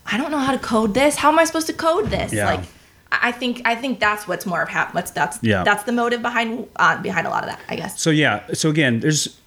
I 0.07 0.17
don't 0.19 0.31
know 0.31 0.39
how 0.39 0.53
to 0.53 0.59
code 0.59 0.93
this. 0.95 1.17
How 1.17 1.31
am 1.33 1.39
I 1.39 1.45
supposed 1.45 1.67
to 1.69 1.73
code 1.73 2.11
this? 2.11 2.33
Yeah. 2.33 2.47
Like, 2.47 2.65
I 3.11 3.33
think 3.33 3.63
I 3.65 3.75
think 3.75 4.01
that's 4.01 4.27
what's 4.29 4.45
more 4.47 4.63
of 4.63 4.69
hap- 4.69 4.95
what's 4.95 5.11
that's 5.11 5.39
Yeah. 5.43 5.65
that's 5.65 5.85
the 5.85 5.93
motive 5.93 6.23
behind 6.23 6.69
uh, 6.77 7.01
behind 7.03 7.27
a 7.27 7.31
lot 7.31 7.43
of 7.45 7.49
that. 7.51 7.61
I 7.69 7.77
guess. 7.77 8.01
So 8.01 8.11
yeah, 8.11 8.43
so 8.53 8.71
again, 8.71 9.01
there's 9.01 9.39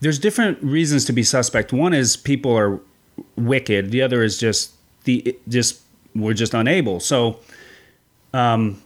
there's 0.00 0.18
different 0.18 0.62
reasons 0.62 1.04
to 1.06 1.12
be 1.12 1.22
suspect. 1.22 1.72
One 1.72 1.92
is 1.94 2.16
people 2.16 2.56
are 2.56 2.80
wicked. 3.36 3.90
The 3.90 4.02
other 4.02 4.22
is 4.22 4.38
just 4.38 4.72
the 5.04 5.36
just 5.48 5.80
we're 6.14 6.34
just 6.34 6.54
unable. 6.54 7.00
So, 7.00 7.38
um, 8.32 8.80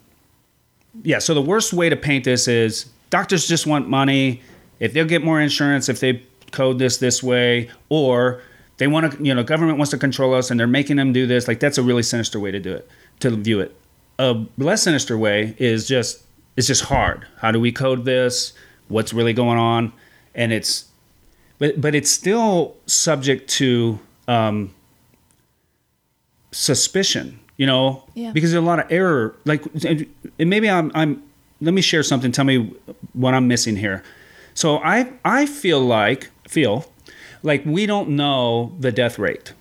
yeah. 1.03 1.19
So 1.19 1.35
the 1.35 1.43
worst 1.43 1.73
way 1.73 1.89
to 1.89 1.97
paint 1.97 2.25
this 2.25 2.49
is 2.49 2.87
doctors 3.11 3.47
just 3.47 3.67
want 3.67 3.89
money. 3.89 4.43
If 4.81 4.93
they'll 4.93 5.05
get 5.05 5.25
more 5.25 5.41
insurance, 5.41 5.89
if 5.89 6.01
they 6.01 6.23
code 6.51 6.79
this 6.79 6.99
this 6.99 7.23
way, 7.23 7.71
or 7.89 8.43
they 8.79 8.87
want 8.87 9.13
to, 9.13 9.25
you 9.25 9.35
know, 9.35 9.43
government 9.43 9.79
wants 9.79 9.91
to 9.91 9.99
control 9.99 10.35
us 10.35 10.51
and 10.51 10.59
they're 10.59 10.67
making 10.67 10.97
them 10.97 11.13
do 11.13 11.27
this. 11.27 11.47
Like 11.47 11.61
that's 11.61 11.79
a 11.79 11.83
really 11.83 12.03
sinister 12.03 12.41
way 12.41 12.51
to 12.51 12.61
do 12.61 12.73
it, 12.73 12.89
to 13.21 13.31
view 13.31 13.61
it. 13.61 13.75
A 14.19 14.45
less 14.59 14.83
sinister 14.83 15.19
way 15.19 15.55
is 15.59 15.87
just 15.87 16.23
it's 16.57 16.67
just 16.67 16.85
hard. 16.85 17.27
How 17.39 17.51
do 17.51 17.61
we 17.61 17.73
code 17.73 18.05
this? 18.05 18.53
What's 18.89 19.13
really 19.13 19.33
going 19.33 19.59
on? 19.59 19.93
And 20.35 20.53
it's 20.53 20.87
but 21.59 21.81
but 21.81 21.95
it's 21.95 22.11
still 22.11 22.77
subject 22.87 23.49
to 23.51 23.99
um, 24.29 24.75
suspicion, 26.53 27.41
you 27.57 27.67
know, 27.67 28.05
Yeah. 28.15 28.33
because 28.33 28.51
there's 28.53 28.63
a 28.63 28.67
lot 28.67 28.79
of 28.81 28.91
error. 28.91 29.35
Like, 29.45 29.63
and 29.85 30.07
maybe 30.39 30.69
I'm, 30.69 30.91
I'm. 30.95 31.23
Let 31.61 31.73
me 31.73 31.81
share 31.83 32.03
something. 32.03 32.33
Tell 32.33 32.45
me 32.45 32.73
what 33.13 33.33
I'm 33.33 33.47
missing 33.49 33.77
here. 33.77 34.03
So 34.55 34.79
I, 34.79 35.13
I 35.25 35.47
feel 35.47 35.81
like 35.81 36.31
feel 36.49 36.87
like 37.43 37.65
we 37.65 37.87
don't 37.87 38.11
know 38.11 38.73
the 38.81 38.93
death 38.93 39.19
rate. 39.19 39.53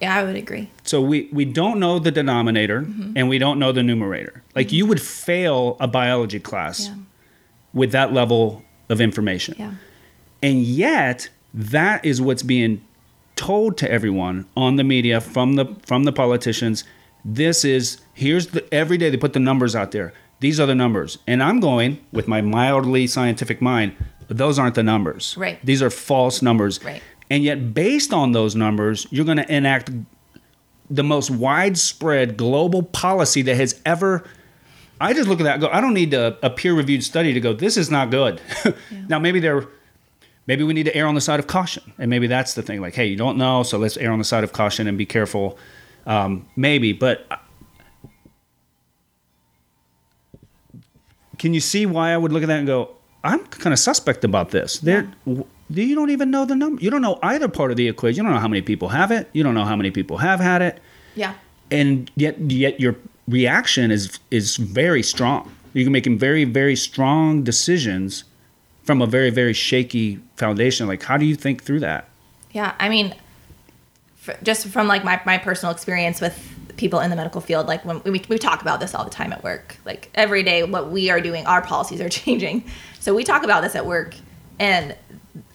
Yeah, 0.00 0.14
I 0.14 0.24
would 0.24 0.36
agree. 0.36 0.70
So 0.84 1.00
we, 1.00 1.28
we 1.32 1.44
don't 1.46 1.80
know 1.80 1.98
the 1.98 2.10
denominator 2.10 2.82
Mm-hmm. 2.82 3.12
and 3.16 3.28
we 3.30 3.38
don't 3.38 3.58
know 3.58 3.72
the 3.72 3.82
numerator. 3.82 4.42
Like 4.54 4.70
you 4.72 4.84
would 4.86 5.00
fail 5.00 5.76
a 5.80 5.88
biology 5.88 6.38
class 6.38 6.88
Yeah. 6.88 6.94
with 7.72 7.92
that 7.92 8.12
level 8.12 8.62
of 8.90 9.00
information. 9.00 9.54
Yeah. 9.58 9.72
And 10.42 10.62
yet, 10.62 11.30
that 11.54 12.04
is 12.04 12.20
what's 12.20 12.42
being 12.42 12.82
told 13.36 13.78
to 13.78 13.90
everyone 13.90 14.44
on 14.56 14.76
the 14.76 14.84
media 14.84 15.20
from 15.20 15.54
the 15.54 15.64
from 15.86 16.04
the 16.04 16.12
politicians. 16.12 16.84
This 17.28 17.64
is 17.64 18.00
here's 18.14 18.48
the 18.48 18.72
every 18.72 18.96
day 18.96 19.10
they 19.10 19.16
put 19.16 19.32
the 19.32 19.40
numbers 19.40 19.74
out 19.74 19.90
there. 19.90 20.12
These 20.38 20.60
are 20.60 20.66
the 20.66 20.74
numbers. 20.74 21.18
And 21.26 21.42
I'm 21.42 21.58
going 21.58 21.98
with 22.12 22.28
my 22.28 22.40
mildly 22.40 23.06
scientific 23.06 23.60
mind, 23.60 23.96
those 24.28 24.58
aren't 24.58 24.76
the 24.76 24.82
numbers. 24.82 25.34
Right. 25.36 25.58
These 25.64 25.82
are 25.82 25.90
false 25.90 26.40
numbers. 26.40 26.82
Right. 26.84 27.02
And 27.28 27.42
yet 27.42 27.74
based 27.74 28.12
on 28.12 28.32
those 28.32 28.54
numbers, 28.54 29.06
you're 29.10 29.24
going 29.24 29.38
to 29.38 29.52
enact 29.52 29.90
the 30.88 31.02
most 31.02 31.30
widespread 31.30 32.36
global 32.36 32.84
policy 32.84 33.42
that 33.42 33.56
has 33.56 33.80
ever 33.84 34.24
I 35.00 35.12
just 35.12 35.28
look 35.28 35.40
at 35.40 35.44
that 35.44 35.54
and 35.54 35.62
go, 35.62 35.68
I 35.68 35.80
don't 35.80 35.94
need 35.94 36.14
a, 36.14 36.38
a 36.42 36.48
peer 36.48 36.72
reviewed 36.72 37.04
study 37.04 37.34
to 37.34 37.40
go, 37.40 37.52
this 37.52 37.76
is 37.76 37.90
not 37.90 38.10
good. 38.10 38.40
now, 39.08 39.18
maybe 39.18 39.40
they're, 39.40 39.66
maybe 40.46 40.64
we 40.64 40.72
need 40.72 40.84
to 40.84 40.96
err 40.96 41.06
on 41.06 41.14
the 41.14 41.20
side 41.20 41.38
of 41.38 41.46
caution. 41.46 41.92
And 41.98 42.08
maybe 42.08 42.26
that's 42.26 42.54
the 42.54 42.62
thing. 42.62 42.80
Like, 42.80 42.94
hey, 42.94 43.06
you 43.06 43.16
don't 43.16 43.36
know, 43.36 43.62
so 43.62 43.76
let's 43.76 43.98
err 43.98 44.10
on 44.10 44.18
the 44.18 44.24
side 44.24 44.42
of 44.42 44.52
caution 44.52 44.86
and 44.86 44.96
be 44.96 45.04
careful. 45.04 45.58
Um, 46.06 46.48
maybe, 46.56 46.92
but 46.92 47.26
can 51.38 51.52
you 51.54 51.60
see 51.60 51.86
why 51.86 52.12
I 52.12 52.16
would 52.16 52.32
look 52.32 52.42
at 52.42 52.46
that 52.46 52.58
and 52.58 52.66
go, 52.66 52.90
I'm 53.24 53.44
kind 53.46 53.72
of 53.72 53.78
suspect 53.78 54.24
about 54.24 54.50
this? 54.50 54.78
There, 54.78 55.10
w 55.26 55.44
you 55.68 55.96
don't 55.96 56.10
even 56.10 56.30
know 56.30 56.44
the 56.44 56.54
number. 56.54 56.80
You 56.80 56.90
don't 56.90 57.02
know 57.02 57.18
either 57.24 57.48
part 57.48 57.72
of 57.72 57.76
the 57.76 57.88
equation. 57.88 58.18
You 58.18 58.22
don't 58.22 58.34
know 58.34 58.40
how 58.40 58.46
many 58.48 58.62
people 58.62 58.88
have 58.90 59.10
it. 59.10 59.28
You 59.32 59.42
don't 59.42 59.54
know 59.54 59.64
how 59.64 59.74
many 59.74 59.90
people 59.90 60.18
have 60.18 60.38
had 60.38 60.62
it 60.62 60.80
Yeah. 61.16 61.34
and 61.72 62.08
yet 62.14 62.38
yet 62.50 62.78
your 62.78 62.94
reaction 63.26 63.90
is 63.90 64.20
is 64.30 64.56
very 64.58 65.02
strong. 65.02 65.50
You 65.74 65.82
can 65.84 65.92
make 65.92 66.06
very 66.06 66.44
very 66.44 66.76
strong 66.76 67.42
decisions 67.42 68.22
from 68.84 69.02
a 69.02 69.06
very 69.06 69.30
very 69.30 69.52
shaky 69.52 70.20
foundation. 70.36 70.86
Like 70.86 71.02
how 71.02 71.16
do 71.16 71.24
you 71.26 71.34
think 71.34 71.64
through 71.64 71.80
that? 71.80 72.08
Yeah, 72.52 72.74
I 72.78 72.88
mean, 72.88 73.12
just 74.42 74.68
from 74.68 74.88
like 74.88 75.04
my, 75.04 75.20
my 75.24 75.38
personal 75.38 75.72
experience 75.72 76.20
with 76.20 76.52
people 76.76 77.00
in 77.00 77.10
the 77.10 77.16
medical 77.16 77.40
field, 77.40 77.66
like 77.66 77.84
when 77.84 78.02
we, 78.04 78.22
we 78.28 78.38
talk 78.38 78.62
about 78.62 78.80
this 78.80 78.94
all 78.94 79.04
the 79.04 79.10
time 79.10 79.32
at 79.32 79.42
work, 79.42 79.76
like 79.84 80.10
every 80.14 80.42
day, 80.42 80.62
what 80.62 80.90
we 80.90 81.10
are 81.10 81.20
doing, 81.20 81.46
our 81.46 81.62
policies 81.62 82.00
are 82.00 82.08
changing. 82.22 82.64
So 83.00 83.14
we 83.14 83.24
talk 83.24 83.42
about 83.42 83.62
this 83.62 83.74
at 83.74 83.86
work, 83.86 84.14
and 84.58 84.96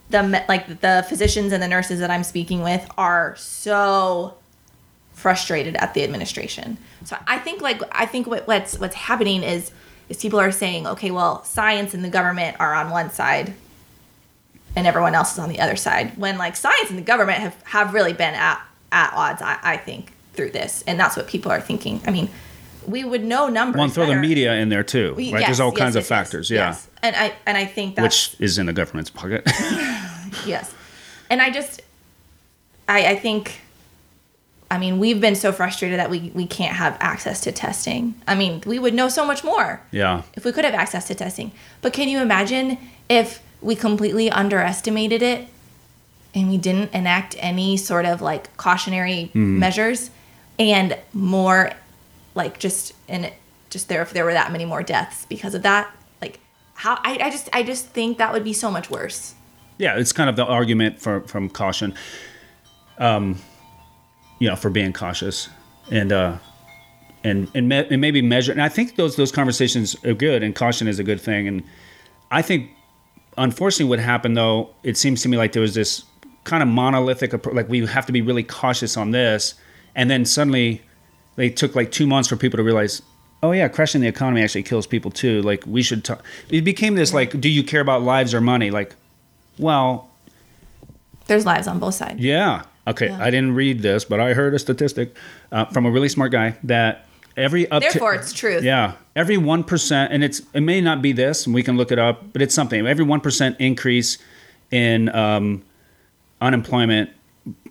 the 0.10 0.44
like 0.48 0.82
the 0.82 1.06
physicians 1.08 1.54
and 1.54 1.64
the 1.64 1.68
nurses 1.68 2.00
that 2.00 2.12
I'm 2.12 2.24
speaking 2.24 2.62
with 2.62 2.90
are 2.98 3.36
so 3.38 4.36
frustrated 5.14 5.76
at 5.76 5.94
the 5.94 6.04
administration. 6.04 6.78
So 7.06 7.18
I 7.28 7.38
think 7.38 7.62
like 7.62 7.82
I 7.92 8.06
think 8.06 8.28
what, 8.28 8.48
what's 8.48 8.80
what's 8.80 8.96
happening 8.96 9.44
is 9.44 9.72
is 10.10 10.18
people 10.18 10.40
are 10.40 10.52
saying, 10.52 10.86
okay, 10.88 11.12
well, 11.12 11.44
science 11.44 11.94
and 11.94 12.04
the 12.04 12.10
government 12.10 12.58
are 12.60 12.74
on 12.74 12.90
one 12.90 13.10
side, 13.10 13.54
and 14.76 14.88
everyone 14.88 15.16
else 15.16 15.34
is 15.34 15.40
on 15.40 15.50
the 15.50 15.60
other 15.60 15.76
side. 15.76 16.18
When 16.18 16.38
like 16.38 16.56
science 16.56 16.90
and 16.90 16.98
the 16.98 17.04
government 17.04 17.40
have 17.40 17.62
have 17.64 17.94
really 17.94 18.14
been 18.14 18.34
at 18.34 18.62
at 18.92 19.14
odds, 19.14 19.42
I, 19.42 19.60
I 19.62 19.78
think 19.78 20.14
through 20.34 20.52
this, 20.52 20.84
and 20.88 21.00
that's 21.00 21.18
what 21.18 21.28
people 21.28 21.52
are 21.52 21.62
thinking. 21.62 22.02
I 22.06 22.12
mean, 22.12 22.30
we 22.88 23.04
would 23.04 23.24
know 23.24 23.48
numbers. 23.50 23.78
Well, 23.78 23.86
and 23.86 23.94
throw 23.94 24.06
the 24.06 24.16
media 24.16 24.56
in 24.56 24.70
there 24.70 24.84
too, 24.84 25.14
right? 25.14 25.26
yes, 25.26 25.46
There's 25.46 25.60
all 25.60 25.72
yes, 25.72 25.80
kinds 25.80 25.96
yes, 25.96 26.04
of 26.04 26.08
factors, 26.08 26.50
yeah. 26.50 26.78
And 27.04 27.16
I 27.16 27.34
and 27.46 27.58
I 27.58 27.66
think 27.66 27.96
that's 27.96 28.32
which 28.34 28.42
is 28.42 28.58
in 28.58 28.66
the 28.66 28.74
government's 28.74 29.10
pocket. 29.10 29.44
yes 30.46 30.74
and 31.32 31.42
i 31.42 31.50
just 31.50 31.82
i 32.88 33.08
i 33.08 33.16
think 33.16 33.62
i 34.70 34.78
mean 34.78 35.00
we've 35.00 35.20
been 35.20 35.36
so 35.36 35.52
frustrated 35.52 35.98
that 35.98 36.12
we 36.12 36.32
we 36.36 36.46
can't 36.46 36.76
have 36.76 36.96
access 37.00 37.42
to 37.42 37.52
testing 37.52 38.14
i 38.28 38.36
mean 38.36 38.62
we 38.68 38.78
would 38.78 38.94
know 38.94 39.10
so 39.10 39.26
much 39.26 39.44
more 39.44 39.82
yeah, 39.92 40.22
if 40.36 40.46
we 40.46 40.52
could 40.52 40.66
have 40.66 40.76
access 40.76 41.08
to 41.08 41.16
testing 41.16 41.52
but 41.82 41.94
can 41.94 42.08
you 42.08 42.20
imagine 42.20 42.78
if 43.10 43.42
we 43.62 43.76
completely 43.76 44.30
underestimated 44.30 45.22
it 45.22 45.48
and 46.34 46.50
we 46.50 46.58
didn't 46.58 46.94
enact 46.94 47.36
any 47.40 47.78
sort 47.78 48.06
of 48.06 48.22
like 48.22 48.56
cautionary 48.58 49.30
measures 49.34 50.10
and 50.58 50.98
more 51.14 51.72
like 52.36 52.60
just 52.60 52.94
and 53.08 53.32
just 53.70 53.88
there 53.90 54.02
if 54.02 54.12
there 54.12 54.26
were 54.26 54.34
that 54.34 54.52
many 54.52 54.66
more 54.66 54.84
deaths 54.84 55.26
because 55.26 55.54
of 55.56 55.62
that 55.64 55.94
like 56.22 56.40
how 56.74 56.98
I, 57.04 57.18
I 57.22 57.30
just 57.30 57.50
i 57.54 57.64
just 57.64 57.88
think 57.88 58.18
that 58.18 58.34
would 58.34 58.44
be 58.44 58.54
so 58.54 58.72
much 58.72 58.90
worse 58.90 59.36
yeah. 59.82 59.98
It's 59.98 60.12
kind 60.14 60.30
of 60.30 60.36
the 60.36 60.46
argument 60.46 61.02
for 61.02 61.22
from 61.22 61.50
caution, 61.50 61.96
um, 63.00 63.38
you 64.38 64.48
know, 64.48 64.56
for 64.56 64.70
being 64.70 64.94
cautious 64.94 65.50
and 65.90 66.12
uh, 66.12 66.38
and 67.24 67.50
and, 67.56 67.68
me- 67.68 67.88
and 67.90 68.00
maybe 68.00 68.22
measure. 68.22 68.52
And 68.52 68.62
I 68.62 68.70
think 68.70 68.96
those 68.96 69.16
those 69.16 69.32
conversations 69.32 69.96
are 70.06 70.14
good, 70.14 70.44
and 70.44 70.54
caution 70.54 70.88
is 70.88 71.00
a 71.00 71.04
good 71.04 71.20
thing. 71.20 71.48
And 71.48 71.64
I 72.30 72.44
think, 72.44 72.70
unfortunately, 73.42 73.90
what 73.90 74.00
happened 74.00 74.38
though, 74.38 74.70
it 74.84 74.98
seems 74.98 75.22
to 75.24 75.30
me 75.30 75.38
like 75.38 75.52
there 75.52 75.62
was 75.62 75.74
this 75.74 76.04
kind 76.44 76.64
of 76.64 76.70
monolithic 76.70 77.34
approach. 77.34 77.56
Like 77.56 77.70
we 77.70 77.86
have 77.86 78.06
to 78.06 78.12
be 78.12 78.22
really 78.22 78.44
cautious 78.44 78.98
on 78.98 79.12
this, 79.12 79.56
and 79.96 80.10
then 80.10 80.26
suddenly 80.26 80.82
they 81.36 81.50
took 81.50 81.76
like 81.76 81.92
two 81.92 82.08
months 82.08 82.30
for 82.30 82.36
people 82.36 82.58
to 82.58 82.64
realize. 82.64 83.02
Oh 83.44 83.52
yeah, 83.54 83.68
crashing 83.68 84.02
the 84.02 84.08
economy 84.08 84.44
actually 84.44 84.64
kills 84.64 84.86
people 84.86 85.10
too. 85.10 85.42
Like 85.42 85.66
we 85.66 85.82
should 85.82 86.06
talk. 86.06 86.24
It 86.50 86.62
became 86.62 86.94
this 86.96 87.14
like, 87.14 87.42
do 87.42 87.50
you 87.50 87.64
care 87.64 87.82
about 87.82 88.04
lives 88.04 88.34
or 88.36 88.42
money? 88.42 88.70
Like, 88.70 88.96
well, 89.58 90.10
there's 91.26 91.46
lives 91.46 91.68
on 91.68 91.80
both 91.80 91.96
sides 91.96 92.20
yeah. 92.20 92.64
Okay, 92.88 93.10
Yeah. 93.10 93.24
I 93.24 93.30
didn't 93.30 93.54
read 93.56 93.82
this, 93.82 94.06
but 94.06 94.20
I 94.20 94.34
heard 94.34 94.54
a 94.54 94.60
statistic 94.60 95.16
uh, 95.52 95.66
from 95.66 95.86
a 95.86 95.92
really 95.92 96.10
smart 96.10 96.32
guy 96.32 96.58
that 96.64 97.06
every 97.38 97.70
up 97.72 97.82
Therefore, 97.82 98.14
to, 98.14 98.20
it's 98.20 98.34
truth. 98.34 98.64
Yeah, 98.64 98.94
every 99.16 99.38
one 99.38 99.64
percent, 99.64 100.12
and 100.14 100.24
it's 100.24 100.42
it 100.54 100.62
may 100.62 100.82
not 100.82 101.02
be 101.02 101.12
this, 101.12 101.46
and 101.46 101.54
we 101.56 101.64
can 101.64 101.78
look 101.78 101.92
it 101.92 102.00
up, 102.00 102.32
but 102.34 102.42
it's 102.42 102.54
something. 102.54 102.86
Every 102.86 103.06
one 103.06 103.22
percent 103.22 103.56
increase 103.60 104.18
in 104.72 105.10
um, 105.16 105.64
unemployment 106.40 107.10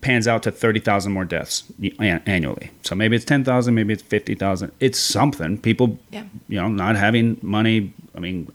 pans 0.01 0.27
out 0.27 0.43
to 0.43 0.51
thirty 0.51 0.79
thousand 0.79 1.11
more 1.13 1.25
deaths 1.25 1.63
annually. 1.99 2.71
So 2.83 2.95
maybe 2.95 3.15
it's 3.15 3.25
ten 3.25 3.43
thousand, 3.43 3.75
maybe 3.75 3.93
it's 3.93 4.03
fifty 4.03 4.35
thousand. 4.35 4.71
It's 4.79 4.99
something. 4.99 5.57
People, 5.57 5.97
Yeah. 6.11 6.23
you 6.49 6.59
know, 6.59 6.67
not 6.67 6.95
having 6.95 7.37
money. 7.41 7.93
I 8.15 8.19
mean, 8.19 8.51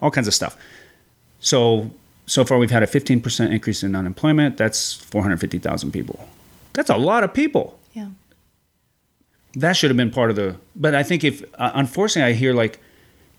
all 0.00 0.10
kinds 0.10 0.28
of 0.28 0.34
stuff. 0.34 0.56
So 1.40 1.90
so 2.26 2.44
far, 2.44 2.58
we've 2.58 2.70
had 2.70 2.84
a 2.84 2.86
15% 2.86 3.50
increase 3.50 3.82
in 3.82 3.96
unemployment. 3.96 4.56
That's 4.56 4.94
450,000 4.94 5.90
people. 5.90 6.28
That's 6.74 6.88
a 6.88 6.96
lot 6.96 7.24
of 7.24 7.34
people. 7.34 7.76
That 9.54 9.72
should 9.74 9.90
have 9.90 9.96
been 9.96 10.10
part 10.10 10.30
of 10.30 10.36
the. 10.36 10.56
But 10.76 10.94
I 10.94 11.02
think 11.02 11.24
if, 11.24 11.42
uh, 11.54 11.72
unfortunately, 11.74 12.32
I 12.32 12.34
hear 12.34 12.54
like, 12.54 12.80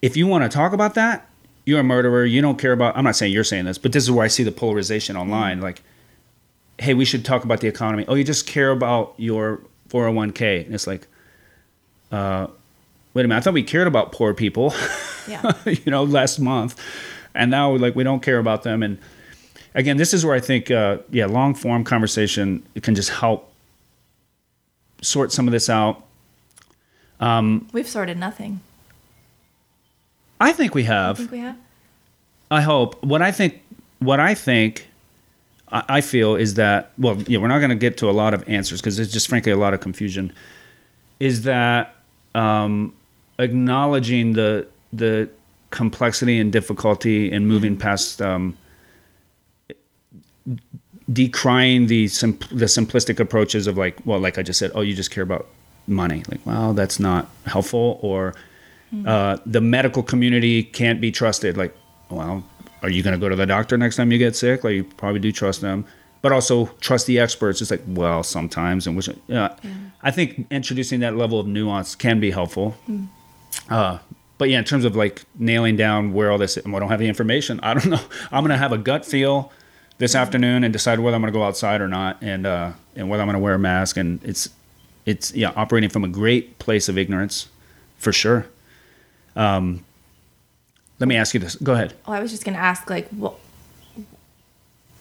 if 0.01 0.17
you 0.17 0.27
want 0.27 0.43
to 0.43 0.49
talk 0.49 0.73
about 0.73 0.95
that, 0.95 1.29
you're 1.65 1.79
a 1.79 1.83
murderer. 1.83 2.25
You 2.25 2.41
don't 2.41 2.57
care 2.57 2.73
about. 2.73 2.97
I'm 2.97 3.03
not 3.03 3.15
saying 3.15 3.31
you're 3.31 3.43
saying 3.43 3.65
this, 3.65 3.77
but 3.77 3.91
this 3.91 4.03
is 4.03 4.11
where 4.11 4.25
I 4.25 4.27
see 4.27 4.43
the 4.43 4.51
polarization 4.51 5.15
online. 5.15 5.61
Like, 5.61 5.83
hey, 6.79 6.93
we 6.93 7.05
should 7.05 7.23
talk 7.23 7.43
about 7.43 7.61
the 7.61 7.67
economy. 7.67 8.05
Oh, 8.07 8.15
you 8.15 8.23
just 8.23 8.47
care 8.47 8.71
about 8.71 9.13
your 9.17 9.61
401k. 9.89 10.65
And 10.65 10.73
it's 10.73 10.87
like, 10.87 11.07
uh, 12.11 12.47
wait 13.13 13.25
a 13.25 13.27
minute. 13.27 13.39
I 13.39 13.43
thought 13.43 13.53
we 13.53 13.63
cared 13.63 13.87
about 13.87 14.11
poor 14.11 14.33
people. 14.33 14.73
yeah 15.27 15.51
you 15.65 15.91
know, 15.91 16.03
last 16.03 16.39
month. 16.39 16.79
and 17.35 17.51
now 17.51 17.75
like 17.75 17.95
we 17.95 18.03
don't 18.03 18.21
care 18.21 18.39
about 18.39 18.63
them. 18.63 18.81
And 18.83 18.97
again, 19.75 19.97
this 19.97 20.13
is 20.13 20.25
where 20.25 20.35
I 20.35 20.39
think, 20.39 20.71
uh, 20.71 20.97
yeah, 21.11 21.27
long 21.27 21.53
form 21.53 21.83
conversation 21.83 22.63
it 22.75 22.83
can 22.83 22.95
just 22.95 23.09
help 23.09 23.50
sort 25.01 25.31
some 25.31 25.47
of 25.47 25.51
this 25.51 25.69
out. 25.69 26.03
We've 27.73 27.87
sorted 27.87 28.17
nothing. 28.17 28.61
I 30.39 30.53
think 30.53 30.73
we 30.73 30.83
have. 30.83 31.17
I 31.17 31.19
think 31.19 31.31
we 31.31 31.39
have. 31.39 31.57
I 32.49 32.61
hope. 32.61 33.03
What 33.03 33.21
I 33.21 33.31
think, 33.31 33.61
what 33.99 34.19
I 34.19 34.33
think, 34.33 34.87
I, 35.71 35.83
I 35.87 36.01
feel 36.01 36.35
is 36.35 36.55
that 36.55 36.91
well, 36.97 37.21
yeah, 37.27 37.37
we're 37.37 37.47
not 37.47 37.59
going 37.59 37.69
to 37.69 37.75
get 37.75 37.97
to 37.97 38.09
a 38.09 38.11
lot 38.11 38.33
of 38.33 38.47
answers 38.49 38.81
because 38.81 38.97
there's 38.97 39.11
just 39.11 39.27
frankly 39.27 39.51
a 39.51 39.57
lot 39.57 39.73
of 39.73 39.79
confusion. 39.81 40.33
Is 41.19 41.43
that 41.43 41.95
um, 42.33 42.93
acknowledging 43.37 44.33
the 44.33 44.67
the 44.91 45.29
complexity 45.69 46.39
and 46.39 46.51
difficulty 46.51 47.31
and 47.31 47.47
moving 47.47 47.77
past 47.77 48.21
um, 48.21 48.57
decrying 51.11 51.87
the 51.87 52.07
sim- 52.07 52.39
the 52.51 52.65
simplistic 52.65 53.19
approaches 53.19 53.67
of 53.67 53.77
like 53.77 53.97
well 54.05 54.19
like 54.19 54.37
I 54.37 54.43
just 54.43 54.59
said 54.59 54.71
oh 54.75 54.81
you 54.81 54.93
just 54.93 55.11
care 55.11 55.23
about 55.23 55.47
money. 55.87 56.23
Like 56.29 56.45
well 56.45 56.73
that's 56.73 56.99
not 56.99 57.29
helpful 57.45 57.99
or 58.01 58.33
uh, 59.05 59.37
the 59.45 59.61
medical 59.61 60.03
community 60.03 60.63
can't 60.63 60.99
be 61.01 61.11
trusted. 61.11 61.57
Like 61.57 61.75
well 62.09 62.43
are 62.83 62.89
you 62.89 63.03
going 63.03 63.13
to 63.13 63.19
go 63.19 63.29
to 63.29 63.35
the 63.35 63.45
doctor 63.45 63.77
next 63.77 63.95
time 63.95 64.11
you 64.11 64.17
get 64.17 64.35
sick? 64.35 64.63
Like 64.63 64.73
you 64.73 64.83
probably 64.83 65.19
do 65.19 65.31
trust 65.31 65.61
them. 65.61 65.85
But 66.23 66.31
also 66.31 66.65
trust 66.81 67.07
the 67.07 67.19
experts. 67.19 67.61
It's 67.61 67.71
like 67.71 67.81
well 67.87 68.21
sometimes 68.23 68.85
and 68.85 68.95
which 68.95 69.09
yeah, 69.27 69.55
I 70.03 70.11
think 70.11 70.45
introducing 70.51 70.99
that 70.99 71.15
level 71.15 71.39
of 71.39 71.47
nuance 71.47 71.95
can 71.95 72.19
be 72.19 72.29
helpful. 72.31 72.75
Uh, 73.69 73.97
but 74.37 74.49
yeah, 74.49 74.59
in 74.59 74.65
terms 74.65 74.85
of 74.85 74.95
like 74.95 75.23
nailing 75.39 75.75
down 75.77 76.13
where 76.13 76.31
all 76.31 76.37
this, 76.37 76.57
I 76.57 76.61
don't 76.61 76.89
have 76.89 76.99
the 76.99 77.07
information. 77.07 77.59
I 77.61 77.73
don't 77.73 77.85
know. 77.89 77.99
I'm 78.31 78.43
gonna 78.43 78.57
have 78.57 78.71
a 78.71 78.77
gut 78.77 79.05
feel 79.05 79.51
this 80.01 80.15
afternoon 80.15 80.63
and 80.63 80.73
decide 80.73 80.99
whether 80.99 81.15
I'm 81.15 81.21
gonna 81.21 81.31
go 81.31 81.43
outside 81.43 81.79
or 81.79 81.87
not, 81.87 82.17
and 82.21 82.47
uh, 82.47 82.71
and 82.95 83.07
whether 83.07 83.21
I'm 83.21 83.27
gonna 83.27 83.39
wear 83.39 83.53
a 83.53 83.59
mask. 83.59 83.97
And 83.97 84.19
it's 84.23 84.49
it's 85.05 85.31
yeah, 85.35 85.53
operating 85.55 85.91
from 85.91 86.03
a 86.03 86.07
great 86.07 86.57
place 86.57 86.89
of 86.89 86.97
ignorance, 86.97 87.47
for 87.97 88.11
sure. 88.11 88.47
Um, 89.35 89.85
let 90.99 91.07
me 91.07 91.15
ask 91.15 91.35
you 91.35 91.39
this. 91.39 91.55
Go 91.55 91.73
ahead. 91.73 91.93
Oh, 92.07 92.13
I 92.13 92.19
was 92.19 92.31
just 92.31 92.43
gonna 92.43 92.57
ask, 92.57 92.89
like, 92.89 93.09
wh- 93.11 93.35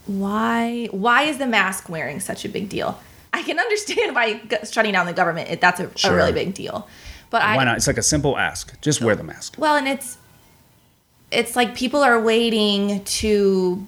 why 0.06 0.88
why 0.90 1.22
is 1.22 1.38
the 1.38 1.46
mask 1.46 1.88
wearing 1.88 2.20
such 2.20 2.44
a 2.44 2.48
big 2.48 2.68
deal? 2.68 3.00
I 3.32 3.42
can 3.42 3.58
understand 3.58 4.14
why 4.14 4.42
shutting 4.70 4.92
down 4.92 5.06
the 5.06 5.12
government 5.12 5.50
it, 5.50 5.60
that's 5.60 5.80
a, 5.80 5.90
Sure. 5.96 6.12
a 6.12 6.16
really 6.16 6.32
big 6.32 6.52
deal, 6.52 6.88
but 7.30 7.40
I 7.42 7.56
Why 7.56 7.64
not? 7.64 7.76
It's 7.78 7.86
like 7.86 7.96
a 7.98 8.02
simple 8.02 8.36
ask. 8.36 8.78
Just 8.82 9.00
wear 9.00 9.14
the 9.16 9.22
mask. 9.24 9.54
well, 9.56 9.76
and 9.76 9.88
it's 9.88 10.18
it's 11.30 11.56
like 11.56 11.74
people 11.74 12.02
are 12.02 12.20
waiting 12.20 13.02
to 13.04 13.86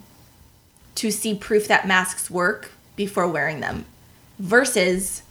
to 0.95 1.11
see 1.11 1.35
proof 1.35 1.67
that 1.67 1.87
masks 1.87 2.29
work 2.29 2.71
before 2.95 3.27
wearing 3.27 3.59
them, 3.59 3.85
versus 4.39 5.23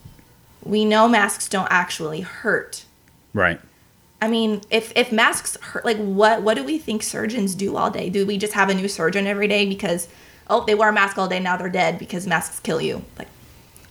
we 0.64 0.84
know 0.84 1.08
masks 1.08 1.48
don't 1.48 1.68
actually 1.70 2.20
hurt. 2.20 2.84
Right. 3.32 3.60
I 4.20 4.28
mean, 4.28 4.60
if 4.70 4.92
if 4.96 5.10
masks 5.10 5.56
hurt, 5.60 5.84
like 5.84 5.96
what 5.96 6.42
what 6.42 6.54
do 6.54 6.62
we 6.62 6.78
think 6.78 7.02
surgeons 7.02 7.54
do 7.56 7.76
all 7.76 7.90
day? 7.90 8.08
Do 8.08 8.24
we 8.24 8.38
just 8.38 8.52
have 8.52 8.68
a 8.68 8.74
new 8.74 8.86
surgeon 8.86 9.26
every 9.26 9.48
day 9.48 9.66
because 9.66 10.08
oh 10.48 10.64
they 10.64 10.76
wore 10.76 10.90
a 10.90 10.92
mask 10.92 11.18
all 11.18 11.28
day 11.28 11.40
now 11.40 11.56
they're 11.56 11.68
dead 11.68 11.98
because 11.98 12.26
masks 12.26 12.60
kill 12.60 12.80
you? 12.80 13.04
Like 13.18 13.28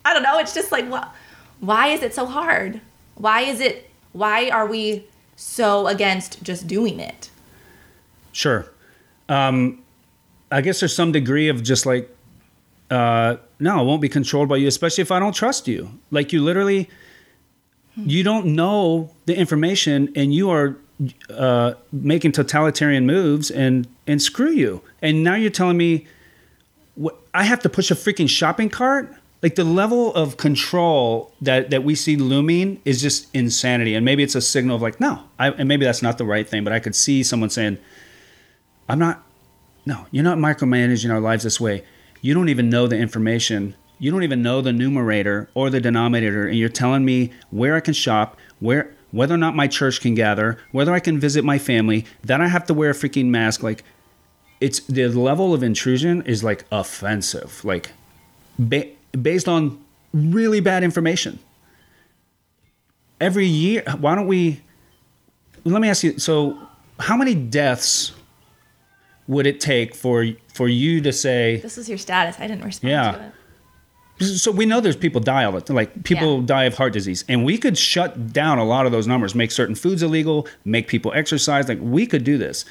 I 0.06 0.14
don't 0.14 0.24
know. 0.24 0.40
It's 0.40 0.54
just 0.54 0.72
like 0.72 0.88
what? 0.90 1.14
Why 1.60 1.88
is 1.88 2.02
it 2.02 2.14
so 2.14 2.26
hard? 2.26 2.80
Why 3.16 3.42
is 3.42 3.60
it? 3.60 3.90
Why 4.14 4.50
are 4.50 4.66
we 4.66 5.06
so 5.36 5.88
against 5.88 6.42
just 6.44 6.66
doing 6.66 7.00
it? 7.00 7.30
Sure. 8.32 8.72
Um, 9.28 9.84
I 10.52 10.62
guess 10.62 10.80
there's 10.82 10.96
some 10.96 11.12
degree 11.12 11.48
of 11.48 11.64
just 11.64 11.86
like, 11.86 12.14
uh, 12.90 13.38
no, 13.60 13.82
it 13.82 13.86
won't 13.86 14.02
be 14.02 14.10
controlled 14.10 14.50
by 14.50 14.58
you, 14.58 14.68
especially 14.68 15.02
if 15.02 15.12
I 15.12 15.20
don't 15.20 15.34
trust 15.34 15.68
you. 15.68 16.00
Like 16.12 16.34
you 16.34 16.44
literally, 16.44 16.90
you 17.96 18.24
don't 18.24 18.48
know 18.48 19.12
the 19.26 19.38
information, 19.38 20.12
and 20.16 20.34
you 20.34 20.50
are 20.50 20.78
uh, 21.30 21.74
making 21.92 22.34
totalitarian 22.34 23.06
moves, 23.06 23.50
and 23.50 23.88
and 24.06 24.22
screw 24.22 24.52
you. 24.52 24.82
And 25.02 25.24
now 25.24 25.36
you're 25.36 25.50
telling 25.50 25.78
me, 25.78 26.06
what, 26.96 27.16
I 27.34 27.44
have 27.44 27.62
to 27.62 27.70
push 27.70 27.92
a 27.92 27.96
freaking 27.96 28.30
shopping 28.30 28.70
cart. 28.70 29.16
Like 29.42 29.56
the 29.56 29.64
level 29.64 30.14
of 30.14 30.38
control 30.38 31.34
that, 31.42 31.72
that 31.72 31.84
we 31.84 31.96
see 31.96 32.16
looming 32.16 32.80
is 32.86 33.02
just 33.02 33.28
insanity. 33.34 33.96
And 33.96 34.06
maybe 34.06 34.22
it's 34.22 34.36
a 34.36 34.42
signal 34.42 34.76
of 34.76 34.84
like, 34.84 35.00
no, 35.00 35.24
I, 35.40 35.50
and 35.50 35.68
maybe 35.68 35.84
that's 35.84 36.04
not 36.04 36.20
the 36.20 36.26
right 36.26 36.48
thing, 36.48 36.64
but 36.64 36.72
I 36.72 36.80
could 36.80 36.96
see 36.96 37.24
someone 37.24 37.50
saying, 37.50 37.80
I'm 38.88 39.00
not, 39.00 39.24
no, 39.86 40.06
you're 40.12 40.24
not 40.24 40.38
micromanaging 40.38 41.12
our 41.12 41.20
lives 41.20 41.44
this 41.44 41.60
way. 41.60 41.84
You 42.22 42.34
don't 42.34 42.50
even 42.50 42.70
know 42.70 42.88
the 42.88 42.98
information. 42.98 43.76
You 44.00 44.12
don't 44.12 44.24
even 44.24 44.42
know 44.42 44.62
the 44.62 44.72
numerator 44.74 45.50
or 45.54 45.70
the 45.70 45.82
denominator. 45.82 46.48
And 46.48 46.58
you're 46.58 46.70
telling 46.70 47.04
me 47.04 47.32
where 47.50 47.76
I 47.76 47.80
can 47.80 47.94
shop, 47.94 48.38
where, 48.60 48.94
whether 49.12 49.34
or 49.34 49.38
not 49.38 49.56
my 49.56 49.68
church 49.68 50.02
can 50.02 50.16
gather, 50.16 50.60
whether 50.72 50.94
I 50.94 51.00
can 51.00 51.20
visit 51.20 51.44
my 51.44 51.58
family, 51.58 52.06
that 52.24 52.42
I 52.42 52.48
have 52.48 52.66
to 52.68 52.74
wear 52.74 52.92
a 52.92 52.94
freaking 52.94 53.28
mask. 53.28 53.64
Like, 53.64 53.84
it's 54.60 54.80
the 54.82 55.08
level 55.08 55.54
of 55.54 55.64
intrusion 55.64 56.22
is 56.24 56.44
like 56.44 56.66
offensive. 56.72 57.66
Like, 57.66 57.92
ba- 58.60 58.90
based 59.20 59.48
on 59.48 59.84
really 60.14 60.60
bad 60.60 60.84
information. 60.84 61.40
Every 63.20 63.46
year, 63.46 63.84
why 64.00 64.16
don't 64.16 64.28
we? 64.28 64.62
Let 65.64 65.82
me 65.82 65.90
ask 65.90 66.04
you. 66.04 66.18
So, 66.18 66.58
how 67.00 67.18
many 67.18 67.36
deaths 67.36 68.14
would 69.34 69.48
it 69.52 69.60
take 69.60 69.90
for 70.04 70.18
for 70.54 70.68
you 70.68 70.94
to 71.02 71.12
say? 71.14 71.58
This 71.68 71.78
is 71.78 71.88
your 71.90 71.98
status. 71.98 72.36
I 72.40 72.48
didn't 72.48 72.66
respond 72.66 72.92
Yeah. 72.92 73.12
to 73.12 73.24
it. 73.28 73.34
So 74.44 74.52
we 74.52 74.66
know 74.68 74.80
there's 74.82 74.96
people 75.08 75.20
die 75.22 75.44
all 75.46 75.52
the 75.54 75.62
time. 75.62 75.76
Like 75.76 76.04
people 76.04 76.32
Yeah. 76.40 76.46
die 76.46 76.64
of 76.66 76.76
heart 76.76 76.94
disease, 76.94 77.24
and 77.28 77.44
we 77.44 77.58
could 77.58 77.78
shut 77.78 78.32
down 78.34 78.60
a 78.60 78.64
lot 78.74 78.86
of 78.86 78.92
those 78.92 79.08
numbers, 79.08 79.34
make 79.34 79.52
certain 79.52 79.74
foods 79.76 80.04
illegal, 80.04 80.48
make 80.64 80.88
people 80.88 81.12
exercise. 81.16 81.68
Like 81.68 81.80
we 81.82 82.06
could 82.06 82.24
do 82.24 82.38
this. 82.38 82.66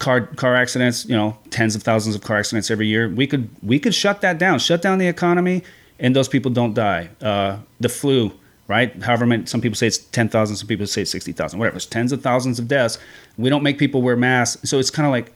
Car 0.00 0.22
car 0.42 0.54
accidents, 0.56 1.04
you 1.10 1.16
know, 1.16 1.36
tens 1.50 1.76
of 1.76 1.82
thousands 1.82 2.14
of 2.16 2.22
car 2.22 2.38
accidents 2.38 2.70
every 2.70 2.86
year. 2.86 3.08
We 3.08 3.26
could 3.26 3.48
we 3.62 3.78
could 3.78 3.94
shut 3.94 4.20
that 4.22 4.38
down, 4.38 4.58
shut 4.58 4.80
down 4.82 4.98
the 4.98 5.06
economy, 5.08 5.62
and 6.00 6.14
those 6.16 6.28
people 6.28 6.50
don't 6.50 6.74
die. 6.74 7.02
Uh, 7.20 7.58
the 7.80 7.88
flu, 7.88 8.32
right? 8.68 8.90
However 9.02 9.26
many, 9.26 9.46
some 9.46 9.60
people 9.60 9.76
say 9.76 9.86
it's 9.88 9.98
ten 9.98 10.28
thousand, 10.28 10.56
some 10.56 10.68
people 10.68 10.86
say 10.86 11.02
it's 11.02 11.10
sixty 11.10 11.32
thousand, 11.32 11.58
whatever. 11.60 11.76
It's 11.76 11.86
tens 11.86 12.12
of 12.12 12.22
thousands 12.22 12.58
of 12.58 12.66
deaths. 12.66 12.98
We 13.36 13.50
don't 13.50 13.62
make 13.62 13.76
people 13.78 14.00
wear 14.02 14.16
masks, 14.16 14.68
so 14.70 14.78
it's 14.80 14.90
kind 14.90 15.06
of 15.06 15.12
like. 15.12 15.32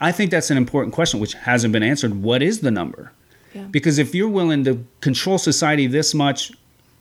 I 0.00 0.12
think 0.12 0.30
that's 0.30 0.50
an 0.50 0.56
important 0.56 0.94
question, 0.94 1.20
which 1.20 1.34
hasn't 1.34 1.72
been 1.72 1.82
answered. 1.82 2.22
What 2.22 2.42
is 2.42 2.60
the 2.60 2.70
number? 2.70 3.12
Yeah. 3.54 3.62
Because 3.62 3.98
if 3.98 4.14
you're 4.14 4.28
willing 4.28 4.64
to 4.64 4.84
control 5.00 5.38
society 5.38 5.86
this 5.86 6.14
much, 6.14 6.52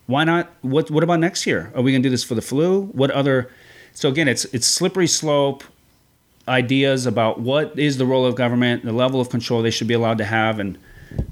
why 0.07 0.23
not? 0.23 0.49
What 0.61 0.89
What 0.89 1.03
about 1.03 1.19
next 1.19 1.45
year? 1.45 1.71
Are 1.75 1.81
we 1.81 1.91
going 1.91 2.01
to 2.01 2.07
do 2.07 2.11
this 2.11 2.23
for 2.23 2.35
the 2.35 2.41
flu? 2.41 2.83
What 2.87 3.11
other? 3.11 3.51
So 3.93 4.09
again, 4.09 4.27
it's 4.27 4.45
it's 4.45 4.65
slippery 4.65 5.07
slope 5.07 5.63
ideas 6.47 7.05
about 7.05 7.39
what 7.41 7.77
is 7.77 7.97
the 7.97 8.05
role 8.05 8.25
of 8.25 8.35
government, 8.35 8.85
the 8.85 8.93
level 8.93 9.19
of 9.19 9.29
control 9.29 9.61
they 9.61 9.71
should 9.71 9.87
be 9.87 9.93
allowed 9.93 10.17
to 10.19 10.25
have, 10.25 10.59
and 10.59 10.77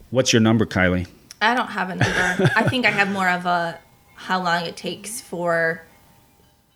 what's 0.10 0.34
your 0.34 0.42
number, 0.42 0.66
Kylie? 0.66 1.08
I 1.42 1.56
don't 1.56 1.68
have 1.68 1.90
a 1.90 1.96
number. 1.96 2.52
I 2.56 2.68
think 2.68 2.86
I 2.86 2.92
have 2.92 3.10
more 3.12 3.30
of 3.30 3.46
a 3.46 3.80
how 4.16 4.42
long 4.42 4.66
it 4.66 4.76
takes 4.76 5.22
for 5.22 5.84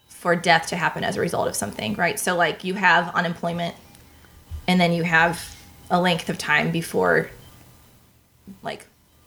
for 0.07 0.36
death 0.36 0.68
to 0.68 0.76
happen 0.76 1.03
as 1.03 1.16
a 1.16 1.22
result 1.22 1.48
of 1.48 1.56
something, 1.56 1.95
right? 1.95 2.20
So 2.20 2.36
like 2.36 2.64
you 2.64 2.74
have 2.76 3.14
unemployment 3.14 3.76
and 4.70 4.80
then 4.80 4.94
you 4.94 5.04
have 5.04 5.36
a 5.90 6.00
length 6.00 6.30
of 6.30 6.38
time 6.38 6.70
before 6.72 7.30
like 8.64 8.86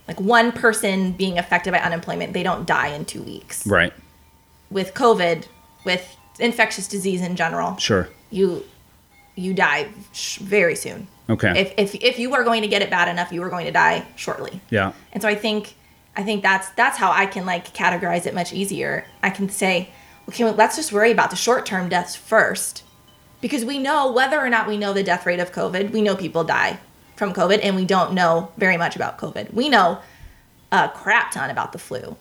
like 0.09 0.21
one 0.21 0.53
person 0.53 1.13
being 1.13 1.39
affected 1.39 1.73
by 1.73 1.79
unemployment, 1.79 2.33
they 2.33 2.43
don't 2.43 2.67
die 2.67 2.89
in 2.89 3.05
2 3.05 3.23
weeks. 3.23 3.67
Right. 3.67 3.93
With 4.71 4.95
COVID, 4.95 5.47
with 5.85 6.17
infectious 6.39 6.89
disease 6.89 7.21
in 7.23 7.37
general, 7.37 7.77
Sure. 7.77 8.09
you 8.31 8.65
you 9.37 9.55
die 9.55 9.89
sh- 10.13 10.39
very 10.39 10.75
soon. 10.77 11.07
Okay. 11.31 11.53
If, 11.63 11.73
if 11.77 11.95
if 12.03 12.19
you 12.19 12.35
are 12.35 12.45
going 12.45 12.63
to 12.63 12.69
get 12.69 12.83
it 12.83 12.91
bad 12.91 13.09
enough, 13.09 13.33
you 13.33 13.43
are 13.43 13.49
going 13.51 13.67
to 13.67 13.73
die 13.73 14.05
shortly. 14.17 14.61
yeah. 14.71 14.93
And 15.13 15.23
so 15.23 15.29
I 15.29 15.35
think 15.35 15.75
I 16.17 16.23
think 16.23 16.43
that's 16.43 16.69
that's 16.71 16.99
how 16.99 17.11
I 17.11 17.27
can 17.27 17.45
like 17.47 17.73
categorize 17.75 18.27
it 18.27 18.35
much 18.35 18.53
easier. 18.53 19.07
I 19.23 19.31
can 19.31 19.49
say, 19.49 19.89
okay, 20.29 20.45
well, 20.45 20.55
let's 20.55 20.77
just 20.77 20.93
worry 20.93 21.11
about 21.11 21.31
the 21.31 21.37
short 21.37 21.65
term 21.67 21.89
deaths 21.89 22.15
first. 22.17 22.83
Because 23.43 23.65
we 23.65 23.79
know 23.79 24.11
whether 24.11 24.39
or 24.41 24.49
not 24.49 24.67
we 24.67 24.79
know 24.79 24.95
the 24.95 25.03
death 25.03 25.27
rate 25.27 25.41
of 25.41 25.53
COVID, 25.53 25.91
we 25.91 26.01
know 26.01 26.17
people 26.17 26.45
die 26.45 26.79
from 27.17 27.35
COVID 27.35 27.61
and 27.63 27.77
we 27.77 27.85
don't 27.85 28.15
know 28.15 28.51
very 28.57 28.79
much 28.79 28.97
about 28.97 29.19
COVID. 29.19 29.53
We 29.53 29.69
know 29.69 29.99
a 30.71 30.89
crap 30.89 31.33
ton 31.33 31.51
about 31.51 31.73
the 31.73 31.79
flu. 31.79 32.17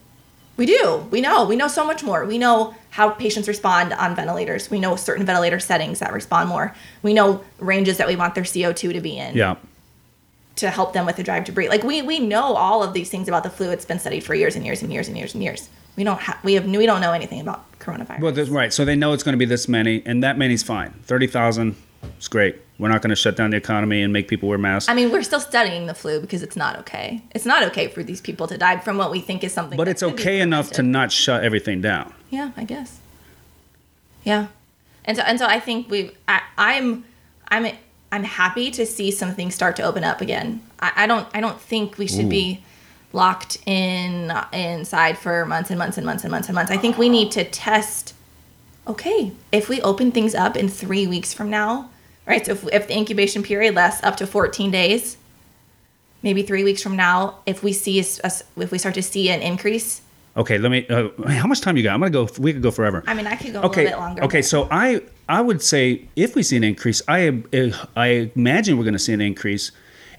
We 0.57 0.65
do. 0.65 1.07
We 1.09 1.21
know. 1.21 1.45
We 1.45 1.55
know 1.55 1.67
so 1.69 1.85
much 1.85 2.03
more. 2.03 2.25
We 2.25 2.37
know 2.37 2.75
how 2.89 3.11
patients 3.11 3.47
respond 3.47 3.93
on 3.93 4.15
ventilators. 4.15 4.69
We 4.69 4.79
know 4.79 4.95
certain 4.95 5.25
ventilator 5.25 5.59
settings 5.59 5.99
that 5.99 6.11
respond 6.11 6.49
more. 6.49 6.75
We 7.01 7.13
know 7.13 7.43
ranges 7.59 7.97
that 7.97 8.07
we 8.07 8.15
want 8.17 8.35
their 8.35 8.43
CO2 8.43 8.93
to 8.93 8.99
be 8.99 9.17
in 9.17 9.35
Yeah. 9.35 9.55
to 10.57 10.69
help 10.69 10.93
them 10.93 11.05
with 11.05 11.15
the 11.15 11.23
drive 11.23 11.45
to 11.45 11.51
breathe. 11.51 11.69
Like 11.69 11.83
we 11.83 12.01
we 12.01 12.19
know 12.19 12.55
all 12.55 12.83
of 12.83 12.93
these 12.93 13.09
things 13.09 13.27
about 13.27 13.43
the 13.43 13.49
flu. 13.49 13.69
It's 13.71 13.85
been 13.85 13.99
studied 13.99 14.23
for 14.23 14.35
years 14.35 14.55
and 14.55 14.65
years 14.65 14.81
and 14.83 14.91
years 14.91 15.07
and 15.07 15.15
years 15.17 15.33
and 15.33 15.41
years. 15.43 15.69
We 15.95 16.03
don't 16.03 16.19
have 16.19 16.43
we 16.43 16.53
have 16.53 16.65
we 16.65 16.85
don't 16.85 17.01
know 17.01 17.11
anything 17.11 17.41
about 17.41 17.65
coronavirus. 17.79 18.21
Well, 18.21 18.31
that's 18.31 18.49
right. 18.49 18.73
So 18.73 18.85
they 18.85 18.95
know 18.95 19.13
it's 19.13 19.23
going 19.23 19.33
to 19.33 19.37
be 19.37 19.45
this 19.45 19.67
many, 19.67 20.01
and 20.05 20.23
that 20.23 20.37
many's 20.37 20.63
fine. 20.63 20.91
Thirty 21.03 21.27
thousand. 21.27 21.75
It's 22.17 22.27
great. 22.27 22.55
We're 22.79 22.89
not 22.89 23.01
going 23.03 23.11
to 23.11 23.15
shut 23.15 23.35
down 23.35 23.51
the 23.51 23.57
economy 23.57 24.01
and 24.01 24.11
make 24.11 24.27
people 24.27 24.49
wear 24.49 24.57
masks. 24.57 24.89
I 24.89 24.95
mean, 24.95 25.11
we're 25.11 25.21
still 25.21 25.39
studying 25.39 25.85
the 25.85 25.93
flu 25.93 26.19
because 26.19 26.41
it's 26.41 26.55
not 26.55 26.79
okay. 26.79 27.21
It's 27.31 27.45
not 27.45 27.61
okay 27.63 27.87
for 27.89 28.01
these 28.01 28.21
people 28.21 28.47
to 28.47 28.57
die 28.57 28.79
from 28.79 28.97
what 28.97 29.11
we 29.11 29.19
think 29.19 29.43
is 29.43 29.53
something. 29.53 29.77
but 29.77 29.87
it's 29.87 30.01
okay 30.01 30.39
enough 30.39 30.71
to 30.71 30.83
not 30.83 31.11
shut 31.11 31.43
everything 31.43 31.81
down. 31.81 32.11
Yeah, 32.31 32.51
I 32.57 32.63
guess. 32.63 32.99
Yeah, 34.23 34.47
and 35.05 35.17
so 35.17 35.23
and 35.23 35.37
so 35.37 35.45
I 35.45 35.59
think 35.59 35.89
we've. 35.91 36.15
I, 36.27 36.41
I'm, 36.57 37.03
I'm, 37.49 37.75
I'm 38.11 38.23
happy 38.23 38.71
to 38.71 38.85
see 38.85 39.11
some 39.11 39.33
things 39.35 39.53
start 39.53 39.75
to 39.75 39.83
open 39.83 40.03
up 40.03 40.21
again. 40.21 40.61
I, 40.79 40.91
I 40.95 41.07
don't. 41.07 41.27
I 41.33 41.41
don't 41.41 41.59
think 41.59 41.97
we 41.97 42.07
should 42.07 42.29
be 42.29 42.63
locked 43.13 43.57
in 43.67 44.31
inside 44.53 45.17
for 45.17 45.45
months 45.45 45.69
and 45.69 45.79
months 45.79 45.97
and 45.97 46.05
months 46.05 46.23
and 46.23 46.31
months 46.31 46.47
and 46.47 46.55
months. 46.55 46.71
I 46.71 46.77
think 46.77 46.97
we 46.97 47.09
need 47.09 47.31
to 47.31 47.43
test. 47.43 48.13
Okay, 48.87 49.31
if 49.51 49.69
we 49.69 49.81
open 49.81 50.11
things 50.11 50.33
up 50.33 50.57
in 50.57 50.67
three 50.67 51.05
weeks 51.05 51.33
from 51.33 51.49
now, 51.49 51.89
right? 52.25 52.45
So 52.45 52.53
if, 52.53 52.67
if 52.73 52.87
the 52.87 52.97
incubation 52.97 53.43
period 53.43 53.75
lasts 53.75 54.03
up 54.03 54.17
to 54.17 54.27
14 54.27 54.71
days, 54.71 55.17
maybe 56.23 56.41
three 56.41 56.63
weeks 56.63 56.81
from 56.81 56.95
now, 56.95 57.39
if 57.45 57.63
we 57.63 57.73
see 57.73 57.99
us 57.99 58.43
if 58.57 58.71
we 58.71 58.77
start 58.77 58.95
to 58.95 59.03
see 59.03 59.29
an 59.29 59.41
increase, 59.41 60.01
Okay, 60.35 60.57
let 60.57 60.71
me. 60.71 60.87
Uh, 60.87 61.09
how 61.27 61.45
much 61.45 61.59
time 61.59 61.75
you 61.75 61.83
got? 61.83 61.93
I'm 61.93 61.99
gonna 61.99 62.09
go. 62.09 62.29
We 62.39 62.53
could 62.53 62.61
go 62.61 62.71
forever. 62.71 63.03
I 63.05 63.13
mean, 63.13 63.27
I 63.27 63.35
could 63.35 63.51
go 63.51 63.63
okay. 63.63 63.81
a 63.81 63.83
little 63.83 63.99
bit 63.99 64.01
longer. 64.01 64.23
Okay, 64.23 64.41
so 64.41 64.67
I 64.71 65.01
I 65.27 65.41
would 65.41 65.61
say 65.61 66.07
if 66.15 66.35
we 66.35 66.43
see 66.43 66.55
an 66.55 66.63
increase, 66.63 67.01
I 67.07 67.43
I 67.97 68.31
imagine 68.35 68.77
we're 68.77 68.89
to 68.89 68.99
see 68.99 69.11
an 69.13 69.19
increase, 69.19 69.71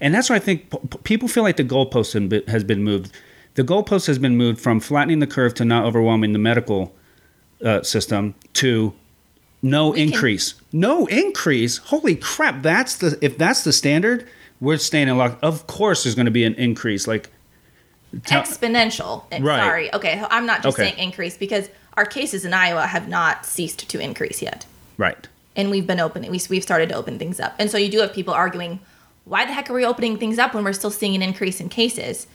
and 0.03 0.13
that's 0.13 0.29
why 0.29 0.35
I 0.35 0.39
think 0.39 0.69
p- 0.69 0.77
people 1.03 1.27
feel 1.27 1.41
like 1.43 1.57
the 1.57 1.63
goalpost 1.63 2.13
has 2.47 2.63
been- 2.63 2.83
moved. 2.83 3.11
The 3.55 3.63
goalpost 3.63 4.05
has 4.07 4.19
been 4.19 4.35
moved 4.37 4.59
from 4.59 4.79
flattening 4.79 5.19
the 5.19 5.27
curve 5.27 5.53
to 5.55 5.65
not 5.65 5.85
overwhelming 5.85 6.33
the 6.33 6.39
medical 6.39 6.93
uh, 7.63 7.81
system 7.83 8.35
to 8.53 8.93
no 9.61 9.93
can- 9.93 10.01
increase. 10.09 10.55
No 10.71 11.05
increase. 11.07 11.77
Holy 11.77 12.15
crap! 12.15 12.61
That's 12.61 12.97
the 12.97 13.17
if 13.21 13.37
that's 13.37 13.63
the 13.63 13.71
standard, 13.73 14.27
we're 14.59 14.77
staying 14.77 15.07
in 15.07 15.17
lock. 15.17 15.39
Of 15.41 15.65
course, 15.67 16.03
there's 16.03 16.15
going 16.15 16.25
to 16.25 16.31
be 16.31 16.43
an 16.43 16.55
increase. 16.55 17.07
Like 17.07 17.29
tell- 18.25 18.41
exponential. 18.43 19.23
Eh, 19.31 19.39
Right. 19.41 19.59
Sorry. 19.59 19.93
Okay, 19.93 20.23
I'm 20.29 20.45
not 20.45 20.63
just 20.63 20.77
Okay. 20.77 20.89
saying 20.89 20.99
increase 20.99 21.37
because 21.37 21.69
our 21.95 22.05
cases 22.05 22.43
in 22.45 22.53
Iowa 22.53 22.87
have 22.87 23.07
not 23.07 23.45
ceased 23.45 23.87
to 23.89 23.99
increase 23.99 24.41
yet, 24.41 24.65
right. 24.97 25.27
and 25.55 25.69
we've 25.69 25.85
been 25.87 25.99
opening. 25.99 26.31
We, 26.31 26.41
we've 26.49 26.63
started 26.63 26.89
to 26.89 26.95
open 26.95 27.19
things 27.19 27.39
up, 27.39 27.53
and 27.59 27.69
so 27.69 27.77
you 27.77 27.89
do 27.89 27.99
have 27.99 28.11
people 28.13 28.33
arguing, 28.33 28.79
why 29.25 29.45
the 29.45 29.53
heck 29.53 29.69
are 29.69 29.73
we 29.73 29.85
opening 29.85 30.17
things 30.17 30.37
up 30.39 30.53
when 30.53 30.63
we're 30.63 30.73
still 30.73 30.91
seeing 30.91 31.15
an 31.15 31.21
increase 31.21 31.59
in 31.61 31.69
cases? 31.69 32.27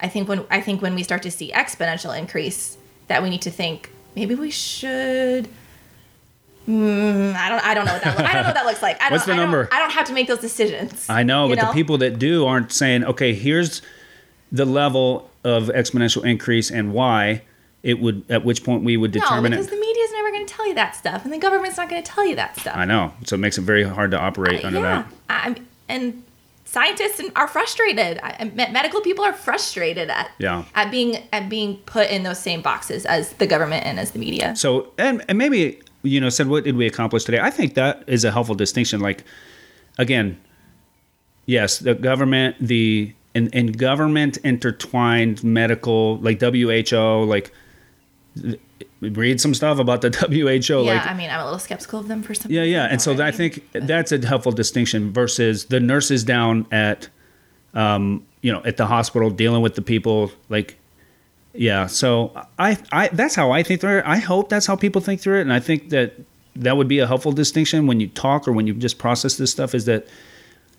I 0.00 0.08
think 0.08 0.28
when 0.28 0.44
I 0.50 0.60
think 0.60 0.82
when 0.82 0.94
we 0.94 1.02
start 1.02 1.22
to 1.22 1.30
see 1.30 1.50
exponential 1.52 2.16
increase, 2.18 2.76
that 3.08 3.22
we 3.22 3.30
need 3.30 3.42
to 3.42 3.50
think 3.50 3.90
maybe 4.16 4.34
we 4.34 4.50
should. 4.50 5.48
Mm, 6.68 7.34
I 7.34 7.48
don't. 7.50 7.64
I 7.64 7.74
don't 7.74 7.84
know 7.84 7.92
what 7.92 8.02
that. 8.02 8.16
Look, 8.18 8.26
I 8.26 8.32
don't 8.32 8.42
know 8.42 8.48
what 8.48 8.54
that 8.54 8.66
looks 8.66 8.82
like. 8.82 8.96
I 9.00 9.04
don't, 9.08 9.12
What's 9.12 9.26
the 9.26 9.32
I 9.32 9.36
don't- 9.36 9.44
number? 9.44 9.68
I 9.70 9.78
don't 9.78 9.92
have 9.92 10.06
to 10.06 10.12
make 10.12 10.28
those 10.28 10.38
decisions. 10.40 11.08
I 11.10 11.22
know, 11.22 11.48
but 11.48 11.58
the 11.60 11.66
people 11.72 11.98
that 11.98 12.18
do 12.18 12.46
aren't 12.46 12.72
saying, 12.72 13.04
okay, 13.04 13.34
here's 13.34 13.82
the 14.50 14.64
level 14.64 15.30
of 15.42 15.64
exponential 15.64 16.24
increase 16.24 16.70
and 16.70 16.92
why 16.92 17.42
it 17.82 18.00
would, 18.00 18.24
at 18.30 18.44
which 18.46 18.64
point 18.64 18.82
we 18.82 18.96
would 18.96 19.10
determine 19.12 19.50
No, 19.50 19.56
because 19.58 19.66
it. 19.66 19.70
the 19.72 19.80
media's 19.80 20.12
never 20.12 20.30
going 20.30 20.46
to 20.46 20.54
tell 20.54 20.66
you 20.66 20.74
that 20.74 20.96
stuff, 20.96 21.24
and 21.24 21.32
the 21.32 21.38
government's 21.38 21.76
not 21.76 21.90
going 21.90 22.02
to 22.02 22.10
tell 22.10 22.26
you 22.26 22.34
that 22.36 22.56
stuff. 22.58 22.74
I 22.76 22.86
know. 22.86 23.12
So 23.24 23.34
it 23.34 23.38
makes 23.40 23.58
it 23.58 23.62
very 23.62 23.82
hard 23.82 24.10
to 24.12 24.18
operate 24.18 24.64
under 24.64 24.80
yeah, 24.80 25.02
that. 25.02 25.12
I'm, 25.28 25.66
and 25.88 26.22
scientists 26.74 27.20
are 27.36 27.48
frustrated. 27.48 28.18
I, 28.22 28.30
I- 28.40 28.44
me- 28.44 28.72
medical 28.72 29.00
people 29.00 29.24
are 29.24 29.32
frustrated 29.32 30.10
at 30.10 30.30
Yeah. 30.38 30.64
at 30.74 30.90
being 30.90 31.10
at 31.32 31.48
being 31.48 31.76
put 31.86 32.06
in 32.10 32.24
those 32.24 32.38
same 32.48 32.60
boxes 32.70 33.06
as 33.06 33.32
the 33.34 33.46
government 33.46 33.86
and 33.86 33.98
as 33.98 34.10
the 34.10 34.18
media. 34.18 34.54
So, 34.56 34.92
and, 34.98 35.24
and 35.28 35.38
maybe, 35.38 35.80
you 36.02 36.20
know, 36.20 36.28
said, 36.30 36.48
what 36.48 36.64
did 36.64 36.76
we 36.76 36.86
accomplish 36.86 37.24
today? 37.24 37.40
I 37.40 37.50
think 37.50 37.74
that 37.74 38.02
is 38.06 38.24
a 38.24 38.30
helpful 38.30 38.54
distinction. 38.56 39.00
Like, 39.00 39.24
again, 39.98 40.38
yes, 41.46 41.78
the 41.78 41.94
government, 41.94 42.56
the, 42.60 43.14
and, 43.36 43.48
and 43.54 43.78
government 43.78 44.36
intertwined 44.38 45.42
medical, 45.44 46.18
like 46.18 46.40
WHO, 46.40 47.24
like, 47.24 47.52
read 49.00 49.40
some 49.40 49.54
stuff 49.54 49.78
about 49.78 50.00
the 50.00 50.10
WHO. 50.28 50.84
yeah, 50.84 50.94
like, 50.94 51.06
I 51.06 51.14
mean, 51.14 51.30
I'm 51.30 51.40
a 51.40 51.44
little 51.44 51.58
skeptical 51.58 52.00
of 52.00 52.08
them 52.08 52.22
for 52.22 52.34
some. 52.34 52.50
Yeah, 52.50 52.62
yeah, 52.62 52.88
and 52.90 53.00
so 53.00 53.12
I 53.12 53.16
already. 53.16 53.36
think 53.36 53.70
that's 53.72 54.12
a 54.12 54.24
helpful 54.24 54.52
distinction 54.52 55.12
versus 55.12 55.66
the 55.66 55.80
nurses 55.80 56.24
down 56.24 56.66
at, 56.72 57.08
um, 57.74 58.26
you 58.42 58.52
know, 58.52 58.62
at 58.64 58.76
the 58.76 58.86
hospital 58.86 59.30
dealing 59.30 59.62
with 59.62 59.74
the 59.74 59.82
people. 59.82 60.30
Like, 60.48 60.78
yeah. 61.52 61.86
So 61.86 62.32
I, 62.58 62.78
I, 62.92 63.08
that's 63.08 63.34
how 63.34 63.50
I 63.50 63.62
think 63.62 63.80
through 63.80 63.98
it. 63.98 64.04
I 64.06 64.18
hope 64.18 64.48
that's 64.48 64.66
how 64.66 64.76
people 64.76 65.00
think 65.00 65.20
through 65.20 65.38
it, 65.38 65.42
and 65.42 65.52
I 65.52 65.60
think 65.60 65.90
that 65.90 66.14
that 66.56 66.76
would 66.76 66.88
be 66.88 67.00
a 67.00 67.06
helpful 67.06 67.32
distinction 67.32 67.86
when 67.86 68.00
you 68.00 68.08
talk 68.08 68.46
or 68.46 68.52
when 68.52 68.66
you 68.66 68.74
just 68.74 68.98
process 68.98 69.36
this 69.36 69.50
stuff. 69.50 69.74
Is 69.74 69.84
that 69.86 70.06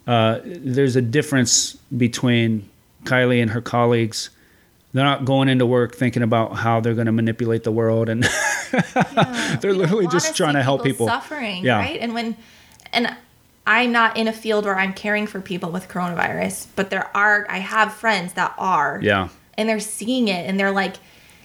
uh, 0.07 0.39
there's 0.43 0.95
a 0.95 1.01
difference 1.01 1.73
between 1.97 2.69
Kylie 3.03 3.41
and 3.41 3.51
her 3.51 3.61
colleagues. 3.61 4.29
They're 4.95 5.03
not 5.03 5.25
going 5.25 5.49
into 5.49 5.65
work 5.65 5.93
thinking 5.95 6.23
about 6.23 6.55
how 6.55 6.79
they're 6.79 6.93
going 6.93 7.07
to 7.07 7.11
manipulate 7.11 7.63
the 7.65 7.71
world, 7.71 8.07
and 8.07 8.23
they're 9.59 9.71
We 9.71 9.77
literally 9.77 10.07
just 10.07 10.35
trying 10.35 10.53
to 10.55 10.63
help 10.63 10.83
people. 10.83 11.05
suffering, 11.07 11.63
Yeah. 11.65 11.77
right? 11.79 11.99
And 11.99 12.13
when, 12.13 12.37
and 12.93 13.15
I'm 13.67 13.91
not 13.91 14.15
in 14.15 14.27
a 14.27 14.33
field 14.33 14.63
where 14.65 14.77
I'm 14.77 14.93
caring 14.93 15.27
for 15.27 15.41
people 15.41 15.69
with 15.71 15.87
coronavirus, 15.89 16.67
but 16.75 16.89
there 16.91 17.09
are. 17.15 17.45
I 17.49 17.57
have 17.57 17.93
friends 17.93 18.33
that 18.33 18.53
are. 18.57 18.99
Yeah. 19.03 19.27
and 19.57 19.67
they're 19.69 19.79
seeing 19.79 20.27
it 20.27 20.47
and 20.49 20.59
they're 20.59 20.71
like 20.71 20.95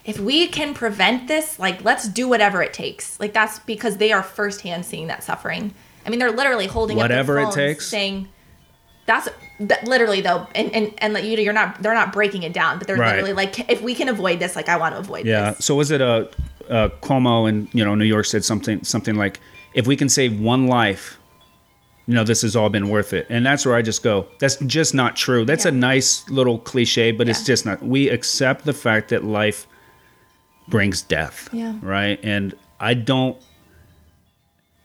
if 0.05 0.19
we 0.19 0.47
can 0.49 0.75
prevent 0.75 1.29
this 1.29 1.59
like 1.59 1.85
let's 1.85 2.09
do 2.09 2.27
whatever 2.29 2.61
it 2.63 2.73
takes 2.73 3.21
like 3.21 3.33
that's 3.33 3.59
because 3.61 3.99
they 3.99 4.11
are 4.13 4.23
firsthand 4.23 4.85
seeing 4.85 5.07
that 5.07 5.23
suffering 5.23 5.73
i 6.05 6.11
mean 6.11 6.19
they're 6.19 6.33
literally 6.33 6.67
holding 6.67 6.97
Whatever 6.97 7.39
it 7.39 7.45
up 7.45 7.55
their 7.55 7.67
phones 7.67 7.77
takes? 7.77 7.87
saying 7.89 8.27
that's 9.07 9.29
that 9.61 9.85
literally 9.85 10.21
though 10.21 10.47
and 10.55 10.73
and, 10.75 10.93
and 10.99 11.13
like, 11.15 11.25
you 11.25 11.37
know, 11.37 11.43
you're 11.43 11.53
not 11.53 11.81
they're 11.83 11.95
not 11.95 12.13
breaking 12.13 12.43
it 12.43 12.53
down 12.53 12.79
but 12.79 12.87
they're 12.87 12.97
Right. 12.97 13.11
literally 13.17 13.35
like 13.35 13.71
if 13.71 13.83
we 13.83 13.95
can 13.95 14.09
avoid 14.09 14.39
this 14.39 14.57
like 14.57 14.69
i 14.71 14.77
want 14.77 14.95
to 14.95 14.99
avoid 15.01 15.27
Yeah. 15.27 15.53
this 15.53 15.65
So 15.67 15.75
was 15.75 15.91
it 15.91 16.01
a, 16.01 16.31
uh 16.71 16.89
Cuomo 17.03 17.49
in 17.49 17.69
you 17.73 17.85
know 17.85 17.95
New 17.95 18.05
York 18.07 18.25
said 18.27 18.45
something 18.45 18.83
something 18.85 19.17
like, 19.17 19.39
if 19.75 19.87
we 19.87 19.97
can 19.97 20.09
save 20.09 20.41
one 20.41 20.67
life, 20.67 21.19
you 22.07 22.15
know 22.15 22.25
this 22.25 22.43
has 22.43 22.57
all 22.57 22.71
been 22.71 22.89
worth 22.89 23.13
it. 23.13 23.27
And 23.29 23.45
that's 23.45 23.65
where 23.67 23.75
I 23.77 23.83
just 23.83 24.03
go. 24.03 24.27
That's 24.39 24.57
just 24.65 24.95
not 24.95 25.15
true. 25.17 25.45
That's 25.45 25.65
a 25.67 25.71
nice 25.73 26.29
little 26.31 26.59
cliche, 26.59 27.13
but 27.13 27.29
it's 27.29 27.45
just 27.45 27.67
not. 27.67 27.83
We 27.83 28.09
accept 28.09 28.65
the 28.65 28.73
fact 28.73 29.11
that 29.11 29.25
life 29.25 29.67
brings 30.69 31.03
death. 31.03 31.49
Yeah. 31.53 31.75
Right. 31.83 32.19
And 32.23 32.55
I 32.81 32.95
don't. 32.95 33.37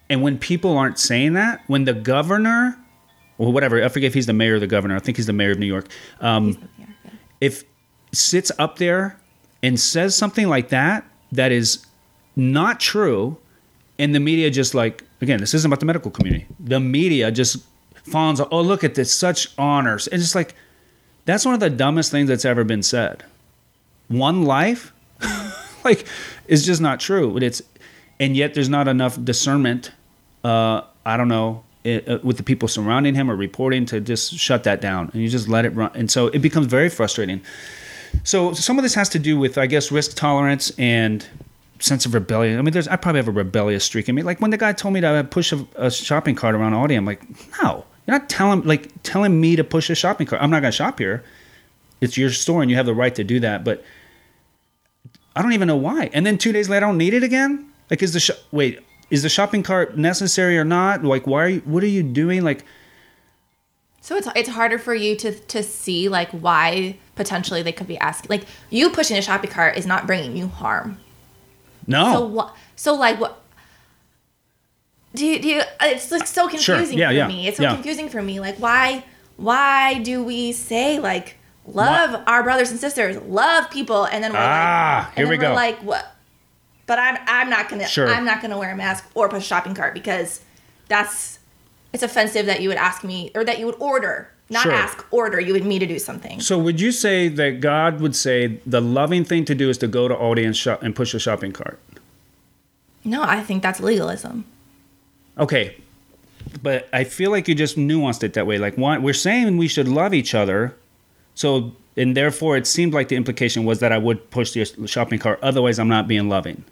And 0.10 0.22
when 0.22 0.38
people 0.38 0.78
aren't 0.78 1.00
saying 1.00 1.34
that, 1.34 1.64
when 1.68 1.86
the 1.86 1.94
governor, 1.94 2.78
or 3.38 3.52
whatever, 3.52 3.84
I 3.84 3.88
forget 3.90 4.08
if 4.08 4.14
he's 4.14 4.26
the 4.28 4.34
mayor 4.34 4.56
or 4.56 4.60
the 4.60 4.68
governor. 4.68 4.96
I 4.96 5.00
think 5.00 5.18
he's 5.18 5.26
the 5.28 5.34
mayor 5.34 5.52
of 5.52 5.60
New 5.60 5.66
York. 5.66 5.88
Um, 6.22 6.50
Yeah, 6.80 6.86
yeah. 7.06 7.10
if 7.42 7.64
sits 8.12 8.52
up 8.60 8.78
there 8.78 9.20
and 9.62 9.80
says 9.80 10.16
something 10.16 10.48
like 10.48 10.70
that 10.70 11.04
that 11.34 11.52
is 11.52 11.86
not 12.38 12.80
true 12.80 13.38
and 14.00 14.16
the 14.16 14.20
media 14.22 14.50
just 14.50 14.74
like 14.74 15.04
again 15.22 15.40
this 15.42 15.54
isn't 15.54 15.68
about 15.68 15.82
the 15.82 15.86
medical 15.86 16.10
community 16.12 16.46
the 16.62 16.80
media 16.80 17.30
just 17.30 17.58
fawns 17.94 18.40
oh 18.40 18.62
look 18.62 18.86
at 18.86 18.96
this 18.96 19.12
such 19.14 19.50
honors 19.58 20.08
and 20.08 20.22
it's 20.22 20.34
like 20.36 20.56
that's 21.26 21.44
one 21.44 21.54
of 21.54 21.60
the 21.60 21.70
dumbest 21.70 22.10
things 22.10 22.30
that's 22.30 22.46
ever 22.46 22.64
been 22.64 22.82
said 22.84 23.24
one 24.08 24.44
life 24.44 24.94
like 25.84 26.06
is 26.48 26.66
just 26.66 26.80
not 26.80 27.02
true 27.02 27.34
But 27.34 27.44
it's 27.44 27.62
and 28.18 28.34
yet 28.38 28.54
there's 28.54 28.70
not 28.70 28.88
enough 28.88 29.22
discernment 29.22 29.92
uh 30.46 30.82
i 31.06 31.18
don't 31.18 31.28
know 31.28 31.65
it, 31.86 32.10
uh, 32.10 32.20
with 32.24 32.38
the 32.38 32.44
people 32.44 32.68
surrounding 32.68 33.16
him 33.16 33.30
or 33.30 33.36
reporting 33.36 33.86
to 33.86 34.02
just 34.02 34.36
shut 34.36 34.64
that 34.64 34.82
down. 34.82 35.12
And 35.14 35.22
you 35.22 35.30
just 35.30 35.48
let 35.48 35.66
it 35.66 35.70
run. 35.70 35.92
And 35.94 36.10
so 36.10 36.28
it 36.28 36.40
becomes 36.40 36.66
very 36.66 36.90
frustrating. 36.90 37.42
So 38.24 38.54
some 38.54 38.78
of 38.80 38.84
this 38.84 38.96
has 38.96 39.10
to 39.10 39.20
do 39.20 39.38
with 39.38 39.58
i 39.58 39.68
guess 39.68 39.92
risk 39.92 40.16
tolerance 40.16 40.72
and 40.78 41.28
sense 41.80 42.06
of 42.06 42.14
rebellion. 42.14 42.58
I 42.58 42.62
mean 42.62 42.74
there's 42.74 42.88
i 42.88 42.96
probably 42.96 43.20
have 43.20 43.28
a 43.28 43.32
rebellious 43.32 43.84
streak 43.84 44.10
in 44.10 44.16
me. 44.16 44.24
Like 44.24 44.42
when 44.42 44.52
the 44.52 44.58
guy 44.58 44.74
told 44.74 44.94
me 44.94 45.02
to 45.02 45.28
push 45.30 45.52
a, 45.52 45.66
a 45.76 45.92
shopping 45.92 46.36
cart 46.36 46.56
around 46.56 46.74
Aldi 46.74 46.98
i'm 46.98 47.06
like 47.06 47.22
no 47.62 47.86
you're 48.08 48.18
not 48.18 48.30
telling 48.30 48.64
like 48.64 48.92
telling 49.04 49.40
me 49.40 49.56
to 49.56 49.64
push 49.64 49.90
a 49.90 49.96
shopping 49.96 50.28
cart. 50.28 50.42
I'm 50.42 50.50
not 50.50 50.62
to 50.62 50.72
shop 50.72 51.00
here. 51.00 51.24
It's 52.02 52.18
your 52.18 52.30
store 52.30 52.62
and 52.62 52.70
you 52.70 52.78
have 52.78 52.86
the 52.86 52.94
right 52.94 53.14
to 53.16 53.24
do 53.24 53.40
that. 53.42 53.64
But 53.64 53.84
i 55.36 55.42
don't 55.42 55.54
even 55.54 55.68
know 55.68 55.76
why. 55.76 56.10
And 56.14 56.26
then 56.26 56.38
two 56.38 56.52
days 56.52 56.70
later 56.70 56.86
i 56.86 56.90
don't 56.90 56.98
need 56.98 57.14
it 57.14 57.24
again? 57.24 57.72
Like 57.92 58.02
is 58.02 58.14
the 58.14 58.20
sh- 58.20 58.32
wait 58.52 58.80
is 59.10 59.24
the 59.24 59.30
shopping 59.30 59.64
cart 59.64 59.98
necessary 59.98 60.58
or 60.58 60.64
not 60.66 61.04
like 61.04 61.26
why 61.28 61.44
are 61.44 61.50
you 61.50 61.60
what 61.62 61.84
are 61.84 61.88
you 61.88 62.02
doing 62.04 62.44
like 62.44 62.64
so 64.02 64.16
it's 64.16 64.28
it's 64.36 64.50
harder 64.50 64.78
for 64.78 64.94
you 64.96 65.16
to 65.16 65.32
to 65.32 65.62
see 65.64 66.10
like 66.10 66.30
why 66.32 66.98
potentially 67.16 67.62
they 67.62 67.72
could 67.72 67.88
be 67.88 67.98
asking 68.00 68.30
like 68.30 68.46
you 68.70 68.90
pushing 68.90 69.18
a 69.18 69.22
shopping 69.22 69.50
cart 69.50 69.78
is 69.78 69.86
not 69.86 70.06
bringing 70.08 70.36
you 70.36 70.48
harm 70.48 70.98
no 71.88 72.14
So 72.14 72.26
what? 72.26 72.56
So 72.76 72.96
like 72.96 73.20
what? 73.20 73.42
Do 75.14 75.26
you, 75.26 75.40
do 75.40 75.48
you, 75.48 75.62
it's 75.82 76.12
like 76.12 76.28
so 76.28 76.50
Sure. 76.50 76.76
confusing 76.76 76.98
Yeah, 76.98 77.08
for 77.10 77.14
yeah, 77.14 77.28
me. 77.28 77.48
It's 77.48 77.58
so 77.58 77.64
yeah. 77.64 77.74
confusing 77.74 78.10
for 78.10 78.22
me. 78.22 78.40
Like 78.40 78.58
why 78.58 79.06
why 79.38 80.00
do 80.00 80.24
we 80.24 80.52
say 80.52 81.00
like 81.00 81.38
love 81.68 82.22
our 82.28 82.44
brothers 82.44 82.72
and 82.72 82.80
sisters, 82.80 83.18
love 83.28 83.70
people, 83.70 84.06
and 84.06 84.24
then 84.24 84.34
we're 84.34 84.40
Ah, 84.42 85.06
like, 85.06 85.16
here 85.16 85.24
and 85.26 85.30
we 85.30 85.38
we're 85.38 85.42
go. 85.42 85.54
like 85.54 85.78
what? 85.84 86.15
But 86.88 87.00
I'm 87.00 87.18
I'm 87.28 87.50
not 87.50 87.70
gonna 87.70 87.88
Sure. 87.88 88.08
I'm 88.08 88.26
not 88.26 88.42
gonna 88.42 88.58
wear 88.58 88.72
a 88.72 88.76
mask 88.76 89.06
or 89.16 89.28
push 89.30 89.44
a 89.44 89.46
shopping 89.46 89.74
cart 89.74 89.94
because 89.94 90.42
that's 90.88 91.40
it's 91.94 92.04
offensive 92.04 92.46
that 92.46 92.62
you 92.62 92.70
would 92.70 92.78
ask 92.78 93.04
me 93.04 93.32
or 93.36 93.44
that 93.46 93.58
you 93.58 93.66
would 93.66 93.76
order, 93.80 94.30
not 94.50 94.64
Sure. 94.64 94.74
ask, 94.74 95.06
order. 95.12 95.40
You 95.40 95.54
would 95.54 95.66
me 95.66 95.80
to 95.80 95.86
do 95.86 95.98
something. 95.98 96.40
So 96.42 96.60
would 96.60 96.80
you 96.80 96.92
say 96.92 97.28
that 97.30 97.60
God 97.62 98.02
would 98.02 98.16
say 98.16 98.60
the 98.66 98.82
loving 98.82 99.24
thing 99.24 99.46
to 99.46 99.56
do 99.56 99.70
is 99.70 99.78
to 99.80 99.88
go 99.88 100.08
to 100.08 100.14
Aldi 100.16 100.46
and 100.46 100.56
shop 100.56 100.84
and 100.84 100.96
push 100.96 101.14
a 101.14 101.20
shopping 101.20 101.54
cart? 101.54 101.80
No, 103.04 103.24
I 103.24 103.42
think 103.42 103.64
that's 103.64 103.80
legalism. 103.80 104.46
Okay, 105.38 105.78
but 106.62 106.88
I 106.94 107.04
feel 107.04 107.32
like 107.32 107.48
you 107.48 107.56
just 107.56 107.78
nuanced 107.78 108.24
it 108.24 108.34
that 108.34 108.46
way. 108.48 108.58
Like 108.58 108.78
one, 108.78 109.02
we're 109.04 109.14
saying 109.14 109.58
we 109.58 109.68
should 109.68 109.88
love 109.88 110.14
each 110.14 110.34
other, 110.36 110.76
so 111.34 111.74
and 111.98 112.16
therefore 112.16 112.58
it 112.58 112.68
seemed 112.68 112.94
like 112.94 113.08
the 113.08 113.16
implication 113.16 113.64
was 113.64 113.80
that 113.80 113.92
I 113.92 113.98
would 113.98 114.30
push 114.32 114.52
the 114.52 114.88
shopping 114.88 115.20
cart. 115.20 115.40
Otherwise, 115.42 115.80
I'm 115.80 115.88
not 115.88 116.08
being 116.08 116.30
loving. 116.30 116.64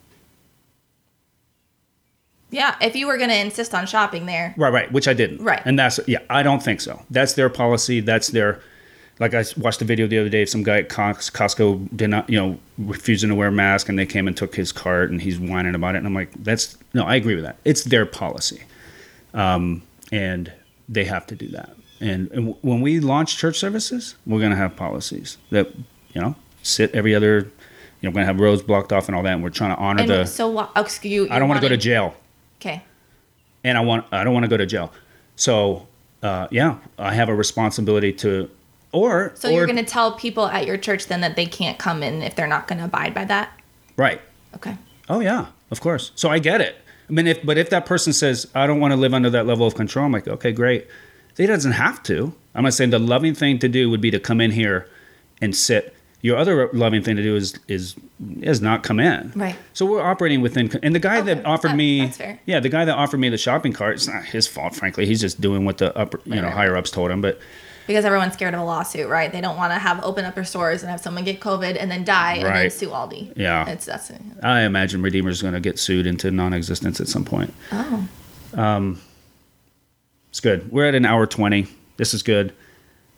Yeah, 2.54 2.76
if 2.82 2.96
you 2.96 3.08
were 3.08 3.18
going 3.18 3.32
to 3.32 3.38
insist 3.38 3.74
on 3.74 3.88
shopping 3.88 4.28
there, 4.28 4.54
Right, 4.56 4.72
right, 4.72 4.92
which 4.92 5.08
I 5.08 5.14
didn't. 5.14 5.44
Right. 5.44 5.62
And 5.66 5.78
that's 5.78 6.00
yeah, 6.08 6.20
I 6.30 6.44
don't 6.44 6.62
think 6.62 6.82
so. 6.82 7.02
That's 7.10 7.34
their 7.34 7.50
policy. 7.50 8.00
That's 8.00 8.28
their 8.30 8.62
like 9.20 9.34
I 9.34 9.44
watched 9.58 9.82
a 9.82 9.86
video 9.86 10.08
the 10.08 10.20
other 10.20 10.30
day 10.30 10.44
of 10.44 10.50
some 10.50 10.64
guy 10.64 10.80
at 10.80 10.90
Costco 10.90 11.96
did 11.96 12.10
not, 12.10 12.30
you 12.30 12.38
know, 12.38 12.60
refusing 12.78 13.30
to 13.30 13.36
wear 13.36 13.48
a 13.48 13.52
mask 13.52 13.90
and 13.90 13.98
they 13.98 14.06
came 14.06 14.28
and 14.28 14.36
took 14.38 14.56
his 14.56 14.72
cart 14.72 15.12
and 15.12 15.22
he's 15.22 15.40
whining 15.40 15.76
about 15.76 15.96
it 15.96 16.00
and 16.00 16.08
I'm 16.08 16.14
like, 16.14 16.32
that's 16.44 16.78
no, 16.94 17.06
I 17.06 17.16
agree 17.16 17.36
with 17.36 17.44
that. 17.44 17.58
It's 17.66 17.84
their 17.84 18.06
policy. 18.06 18.62
Um, 19.34 19.82
and 20.12 20.52
they 20.88 21.06
have 21.06 21.26
to 21.28 21.36
do 21.36 21.48
that. 21.50 21.76
And, 22.00 22.30
and 22.32 22.48
w- 22.48 22.58
when 22.62 22.82
we 22.82 23.00
launch 23.00 23.38
church 23.38 23.58
services, 23.58 24.16
we're 24.26 24.40
going 24.40 24.52
to 24.52 24.58
have 24.58 24.76
policies 24.76 25.38
that, 25.50 25.72
you 26.14 26.22
know, 26.22 26.36
sit 26.62 26.94
every 26.94 27.16
other, 27.16 27.38
you 27.40 27.44
know, 28.04 28.10
we're 28.10 28.14
going 28.14 28.24
to 28.24 28.26
have 28.28 28.40
roads 28.40 28.62
blocked 28.62 28.92
off 28.92 29.08
and 29.08 29.16
all 29.16 29.24
that. 29.24 29.34
And 29.34 29.44
we're 29.44 29.50
trying 29.50 29.76
to 29.76 29.82
honor 29.82 30.02
and 30.02 30.10
the, 30.10 30.26
so? 30.26 30.70
Oh, 30.76 30.82
excuse 30.82 31.28
you. 31.28 31.34
I 31.34 31.40
don't 31.40 31.48
want 31.48 31.62
to 31.62 31.66
go 31.66 31.70
to 31.70 31.78
jail 31.78 32.16
Okay. 32.66 32.82
and 33.66 33.78
I 33.78 33.82
want 33.82 34.06
I 34.12 34.24
don't 34.24 34.34
want 34.34 34.46
to 34.46 34.50
go 34.50 34.58
to 34.58 34.66
jail. 34.66 34.92
So 35.36 35.88
uh, 36.22 36.48
yeah, 36.52 36.78
I 36.98 37.14
have 37.14 37.28
a 37.28 37.36
responsibility 37.36 38.14
to, 38.14 38.50
or 38.94 39.34
So 39.36 39.50
or, 39.50 39.52
you're 39.52 39.66
going 39.66 39.76
to 39.76 39.84
tell 39.84 40.14
people 40.14 40.46
at 40.48 40.66
your 40.66 40.78
church 40.78 41.08
then 41.08 41.20
that 41.20 41.36
they 41.36 41.46
can't 41.46 41.78
come 41.78 42.02
in 42.02 42.22
if 42.22 42.36
they're 42.36 42.48
not 42.48 42.68
going 42.68 42.80
to 42.80 42.86
abide 42.86 43.14
by 43.14 43.26
that? 43.26 43.52
right? 43.98 44.22
Okay. 44.56 44.78
Oh 45.10 45.20
yeah, 45.20 45.48
of 45.72 45.82
course. 45.82 46.12
So 46.16 46.30
I 46.30 46.40
get 46.40 46.62
it. 46.62 46.78
I 47.10 47.12
mean, 47.12 47.28
if 47.28 47.46
but 47.46 47.58
if 47.58 47.70
that 47.72 47.86
person 47.86 48.14
says 48.14 48.48
I 48.56 48.66
don't 48.68 48.80
want 48.80 48.94
to 48.94 48.98
live 48.98 49.14
under 49.14 49.30
that 49.32 49.46
level 49.46 49.68
of 49.68 49.76
control, 49.76 50.06
I'm 50.06 50.12
like, 50.14 50.28
okay, 50.28 50.52
great. 50.54 50.88
He 51.36 51.46
doesn't 51.46 51.74
have 51.74 52.02
to. 52.04 52.34
I'm 52.56 52.64
not 52.64 52.74
saying 52.74 52.92
the 52.92 53.00
loving 53.00 53.34
thing 53.34 53.60
to 53.60 53.68
do 53.68 53.90
would 53.90 54.02
be 54.02 54.12
to 54.12 54.20
come 54.20 54.40
in 54.40 54.52
here 54.52 54.88
and 55.42 55.56
sit. 55.56 55.96
Your 56.24 56.38
other 56.38 56.70
loving 56.72 57.04
thing 57.04 57.18
to 57.18 57.22
do 57.22 57.36
is 57.36 57.60
is 57.68 57.96
is 58.42 58.62
not 58.62 58.82
come 58.82 59.00
in. 59.02 59.34
Right. 59.36 59.58
So 59.74 59.86
we're 59.86 60.02
operating 60.02 60.40
within. 60.42 60.72
And 60.82 60.96
the 60.96 61.00
guy 61.00 61.20
that 61.20 61.46
offered 61.46 61.72
that- 61.72 61.78
me, 61.78 62.12
yeah, 62.46 62.62
the 62.62 62.70
guy 62.70 62.86
that 62.86 62.96
offered 62.96 63.20
me 63.20 63.28
the 63.28 63.38
shopping 63.38 63.74
cart, 63.74 63.96
it's 63.96 64.08
not 64.08 64.24
his 64.24 64.48
fault, 64.48 64.74
frankly. 64.74 65.06
He's 65.06 65.20
just 65.20 65.42
doing 65.42 65.66
what 65.66 65.80
the 65.80 65.96
upper, 65.98 66.22
you 66.24 66.36
know, 66.36 66.44
right. 66.44 66.54
higher 66.54 66.78
ups 66.78 66.92
told 66.92 67.12
him. 67.12 67.20
But 67.20 67.40
Because 67.88 68.06
everyone's 68.06 68.36
scared 68.36 68.54
of 68.54 68.62
a 68.62 68.64
lawsuit, 68.64 69.10
right? 69.10 69.34
They 69.34 69.42
don't 69.42 69.58
want 69.58 69.74
to 69.74 69.78
have 69.80 70.02
open 70.02 70.24
up 70.24 70.34
their 70.34 70.46
stores 70.46 70.82
and 70.82 70.90
have 70.90 71.02
someone 71.02 71.26
get 71.26 71.42
COVID 71.42 71.76
and 71.78 71.92
then 71.92 72.06
die 72.06 72.36
and 72.36 72.46
then 72.46 72.70
sue 72.70 72.88
Aldi. 72.88 73.34
Yeah. 73.36 73.68
It's 73.70 73.86
that's 73.86 74.10
I 74.42 74.62
imagine 74.62 75.02
Redeemer's 75.02 75.42
going 75.42 75.56
to 75.56 75.60
get 75.60 75.78
sued 75.78 76.08
into 76.08 76.32
non-existence 76.32 77.02
at 77.02 77.10
some 77.10 77.26
point. 77.26 77.54
oh. 77.74 78.08
Um. 78.56 79.02
It's 80.30 80.40
good. 80.40 80.72
We're 80.72 80.88
at 80.88 80.96
an 80.96 81.06
hour 81.06 81.28
twenty. 81.28 81.68
This 81.98 82.14
is 82.14 82.24
good. 82.24 82.54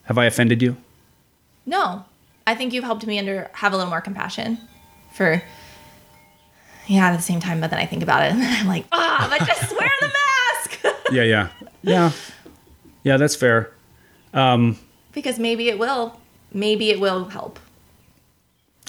Have 0.03 0.17
I 0.17 0.25
offended 0.25 0.61
you? 0.61 0.75
No. 1.65 2.05
I 2.47 2.55
think 2.55 2.73
you've 2.73 2.83
helped 2.83 3.05
me 3.05 3.17
under 3.19 3.49
have 3.53 3.73
a 3.73 3.77
little 3.77 3.89
more 3.89 4.01
compassion 4.01 4.57
for 5.13 5.41
yeah, 6.87 7.07
at 7.07 7.15
the 7.15 7.21
same 7.21 7.39
time, 7.39 7.59
but 7.61 7.71
then 7.71 7.79
I 7.79 7.85
think 7.85 8.03
about 8.03 8.23
it 8.23 8.31
and 8.31 8.41
then 8.41 8.53
I'm 8.59 8.67
like, 8.67 8.85
ah, 8.91 9.27
but 9.29 9.45
just 9.47 9.71
wear 9.79 9.89
the 9.99 10.07
mask. 10.07 10.85
Yeah, 11.11 11.23
yeah, 11.23 11.47
yeah, 11.81 12.11
yeah. 13.03 13.17
That's 13.17 13.35
fair. 13.35 13.71
Um, 14.33 14.77
because 15.13 15.39
maybe 15.39 15.69
it 15.69 15.79
will. 15.79 16.19
Maybe 16.53 16.89
it 16.89 16.99
will 16.99 17.25
help. 17.25 17.59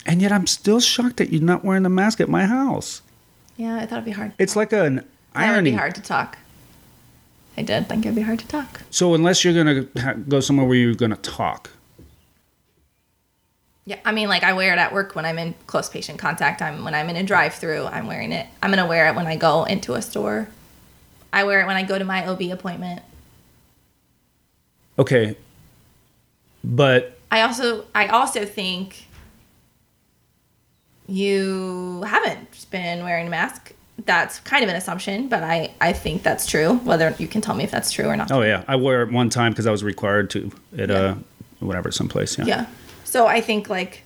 And 0.05 0.23
yet, 0.23 0.31
I'm 0.33 0.47
still 0.47 0.81
shocked 0.81 1.17
that 1.17 1.31
you're 1.33 1.43
not 1.43 1.65
wearing 1.65 1.83
the 1.83 1.89
mask 1.89 2.21
at 2.21 2.29
my 2.29 2.47
house. 2.47 3.03
Yeah, 3.57 3.77
I 3.77 3.87
thought 3.87 3.97
it'd 3.97 4.05
be 4.05 4.11
hard. 4.13 4.33
It's 4.39 4.55
like 4.55 4.73
an 4.73 5.05
irony. 5.35 5.49
That 5.49 5.57
would 5.57 5.65
be 5.65 5.71
hard 5.73 5.95
to 5.97 6.03
talk. 6.03 6.39
I 7.57 7.63
did 7.63 7.89
think 7.89 8.05
it'd 8.05 8.15
be 8.15 8.23
hard 8.23 8.39
to 8.41 8.47
talk. 8.47 8.83
So 8.91 9.15
unless 9.15 9.45
you're 9.45 9.55
going 9.55 9.67
to 9.67 10.01
ha- 10.01 10.15
go 10.29 10.41
somewhere 10.41 10.67
where 10.67 10.77
you're 10.77 10.95
going 10.95 11.11
to 11.11 11.17
talk, 11.17 11.71
Yeah, 13.89 14.01
I 14.05 14.11
mean, 14.11 14.29
like 14.29 14.43
I 14.43 14.53
wear 14.53 14.73
it 14.73 14.79
at 14.79 14.93
work 14.93 15.15
when 15.15 15.25
I'm 15.25 15.39
in 15.39 15.55
close 15.69 15.89
patient 15.89 16.19
contact. 16.19 16.61
I'm 16.61 16.85
when 16.85 16.93
I'm 16.95 17.09
in 17.09 17.15
a 17.17 17.23
drive-through. 17.23 17.87
I'm 17.87 18.09
wearing 18.09 18.33
it. 18.33 18.47
I'm 18.61 18.71
gonna 18.71 18.87
wear 18.87 19.07
it 19.09 19.15
when 19.15 19.27
I 19.29 19.37
go 19.37 19.63
into 19.65 19.95
a 19.95 20.03
store. 20.03 20.49
I 21.33 21.45
wear 21.45 21.61
it 21.61 21.67
when 21.67 21.77
I 21.77 21.85
go 21.85 21.97
to 21.99 22.05
my 22.05 22.27
OB 22.27 22.43
appointment. 22.51 23.03
okay. 24.99 25.37
But 26.65 27.17
I 27.31 27.43
also 27.43 27.85
I 27.95 28.09
also 28.09 28.45
think 28.45 29.07
you 31.07 32.03
haven't 32.07 32.67
been 32.71 33.05
wearing 33.05 33.29
a 33.29 33.31
mask. 33.31 33.73
That's 34.05 34.41
kind 34.41 34.63
of 34.65 34.69
an 34.69 34.77
assumption, 34.77 35.29
but 35.29 35.43
I 35.43 35.73
I 35.81 35.93
think 35.93 36.23
that's 36.23 36.47
true. 36.47 36.75
Whether 36.79 37.15
you 37.19 37.29
can 37.29 37.41
tell 37.41 37.55
me 37.55 37.63
if 37.65 37.71
that's 37.71 37.93
true 37.93 38.07
or 38.07 38.17
not. 38.17 38.31
oh 38.33 38.43
yeah, 38.43 38.65
I 38.67 38.77
wore 38.77 39.03
it 39.03 39.13
one 39.13 39.31
time 39.31 39.53
because 39.53 39.67
I 39.67 39.71
was 39.71 39.85
required 39.85 40.29
to 40.31 40.51
at 40.77 40.91
uh 40.91 41.15
whatever 41.61 41.93
someplace. 41.93 42.37
Yeah. 42.37 42.45
Yeah. 42.47 42.67
So 43.07 43.27
I 43.27 43.41
think 43.41 43.69
like 43.71 44.03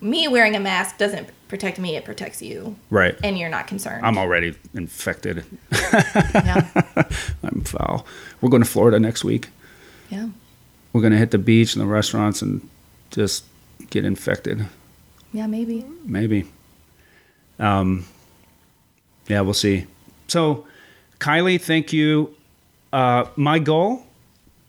me 0.00 0.28
wearing 0.28 0.56
a 0.56 0.60
mask 0.60 0.98
doesn't 0.98 1.28
protect 1.48 1.78
me. 1.78 1.96
It 1.96 2.04
protects 2.04 2.42
you, 2.42 2.76
Right. 2.90 3.16
and 3.24 3.38
you're 3.38 3.48
not 3.48 3.66
concerned. 3.66 4.04
I'm 4.04 4.18
already 4.18 4.54
infected. 4.74 5.44
yeah. 5.72 6.68
I'm 7.42 7.62
foul. 7.64 8.06
We're 8.40 8.50
going 8.50 8.62
to 8.62 8.68
Florida 8.68 8.98
next 9.00 9.24
week. 9.24 9.48
Yeah. 10.10 10.28
We're 10.92 11.00
going 11.00 11.12
to 11.12 11.18
hit 11.18 11.30
the 11.30 11.38
beach 11.38 11.74
and 11.74 11.82
the 11.82 11.86
restaurants 11.86 12.42
and 12.42 12.68
just 13.10 13.44
get 13.90 14.04
infected. 14.04 14.66
Yeah. 15.32 15.46
Maybe. 15.46 15.84
Maybe. 16.04 16.46
Um, 17.58 18.06
yeah, 19.28 19.40
we'll 19.42 19.54
see. 19.54 19.86
So, 20.28 20.66
Kylie, 21.18 21.60
thank 21.60 21.92
you. 21.92 22.34
Uh, 22.92 23.26
my 23.36 23.58
goal 23.60 24.04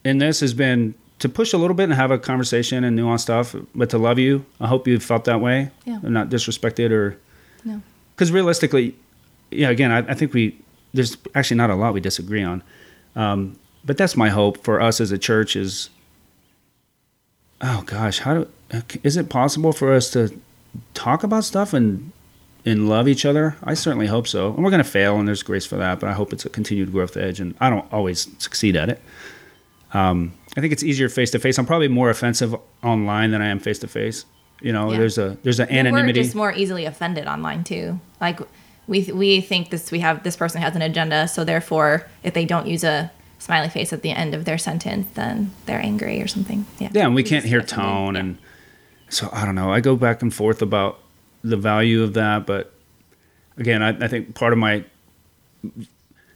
in 0.03 0.17
this 0.19 0.39
has 0.41 0.53
been 0.53 0.93
to 1.21 1.29
push 1.29 1.53
a 1.53 1.57
little 1.57 1.75
bit 1.75 1.83
and 1.85 1.93
have 1.93 2.11
a 2.11 2.17
conversation 2.19 2.83
and 2.83 2.95
nuance 2.95 3.21
stuff, 3.23 3.55
but 3.73 3.89
to 3.91 3.97
love 3.97 4.19
you. 4.19 4.45
I 4.59 4.67
hope 4.67 4.87
you 4.87 4.99
felt 4.99 5.25
that 5.25 5.39
way. 5.41 5.71
Yeah. 5.85 5.99
And 6.03 6.13
not 6.13 6.29
disrespected 6.29 6.91
or 6.91 7.17
No. 7.63 7.81
because 8.15 8.31
realistically, 8.31 8.95
yeah, 9.51 9.69
again, 9.69 9.91
I, 9.91 9.99
I 9.99 10.13
think 10.13 10.33
we 10.33 10.57
there's 10.93 11.17
actually 11.35 11.57
not 11.57 11.69
a 11.69 11.75
lot 11.75 11.93
we 11.93 12.01
disagree 12.01 12.43
on, 12.43 12.61
um, 13.15 13.57
but 13.85 13.97
that's 13.97 14.17
my 14.17 14.29
hope 14.29 14.63
for 14.63 14.81
us 14.81 14.99
as 15.01 15.11
a 15.11 15.17
church 15.17 15.55
is. 15.55 15.89
Oh 17.61 17.83
gosh, 17.85 18.19
how 18.19 18.33
do 18.33 18.47
is 19.03 19.17
it 19.17 19.29
possible 19.29 19.71
for 19.73 19.93
us 19.93 20.09
to 20.11 20.29
talk 20.93 21.23
about 21.23 21.43
stuff 21.43 21.73
and 21.73 22.11
and 22.65 22.89
love 22.89 23.07
each 23.07 23.25
other? 23.25 23.55
I 23.63 23.73
certainly 23.75 24.07
hope 24.07 24.27
so, 24.27 24.53
and 24.53 24.63
we're 24.63 24.71
going 24.71 24.83
to 24.83 24.89
fail, 24.89 25.19
and 25.19 25.27
there's 25.27 25.43
grace 25.43 25.65
for 25.65 25.75
that. 25.77 25.99
But 25.99 26.09
I 26.09 26.13
hope 26.13 26.33
it's 26.33 26.45
a 26.45 26.49
continued 26.49 26.91
growth 26.91 27.15
edge, 27.17 27.39
and 27.39 27.53
I 27.59 27.69
don't 27.69 27.85
always 27.93 28.27
succeed 28.39 28.75
at 28.75 28.89
it. 28.89 29.01
Um, 29.93 30.33
I 30.57 30.61
think 30.61 30.73
it's 30.73 30.83
easier 30.83 31.07
face 31.09 31.31
to 31.31 31.39
face. 31.39 31.57
I'm 31.57 31.65
probably 31.65 31.87
more 31.87 32.09
offensive 32.09 32.55
online 32.83 33.31
than 33.31 33.41
I 33.41 33.47
am 33.47 33.59
face 33.59 33.79
to 33.79 33.87
face. 33.87 34.25
You 34.61 34.73
know, 34.73 34.91
Yeah. 34.91 34.99
there's 34.99 35.17
a 35.17 35.37
there's 35.43 35.59
an 35.59 35.69
anonymity. 35.69 36.19
We're 36.19 36.23
just 36.23 36.35
more 36.35 36.53
easily 36.53 36.85
offended 36.85 37.25
online 37.27 37.63
too. 37.63 37.99
Like 38.19 38.39
we 38.87 39.09
we 39.13 39.41
think 39.41 39.69
this 39.69 39.91
we 39.91 39.99
have 39.99 40.23
this 40.23 40.35
person 40.35 40.61
has 40.61 40.75
an 40.75 40.81
agenda, 40.81 41.27
so 41.27 41.43
therefore 41.43 42.05
if 42.23 42.33
they 42.33 42.45
don't 42.45 42.67
use 42.67 42.83
a 42.83 43.11
smiley 43.39 43.69
face 43.69 43.91
at 43.91 44.01
the 44.03 44.11
end 44.11 44.35
of 44.35 44.45
their 44.45 44.57
sentence, 44.57 45.07
then 45.15 45.51
they're 45.65 45.81
angry 45.81 46.21
or 46.21 46.27
something. 46.27 46.65
Yeah. 46.79 46.89
Yeah, 46.91 47.05
and 47.05 47.15
we 47.15 47.23
can't 47.23 47.45
hear 47.45 47.61
tone, 47.61 48.13
Yeah. 48.15 48.19
and 48.19 48.37
so 49.09 49.29
I 49.33 49.45
don't 49.45 49.55
know. 49.55 49.71
I 49.71 49.79
go 49.79 49.95
back 49.95 50.21
and 50.21 50.31
forth 50.33 50.61
about 50.61 50.99
the 51.43 51.57
value 51.57 52.03
of 52.03 52.13
that, 52.13 52.45
but 52.45 52.71
again, 53.57 53.81
I, 53.81 53.89
I 53.89 54.07
think 54.07 54.35
part 54.35 54.53
of 54.53 54.59
my 54.59 54.83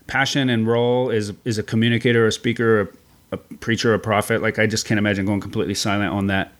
passion 0.07 0.49
and 0.49 0.67
role 0.67 1.09
is 1.09 1.33
is 1.43 1.57
a 1.57 1.63
communicator, 1.63 2.25
a 2.25 2.31
speaker, 2.31 2.81
a, 2.81 2.87
a 3.31 3.38
preacher, 3.38 3.93
a 3.93 3.99
prophet. 3.99 4.41
Like 4.41 4.60
I 4.60 4.68
just 4.68 4.85
can't 4.85 4.97
imagine 4.97 5.26
going 5.26 5.41
completely 5.41 5.73
silent 5.76 6.11
on 6.14 6.27
that. 6.27 6.52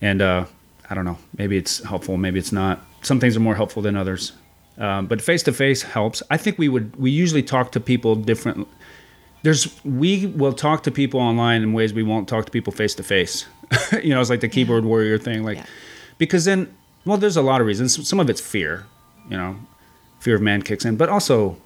And 0.00 0.20
uh, 0.22 0.44
I 0.90 0.94
don't 0.94 1.04
know. 1.04 1.18
Maybe 1.38 1.56
it's 1.56 1.82
helpful. 1.84 2.16
Maybe 2.16 2.38
it's 2.38 2.52
not. 2.52 2.80
Some 3.02 3.20
things 3.20 3.36
are 3.36 3.40
more 3.40 3.54
helpful 3.54 3.82
than 3.82 3.96
others. 3.96 4.32
Um, 4.78 5.06
but 5.06 5.22
face 5.22 5.42
to 5.44 5.52
face 5.52 5.82
helps. 5.82 6.22
I 6.30 6.36
think 6.36 6.58
we 6.58 6.68
would. 6.68 6.96
We 6.96 7.10
usually 7.10 7.42
talk 7.42 7.72
to 7.72 7.80
people 7.80 8.16
different. 8.16 8.66
There's 9.42 9.68
we 9.84 10.26
will 10.26 10.52
talk 10.52 10.82
to 10.84 10.90
people 10.90 11.20
online 11.20 11.62
in 11.62 11.72
ways 11.74 11.92
we 11.94 12.02
won't 12.02 12.28
talk 12.28 12.46
to 12.46 12.50
people 12.52 12.72
face 12.72 12.94
to 12.96 13.02
face. 13.02 13.46
You 14.02 14.10
know, 14.10 14.20
it's 14.20 14.30
like 14.30 14.40
the 14.40 14.48
keyboard 14.48 14.84
warrior 14.84 15.16
thing. 15.18 15.42
Like 15.42 15.58
Yeah. 15.58 15.66
because 16.18 16.44
then, 16.44 16.74
well, 17.06 17.16
there's 17.16 17.36
a 17.36 17.42
lot 17.42 17.60
of 17.60 17.66
reasons. 17.66 18.06
Some 18.06 18.20
of 18.20 18.28
it's 18.28 18.40
fear. 18.40 18.84
You 19.30 19.36
know, 19.36 19.56
fear 20.20 20.34
of 20.36 20.42
man 20.42 20.60
kicks 20.62 20.84
in, 20.84 20.96
but 20.96 21.08
also 21.08 21.56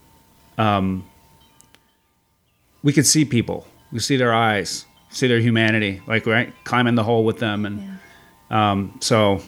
we 2.83 2.93
could 2.93 3.07
see 3.07 3.25
people. 3.25 3.66
We 3.93 3.98
see 4.01 4.16
their 4.16 4.35
eyes, 4.35 4.85
see 5.10 5.27
their 5.28 5.40
humanity, 5.40 6.02
like 6.06 6.27
right, 6.27 6.52
climb 6.65 6.86
in 6.86 6.94
the 6.94 7.05
hole 7.05 7.24
with 7.24 7.39
them, 7.39 7.65
and 7.66 7.82
Yeah. 8.51 8.70
um, 8.73 8.98
so. 9.01 9.40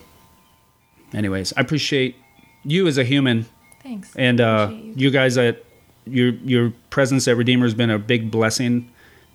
Anyways, 1.12 1.52
I 1.56 1.60
appreciate 1.62 2.14
you 2.62 2.86
as 2.86 2.96
a 2.96 3.02
human, 3.02 3.46
Thanks. 3.82 4.14
and 4.14 4.40
uh, 4.40 4.68
you. 4.70 4.92
you 4.96 5.10
guys 5.10 5.36
at 5.36 5.64
your 6.06 6.28
your 6.44 6.72
presence 6.90 7.26
at 7.26 7.36
Redeemer 7.36 7.66
has 7.66 7.74
been 7.74 7.90
a 7.90 7.98
big 7.98 8.30
blessing 8.30 8.88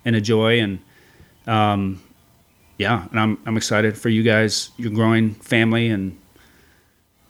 and 0.06 0.16
a 0.16 0.20
joy, 0.22 0.58
and 0.60 0.78
um, 1.46 2.00
yeah, 2.78 3.06
and 3.10 3.20
I'm 3.20 3.38
I'm 3.44 3.56
excited 3.58 3.98
for 3.98 4.08
you 4.08 4.22
guys, 4.22 4.70
your 4.78 4.90
growing 4.90 5.34
family, 5.34 5.88
and 5.88 6.16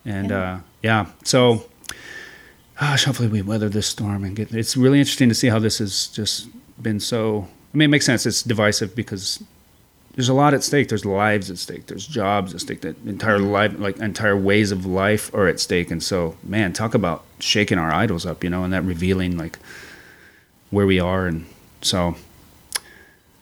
and 0.04 0.30
Yeah. 0.30 0.38
uh, 0.52 0.60
yeah. 0.82 1.06
So, 1.24 1.64
gosh, 2.78 3.04
hopefully 3.04 3.28
we 3.28 3.42
weather 3.42 3.68
this 3.68 3.88
storm 3.88 4.22
and 4.22 4.36
get. 4.36 4.52
It's 4.54 4.76
really 4.76 5.00
interesting 5.00 5.28
to 5.28 5.34
see 5.34 5.48
how 5.48 5.58
this 5.58 5.78
has 5.78 6.06
just 6.06 6.48
been 6.80 7.00
so. 7.00 7.48
I 7.72 7.76
mean, 7.76 7.86
it 7.86 7.90
makes 7.90 8.06
sense. 8.06 8.24
It's 8.26 8.42
divisive 8.42 8.94
because 8.96 9.42
there's 10.14 10.28
a 10.30 10.34
lot 10.34 10.54
at 10.54 10.64
stake. 10.64 10.88
There's 10.88 11.04
lives 11.04 11.50
at 11.50 11.58
stake. 11.58 11.86
There's 11.86 12.06
jobs 12.06 12.54
at 12.54 12.60
stake. 12.60 12.80
That 12.80 12.96
entire 13.04 13.38
life, 13.38 13.78
like 13.78 13.98
entire 13.98 14.36
ways 14.36 14.72
of 14.72 14.86
life, 14.86 15.32
are 15.34 15.46
at 15.46 15.60
stake. 15.60 15.90
And 15.90 16.02
so, 16.02 16.36
man, 16.42 16.72
talk 16.72 16.94
about 16.94 17.24
shaking 17.38 17.76
our 17.78 17.92
idols 17.92 18.24
up, 18.24 18.42
you 18.42 18.48
know, 18.50 18.64
and 18.64 18.72
that 18.72 18.82
revealing 18.84 19.36
like 19.36 19.58
where 20.70 20.86
we 20.86 20.98
are. 20.98 21.26
And 21.26 21.44
so, 21.82 22.16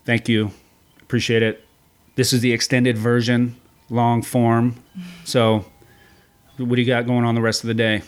thank 0.05 0.29
you, 0.29 0.51
appreciate 1.03 1.43
it. 1.43 1.65
This 2.17 2.33
is 2.33 2.41
the 2.41 2.53
extended 2.53 2.99
version, 2.99 3.57
long 3.91 4.23
form. 4.23 4.77
So, 5.25 5.65
what 6.57 6.75
do 6.75 6.81
you 6.81 6.87
got 6.87 7.07
going 7.07 7.25
on 7.25 7.35
the 7.35 7.41
rest 7.41 7.63
of 7.63 7.69
the 7.69 7.75
day? 7.75 8.03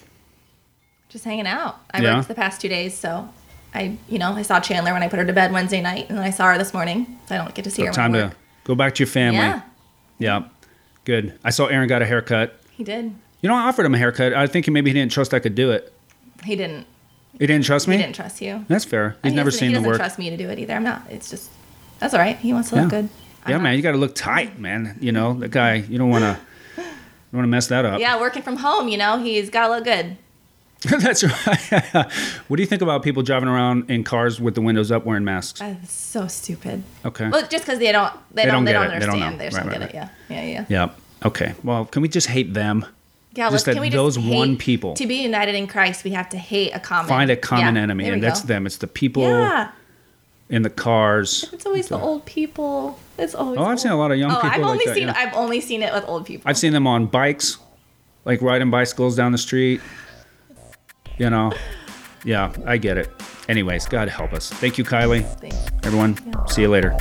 Just 1.08 1.24
hanging 1.24 1.46
out. 1.46 1.78
I 1.92 2.00
Yeah. 2.02 2.16
worked 2.16 2.28
the 2.28 2.34
past 2.34 2.60
two 2.60 2.68
days, 2.68 2.96
so 2.98 3.28
I, 3.76 3.96
you 4.08 4.18
know, 4.18 4.32
I 4.32 4.42
saw 4.42 4.58
Chandler 4.60 4.92
when 4.92 5.02
I 5.02 5.08
put 5.08 5.18
her 5.18 5.24
to 5.24 5.32
bed 5.32 5.52
Wednesday 5.52 5.80
night, 5.80 6.06
and 6.08 6.16
then 6.18 6.24
I 6.24 6.30
saw 6.30 6.46
her 6.52 6.58
this 6.58 6.72
morning. 6.74 7.18
So 7.28 7.34
I 7.34 7.38
don't 7.38 7.54
get 7.54 7.64
to 7.64 7.70
see 7.70 7.84
her. 7.84 7.92
Time 7.92 8.12
to 8.14 8.32
go 8.64 8.74
back 8.74 8.94
to 8.96 9.02
your 9.02 9.08
family. 9.08 9.38
Yeah, 9.38 9.60
Yeah, 10.18 10.44
good. 11.04 11.38
I 11.44 11.50
saw 11.50 11.66
Aaron 11.66 11.88
got 11.88 12.02
a 12.02 12.06
haircut. 12.06 12.58
he 12.72 12.84
did. 12.84 13.14
You 13.42 13.48
know, 13.50 13.54
I 13.54 13.68
offered 13.68 13.84
him 13.86 13.94
a 13.94 13.98
haircut. 13.98 14.32
I 14.32 14.46
think 14.46 14.66
maybe 14.68 14.90
he 14.90 14.94
didn't 14.94 15.12
trust 15.12 15.32
I 15.34 15.38
could 15.38 15.54
do 15.54 15.70
it. 15.70 15.92
He 16.44 16.56
didn't. 16.56 16.86
He 17.38 17.46
didn't 17.46 17.64
trust 17.66 17.86
me. 17.86 17.96
He 17.96 18.02
didn't 18.02 18.14
trust 18.16 18.40
you. 18.40 18.64
That's 18.66 18.84
fair. 18.86 19.16
He's 19.22 19.34
never 19.34 19.50
doesn't- 19.50 19.60
seen 19.60 19.68
he 19.68 19.74
the 19.74 19.80
doesn't 19.80 19.88
work. 19.90 19.98
trust 19.98 20.18
me 20.18 20.30
to 20.30 20.36
do 20.38 20.48
it 20.48 20.58
either. 20.58 20.72
I'm 20.74 20.82
not. 20.84 21.02
It's 21.10 21.28
just 21.30 21.50
that's 21.98 22.14
all 22.14 22.20
right. 22.20 22.36
He 22.38 22.52
wants 22.54 22.70
to 22.70 22.76
Yeah. 22.76 22.80
look 22.82 22.90
good. 22.90 23.08
I'm 23.44 23.50
Yeah, 23.50 23.56
not. 23.58 23.62
man, 23.62 23.76
you 23.76 23.82
got 23.82 23.92
to 23.92 23.98
look 23.98 24.14
tight, 24.14 24.58
man. 24.58 24.96
You 25.00 25.12
know, 25.12 25.34
the 25.34 25.48
guy. 25.48 25.74
You 25.74 25.98
don't 25.98 26.08
want 26.10 26.22
to. 26.24 26.38
You 26.82 27.36
want 27.38 27.44
to 27.44 27.48
mess 27.50 27.66
that 27.68 27.84
up. 27.84 28.00
Yeah, 28.00 28.18
working 28.20 28.42
from 28.42 28.56
home, 28.56 28.88
you 28.88 28.96
know, 28.96 29.18
he's 29.18 29.50
got 29.50 29.66
to 29.66 29.74
look 29.74 29.84
good. 29.84 30.16
That's 31.00 31.24
right. 31.24 32.12
what 32.48 32.56
do 32.56 32.62
you 32.62 32.66
think 32.66 32.82
about 32.82 33.02
people 33.02 33.22
driving 33.22 33.48
around 33.48 33.90
in 33.90 34.04
cars 34.04 34.40
with 34.40 34.54
the 34.54 34.60
windows 34.60 34.92
up 34.92 35.04
wearing 35.06 35.24
masks? 35.24 35.60
Uh, 35.60 35.74
that's 35.80 35.92
so 35.92 36.26
stupid. 36.28 36.82
Okay. 37.04 37.28
Well, 37.30 37.46
just 37.48 37.64
because 37.64 37.78
they 37.78 37.90
don't, 37.92 38.12
they, 38.32 38.42
They 38.42 38.46
don't, 38.50 38.56
don't 38.56 38.64
they 38.66 38.72
don't 38.72 38.84
it. 38.92 39.00
They 39.00 39.06
don't 39.06 39.22
understand. 39.22 39.40
They, 39.40 39.44
Right, 39.46 39.52
don't 39.52 39.68
right, 39.68 39.80
get 39.80 39.88
it. 39.88 39.94
Yeah, 39.94 40.42
yeah, 40.42 40.64
yeah. 40.68 40.86
Yeah. 40.88 41.26
Okay. 41.26 41.54
Well, 41.64 41.86
can 41.86 42.02
we 42.02 42.08
just 42.08 42.28
hate 42.28 42.52
them? 42.52 42.84
Yeah, 43.32 43.46
Just 43.46 43.52
let's, 43.52 43.64
that 43.64 43.72
can 43.72 43.80
we 43.82 43.88
just 43.88 43.94
hate 43.94 44.02
those 44.02 44.16
just 44.16 44.28
one 44.28 44.56
people- 44.58 44.94
To 44.94 45.06
be 45.06 45.16
united 45.16 45.54
in 45.54 45.66
Christ, 45.66 46.04
we 46.04 46.10
have 46.10 46.28
to 46.30 46.38
hate 46.38 46.72
a 46.72 46.78
common. 46.80 47.08
Find 47.08 47.30
a 47.30 47.36
common 47.36 47.74
Yeah, 47.76 47.82
enemy, 47.82 48.08
and 48.08 48.22
that's 48.22 48.42
go. 48.42 48.46
them. 48.48 48.66
It's 48.66 48.76
the 48.76 48.86
people 48.86 49.22
Yeah, 49.24 49.70
in 50.50 50.62
the 50.62 50.70
cars. 50.70 51.48
it's 51.52 51.66
always 51.66 51.88
the 51.88 51.98
old 51.98 52.24
people. 52.26 52.98
It's 53.18 53.34
always. 53.34 53.58
Oh, 53.58 53.62
I've 53.64 53.68
old- 53.70 53.80
seen 53.80 53.92
a 53.92 53.96
lot 53.98 54.10
of 54.12 54.18
young 54.18 54.30
oh, 54.30 54.34
people 54.36 54.50
I've 54.50 54.60
like 54.60 54.70
only 54.70 54.84
that, 54.86 54.94
seen. 54.94 55.08
yeah. 55.08 55.14
I've 55.16 55.34
only 55.34 55.60
seen 55.60 55.82
it 55.82 55.92
with 55.92 56.04
old 56.06 56.26
people. 56.26 56.48
I've 56.48 56.58
seen 56.58 56.72
them 56.72 56.86
on 56.86 57.06
bikes, 57.06 57.58
like 58.26 58.40
riding 58.42 58.70
bicycles 58.70 59.16
down 59.16 59.32
the 59.32 59.38
street. 59.38 59.80
You 61.18 61.30
know, 61.30 61.52
yeah, 62.24 62.52
I 62.66 62.76
get 62.76 62.98
it. 62.98 63.10
Anyways, 63.48 63.86
God 63.86 64.08
help 64.08 64.32
us. 64.32 64.50
Thank 64.50 64.76
you, 64.78 64.84
Kylie. 64.84 65.24
Thanks. 65.40 65.56
Everyone, 65.84 66.16
Yeah. 66.26 66.44
see 66.46 66.62
you 66.62 66.68
later. 66.68 66.96